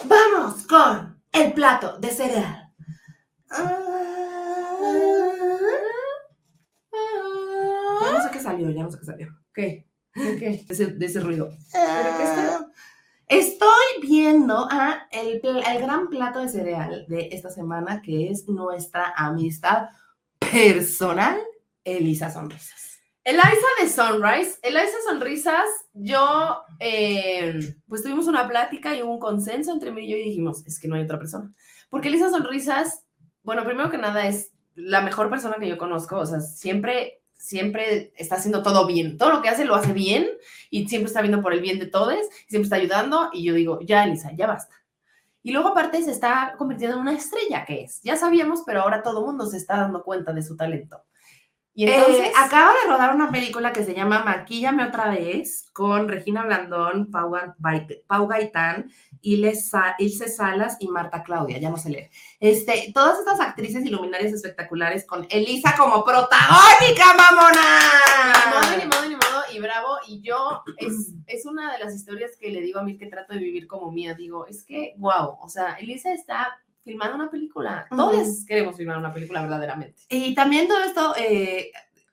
Vamos 0.04 0.64
con 0.68 1.20
el 1.32 1.52
plato 1.52 1.98
de 1.98 2.10
cereal. 2.10 2.72
Ya 3.50 3.64
no 8.12 8.22
sé 8.22 8.30
qué 8.30 8.38
salió, 8.38 8.70
ya 8.70 8.84
no 8.84 8.92
sé 8.92 9.00
qué 9.00 9.04
salió. 9.04 9.36
¿Qué? 9.52 9.90
¿Qué? 10.14 10.64
De 10.64 10.66
ese, 10.68 10.86
de 10.86 11.06
ese 11.06 11.18
ruido. 11.18 11.50
¿Pero 11.72 12.16
qué 12.18 12.22
está? 12.22 12.70
Estoy 13.26 14.00
viendo 14.00 14.68
a 14.70 15.08
el, 15.10 15.40
el 15.42 15.82
gran 15.82 16.10
plato 16.10 16.38
de 16.38 16.48
cereal 16.48 17.04
de 17.08 17.30
esta 17.32 17.50
semana, 17.50 18.00
que 18.00 18.30
es 18.30 18.46
nuestra 18.46 19.12
amistad 19.16 19.88
personal, 20.38 21.40
Elisa 21.82 22.30
Sonrisas. 22.30 22.87
Eliza 23.28 23.66
de 23.78 23.88
Sunrise. 23.90 24.58
Eliza 24.62 24.96
Sonrisas, 25.06 25.68
yo, 25.92 26.62
eh, 26.80 27.76
pues 27.86 28.02
tuvimos 28.02 28.26
una 28.26 28.48
plática 28.48 28.94
y 28.94 29.02
un 29.02 29.18
consenso 29.18 29.70
entre 29.70 29.92
mí 29.92 30.06
y 30.06 30.08
yo 30.08 30.16
y 30.16 30.22
dijimos, 30.22 30.66
es 30.66 30.80
que 30.80 30.88
no 30.88 30.94
hay 30.94 31.02
otra 31.02 31.18
persona. 31.18 31.52
Porque 31.90 32.08
Elisa 32.08 32.30
Sonrisas, 32.30 33.04
bueno, 33.42 33.66
primero 33.66 33.90
que 33.90 33.98
nada 33.98 34.26
es 34.26 34.52
la 34.74 35.02
mejor 35.02 35.28
persona 35.28 35.56
que 35.60 35.68
yo 35.68 35.76
conozco, 35.76 36.16
o 36.16 36.24
sea, 36.24 36.40
siempre, 36.40 37.20
siempre 37.36 38.14
está 38.16 38.36
haciendo 38.36 38.62
todo 38.62 38.86
bien. 38.86 39.18
Todo 39.18 39.30
lo 39.30 39.42
que 39.42 39.50
hace 39.50 39.66
lo 39.66 39.74
hace 39.74 39.92
bien 39.92 40.26
y 40.70 40.88
siempre 40.88 41.08
está 41.08 41.20
viendo 41.20 41.42
por 41.42 41.52
el 41.52 41.60
bien 41.60 41.78
de 41.78 41.86
todos, 41.86 42.16
siempre 42.46 42.64
está 42.64 42.76
ayudando 42.76 43.28
y 43.34 43.44
yo 43.44 43.52
digo, 43.52 43.80
ya 43.82 44.04
Elisa, 44.04 44.32
ya 44.32 44.46
basta. 44.46 44.74
Y 45.42 45.52
luego 45.52 45.68
aparte 45.68 46.02
se 46.02 46.12
está 46.12 46.54
convirtiendo 46.56 46.96
en 46.96 47.02
una 47.02 47.12
estrella 47.12 47.66
que 47.66 47.82
es. 47.82 48.00
Ya 48.02 48.16
sabíamos, 48.16 48.62
pero 48.64 48.80
ahora 48.80 49.02
todo 49.02 49.20
el 49.20 49.26
mundo 49.26 49.44
se 49.44 49.58
está 49.58 49.76
dando 49.76 50.02
cuenta 50.02 50.32
de 50.32 50.42
su 50.42 50.56
talento. 50.56 51.02
Y 51.78 51.88
entonces, 51.88 52.26
Eh, 52.26 52.32
acaba 52.36 52.72
de 52.72 52.90
rodar 52.90 53.14
una 53.14 53.30
película 53.30 53.72
que 53.72 53.84
se 53.84 53.94
llama 53.94 54.24
Maquíllame 54.24 54.82
otra 54.84 55.10
vez 55.10 55.70
con 55.72 56.08
Regina 56.08 56.42
Blandón, 56.44 57.08
Pau, 57.12 57.32
Pau 58.08 58.26
Gaitán, 58.26 58.90
Ilse, 59.20 59.54
Sa- 59.54 59.94
Ilse 59.96 60.28
Salas 60.28 60.76
y 60.80 60.88
Marta 60.88 61.22
Claudia, 61.22 61.58
ya 61.58 61.70
no 61.70 61.76
sé 61.76 61.90
leer. 61.90 62.10
Este, 62.40 62.90
todas 62.92 63.20
estas 63.20 63.38
actrices 63.38 63.84
y 63.84 63.90
luminarias 63.90 64.32
espectaculares 64.32 65.06
con 65.06 65.28
Elisa 65.30 65.76
como 65.78 66.04
protagónica, 66.04 67.12
Ni 67.12 67.16
modo, 67.16 67.30
mamona. 67.30 68.76
ni 68.76 68.84
modo, 68.86 69.08
ni 69.08 69.14
modo, 69.14 69.42
y 69.52 69.60
bravo. 69.60 69.98
Y 70.08 70.20
yo, 70.20 70.64
es, 70.78 71.12
es 71.28 71.46
una 71.46 71.72
de 71.74 71.78
las 71.84 71.94
historias 71.94 72.32
que 72.40 72.50
le 72.50 72.60
digo 72.60 72.80
a 72.80 72.82
mí 72.82 72.98
que 72.98 73.06
trato 73.06 73.34
de 73.34 73.38
vivir 73.38 73.68
como 73.68 73.92
mía. 73.92 74.14
Digo, 74.14 74.48
es 74.48 74.64
que, 74.64 74.94
wow, 74.98 75.38
o 75.40 75.48
sea, 75.48 75.74
Elisa 75.74 76.12
está 76.12 76.58
filmando 76.88 77.14
una 77.16 77.30
película. 77.30 77.86
Todos 77.90 78.14
Ujú. 78.28 78.46
queremos 78.46 78.76
filmar 78.76 78.98
una 78.98 79.12
película 79.12 79.42
verdaderamente. 79.42 80.00
Y 80.08 80.34
también 80.34 80.66
todo 80.66 80.82
esto, 80.82 81.14
eh, 81.18 81.70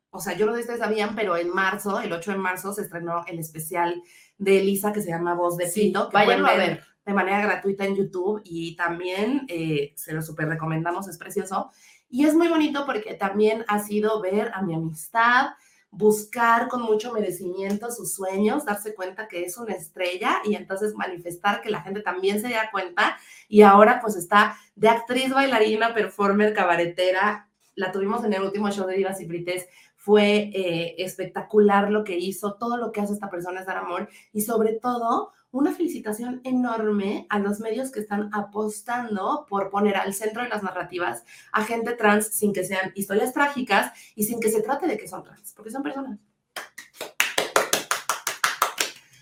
o 0.10 0.20
sea, 0.20 0.36
yo 0.38 0.46
no 0.46 0.52
sé 0.52 0.58
si 0.60 0.62
ustedes 0.64 0.80
sabían, 0.82 1.16
pero 1.16 1.36
en 1.38 1.50
marzo, 1.50 2.00
el 2.02 2.12
8 2.14 2.32
de 2.34 2.38
marzo, 2.38 2.74
se 2.74 2.82
estrenó 2.84 3.24
el 3.28 3.40
especial 3.40 4.02
de 4.38 4.60
Elisa 4.60 4.92
que 4.94 5.02
se 5.02 5.10
llama 5.10 5.34
Voz 5.34 5.58
de 5.58 5.68
Sí, 5.70 5.88
Pito. 5.88 6.10
pueden 6.10 6.46
a 6.46 6.54
ver. 6.56 6.84
de 7.06 7.14
manera 7.14 7.42
gratuita 7.42 7.86
en 7.86 7.96
YouTube 7.96 8.42
y 8.44 8.76
también 8.76 9.46
eh, 9.48 9.94
se 9.96 10.12
lo 10.14 10.22
súper 10.22 10.48
recomendamos, 10.50 11.08
es 11.08 11.18
precioso. 11.18 11.72
Y 12.10 12.26
es 12.26 12.34
muy 12.36 12.48
bonito 12.48 12.86
porque 12.86 13.14
también 13.16 13.64
ha 13.68 13.80
sido 13.80 14.22
ver 14.22 14.52
a 14.54 14.62
mi 14.62 14.74
amistad, 14.76 15.48
buscar 15.92 16.68
con 16.68 16.82
mucho 16.82 17.14
merecimiento 17.14 17.90
sus 17.92 18.14
sueños, 18.14 18.66
darse 18.66 18.94
cuenta 18.94 19.28
que 19.28 19.44
es 19.44 19.58
una 19.58 19.74
estrella 19.74 20.42
y 20.44 20.56
entonces 20.56 20.94
manifestar 20.96 21.62
que 21.62 21.70
la 21.70 21.82
gente 21.82 22.02
también 22.02 22.42
se 22.42 22.50
da 22.50 22.70
cuenta 22.72 23.18
y 23.48 23.62
ahora 23.62 24.00
pues 24.02 24.16
está 24.16 24.58
de 24.76 24.90
actriz, 24.90 25.34
bailarina, 25.34 25.94
performer, 25.94 26.54
cabaretera. 26.54 27.50
La 27.76 27.92
tuvimos 27.92 28.24
en 28.26 28.34
el 28.34 28.42
último 28.42 28.70
show 28.72 28.86
de 28.86 28.96
Divas 28.96 29.22
y. 29.22 29.68
Fue 29.96 30.52
eh, 30.54 30.96
espectacular 31.00 31.90
lo 31.90 32.04
que 32.04 32.18
hizo, 32.18 32.56
todo 32.56 32.78
lo 32.78 32.92
que 32.92 33.02
hace 33.02 33.14
esta 33.14 33.30
persona 33.30 33.62
es 33.62 33.66
dar 33.66 33.78
amor 33.78 34.08
y 34.34 34.42
sobre 34.42 34.74
todo 34.74 35.32
una 35.56 35.72
felicitación 35.72 36.42
enorme 36.44 37.28
a 37.30 37.40
los 37.40 37.62
medios 37.62 37.90
que 37.90 38.02
están 38.02 38.30
apostando 38.34 39.46
por 39.50 39.70
poner 39.70 39.96
al 39.96 40.14
centro 40.14 40.44
de 40.44 40.50
las 40.50 40.64
narrativas 40.64 41.24
a 41.54 41.64
gente 41.64 41.94
trans 41.94 42.28
sin 42.28 42.52
que 42.52 42.66
sean 42.66 42.92
historias 42.94 43.32
trágicas 43.32 43.94
y 44.16 44.26
sin 44.26 44.42
que 44.42 44.50
se 44.50 44.62
trate 44.62 44.86
de 44.86 44.98
que 44.98 45.08
son 45.08 45.24
trans, 45.24 45.54
porque 45.54 45.72
son 45.72 45.82
personas. 45.82 46.20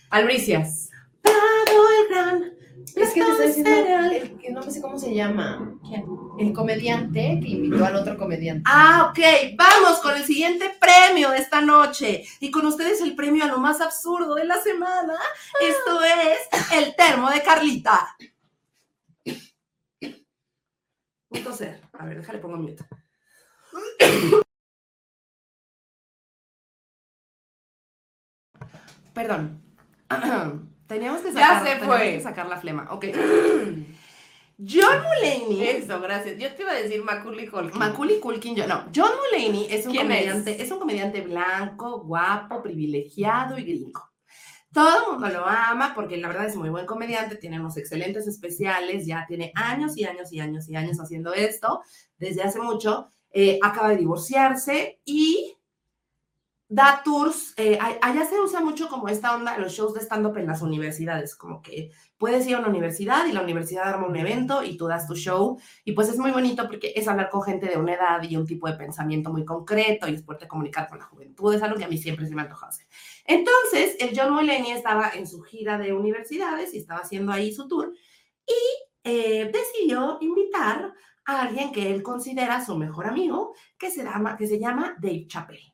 Albricias. 0.10 0.90
Dado 1.22 1.90
el 2.02 2.10
gran 2.10 2.63
Es 2.96 3.14
que 3.14 3.24
te 3.24 3.32
estoy 3.32 3.48
diciendo, 3.48 3.72
el 4.12 4.38
que 4.38 4.52
no 4.52 4.64
sé 4.64 4.82
cómo 4.82 4.98
se 5.00 5.14
llama. 5.14 5.78
El 6.40 6.54
comediante 6.54 7.40
que 7.42 7.50
invitó 7.50 7.86
al 7.86 7.96
otro 7.96 8.18
comediante. 8.18 8.64
Ah, 8.66 9.10
ok, 9.10 9.20
vamos 9.56 10.00
con 10.00 10.16
el 10.16 10.24
siguiente 10.24 10.72
premio 10.80 11.32
de 11.32 11.38
esta 11.38 11.62
noche. 11.62 12.24
Y 12.40 12.52
con 12.52 12.66
ustedes 12.66 13.02
el 13.02 13.16
premio 13.16 13.44
a 13.44 13.48
lo 13.48 13.60
más 13.60 13.82
absurdo 13.82 14.36
de 14.36 14.46
la 14.46 14.62
semana. 14.62 15.18
Esto 15.62 16.02
es 16.04 16.72
el 16.74 16.96
termo 16.96 17.30
de 17.30 17.42
Carlita. 17.42 18.16
A 21.94 22.06
ver, 22.06 22.18
déjale 22.18 22.40
pongo 22.40 22.58
mute. 22.58 22.84
Perdón. 29.14 29.62
Teníamos 30.88 31.22
que 31.22 31.32
Ya 31.34 31.40
sacar, 31.40 31.60
se 31.60 31.70
teníamos 31.76 31.98
fue. 31.98 32.12
que 32.14 32.22
sacar 32.22 32.48
la 32.48 32.58
flema. 32.58 32.88
Ok. 32.92 33.06
John 34.58 35.02
Mulaney. 35.02 35.68
Eso, 35.68 36.00
gracias. 36.00 36.38
Yo 36.38 36.54
te 36.54 36.62
iba 36.62 36.72
a 36.72 36.76
decir 36.76 37.04
Macaulay 37.04 37.48
Culkin. 37.48 37.78
Macaulay 37.80 38.20
Culkin, 38.20 38.56
yo 38.56 38.68
no. 38.68 38.86
John 38.96 39.10
Mulaney 39.32 39.68
es 39.70 39.86
un 39.86 39.92
¿Quién 39.92 40.04
comediante, 40.08 40.62
es? 40.62 40.72
un 40.72 40.80
comediante 40.80 41.22
blanco, 41.22 42.02
guapo, 42.02 42.62
privilegiado 42.62 43.58
y 43.58 43.64
gringo. 43.64 44.10
Todo 44.72 44.98
el 44.98 45.12
mundo 45.12 45.30
lo 45.30 45.46
ama 45.46 45.94
porque 45.94 46.18
la 46.18 46.28
verdad 46.30 46.46
es 46.48 46.56
muy 46.56 46.70
buen 46.70 46.86
comediante, 46.88 47.36
tiene 47.36 47.60
unos 47.60 47.78
excelentes 47.78 48.26
especiales, 48.28 49.06
ya 49.06 49.26
tiene 49.28 49.52
años 49.56 49.96
y 49.98 50.06
años 50.06 50.32
y 50.34 50.40
años 50.40 50.68
y 50.68 50.76
años 50.76 51.00
haciendo 51.00 51.34
esto, 51.34 51.82
desde 52.18 52.42
hace 52.44 52.60
mucho. 52.60 53.08
Eh, 53.32 53.60
acaba 53.62 53.90
de 53.90 53.98
divorciarse 53.98 55.00
y 55.06 55.56
da 56.74 57.04
tours. 57.04 57.54
eh, 57.58 57.78
allá 58.02 58.26
se 58.26 58.40
usa 58.40 58.60
mucho 58.60 58.90
como 58.90 59.08
esta 59.08 59.36
onda, 59.36 59.60
los 59.60 59.74
shows 59.74 59.94
de 59.94 60.00
stand-up 60.00 60.38
en 60.38 60.48
las 60.48 60.64
universidades, 60.64 61.36
como 61.36 61.62
que 61.62 61.92
puedes 62.18 62.48
ir 62.48 62.56
a 62.56 62.60
una 62.60 62.70
universidad 62.70 63.28
y 63.28 63.32
la 63.32 63.44
universidad 63.44 63.90
arma 63.90 64.08
un 64.08 64.16
evento 64.16 64.64
y 64.64 64.76
tú 64.76 64.88
das 64.88 65.06
tu 65.06 65.16
show 65.16 65.60
y 65.86 65.92
pues 65.92 66.10
es 66.10 66.18
muy 66.18 66.32
bonito 66.32 66.66
porque 66.66 66.92
es 66.96 67.08
hablar 67.08 67.30
con 67.30 67.44
gente 67.44 67.68
de 67.68 67.78
una 67.78 67.94
edad 67.94 68.24
y 68.24 68.36
un 68.36 68.48
tipo 68.48 68.68
de 68.68 68.74
pensamiento 68.74 69.32
muy 69.32 69.46
concreto 69.46 70.08
y 70.08 70.16
es 70.16 70.24
poderte 70.24 70.48
comunicar 70.48 70.90
con 70.90 70.98
la 70.98 71.06
juventud, 71.06 71.54
es 71.54 71.62
algo 71.62 71.78
que 71.78 71.84
a 71.84 71.88
mí 71.88 72.00
siempre 72.00 72.26
se 72.26 72.34
me 72.34 72.42
ha 72.42 72.46
antojado 72.46 72.70
hacer. 72.70 72.88
Entonces, 73.26 73.96
el 74.00 74.18
John 74.18 74.34
Mulaney 74.34 74.72
estaba 74.72 75.12
en 75.14 75.28
su 75.28 75.42
gira 75.44 75.78
de 75.78 75.94
universidades 75.94 76.74
y 76.74 76.80
estaba 76.80 77.02
haciendo 77.02 77.32
ahí 77.32 77.54
su 77.54 77.68
tour 77.68 77.94
y 78.48 78.62
eh, 79.04 79.52
decidió 79.54 80.18
invitar 80.22 80.92
a 81.26 81.42
alguien 81.44 81.72
que 81.72 81.94
él 81.94 82.02
considera 82.02 82.66
su 82.66 82.76
mejor 82.76 83.06
amigo, 83.06 83.54
que 83.78 83.92
se 83.92 84.04
llama, 84.04 84.36
que 84.38 84.48
se 84.48 84.60
llama 84.60 84.96
Dave 85.00 85.28
Chappelle. 85.28 85.74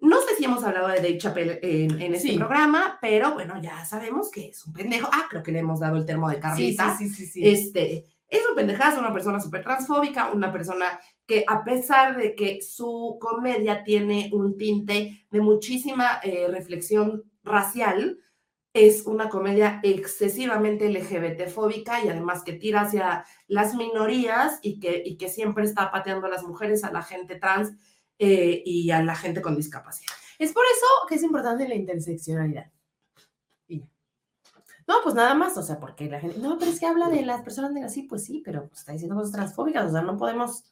No 0.00 0.20
sé 0.22 0.34
si 0.36 0.44
hemos 0.44 0.64
hablado 0.64 0.88
de 0.88 0.96
Dave 0.96 1.18
Chappelle 1.18 1.58
en, 1.62 2.00
en 2.00 2.14
este 2.14 2.28
Sí. 2.28 2.36
programa, 2.38 2.98
pero 3.00 3.32
bueno, 3.34 3.60
ya 3.62 3.84
sabemos 3.84 4.30
que 4.30 4.48
es 4.48 4.64
un 4.66 4.72
pendejo. 4.72 5.08
Ah, 5.12 5.26
creo 5.28 5.42
que 5.42 5.52
le 5.52 5.58
hemos 5.58 5.80
dado 5.80 5.96
el 5.96 6.06
termo 6.06 6.28
de 6.28 6.36
Sí, 6.36 6.40
Carlita. 6.40 6.96
sí, 6.96 7.08
sí, 7.08 7.14
sí, 7.14 7.26
sí. 7.26 7.48
Este, 7.48 8.04
es 8.28 8.40
un 8.48 8.54
pendejazo, 8.56 9.00
una 9.00 9.12
persona 9.12 9.40
súper 9.40 9.62
transfóbica, 9.62 10.30
una 10.32 10.52
persona 10.52 10.98
que 11.26 11.44
a 11.46 11.62
pesar 11.64 12.16
de 12.16 12.34
que 12.34 12.60
su 12.62 13.18
comedia 13.20 13.84
tiene 13.84 14.30
un 14.32 14.56
tinte 14.56 15.26
de 15.30 15.40
muchísima 15.40 16.20
eh, 16.22 16.46
reflexión 16.48 17.24
racial, 17.44 18.18
es 18.72 19.04
una 19.06 19.28
comedia 19.28 19.80
excesivamente 19.82 20.88
LGBT-fóbica 20.88 22.04
y 22.04 22.08
además 22.08 22.44
que 22.44 22.52
tira 22.52 22.82
hacia 22.82 23.24
las 23.48 23.74
minorías 23.74 24.60
y 24.62 24.78
que, 24.78 25.02
y 25.04 25.16
que 25.16 25.28
siempre 25.28 25.64
está 25.64 25.90
pateando 25.90 26.26
a 26.26 26.30
las 26.30 26.44
mujeres, 26.44 26.84
a 26.84 26.92
la 26.92 27.02
gente 27.02 27.34
trans 27.34 27.72
eh, 28.22 28.62
y 28.66 28.90
a 28.90 29.02
la 29.02 29.16
gente 29.16 29.40
con 29.40 29.56
discapacidad. 29.56 30.12
Es 30.38 30.52
por 30.52 30.64
eso 30.64 30.86
que 31.08 31.14
es 31.14 31.22
importante 31.22 31.66
la 31.66 31.74
interseccionalidad. 31.74 32.70
Y. 33.66 33.78
No, 34.86 34.96
pues 35.02 35.14
nada 35.14 35.32
más, 35.34 35.56
o 35.56 35.62
sea, 35.62 35.80
porque 35.80 36.04
la 36.10 36.20
gente, 36.20 36.38
no, 36.38 36.58
pero 36.58 36.70
es 36.70 36.78
que 36.78 36.86
habla 36.86 37.08
de 37.08 37.22
las 37.22 37.40
personas 37.40 37.72
negras, 37.72 37.94
sí, 37.94 38.02
pues 38.02 38.24
sí, 38.24 38.42
pero 38.44 38.70
está 38.74 38.92
diciendo 38.92 39.16
cosas 39.16 39.32
transfóbicas, 39.32 39.88
o 39.88 39.92
sea, 39.92 40.02
no 40.02 40.18
podemos... 40.18 40.64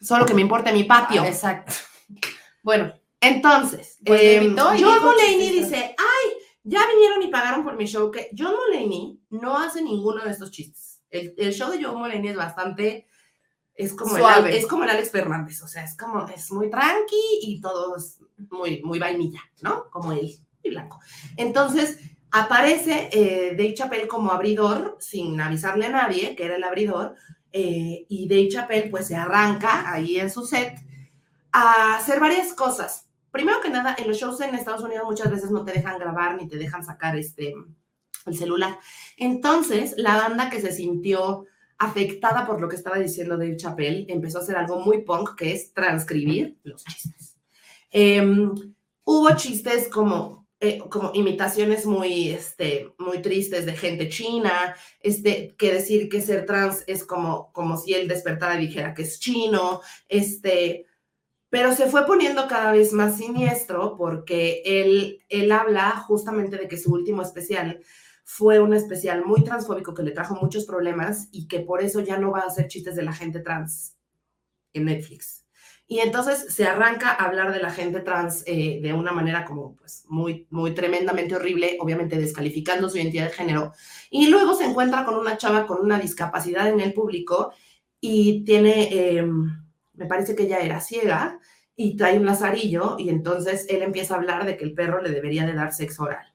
Solo 0.00 0.24
que 0.24 0.32
me 0.32 0.40
importa 0.40 0.72
mi 0.72 0.84
patio. 0.84 1.22
Ah, 1.22 1.28
exacto. 1.28 1.74
Bueno, 2.62 2.92
Entonces, 3.20 3.98
Pues 4.04 4.20
eh, 4.20 4.42
invitó 4.42 4.74
y 4.74 4.82
John 4.82 5.02
Mulaney 5.02 5.50
dice, 5.50 5.94
ay, 5.98 6.30
ya 6.62 6.86
vinieron 6.86 7.22
y 7.22 7.28
pagaron 7.28 7.64
por 7.64 7.76
mi 7.76 7.86
show, 7.86 8.10
que 8.10 8.30
John 8.36 8.54
Mulaney 8.54 9.20
no 9.28 9.58
hace 9.58 9.82
ninguno 9.82 10.24
de 10.24 10.30
estos 10.30 10.50
chistes. 10.50 11.02
El, 11.10 11.34
el 11.36 11.52
show 11.52 11.70
de 11.70 11.82
John 11.82 11.98
Mulaney 11.98 12.28
es 12.28 12.36
bastante, 12.36 13.06
es 13.74 13.92
como, 13.92 14.16
el, 14.16 14.22
Suave. 14.22 14.56
Es 14.56 14.66
como 14.66 14.84
el 14.84 14.90
Alex 14.90 15.10
Fernández, 15.10 15.62
o 15.62 15.68
sea, 15.68 15.84
es 15.84 15.96
como, 15.96 16.26
es 16.28 16.50
muy 16.52 16.70
tranqui 16.70 17.40
y 17.42 17.60
todo 17.60 17.96
es 17.96 18.20
muy, 18.50 18.82
muy 18.82 18.98
vainilla, 18.98 19.40
¿no? 19.62 19.90
Como 19.90 20.12
él, 20.12 20.38
muy 20.62 20.70
blanco. 20.70 21.00
Entonces, 21.36 21.98
aparece 22.30 23.08
eh, 23.12 23.54
Dave 23.56 23.74
Chappelle 23.74 24.08
como 24.08 24.30
abridor, 24.30 24.96
sin 25.00 25.40
avisarle 25.40 25.86
a 25.86 25.90
nadie 25.90 26.36
que 26.36 26.44
era 26.44 26.56
el 26.56 26.64
abridor, 26.64 27.16
eh, 27.52 28.06
y 28.08 28.28
Dave 28.28 28.48
Chappelle 28.48 28.90
pues 28.90 29.06
se 29.06 29.16
arranca 29.16 29.92
ahí 29.92 30.18
en 30.18 30.30
su 30.30 30.44
set 30.44 30.76
a 31.52 31.96
hacer 31.96 32.18
varias 32.18 32.52
cosas. 32.52 33.08
Primero 33.30 33.60
que 33.60 33.70
nada, 33.70 33.94
en 33.98 34.08
los 34.08 34.16
shows 34.16 34.40
en 34.40 34.54
Estados 34.54 34.82
Unidos 34.82 35.04
muchas 35.04 35.30
veces 35.30 35.50
no 35.50 35.64
te 35.64 35.72
dejan 35.72 35.98
grabar 35.98 36.36
ni 36.36 36.48
te 36.48 36.56
dejan 36.56 36.84
sacar 36.84 37.16
este, 37.16 37.54
el 38.26 38.36
celular. 38.36 38.78
Entonces, 39.16 39.94
la 39.96 40.16
banda 40.16 40.50
que 40.50 40.60
se 40.60 40.72
sintió 40.72 41.46
afectada 41.84 42.46
por 42.46 42.60
lo 42.60 42.68
que 42.68 42.76
estaba 42.76 42.98
diciendo 42.98 43.36
Dave 43.36 43.56
Chappelle 43.56 44.06
empezó 44.08 44.38
a 44.38 44.42
hacer 44.42 44.56
algo 44.56 44.80
muy 44.80 45.02
punk, 45.02 45.36
que 45.36 45.52
es 45.52 45.72
transcribir 45.72 46.58
los 46.62 46.84
chistes. 46.84 47.36
Em, 47.90 48.52
hubo 49.04 49.36
chistes 49.36 49.88
como, 49.88 50.48
eh, 50.60 50.78
como 50.90 51.12
imitaciones 51.14 51.86
muy, 51.86 52.30
este, 52.30 52.92
muy 52.98 53.22
tristes 53.22 53.66
de 53.66 53.76
gente 53.76 54.08
china, 54.08 54.74
este, 55.00 55.54
que 55.56 55.72
decir 55.72 56.08
que 56.08 56.20
ser 56.20 56.46
trans 56.46 56.84
es 56.86 57.04
como, 57.04 57.52
como 57.52 57.76
si 57.76 57.94
él 57.94 58.08
despertara 58.08 58.60
y 58.60 58.66
dijera 58.66 58.94
que 58.94 59.02
es 59.02 59.20
chino, 59.20 59.80
este, 60.08 60.86
pero 61.50 61.72
se 61.72 61.86
fue 61.86 62.04
poniendo 62.04 62.48
cada 62.48 62.72
vez 62.72 62.92
más 62.92 63.18
siniestro 63.18 63.96
porque 63.96 64.62
él, 64.64 65.22
él 65.28 65.52
habla 65.52 65.92
justamente 65.92 66.56
de 66.56 66.66
que 66.66 66.76
su 66.76 66.92
último 66.92 67.22
especial 67.22 67.80
fue 68.24 68.58
un 68.58 68.74
especial 68.74 69.24
muy 69.24 69.44
transfóbico 69.44 69.94
que 69.94 70.02
le 70.02 70.10
trajo 70.10 70.34
muchos 70.34 70.64
problemas 70.64 71.28
y 71.30 71.46
que 71.46 71.60
por 71.60 71.82
eso 71.82 72.00
ya 72.00 72.18
no 72.18 72.30
va 72.32 72.40
a 72.40 72.46
hacer 72.46 72.66
chistes 72.68 72.96
de 72.96 73.02
la 73.02 73.12
gente 73.12 73.40
trans 73.40 73.96
en 74.72 74.86
Netflix. 74.86 75.44
Y 75.86 75.98
entonces 75.98 76.46
se 76.48 76.64
arranca 76.64 77.10
a 77.10 77.26
hablar 77.26 77.52
de 77.52 77.60
la 77.60 77.70
gente 77.70 78.00
trans 78.00 78.42
eh, 78.46 78.80
de 78.82 78.92
una 78.94 79.12
manera 79.12 79.44
como 79.44 79.76
pues 79.76 80.04
muy, 80.08 80.46
muy 80.50 80.72
tremendamente 80.72 81.36
horrible, 81.36 81.76
obviamente 81.78 82.18
descalificando 82.18 82.88
su 82.88 82.96
identidad 82.96 83.26
de 83.26 83.34
género. 83.34 83.72
Y 84.10 84.28
luego 84.28 84.54
se 84.54 84.64
encuentra 84.64 85.04
con 85.04 85.16
una 85.16 85.36
chava 85.36 85.66
con 85.66 85.82
una 85.82 85.98
discapacidad 85.98 86.68
en 86.68 86.80
el 86.80 86.94
público 86.94 87.52
y 88.00 88.44
tiene, 88.44 88.88
eh, 88.92 89.26
me 89.92 90.06
parece 90.06 90.34
que 90.34 90.44
ella 90.44 90.60
era 90.60 90.80
ciega 90.80 91.38
y 91.76 91.96
trae 91.96 92.18
un 92.18 92.26
lazarillo 92.26 92.96
y 92.98 93.10
entonces 93.10 93.66
él 93.68 93.82
empieza 93.82 94.14
a 94.14 94.18
hablar 94.18 94.46
de 94.46 94.56
que 94.56 94.64
el 94.64 94.74
perro 94.74 95.02
le 95.02 95.10
debería 95.10 95.44
de 95.44 95.54
dar 95.54 95.74
sexo 95.74 96.04
oral. 96.04 96.33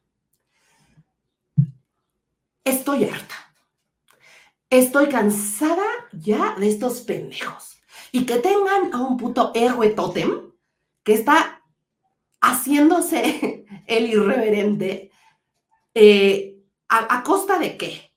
Estoy 2.63 3.05
harta. 3.05 3.35
Estoy 4.69 5.09
cansada 5.09 5.85
ya 6.13 6.55
de 6.55 6.69
estos 6.69 7.01
pendejos. 7.01 7.79
Y 8.11 8.25
que 8.25 8.37
tengan 8.37 8.93
a 8.93 9.01
un 9.01 9.17
puto 9.17 9.51
héroe 9.55 9.89
tótem 9.89 10.51
que 11.03 11.13
está 11.13 11.63
haciéndose 12.41 13.65
el 13.87 14.09
irreverente 14.09 15.11
eh, 15.93 16.57
a, 16.87 17.23
costa 17.23 17.59
de 17.59 17.77
qué. 17.77 18.13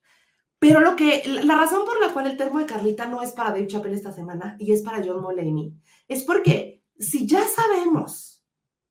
Pero 0.58 0.80
lo 0.80 0.94
que, 0.94 1.22
la 1.26 1.56
razón 1.56 1.84
por 1.84 2.00
la 2.00 2.12
cual 2.12 2.26
el 2.26 2.36
termo 2.36 2.58
de 2.58 2.66
Carlita 2.66 3.06
no 3.06 3.22
es 3.22 3.32
para 3.32 3.50
Dave 3.50 3.66
Chappelle 3.66 3.96
esta 3.96 4.12
semana 4.12 4.56
y 4.58 4.72
es 4.72 4.82
para 4.82 5.02
John 5.04 5.20
Mulaney, 5.20 5.74
es 6.06 6.22
porque 6.22 6.82
si 6.98 7.26
ya 7.26 7.44
sabemos 7.48 8.44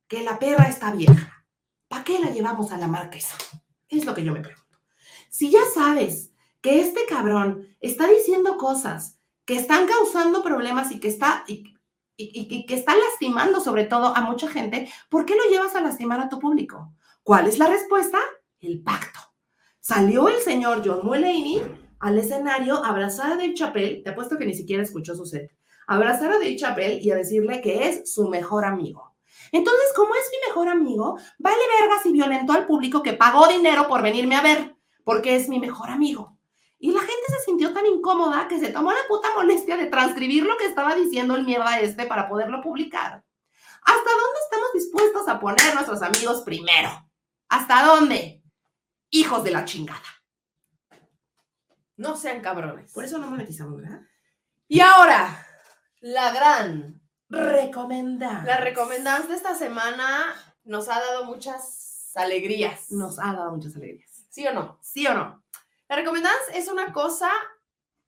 que 0.07 0.21
la 0.21 0.37
perra 0.37 0.65
está 0.65 0.91
vieja, 0.91 1.45
¿para 1.87 2.03
qué 2.03 2.19
la 2.19 2.29
llevamos 2.31 2.71
a 2.71 2.77
la 2.77 2.87
marquesa? 2.87 3.37
Es 3.87 4.05
lo 4.05 4.13
que 4.13 4.23
yo 4.23 4.33
me 4.33 4.41
pregunto. 4.41 4.60
Si 5.31 5.49
ya 5.49 5.61
sabes 5.73 6.33
que 6.59 6.81
este 6.81 7.05
cabrón 7.07 7.75
está 7.79 8.05
diciendo 8.07 8.57
cosas 8.57 9.17
que 9.45 9.55
están 9.55 9.87
causando 9.87 10.43
problemas 10.43 10.91
y 10.91 10.99
que 10.99 11.07
está, 11.07 11.45
y, 11.47 11.73
que 12.17 12.75
está 12.75 12.93
lastimando 12.95 13.61
sobre 13.61 13.85
todo 13.85 14.15
a 14.15 14.21
mucha 14.21 14.49
gente, 14.49 14.91
¿por 15.09 15.25
qué 15.25 15.35
lo 15.35 15.49
llevas 15.49 15.73
a 15.73 15.81
lastimar 15.81 16.19
a 16.19 16.27
tu 16.27 16.37
público? 16.37 16.93
¿Cuál 17.23 17.47
es 17.47 17.57
la 17.57 17.67
respuesta? 17.67 18.19
El 18.59 18.83
pacto. 18.83 19.21
Salió 19.79 20.27
el 20.27 20.41
señor 20.41 20.81
John 20.85 20.99
Mulaney 21.03 21.61
al 21.99 22.17
escenario 22.17 22.83
abrazada 22.83 23.37
de 23.37 23.53
Chapel, 23.53 24.01
te 24.03 24.09
apuesto 24.09 24.37
que 24.37 24.45
ni 24.45 24.53
siquiera 24.53 24.83
escuchó 24.83 25.15
su 25.15 25.25
set, 25.25 25.55
abrazar 25.87 26.31
a 26.31 26.39
Dave 26.39 26.57
Chappelle 26.57 26.99
y 27.01 27.09
a 27.09 27.15
decirle 27.15 27.61
que 27.61 27.87
es 27.87 28.13
su 28.13 28.27
mejor 28.27 28.65
amigo. 28.65 29.15
Entonces, 29.53 29.93
como 29.95 30.13
es 30.13 30.29
mi 30.29 30.49
mejor 30.49 30.67
amigo, 30.67 31.17
vale 31.39 31.61
vergas 31.79 32.05
y 32.05 32.11
violentó 32.11 32.51
al 32.51 32.67
público 32.67 33.01
que 33.01 33.13
pagó 33.13 33.47
dinero 33.47 33.87
por 33.87 34.01
venirme 34.01 34.35
a 34.35 34.41
ver, 34.41 34.75
porque 35.03 35.35
es 35.35 35.49
mi 35.49 35.59
mejor 35.59 35.89
amigo. 35.89 36.37
Y 36.79 36.91
la 36.91 36.99
gente 36.99 37.27
se 37.27 37.39
sintió 37.45 37.73
tan 37.73 37.85
incómoda 37.85 38.47
que 38.47 38.59
se 38.59 38.69
tomó 38.69 38.91
la 38.91 39.07
puta 39.07 39.29
molestia 39.35 39.77
de 39.77 39.85
transcribir 39.85 40.43
lo 40.45 40.57
que 40.57 40.65
estaba 40.65 40.95
diciendo 40.95 41.35
el 41.35 41.45
mierda 41.45 41.79
este 41.79 42.07
para 42.07 42.27
poderlo 42.27 42.61
publicar. 42.61 43.23
¿Hasta 43.83 44.09
dónde 44.09 44.39
estamos 44.43 44.73
dispuestos 44.73 45.27
a 45.27 45.39
poner 45.39 45.73
nuestros 45.73 46.01
amigos 46.01 46.41
primero? 46.41 46.89
¿Hasta 47.49 47.83
dónde? 47.83 48.43
Hijos 49.11 49.43
de 49.43 49.51
la 49.51 49.65
chingada. 49.65 50.01
No 51.97 52.15
sean 52.15 52.41
cabrones. 52.41 52.91
Por 52.93 53.03
eso 53.03 53.19
no 53.19 53.27
monetizamos, 53.27 53.77
¿verdad? 53.77 54.01
Y 54.67 54.79
ahora, 54.79 55.45
la 55.99 56.31
gran 56.31 57.01
recomendar. 57.29 58.43
La 58.45 58.57
recomendance 58.57 59.27
de 59.27 59.35
esta 59.35 59.53
semana 59.53 60.33
nos 60.63 60.89
ha 60.89 60.99
dado 60.99 61.25
muchas 61.25 62.11
alegrías. 62.15 62.91
Nos 62.91 63.19
ha 63.19 63.33
dado 63.33 63.51
muchas 63.51 63.75
alegrías. 63.75 64.10
¿Sí 64.31 64.47
o 64.47 64.53
no? 64.53 64.79
¿Sí 64.81 65.05
o 65.05 65.13
no? 65.13 65.43
La 65.89 65.97
recomendance 65.97 66.57
es 66.57 66.69
una 66.69 66.93
cosa 66.93 67.29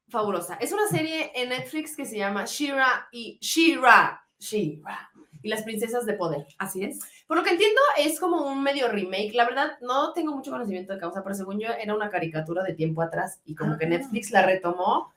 fabulosa. 0.07 0.55
Es 0.55 0.71
una 0.71 0.87
serie 0.87 1.33
en 1.35 1.49
Netflix 1.49 1.97
que 1.97 2.05
se 2.05 2.17
llama 2.17 2.45
Shira 2.45 3.09
y 3.11 3.37
Shira, 3.41 4.25
Shira 4.39 5.11
y 5.41 5.49
las 5.49 5.63
princesas 5.63 6.05
de 6.05 6.13
poder. 6.13 6.47
Así 6.57 6.81
es. 6.81 6.99
Por 7.27 7.35
lo 7.35 7.43
que 7.43 7.49
entiendo, 7.49 7.81
es 7.97 8.21
como 8.21 8.47
un 8.47 8.63
medio 8.63 8.87
remake. 8.87 9.33
La 9.33 9.43
verdad, 9.43 9.77
no 9.81 10.13
tengo 10.13 10.33
mucho 10.33 10.51
conocimiento 10.51 10.93
de 10.93 10.99
causa, 10.99 11.21
pero 11.23 11.35
según 11.35 11.59
yo, 11.59 11.67
era 11.67 11.93
una 11.93 12.09
caricatura 12.09 12.63
de 12.63 12.73
tiempo 12.73 13.01
atrás 13.01 13.41
y 13.43 13.53
como 13.53 13.77
que 13.77 13.85
ah. 13.85 13.89
Netflix 13.89 14.31
la 14.31 14.45
retomó 14.45 15.11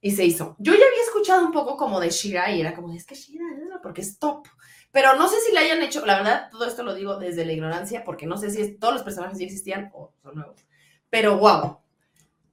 y 0.00 0.12
se 0.12 0.24
hizo. 0.24 0.54
Yo 0.60 0.72
ya 0.72 0.86
había 0.86 1.02
escuchado 1.04 1.44
un 1.44 1.52
poco 1.52 1.76
como 1.76 1.98
de 1.98 2.10
Shira 2.10 2.48
y 2.52 2.60
era 2.60 2.76
como, 2.76 2.94
es 2.94 3.04
que 3.04 3.16
Shira, 3.16 3.44
porque 3.82 4.02
es 4.02 4.20
top. 4.20 4.46
Pero 4.92 5.14
no 5.16 5.28
sé 5.28 5.36
si 5.40 5.52
le 5.52 5.60
hayan 5.60 5.82
hecho, 5.82 6.04
la 6.04 6.16
verdad, 6.16 6.48
todo 6.50 6.64
esto 6.64 6.82
lo 6.82 6.94
digo 6.94 7.16
desde 7.16 7.44
la 7.44 7.52
ignorancia, 7.52 8.04
porque 8.04 8.26
no 8.26 8.36
sé 8.36 8.50
si 8.50 8.76
todos 8.76 8.94
los 8.94 9.02
personajes 9.02 9.38
ya 9.38 9.44
existían 9.44 9.90
o 9.94 10.12
son 10.22 10.34
nuevos. 10.34 10.66
Pero 11.08 11.38
wow. 11.38 11.80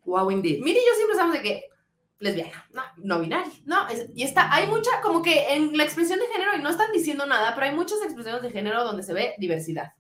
Wow, 0.06 0.32
indeed. 0.32 0.62
Mire, 0.64 0.80
yo 0.80 0.96
siempre 0.96 1.16
sabemos 1.16 1.38
de 1.38 1.44
que 1.44 1.64
lesbiana, 2.20 2.66
no, 2.74 2.82
no 2.98 3.20
binaria, 3.20 3.52
no, 3.66 3.86
y 4.16 4.24
está, 4.24 4.52
hay 4.54 4.68
mucha, 4.68 5.02
como 5.02 5.22
que 5.22 5.54
en 5.54 5.78
la 5.78 5.84
expresión 5.84 6.20
de 6.20 6.26
género, 6.28 6.56
y 6.56 6.62
no 6.62 6.70
están 6.70 6.92
diciendo 6.92 7.26
nada, 7.26 7.54
pero 7.54 7.68
hay 7.68 7.76
muchas 7.76 8.02
expresiones 8.02 8.42
de 8.42 8.50
género 8.50 8.84
donde 8.84 9.04
se 9.04 9.14
ve 9.14 9.36
diversidad. 9.38 9.94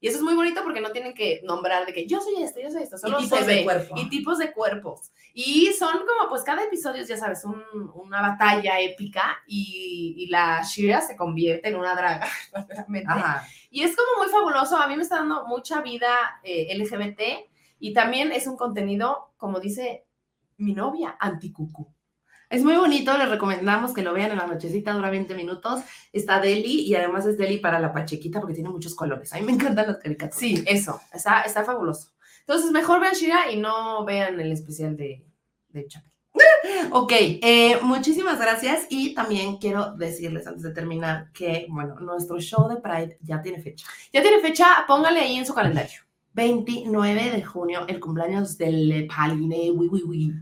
Y 0.00 0.08
eso 0.08 0.18
es 0.18 0.22
muy 0.22 0.34
bonito 0.34 0.62
porque 0.62 0.80
no 0.80 0.92
tienen 0.92 1.14
que 1.14 1.40
nombrar 1.44 1.84
de 1.84 1.92
que 1.92 2.06
yo 2.06 2.20
soy 2.20 2.42
esto, 2.42 2.60
yo 2.60 2.70
soy 2.70 2.84
esto, 2.84 2.98
solo 2.98 3.18
y 3.18 3.24
tipos 3.24 3.46
de 3.46 3.64
cuerpo. 3.64 3.94
Y 3.98 4.08
tipos 4.08 4.38
de 4.38 4.52
cuerpos. 4.52 5.12
Y 5.32 5.72
son 5.72 5.98
como, 5.98 6.28
pues 6.28 6.42
cada 6.42 6.62
episodio, 6.62 7.02
ya 7.04 7.16
sabes, 7.16 7.42
una 7.94 8.20
batalla 8.20 8.80
épica 8.80 9.38
y, 9.46 10.14
y, 10.16 10.26
la 10.28 10.62
Shira 10.62 11.00
se 11.00 11.16
convierte 11.16 11.68
en 11.68 11.76
una 11.76 11.94
draga, 11.94 12.28
realmente. 12.68 13.12
Y 13.70 13.82
es 13.82 13.96
como 13.96 14.22
muy 14.22 14.28
fabuloso, 14.30 14.76
a 14.76 14.86
mí 14.86 14.96
me 14.96 15.02
está 15.02 15.16
dando 15.16 15.46
mucha 15.46 15.80
vida 15.80 16.40
eh, 16.44 16.72
LGBT 16.78 17.50
y 17.80 17.92
también 17.92 18.32
es 18.32 18.46
un 18.46 18.56
contenido, 18.56 19.32
como 19.36 19.60
dice 19.60 20.03
mi 20.58 20.74
novia, 20.74 21.16
anticucu. 21.18 21.92
Es 22.50 22.62
muy 22.62 22.76
bonito, 22.76 23.16
les 23.16 23.28
recomendamos 23.28 23.92
que 23.92 24.02
lo 24.02 24.12
vean 24.12 24.30
en 24.30 24.38
la 24.38 24.46
nochecita, 24.46 24.92
dura 24.92 25.10
20 25.10 25.34
minutos. 25.34 25.82
Está 26.12 26.40
Deli 26.40 26.82
y 26.82 26.94
además 26.94 27.26
es 27.26 27.36
Deli 27.36 27.58
para 27.58 27.80
la 27.80 27.92
pachequita 27.92 28.40
porque 28.40 28.54
tiene 28.54 28.68
muchos 28.68 28.94
colores. 28.94 29.32
A 29.32 29.36
mí 29.36 29.42
me 29.42 29.52
encantan 29.52 29.86
las 29.88 29.98
caricaturas. 29.98 30.38
Sí, 30.38 30.62
eso, 30.66 31.00
está, 31.12 31.42
está 31.42 31.64
fabuloso. 31.64 32.10
Entonces, 32.40 32.70
mejor 32.70 33.00
vean 33.00 33.14
Shira 33.14 33.50
y 33.50 33.56
no 33.56 34.04
vean 34.04 34.38
el 34.38 34.52
especial 34.52 34.96
de, 34.96 35.26
de 35.70 35.88
Ok, 36.92 37.12
eh, 37.12 37.78
muchísimas 37.82 38.38
gracias 38.38 38.86
y 38.90 39.14
también 39.14 39.56
quiero 39.56 39.92
decirles 39.96 40.46
antes 40.46 40.62
de 40.62 40.72
terminar 40.72 41.30
que, 41.32 41.66
bueno, 41.70 41.94
nuestro 42.00 42.38
show 42.40 42.68
de 42.68 42.76
Pride 42.76 43.18
ya 43.22 43.40
tiene 43.40 43.62
fecha. 43.62 43.86
Ya 44.12 44.22
tiene 44.22 44.40
fecha, 44.40 44.84
póngale 44.86 45.20
ahí 45.20 45.36
en 45.36 45.46
su 45.46 45.54
calendario. 45.54 46.02
29 46.34 47.30
de 47.30 47.44
junio, 47.44 47.84
el 47.86 48.00
cumpleaños 48.00 48.58
del 48.58 49.06
Paline. 49.06 49.72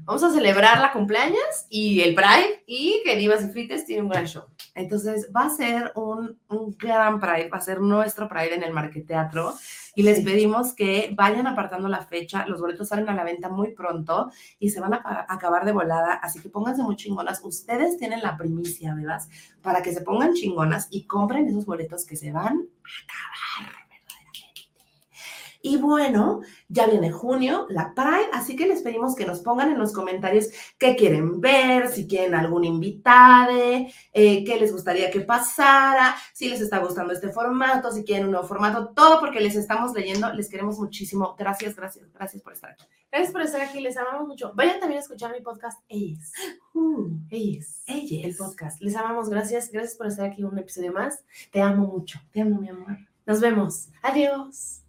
Vamos 0.05 0.23
a 0.23 0.33
celebrar 0.33 0.81
la 0.81 0.91
cumpleaños 0.91 1.67
y 1.69 2.01
el 2.01 2.15
Pride 2.15 2.65
y 2.67 3.03
que 3.05 3.17
Divas 3.17 3.45
y 3.45 3.49
Frites 3.49 3.85
tiene 3.85 4.03
un 4.03 4.09
gran 4.09 4.27
show. 4.27 4.45
Entonces 4.75 5.31
va 5.37 5.47
a 5.47 5.51
ser 5.51 5.93
un, 5.95 6.39
un 6.49 6.75
gran 6.79 7.21
Pride, 7.21 7.51
va 7.51 7.59
a 7.59 7.61
ser 7.61 7.81
nuestro 7.81 8.27
Pride 8.27 8.55
en 8.55 8.63
el 8.63 8.73
Marqueteatro 8.73 9.55
y 9.95 10.03
les 10.03 10.21
pedimos 10.21 10.73
que 10.73 11.13
vayan 11.15 11.47
apartando 11.47 11.89
la 11.89 12.07
fecha. 12.07 12.47
Los 12.47 12.61
boletos 12.61 12.89
salen 12.89 13.11
a 13.11 13.15
la 13.15 13.25
venta 13.25 13.51
muy 13.51 13.75
pronto 13.75 14.31
y 14.59 14.71
se 14.71 14.81
van 14.81 14.95
a 14.95 15.27
acabar 15.29 15.67
de 15.67 15.73
volada, 15.73 16.15
así 16.15 16.41
que 16.41 16.49
pónganse 16.49 16.83
muy 16.83 16.97
chingonas. 16.97 17.43
Ustedes 17.45 17.99
tienen 17.99 18.23
la 18.23 18.39
primicia, 18.39 18.95
¿verdad? 18.95 19.21
Para 19.61 19.83
que 19.83 19.93
se 19.93 20.01
pongan 20.01 20.33
chingonas 20.33 20.89
y 20.91 21.07
compren 21.07 21.49
esos 21.49 21.67
boletos 21.67 22.07
que 22.07 22.17
se 22.17 22.33
van 22.33 22.57
a 22.57 23.05
acabar. 23.05 23.42
Y 25.63 25.77
bueno, 25.77 26.41
ya 26.69 26.87
viene 26.87 27.13
junio, 27.13 27.67
la 27.71 27.95
Pride, 27.95 28.31
así 28.33 28.57
que 28.57 28.67
les 28.67 28.83
pedimos 28.83 29.15
que 29.15 29.25
nos 29.25 29.41
pongan 29.41 29.71
en 29.71 29.79
los 29.79 29.93
comentarios 29.93 30.49
qué 30.77 30.97
quieren 30.97 31.41
ver, 31.41 31.89
si 31.89 32.09
quieren 32.09 32.35
algún 32.35 32.65
invitado, 32.65 33.53
eh, 34.13 34.45
qué 34.45 34.59
les 34.59 34.73
gustaría 34.73 35.11
que 35.11 35.21
pasara, 35.21 36.17
si 36.35 36.49
les 36.49 36.61
está 36.61 36.79
gustando 36.79 37.13
este 37.13 37.29
formato, 37.29 37.93
si 37.93 38.03
quieren 38.03 38.27
un 38.27 38.33
nuevo 38.33 38.47
formato, 38.47 38.89
todo 38.89 39.21
porque 39.21 39.41
les 39.41 39.55
estamos 39.55 39.93
leyendo, 39.93 40.33
les 40.33 40.49
queremos 40.49 40.81
muchísimo. 40.81 41.37
Gracias, 41.39 41.77
gracias, 41.77 42.13
gracias 42.13 42.43
por 42.43 42.53
estar 42.55 42.73
aquí. 42.73 42.85
Gracias 43.13 43.33
por 43.33 43.43
estar 43.43 43.61
aquí, 43.61 43.81
les 43.81 43.97
amamos 43.97 44.27
mucho. 44.27 44.53
Vayan 44.55 44.81
también 44.81 44.99
a 44.99 45.03
escuchar 45.03 45.33
mi 45.33 45.43
podcast, 45.43 45.81
Ellas. 45.89 46.33
Uh, 46.75 47.11
ellas. 47.31 47.83
Ellas. 47.87 48.25
El 48.25 48.35
podcast. 48.35 48.81
Les 48.81 48.97
amamos, 48.97 49.29
gracias, 49.29 49.71
gracias 49.71 49.95
por 49.95 50.07
estar 50.07 50.27
aquí 50.27 50.43
un 50.43 50.59
episodio 50.59 50.93
más. 50.93 51.23
Te 51.53 51.61
amo 51.61 51.87
mucho. 51.87 52.19
Te 52.33 52.41
amo, 52.41 52.59
mi 52.59 52.71
amor. 52.71 52.97
Nos 53.27 53.41
vemos. 53.41 53.89
Adiós. 54.03 54.82